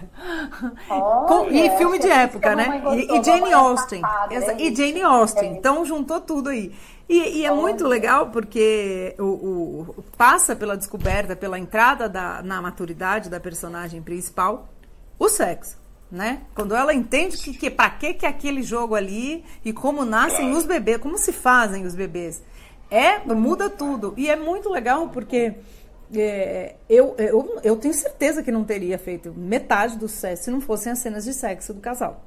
Com- 1.27 1.47
e 1.51 1.61
Olha, 1.67 1.77
filme 1.77 1.99
de 1.99 2.09
época, 2.09 2.55
né? 2.55 2.77
E, 2.77 2.81
gostou, 2.81 3.17
e 3.17 3.23
Jane 3.23 3.49
é 3.49 3.53
Austen. 3.53 4.01
Essa- 4.31 4.53
e 4.53 4.73
Jane 4.75 5.01
Austen. 5.01 5.49
É. 5.49 5.53
Então 5.57 5.83
juntou 5.85 6.21
tudo 6.21 6.49
aí. 6.49 6.73
E, 7.09 7.39
e 7.39 7.45
é 7.45 7.51
muito 7.51 7.87
legal 7.87 8.27
porque 8.27 9.15
o, 9.19 9.23
o- 9.23 10.03
passa 10.17 10.55
pela 10.55 10.75
descoberta, 10.77 11.35
pela 11.35 11.57
entrada 11.59 12.07
da, 12.07 12.41
na 12.41 12.61
maturidade 12.61 13.29
da 13.29 13.39
personagem 13.39 14.01
principal, 14.01 14.69
o 15.19 15.27
sexo. 15.29 15.77
Né? 16.09 16.43
Quando 16.55 16.73
ela 16.73 16.93
entende 16.93 17.37
que, 17.37 17.53
que 17.53 17.69
para 17.69 17.89
que 17.89 18.13
que 18.13 18.25
é 18.25 18.29
aquele 18.29 18.63
jogo 18.63 18.95
ali 18.95 19.43
e 19.65 19.73
como 19.73 20.05
nascem 20.05 20.51
os 20.51 20.65
bebês, 20.65 20.99
como 20.99 21.17
se 21.17 21.33
fazem 21.33 21.85
os 21.85 21.95
bebês. 21.95 22.41
É, 22.89 23.19
muda 23.19 23.69
tudo. 23.69 24.13
E 24.15 24.29
é 24.29 24.35
muito 24.35 24.69
legal 24.69 25.09
porque 25.09 25.55
é, 26.15 26.75
eu, 26.87 27.13
eu, 27.17 27.59
eu 27.61 27.75
tenho 27.75 27.93
certeza 27.93 28.41
que 28.41 28.51
não 28.51 28.63
teria 28.63 28.97
feito 28.97 29.33
metade 29.33 29.97
do 29.97 30.07
sexo 30.07 30.45
se 30.45 30.51
não 30.51 30.61
fossem 30.61 30.93
as 30.93 30.99
cenas 30.99 31.25
de 31.25 31.33
sexo 31.33 31.73
do 31.73 31.81
casal. 31.81 32.23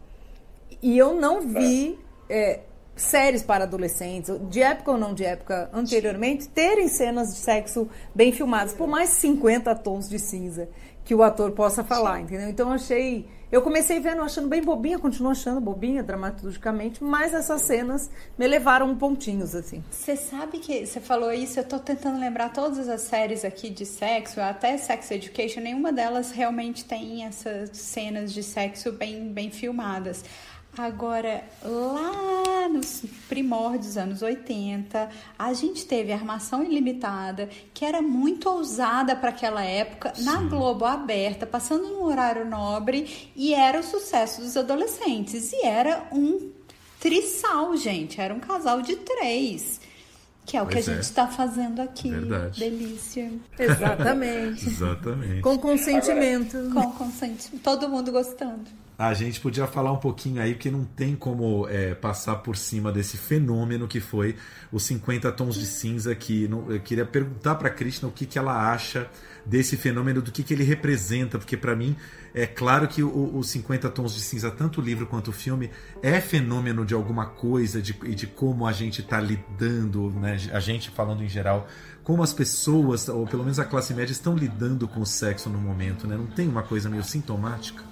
E 0.82 0.96
eu 0.96 1.14
não 1.14 1.40
vi 1.40 1.98
é, 2.28 2.60
séries 2.94 3.42
para 3.42 3.64
adolescentes, 3.64 4.34
de 4.50 4.62
época 4.62 4.92
ou 4.92 4.98
não 4.98 5.14
de 5.14 5.24
época 5.24 5.70
anteriormente, 5.72 6.48
terem 6.48 6.88
cenas 6.88 7.34
de 7.34 7.40
sexo 7.40 7.88
bem 8.14 8.32
filmadas, 8.32 8.74
por 8.74 8.86
mais 8.86 9.10
50 9.10 9.74
tons 9.76 10.08
de 10.08 10.18
cinza 10.18 10.68
que 11.04 11.14
o 11.14 11.22
ator 11.22 11.50
possa 11.52 11.82
falar, 11.82 12.20
entendeu? 12.20 12.48
Então 12.48 12.68
eu 12.68 12.74
achei. 12.74 13.26
Eu 13.50 13.62
comecei 13.62 13.98
vendo 13.98 14.22
achando 14.22 14.46
bem 14.46 14.62
bobinha, 14.62 14.96
continuo 14.96 15.32
achando 15.32 15.60
bobinha 15.60 16.04
dramaturgicamente, 16.04 17.02
mas 17.02 17.34
essas 17.34 17.62
cenas 17.62 18.08
me 18.38 18.46
levaram 18.46 18.94
pontinhos, 18.96 19.56
assim. 19.56 19.82
Você 19.90 20.14
sabe 20.14 20.58
que 20.58 20.86
você 20.86 21.00
falou 21.00 21.32
isso, 21.32 21.58
eu 21.58 21.64
tô 21.64 21.78
tentando 21.80 22.20
lembrar 22.20 22.52
todas 22.52 22.88
as 22.88 23.00
séries 23.02 23.44
aqui 23.44 23.68
de 23.68 23.84
sexo, 23.84 24.40
até 24.40 24.78
Sex 24.78 25.10
Education, 25.10 25.62
nenhuma 25.62 25.92
delas 25.92 26.30
realmente 26.30 26.84
tem 26.84 27.24
essas 27.24 27.70
cenas 27.76 28.32
de 28.32 28.44
sexo 28.44 28.92
bem, 28.92 29.32
bem 29.32 29.50
filmadas. 29.50 30.24
Agora, 30.78 31.42
lá 31.64 32.49
nos 32.68 33.02
primórdios, 33.28 33.96
anos 33.96 34.22
80, 34.22 35.08
a 35.38 35.52
gente 35.52 35.84
teve 35.86 36.12
Armação 36.12 36.62
Ilimitada, 36.62 37.48
que 37.72 37.84
era 37.84 38.00
muito 38.02 38.48
ousada 38.48 39.14
para 39.16 39.30
aquela 39.30 39.64
época, 39.64 40.12
na 40.18 40.36
Globo 40.42 40.84
aberta, 40.84 41.46
passando 41.46 41.88
no 41.88 42.04
horário 42.04 42.44
nobre, 42.48 43.30
e 43.34 43.54
era 43.54 43.80
o 43.80 43.82
sucesso 43.82 44.40
dos 44.40 44.56
adolescentes. 44.56 45.52
E 45.52 45.64
era 45.64 46.06
um 46.12 46.50
trissal, 47.00 47.76
gente, 47.76 48.20
era 48.20 48.32
um 48.32 48.40
casal 48.40 48.82
de 48.82 48.96
três. 48.96 49.80
Que 50.46 50.56
é 50.56 50.62
o 50.62 50.66
que 50.66 50.74
Pois 50.74 50.88
a 50.88 50.92
é. 50.92 50.94
gente 50.96 51.04
está 51.04 51.26
fazendo 51.28 51.80
aqui. 51.80 52.10
Verdade. 52.10 52.58
Delícia. 52.58 53.30
Exatamente. 53.58 54.66
Exatamente. 54.68 55.42
Com 55.42 55.58
consentimento. 55.58 56.56
Com 56.72 56.90
consentimento. 56.92 57.62
Todo 57.62 57.88
mundo 57.88 58.10
gostando. 58.10 58.64
A 59.00 59.14
gente 59.14 59.40
podia 59.40 59.66
falar 59.66 59.92
um 59.92 59.96
pouquinho 59.96 60.42
aí, 60.42 60.52
porque 60.52 60.70
não 60.70 60.84
tem 60.84 61.16
como 61.16 61.66
é, 61.68 61.94
passar 61.94 62.34
por 62.36 62.54
cima 62.54 62.92
desse 62.92 63.16
fenômeno 63.16 63.88
que 63.88 63.98
foi 63.98 64.36
os 64.70 64.82
50 64.82 65.32
tons 65.32 65.54
de 65.54 65.64
cinza, 65.64 66.14
que 66.14 66.46
não- 66.46 66.70
eu 66.70 66.78
queria 66.80 67.06
perguntar 67.06 67.54
para 67.54 67.70
Krishna 67.70 68.10
o 68.10 68.12
que, 68.12 68.26
que 68.26 68.38
ela 68.38 68.70
acha 68.70 69.08
desse 69.46 69.74
fenômeno, 69.78 70.20
do 70.20 70.30
que, 70.30 70.42
que 70.42 70.52
ele 70.52 70.64
representa, 70.64 71.38
porque 71.38 71.56
para 71.56 71.74
mim 71.74 71.96
é 72.34 72.46
claro 72.46 72.86
que 72.86 73.02
os 73.02 73.48
50 73.48 73.88
tons 73.88 74.12
de 74.12 74.20
cinza, 74.20 74.50
tanto 74.50 74.82
o 74.82 74.84
livro 74.84 75.06
quanto 75.06 75.28
o 75.28 75.32
filme, 75.32 75.70
é 76.02 76.20
fenômeno 76.20 76.84
de 76.84 76.92
alguma 76.92 77.24
coisa 77.24 77.80
de, 77.80 77.94
de 77.94 78.26
como 78.26 78.66
a 78.66 78.72
gente 78.72 79.00
está 79.00 79.18
lidando, 79.18 80.10
né? 80.10 80.36
a 80.52 80.60
gente 80.60 80.90
falando 80.90 81.24
em 81.24 81.28
geral, 81.28 81.66
como 82.04 82.22
as 82.22 82.34
pessoas, 82.34 83.08
ou 83.08 83.26
pelo 83.26 83.44
menos 83.44 83.58
a 83.58 83.64
classe 83.64 83.94
média, 83.94 84.12
estão 84.12 84.36
lidando 84.36 84.86
com 84.86 85.00
o 85.00 85.06
sexo 85.06 85.48
no 85.48 85.58
momento, 85.58 86.06
né? 86.06 86.18
Não 86.18 86.26
tem 86.26 86.46
uma 86.46 86.62
coisa 86.62 86.90
meio 86.90 87.02
sintomática? 87.02 87.89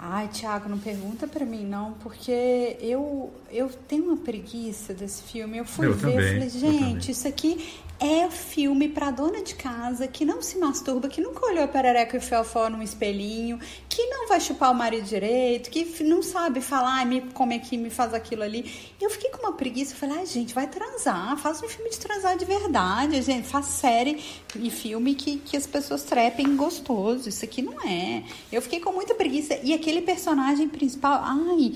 Ai, 0.00 0.28
Thiago, 0.28 0.68
não 0.68 0.78
pergunta 0.78 1.26
pra 1.26 1.44
mim, 1.44 1.64
não, 1.64 1.94
porque 1.94 2.76
eu, 2.80 3.32
eu 3.50 3.68
tenho 3.88 4.04
uma 4.04 4.16
preguiça 4.16 4.94
desse 4.94 5.24
filme. 5.24 5.58
Eu 5.58 5.64
fui 5.64 5.86
Eu 5.88 5.94
ver, 5.94 6.00
também, 6.12 6.16
eu 6.16 6.32
falei, 6.34 6.50
gente, 6.50 7.10
isso 7.10 7.26
aqui 7.26 7.80
é 8.00 8.30
filme 8.30 8.88
pra 8.88 9.10
dona 9.10 9.42
de 9.42 9.54
casa 9.54 10.06
que 10.06 10.24
não 10.24 10.40
se 10.40 10.56
masturba, 10.58 11.08
que 11.08 11.20
nunca 11.20 11.44
olhou 11.46 11.66
perereca 11.66 12.16
e 12.16 12.20
fiofó 12.20 12.70
num 12.70 12.82
espelhinho, 12.82 13.58
que 13.88 14.06
não 14.06 14.28
vai 14.28 14.40
chupar 14.40 14.70
o 14.70 14.74
marido 14.74 15.04
direito, 15.04 15.70
que 15.70 16.04
não 16.04 16.22
sabe 16.22 16.60
falar, 16.60 16.98
"Ai, 16.98 17.04
me 17.04 17.20
come 17.32 17.56
aqui, 17.56 17.76
me 17.76 17.90
faz 17.90 18.14
aquilo 18.14 18.42
ali. 18.42 18.90
Eu 19.00 19.10
fiquei 19.10 19.30
com 19.30 19.38
uma 19.38 19.52
preguiça, 19.52 19.96
falei, 19.96 20.18
ai, 20.18 20.26
gente, 20.26 20.54
vai 20.54 20.66
transar, 20.68 21.36
faz 21.38 21.62
um 21.62 21.68
filme 21.68 21.90
de 21.90 21.98
transar 21.98 22.36
de 22.36 22.44
verdade, 22.44 23.20
gente, 23.22 23.48
faz 23.48 23.66
série 23.66 24.22
e 24.54 24.70
filme 24.70 25.14
que, 25.14 25.38
que 25.38 25.56
as 25.56 25.66
pessoas 25.66 26.04
trepem 26.04 26.56
gostoso. 26.56 27.28
Isso 27.28 27.44
aqui 27.44 27.62
não 27.62 27.80
é. 27.82 28.22
Eu 28.52 28.62
fiquei 28.62 28.80
com 28.80 28.92
muita 28.92 29.14
preguiça. 29.14 29.58
E 29.62 29.74
aquele 29.74 30.02
personagem 30.02 30.68
principal, 30.68 31.20
ai, 31.24 31.74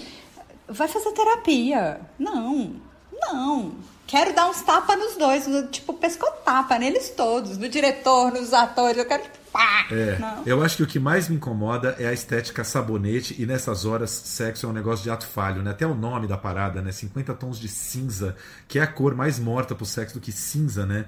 vai 0.69 0.89
fazer 0.89 1.13
terapia. 1.13 2.01
Não, 2.19 2.77
não. 3.13 3.73
Quero 4.07 4.35
dar 4.35 4.49
uns 4.51 4.61
tapas 4.63 4.99
nos 4.99 5.17
dois, 5.17 5.47
tipo, 5.71 5.93
pescotapa 5.95 6.79
neles 6.79 7.11
todos, 7.11 7.57
no 7.57 7.69
diretor, 7.69 8.31
nos 8.33 8.53
atores. 8.53 8.99
Eu 8.99 9.07
quero, 9.07 9.23
pá. 9.51 9.87
É, 9.91 10.19
Não. 10.19 10.43
eu 10.45 10.63
acho 10.63 10.77
que 10.77 10.83
o 10.83 10.87
que 10.87 10.99
mais 10.99 11.29
me 11.29 11.37
incomoda 11.37 11.97
é 11.99 12.07
a 12.07 12.13
estética 12.13 12.63
sabonete 12.63 13.35
e 13.41 13.47
nessas 13.47 13.87
horas 13.87 14.11
sexo 14.11 14.67
é 14.67 14.69
um 14.69 14.73
negócio 14.73 15.03
de 15.03 15.11
ato 15.11 15.27
falho, 15.27 15.63
né? 15.63 15.71
Até 15.71 15.87
o 15.87 15.95
nome 15.95 16.27
da 16.27 16.37
parada, 16.37 16.83
né? 16.83 16.93
50 16.93 17.33
tons 17.35 17.59
de 17.59 17.69
cinza, 17.69 18.37
que 18.69 18.79
é 18.79 18.83
a 18.83 18.87
cor 18.87 19.15
mais 19.15 19.39
morta 19.39 19.75
pro 19.75 19.87
sexo 19.87 20.15
do 20.15 20.21
que 20.21 20.33
cinza, 20.33 20.85
né? 20.85 21.07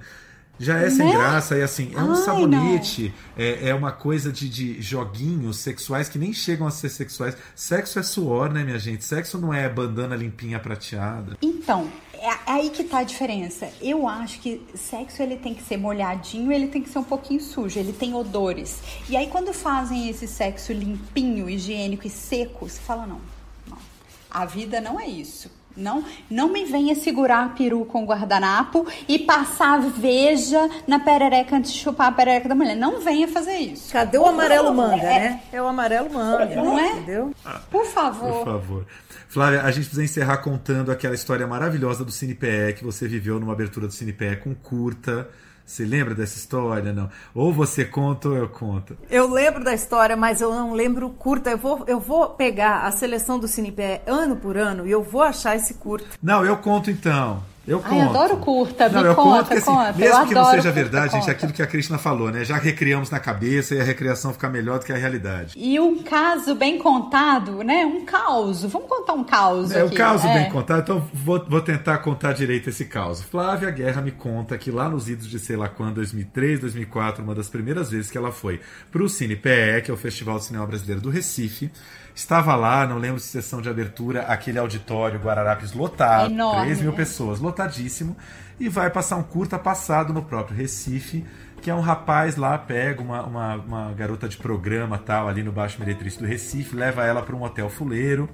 Já 0.57 0.77
é 0.79 0.89
sem 0.89 1.05
Né? 1.05 1.11
graça, 1.11 1.57
e 1.57 1.61
assim, 1.61 1.91
é 1.93 2.01
um 2.01 2.11
Ai, 2.11 2.23
sabonete, 2.23 3.13
é, 3.37 3.67
é 3.69 3.75
uma 3.75 3.91
coisa 3.91 4.31
de, 4.31 4.47
de 4.47 4.81
joguinhos 4.81 5.57
sexuais 5.57 6.07
que 6.07 6.17
nem 6.17 6.31
chegam 6.31 6.65
a 6.65 6.71
ser 6.71 6.87
sexuais. 6.87 7.35
Sexo 7.53 7.99
é 7.99 8.03
suor, 8.03 8.49
né, 8.49 8.63
minha 8.63 8.79
gente? 8.79 9.03
Sexo 9.03 9.37
não 9.37 9.53
é 9.53 9.67
bandana 9.67 10.15
limpinha 10.15 10.57
prateada. 10.57 11.35
Então, 11.41 11.91
é 12.25 12.39
aí 12.47 12.69
que 12.71 12.83
tá 12.83 12.99
a 12.99 13.03
diferença. 13.03 13.71
Eu 13.79 14.07
acho 14.07 14.39
que 14.39 14.65
sexo 14.73 15.21
ele 15.21 15.37
tem 15.37 15.53
que 15.53 15.61
ser 15.61 15.77
molhadinho, 15.77 16.51
ele 16.51 16.67
tem 16.67 16.81
que 16.81 16.89
ser 16.89 16.97
um 16.97 17.03
pouquinho 17.03 17.39
sujo, 17.39 17.79
ele 17.79 17.93
tem 17.93 18.15
odores. 18.15 18.79
E 19.07 19.15
aí 19.15 19.27
quando 19.27 19.53
fazem 19.53 20.09
esse 20.09 20.27
sexo 20.27 20.73
limpinho, 20.73 21.47
higiênico 21.47 22.07
e 22.07 22.09
seco, 22.09 22.67
você 22.67 22.79
fala 22.79 23.05
não, 23.05 23.21
não. 23.67 23.77
A 24.29 24.45
vida 24.45 24.81
não 24.81 24.99
é 24.99 25.07
isso. 25.07 25.51
Não, 25.75 26.03
não 26.29 26.47
me 26.47 26.65
venha 26.65 26.95
segurar 26.95 27.45
a 27.45 27.49
peru 27.49 27.85
com 27.85 28.05
guardanapo 28.05 28.85
e 29.07 29.19
passar 29.19 29.79
veja 29.81 30.69
na 30.87 30.99
perereca 30.99 31.55
antes 31.57 31.73
de 31.73 31.79
chupar 31.79 32.07
a 32.07 32.11
perereca 32.11 32.47
da 32.49 32.55
mulher. 32.55 32.75
Não 32.75 32.99
venha 33.01 33.27
fazer 33.27 33.57
isso. 33.57 33.91
Cadê 33.91 34.17
o 34.17 34.25
amarelo 34.25 34.73
manga, 34.73 35.03
É, 35.03 35.19
né? 35.19 35.43
É 35.51 35.61
o 35.61 35.67
amarelo 35.67 36.13
manga. 36.13 36.55
Não 36.55 36.79
é? 36.79 36.91
Entendeu? 36.91 37.33
Por 37.69 37.85
favor. 37.85 38.31
Por 38.31 38.45
favor. 38.45 38.85
Flávia, 39.27 39.61
a 39.63 39.71
gente 39.71 39.85
precisa 39.85 40.03
encerrar 40.03 40.37
contando 40.37 40.91
aquela 40.91 41.13
história 41.13 41.45
maravilhosa 41.45 42.05
do 42.05 42.11
CinePE 42.11 42.73
que 42.77 42.83
você 42.83 43.07
viveu 43.07 43.39
numa 43.39 43.51
abertura 43.53 43.87
do 43.87 43.93
CinePE 43.93 44.37
com 44.43 44.55
curta. 44.55 45.27
Você 45.65 45.83
lembra 45.83 46.13
dessa 46.13 46.37
história? 46.37 46.93
Não. 46.93 47.09
Ou 47.33 47.51
você 47.51 47.83
conta 47.83 48.29
ou 48.29 48.35
eu 48.35 48.47
conto. 48.47 48.95
Eu 49.09 49.27
lembro 49.27 49.63
da 49.63 49.73
história, 49.73 50.15
mas 50.15 50.39
eu 50.39 50.51
não 50.51 50.73
lembro 50.73 51.07
o 51.07 51.09
curta. 51.09 51.49
Eu 51.49 51.57
vou, 51.57 51.83
eu 51.87 51.99
vou 51.99 52.29
pegar 52.29 52.81
a 52.81 52.91
seleção 52.91 53.39
do 53.39 53.47
Cinepé 53.47 54.03
ano 54.05 54.35
por 54.35 54.57
ano 54.57 54.85
e 54.85 54.91
eu 54.91 55.01
vou 55.01 55.23
achar 55.23 55.55
esse 55.55 55.73
curta. 55.75 56.07
Não, 56.21 56.45
eu 56.45 56.57
conto 56.57 56.91
então. 56.91 57.41
Eu 57.67 57.79
conto. 57.79 57.93
Ai, 57.93 58.01
adoro 58.01 58.37
curta, 58.37 58.89
não, 58.89 59.01
me 59.01 59.07
eu 59.07 59.15
conta, 59.15 59.29
conto 59.37 59.47
que, 59.47 59.53
assim, 59.55 59.65
conta. 59.65 59.93
Mesmo 59.93 60.19
eu 60.21 60.27
que 60.27 60.33
não 60.33 60.51
seja 60.51 60.71
verdade, 60.71 61.13
gente, 61.13 61.21
conta. 61.21 61.31
aquilo 61.31 61.53
que 61.53 61.61
a 61.63 61.67
Cristina 61.67 61.97
falou, 61.97 62.31
né? 62.31 62.45
Já 62.45 62.57
recriamos 62.57 63.09
na 63.09 63.19
cabeça 63.19 63.73
e 63.73 63.81
a 63.81 63.83
recriação 63.83 64.31
fica 64.33 64.47
melhor 64.49 64.79
do 64.79 64.85
que 64.85 64.93
a 64.93 64.97
realidade. 64.97 65.53
E 65.57 65.79
um 65.79 66.03
caso 66.03 66.53
bem 66.53 66.77
contado, 66.77 67.63
né? 67.63 67.85
Um 67.85 68.05
caos. 68.05 68.63
Vamos 68.63 68.87
contar 68.87 69.13
um 69.13 69.23
caos 69.23 69.71
É 69.71 69.83
o 69.83 69.87
aqui. 69.87 69.95
caso 69.95 70.27
é. 70.27 70.33
bem 70.41 70.51
contado, 70.51 70.81
então 70.81 71.07
vou, 71.13 71.43
vou 71.47 71.61
tentar 71.61 71.97
contar 71.99 72.33
direito 72.33 72.69
esse 72.69 72.85
caos. 72.85 73.21
Flávia 73.21 73.71
Guerra 73.71 74.01
me 74.01 74.11
conta 74.11 74.57
que 74.57 74.69
lá 74.69 74.87
nos 74.87 75.09
idos 75.09 75.27
de 75.27 75.39
sei 75.39 75.55
lá 75.55 75.67
quando, 75.67 75.95
2003, 75.95 76.59
2004, 76.59 77.23
uma 77.23 77.33
das 77.33 77.49
primeiras 77.49 77.89
vezes 77.89 78.11
que 78.11 78.17
ela 78.17 78.31
foi 78.31 78.59
para 78.91 79.01
o 79.03 79.09
Cine 79.09 79.35
PE, 79.35 79.81
que 79.83 79.89
é 79.89 79.93
o 79.93 79.97
Festival 79.97 80.37
de 80.37 80.45
Cinema 80.45 80.67
Brasileiro 80.67 81.01
do 81.01 81.09
Recife, 81.09 81.71
estava 82.15 82.55
lá, 82.55 82.87
não 82.87 82.97
lembro 82.97 83.19
se 83.19 83.27
sessão 83.27 83.61
de 83.61 83.69
abertura, 83.69 84.21
aquele 84.23 84.57
auditório 84.57 85.19
Guararapes 85.19 85.73
lotado, 85.73 86.31
Enorme, 86.31 86.63
3 86.63 86.81
mil 86.81 86.91
né? 86.91 86.97
pessoas, 86.97 87.41
lotadíssimo, 87.41 88.15
e 88.57 88.69
vai 88.69 88.89
passar 88.89 89.17
um 89.17 89.23
curta 89.23 89.59
passado 89.59 90.13
no 90.13 90.23
próprio 90.23 90.55
Recife, 90.55 91.25
que 91.61 91.69
é 91.69 91.75
um 91.75 91.81
rapaz 91.81 92.37
lá, 92.37 92.57
pega 92.57 93.01
uma, 93.01 93.23
uma, 93.23 93.55
uma 93.55 93.93
garota 93.93 94.29
de 94.29 94.37
programa 94.37 94.97
tal, 94.97 95.27
ali 95.27 95.43
no 95.43 95.51
Baixo 95.51 95.77
Meretriz 95.77 96.15
do 96.15 96.25
Recife, 96.25 96.73
leva 96.75 97.03
ela 97.03 97.21
para 97.21 97.35
um 97.35 97.43
hotel 97.43 97.69
fuleiro, 97.69 98.29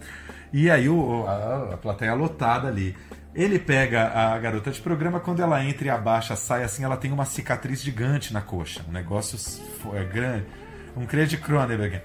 e 0.54 0.70
aí 0.70 0.88
o, 0.88 1.26
a, 1.26 1.74
a 1.74 1.78
plateia 1.78 2.14
lotada 2.14 2.68
ali. 2.68 2.96
Ele 3.34 3.58
pega 3.58 4.10
a 4.10 4.38
garota 4.38 4.72
de 4.72 4.82
programa, 4.82 5.20
quando 5.20 5.42
ela 5.42 5.64
entra 5.64 5.88
e 5.88 5.90
abaixa 5.90 6.34
a 6.34 6.38
saia, 6.38 6.66
assim, 6.66 6.84
ela 6.84 6.98
tem 6.98 7.14
uma 7.14 7.24
cicatriz 7.24 7.82
gigante 7.82 8.34
na 8.34 8.42
coxa. 8.42 8.82
Um 8.88 8.92
negócio 8.92 9.40
é 9.94 10.04
grande. 10.04 10.46
Um 10.98 11.06
de 11.06 11.38
Cronenberg. 11.38 12.02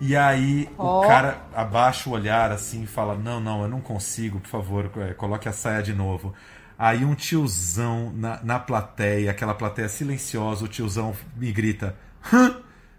E 0.00 0.16
aí 0.16 0.68
Ó. 0.76 1.04
o 1.04 1.06
cara 1.06 1.38
abaixa 1.54 2.10
o 2.10 2.12
olhar 2.12 2.50
assim 2.50 2.82
e 2.82 2.86
fala: 2.86 3.14
Não, 3.14 3.40
não, 3.40 3.62
eu 3.62 3.68
não 3.68 3.80
consigo, 3.80 4.40
por 4.40 4.48
favor, 4.48 4.90
é, 4.96 5.14
coloque 5.14 5.48
a 5.48 5.52
saia 5.52 5.82
de 5.82 5.92
novo. 5.94 6.34
Aí 6.78 7.04
um 7.04 7.14
tiozão 7.14 8.12
na, 8.14 8.40
na 8.42 8.58
plateia, 8.58 9.30
aquela 9.30 9.54
plateia 9.54 9.88
silenciosa, 9.88 10.64
o 10.64 10.68
tiozão 10.68 11.14
me 11.36 11.52
grita: 11.52 11.94
"Hã? 12.32 12.56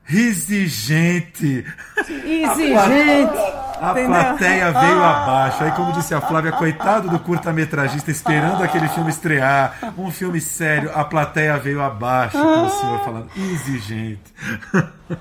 Exigente! 0.10 1.66
Exigente! 1.98 3.64
A 3.82 3.94
plateia 3.94 4.72
veio 4.72 5.04
abaixo. 5.04 5.64
Aí, 5.64 5.72
como 5.72 5.92
disse 5.92 6.14
a 6.14 6.22
Flávia, 6.22 6.52
coitado 6.54 7.10
do 7.10 7.20
curta-metragista 7.20 8.12
esperando 8.12 8.64
aquele 8.64 8.88
filme 8.90 9.10
estrear, 9.10 9.94
um 9.98 10.12
filme 10.12 10.40
sério, 10.40 10.92
a 10.94 11.04
plateia 11.04 11.58
veio 11.58 11.82
abaixo 11.82 12.38
com 12.38 12.66
o 12.66 12.70
senhor 12.70 13.04
falando 13.04 13.30
exigente. 13.36 14.34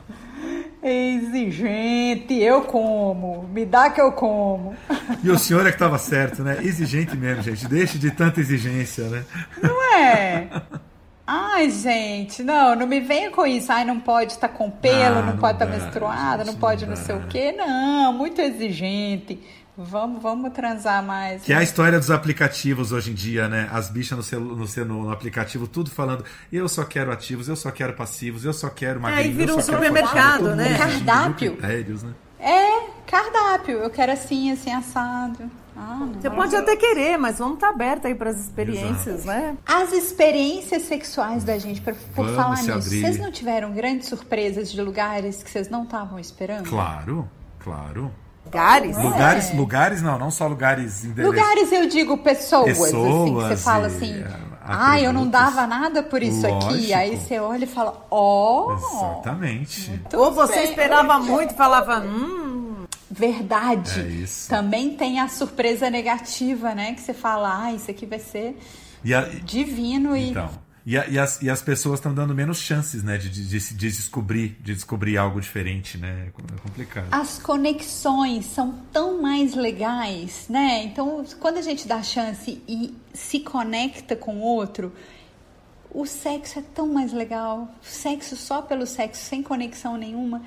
Exigente, 0.82 2.34
eu 2.34 2.62
como. 2.62 3.48
Me 3.52 3.64
dá 3.64 3.88
que 3.90 4.00
eu 4.00 4.10
como. 4.12 4.74
E 5.22 5.30
o 5.30 5.38
senhor 5.38 5.60
é 5.64 5.70
que 5.70 5.76
estava 5.76 5.96
certo, 5.96 6.42
né? 6.42 6.58
Exigente 6.60 7.16
mesmo, 7.16 7.42
gente. 7.42 7.68
Deixe 7.68 7.98
de 7.98 8.10
tanta 8.10 8.40
exigência, 8.40 9.04
né? 9.08 9.24
Não 9.62 9.94
é? 9.96 10.48
Ai, 11.24 11.70
gente, 11.70 12.42
não, 12.42 12.74
não 12.74 12.86
me 12.86 13.00
venha 13.00 13.30
com 13.30 13.46
isso. 13.46 13.70
Ai, 13.70 13.84
não 13.84 14.00
pode 14.00 14.32
estar 14.32 14.48
com 14.48 14.68
pelo, 14.70 15.18
Ah, 15.18 15.22
não, 15.22 15.26
não 15.32 15.38
pode 15.38 15.54
estar 15.54 15.66
dá, 15.66 15.78
menstruada, 15.78 16.44
não 16.44 16.56
pode 16.56 16.84
não 16.84 16.96
não 16.96 16.96
sei 16.96 17.14
o 17.14 17.26
quê. 17.28 17.52
Não, 17.52 18.12
muito 18.12 18.40
exigente. 18.40 19.40
Vamos, 19.76 20.22
vamos 20.22 20.52
transar 20.52 21.02
mais. 21.02 21.42
Que 21.42 21.52
é 21.52 21.56
a 21.56 21.62
história 21.62 21.98
dos 21.98 22.10
aplicativos 22.10 22.92
hoje 22.92 23.10
em 23.10 23.14
dia, 23.14 23.48
né? 23.48 23.70
As 23.72 23.88
bichas 23.88 24.16
no, 24.18 24.22
celu- 24.22 24.54
no, 24.54 24.66
celu- 24.66 25.02
no 25.04 25.10
aplicativo, 25.10 25.66
tudo 25.66 25.90
falando: 25.90 26.24
eu 26.52 26.68
só 26.68 26.84
quero 26.84 27.10
ativos, 27.10 27.48
eu 27.48 27.56
só 27.56 27.70
quero 27.70 27.94
passivos, 27.94 28.44
eu 28.44 28.52
só 28.52 28.68
quero 28.68 29.00
magrinho. 29.00 29.24
Aí 29.24 29.32
vira 29.32 29.52
eu 29.52 29.56
um 29.56 29.62
supermercado, 29.62 30.54
né? 30.54 30.76
Cardápio. 30.76 31.56
critérios, 31.56 32.02
né? 32.02 32.12
É, 32.38 32.86
cardápio. 33.06 33.78
Eu 33.78 33.88
quero 33.88 34.12
assim, 34.12 34.52
assim, 34.52 34.70
assado. 34.72 35.50
Ah. 35.74 36.06
Você 36.20 36.28
pode 36.28 36.54
até 36.54 36.76
querer, 36.76 37.16
mas 37.16 37.38
vamos 37.38 37.54
estar 37.54 37.70
aberta 37.70 38.08
aí 38.08 38.14
para 38.14 38.28
as 38.28 38.38
experiências, 38.38 39.24
né? 39.24 39.56
As 39.64 39.90
experiências 39.92 40.82
sexuais 40.82 41.44
da 41.44 41.56
gente, 41.56 41.80
por, 41.80 41.94
por 42.14 42.28
falar 42.34 42.56
nisso, 42.58 42.72
abrir. 42.72 43.00
vocês 43.00 43.18
não 43.18 43.32
tiveram 43.32 43.72
grandes 43.72 44.06
surpresas 44.08 44.70
de 44.70 44.82
lugares 44.82 45.42
que 45.42 45.48
vocês 45.50 45.70
não 45.70 45.84
estavam 45.84 46.18
esperando? 46.18 46.68
Claro, 46.68 47.26
claro. 47.58 48.12
Lugares? 48.44 48.96
Lugares, 48.96 49.54
lugares 49.54 50.02
não, 50.02 50.18
não 50.18 50.30
só 50.30 50.46
lugares 50.46 51.04
endereços. 51.04 51.34
Lugares, 51.34 51.72
eu 51.72 51.88
digo 51.88 52.18
pessoas, 52.18 52.70
assim, 52.80 53.24
que 53.24 53.30
você 53.30 53.48
Pessoas 53.48 53.62
fala 53.62 53.86
assim, 53.86 54.20
é, 54.20 54.26
ah, 54.64 55.00
eu 55.00 55.12
não 55.12 55.26
dava 55.28 55.66
nada 55.66 56.02
por 56.02 56.22
isso 56.22 56.46
aqui. 56.46 56.64
Lógico. 56.66 56.94
Aí 56.94 57.16
você 57.16 57.38
olha 57.38 57.64
e 57.64 57.66
fala, 57.66 58.06
ó, 58.10 58.74
Exatamente. 58.74 60.00
Ou 60.14 60.32
você 60.32 60.60
esperava 60.64 61.18
muito 61.18 61.54
e 61.54 61.56
falava, 61.56 62.00
hum. 62.00 62.84
verdade. 63.10 64.00
É 64.00 64.04
isso. 64.04 64.48
Também 64.48 64.96
tem 64.96 65.18
a 65.20 65.28
surpresa 65.28 65.88
negativa, 65.90 66.74
né? 66.74 66.92
Que 66.94 67.00
você 67.00 67.14
fala, 67.14 67.64
ah, 67.64 67.72
isso 67.72 67.90
aqui 67.90 68.06
vai 68.06 68.18
ser 68.18 68.58
E 69.04 69.14
a- 69.14 69.22
divino 69.44 70.16
e 70.16 70.30
Então. 70.30 70.46
E, 70.46 70.71
a- 70.98 71.06
e 71.06 71.18
as, 71.18 71.40
e 71.40 71.48
as 71.48 71.62
pessoas 71.62 72.00
estão 72.00 72.12
dando 72.12 72.34
menos 72.34 72.58
chances, 72.58 73.02
né, 73.04 73.16
de, 73.18 73.28
de, 73.30 73.46
de 73.48 73.58
de 73.74 73.88
descobrir, 73.90 74.56
de 74.60 74.74
descobrir 74.74 75.16
algo 75.16 75.40
diferente, 75.40 75.96
né? 75.96 76.26
É 76.28 76.30
complicado. 76.60 77.06
as 77.10 77.38
conexões 77.38 78.46
são 78.46 78.72
tão 78.92 79.22
mais 79.22 79.54
legais, 79.54 80.46
né? 80.48 80.82
Então, 80.84 81.24
quando 81.38 81.58
a 81.58 81.62
gente 81.62 81.86
dá 81.86 82.02
chance 82.02 82.60
e 82.66 82.94
se 83.14 83.40
conecta 83.40 84.16
com 84.16 84.36
o 84.36 84.40
outro, 84.40 84.92
o 85.90 86.06
sexo 86.06 86.58
é 86.58 86.62
tão 86.74 86.88
mais 86.92 87.12
legal. 87.12 87.68
Sexo 87.82 88.34
só 88.34 88.62
pelo 88.62 88.86
sexo, 88.86 89.22
sem 89.22 89.42
conexão 89.42 89.96
nenhuma, 89.96 90.42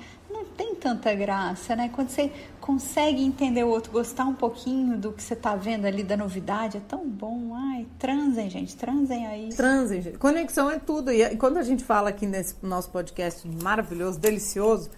tem 0.56 0.74
tanta 0.74 1.14
graça, 1.14 1.76
né? 1.76 1.90
Quando 1.92 2.08
você 2.08 2.32
consegue 2.60 3.22
entender 3.22 3.64
o 3.64 3.68
outro, 3.68 3.92
gostar 3.92 4.24
um 4.24 4.34
pouquinho 4.34 4.96
do 4.96 5.12
que 5.12 5.22
você 5.22 5.36
tá 5.36 5.54
vendo 5.54 5.84
ali, 5.84 6.02
da 6.02 6.16
novidade, 6.16 6.78
é 6.78 6.80
tão 6.80 7.06
bom. 7.06 7.54
Ai, 7.54 7.86
transem, 7.98 8.48
gente, 8.50 8.76
transem 8.76 9.26
aí. 9.26 9.50
Transem, 9.50 10.02
gente. 10.02 10.18
Conexão 10.18 10.70
é 10.70 10.78
tudo. 10.78 11.12
E 11.12 11.36
quando 11.36 11.58
a 11.58 11.62
gente 11.62 11.84
fala 11.84 12.08
aqui 12.08 12.26
nesse 12.26 12.54
nosso 12.62 12.90
podcast 12.90 13.46
maravilhoso, 13.62 14.18
delicioso, 14.18 14.90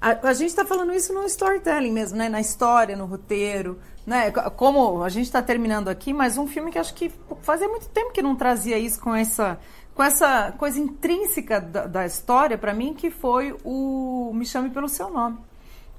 a, 0.00 0.28
a 0.28 0.32
gente 0.32 0.48
está 0.48 0.64
falando 0.64 0.92
isso 0.92 1.12
no 1.12 1.24
storytelling 1.26 1.92
mesmo, 1.92 2.18
né? 2.18 2.28
Na 2.28 2.40
história, 2.40 2.96
no 2.96 3.04
roteiro, 3.06 3.78
né? 4.04 4.30
Co- 4.32 4.50
Como 4.50 5.02
a 5.02 5.08
gente 5.08 5.26
está 5.26 5.40
terminando 5.40 5.88
aqui, 5.88 6.12
mas 6.12 6.36
um 6.38 6.46
filme 6.48 6.72
que 6.72 6.78
acho 6.78 6.92
que 6.94 7.12
fazia 7.42 7.68
muito 7.68 7.88
tempo 7.88 8.12
que 8.12 8.20
não 8.22 8.34
trazia 8.34 8.78
isso 8.78 8.98
com 9.00 9.14
essa 9.14 9.58
com 9.94 10.02
essa 10.02 10.52
coisa 10.52 10.78
intrínseca 10.78 11.60
da, 11.60 11.86
da 11.86 12.06
história 12.06 12.56
para 12.56 12.72
mim, 12.74 12.94
que 12.94 13.10
foi 13.10 13.54
o 13.64 14.32
Me 14.34 14.44
Chame 14.44 14.70
pelo 14.70 14.88
Seu 14.88 15.10
Nome. 15.10 15.38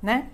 Né? 0.02 0.26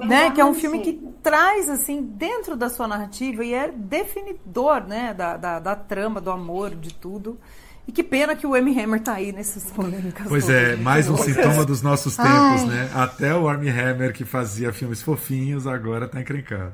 né? 0.00 0.30
Que 0.30 0.40
é 0.40 0.44
um 0.44 0.54
filme 0.54 0.80
que 0.80 0.94
traz 1.22 1.68
assim 1.68 2.00
dentro 2.00 2.56
da 2.56 2.70
sua 2.70 2.88
narrativa 2.88 3.44
e 3.44 3.52
é 3.52 3.70
definidor, 3.70 4.86
né, 4.86 5.12
da, 5.12 5.36
da, 5.36 5.58
da 5.58 5.76
trama, 5.76 6.18
do 6.18 6.30
amor, 6.30 6.74
de 6.74 6.94
tudo. 6.94 7.38
E 7.86 7.92
que 7.92 8.02
pena 8.02 8.34
que 8.36 8.46
o 8.46 8.56
M. 8.56 8.80
Hammer 8.80 9.00
tá 9.00 9.14
aí 9.14 9.32
nessas 9.32 9.64
polêmicas. 9.64 10.26
Pois 10.28 10.46
todas, 10.46 10.62
é, 10.62 10.76
mais 10.76 11.10
um 11.10 11.16
sintoma 11.16 11.64
dos 11.64 11.82
nossos 11.82 12.16
tempos, 12.16 12.32
Ai. 12.32 12.66
né? 12.66 12.90
Até 12.94 13.34
o 13.34 13.48
Armie 13.48 13.70
Hammer, 13.70 14.12
que 14.12 14.24
fazia 14.24 14.72
filmes 14.72 15.02
fofinhos, 15.02 15.66
agora 15.66 16.06
tá 16.08 16.20
encrencado. 16.20 16.72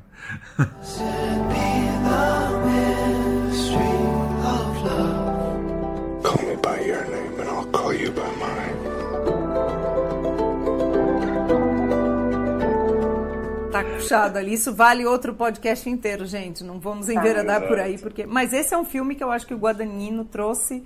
Puxado 14.09 14.39
ali. 14.39 14.55
Isso 14.55 14.75
vale 14.75 15.05
outro 15.05 15.35
podcast 15.35 15.89
inteiro, 15.89 16.25
gente. 16.25 16.65
Não 16.65 16.81
vamos 16.81 17.09
enveredar 17.09 17.67
por 17.67 17.79
aí, 17.79 17.99
porque. 17.99 18.27
Mas 18.27 18.53
esse 18.53 18.75
é 18.75 18.79
um 18.79 18.85
filme 18.85 19.15
que 19.15 19.23
eu 19.23 19.31
acho 19.31 19.47
que 19.47 19.55
o 19.55 19.59
Guadagnino 19.59 20.25
trouxe, 20.25 20.83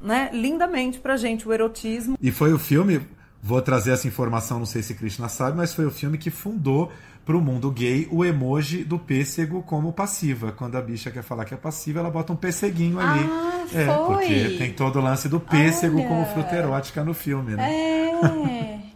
né, 0.00 0.30
lindamente 0.32 0.98
pra 0.98 1.16
gente, 1.16 1.46
o 1.46 1.52
erotismo. 1.52 2.16
E 2.20 2.30
foi 2.30 2.52
o 2.52 2.58
filme, 2.58 3.00
vou 3.42 3.60
trazer 3.60 3.92
essa 3.92 4.08
informação, 4.08 4.58
não 4.58 4.66
sei 4.66 4.82
se 4.82 4.94
Krishna 4.94 5.28
sabe, 5.28 5.56
mas 5.56 5.74
foi 5.74 5.86
o 5.86 5.90
filme 5.90 6.18
que 6.18 6.30
fundou 6.30 6.90
pro 7.24 7.40
mundo 7.40 7.70
gay 7.70 8.06
o 8.10 8.22
emoji 8.22 8.84
do 8.84 8.98
pêssego 8.98 9.62
como 9.62 9.92
passiva. 9.92 10.52
Quando 10.52 10.76
a 10.76 10.82
bicha 10.82 11.10
quer 11.10 11.22
falar 11.22 11.44
que 11.46 11.54
é 11.54 11.56
passiva, 11.56 12.00
ela 12.00 12.10
bota 12.10 12.32
um 12.32 12.36
pêsseguinho 12.36 12.98
ali. 12.98 13.26
Ah, 13.30 13.64
é, 13.72 13.86
foi. 13.86 14.06
porque 14.06 14.56
tem 14.58 14.72
todo 14.74 14.98
o 14.98 15.02
lance 15.02 15.28
do 15.28 15.40
pêssego 15.40 15.98
Olha. 15.98 16.08
como 16.08 16.26
fruta 16.26 16.54
erótica 16.54 17.02
no 17.02 17.14
filme, 17.14 17.54
né? 17.54 17.72
É. 17.72 18.84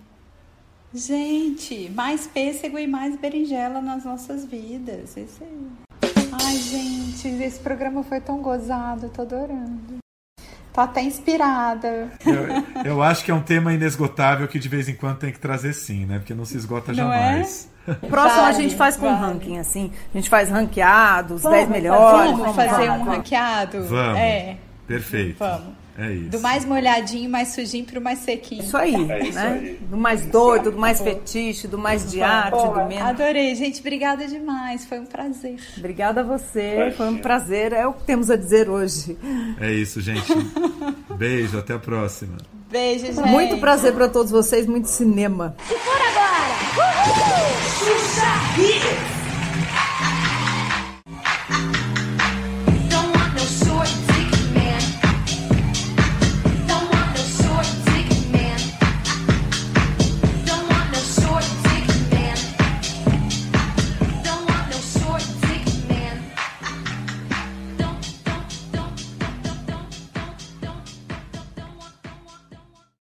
Gente, 0.95 1.91
mais 1.95 2.27
pêssego 2.27 2.79
e 2.79 2.87
mais 2.87 3.17
berinjela 3.17 3.81
nas 3.81 4.05
nossas 4.05 4.45
vidas. 4.47 5.17
Isso 5.17 5.43
aí. 5.43 6.11
Ai, 6.33 6.57
gente, 6.57 7.29
esse 7.43 7.61
programa 7.61 8.03
foi 8.03 8.21
tão 8.21 8.39
gozado, 8.39 9.09
tô 9.11 9.23
adorando. 9.23 9.99
Tô 10.73 10.81
até 10.81 11.03
inspirada. 11.03 12.11
Eu, 12.25 12.85
eu 12.93 13.03
acho 13.03 13.25
que 13.25 13.31
é 13.31 13.35
um 13.35 13.43
tema 13.43 13.73
inesgotável 13.73 14.47
que 14.49 14.59
de 14.59 14.69
vez 14.69 14.89
em 14.89 14.95
quando 14.95 15.19
tem 15.19 15.33
que 15.33 15.39
trazer 15.39 15.73
sim, 15.73 16.07
né? 16.07 16.19
Porque 16.19 16.33
não 16.35 16.45
se 16.45 16.57
esgota 16.57 16.93
Não 16.93 17.13
é? 17.13 17.33
jamais. 17.33 17.71
Próximo 18.09 18.41
a 18.43 18.51
Vale, 18.51 18.63
gente 18.63 18.77
faz 18.77 18.97
com 18.97 19.07
vale. 19.07 19.17
ranking, 19.33 19.59
assim. 19.59 19.91
A 20.15 20.17
gente 20.19 20.29
faz 20.31 20.51
ranqueados, 20.51 21.43
Vamos 21.43 21.59
10 21.59 21.69
melhores. 21.71 22.31
Vamos 22.39 22.55
fazer 22.57 22.91
um 22.91 22.99
vamos. 22.99 23.09
ranqueado? 23.09 23.83
Vamos. 23.85 24.19
É. 24.19 24.57
Perfeito. 24.87 25.39
Vamos. 25.39 25.75
É 25.99 26.13
isso. 26.13 26.31
Do 26.31 26.41
mais 26.41 26.65
molhadinho, 26.65 27.29
mais 27.29 27.49
sujinho 27.49 27.85
pro 27.85 28.01
mais 28.01 28.21
sequinho. 28.21 28.63
Isso 28.63 28.77
aí, 28.77 28.95
É 29.11 29.23
isso 29.25 29.35
né? 29.35 29.61
aí. 29.61 29.79
Do 29.83 29.97
mais 29.97 30.25
doido, 30.27 30.71
do 30.71 30.79
mais 30.79 31.01
fetiche, 31.01 31.67
do 31.67 31.77
mais 31.77 32.09
de 32.09 32.23
arte, 32.23 32.57
do 32.57 32.87
menos. 32.87 33.03
Adorei, 33.09 33.53
gente. 33.57 33.81
Obrigada 33.81 34.27
demais. 34.29 34.87
Foi 34.87 35.01
um 35.01 35.07
prazer. 35.07 35.57
Obrigada 35.77 36.21
a 36.21 36.25
você, 36.25 36.95
foi 36.97 37.09
um 37.09 37.19
prazer. 37.19 37.73
É 37.73 37.85
o 37.87 37.93
que 37.93 38.05
temos 38.05 38.31
a 38.31 38.37
dizer 38.37 38.71
hoje. 38.71 39.19
É 39.61 39.73
isso, 39.73 40.01
gente. 40.01 40.33
Beijo, 41.17 41.59
até 41.59 41.75
a 41.75 41.79
próxima. 41.81 42.37
Beijo, 42.71 43.07
gente. 43.07 43.21
Muito 43.23 43.59
prazer 43.59 43.93
para 43.93 44.09
todos 44.09 44.31
vocês, 44.31 44.67
muito 44.67 44.87
cinema. 44.87 45.57
Se 45.67 45.75
for 45.75 45.97
agora! 45.97 46.39
Uhul! 46.77 47.97
Xuxa 47.97 49.18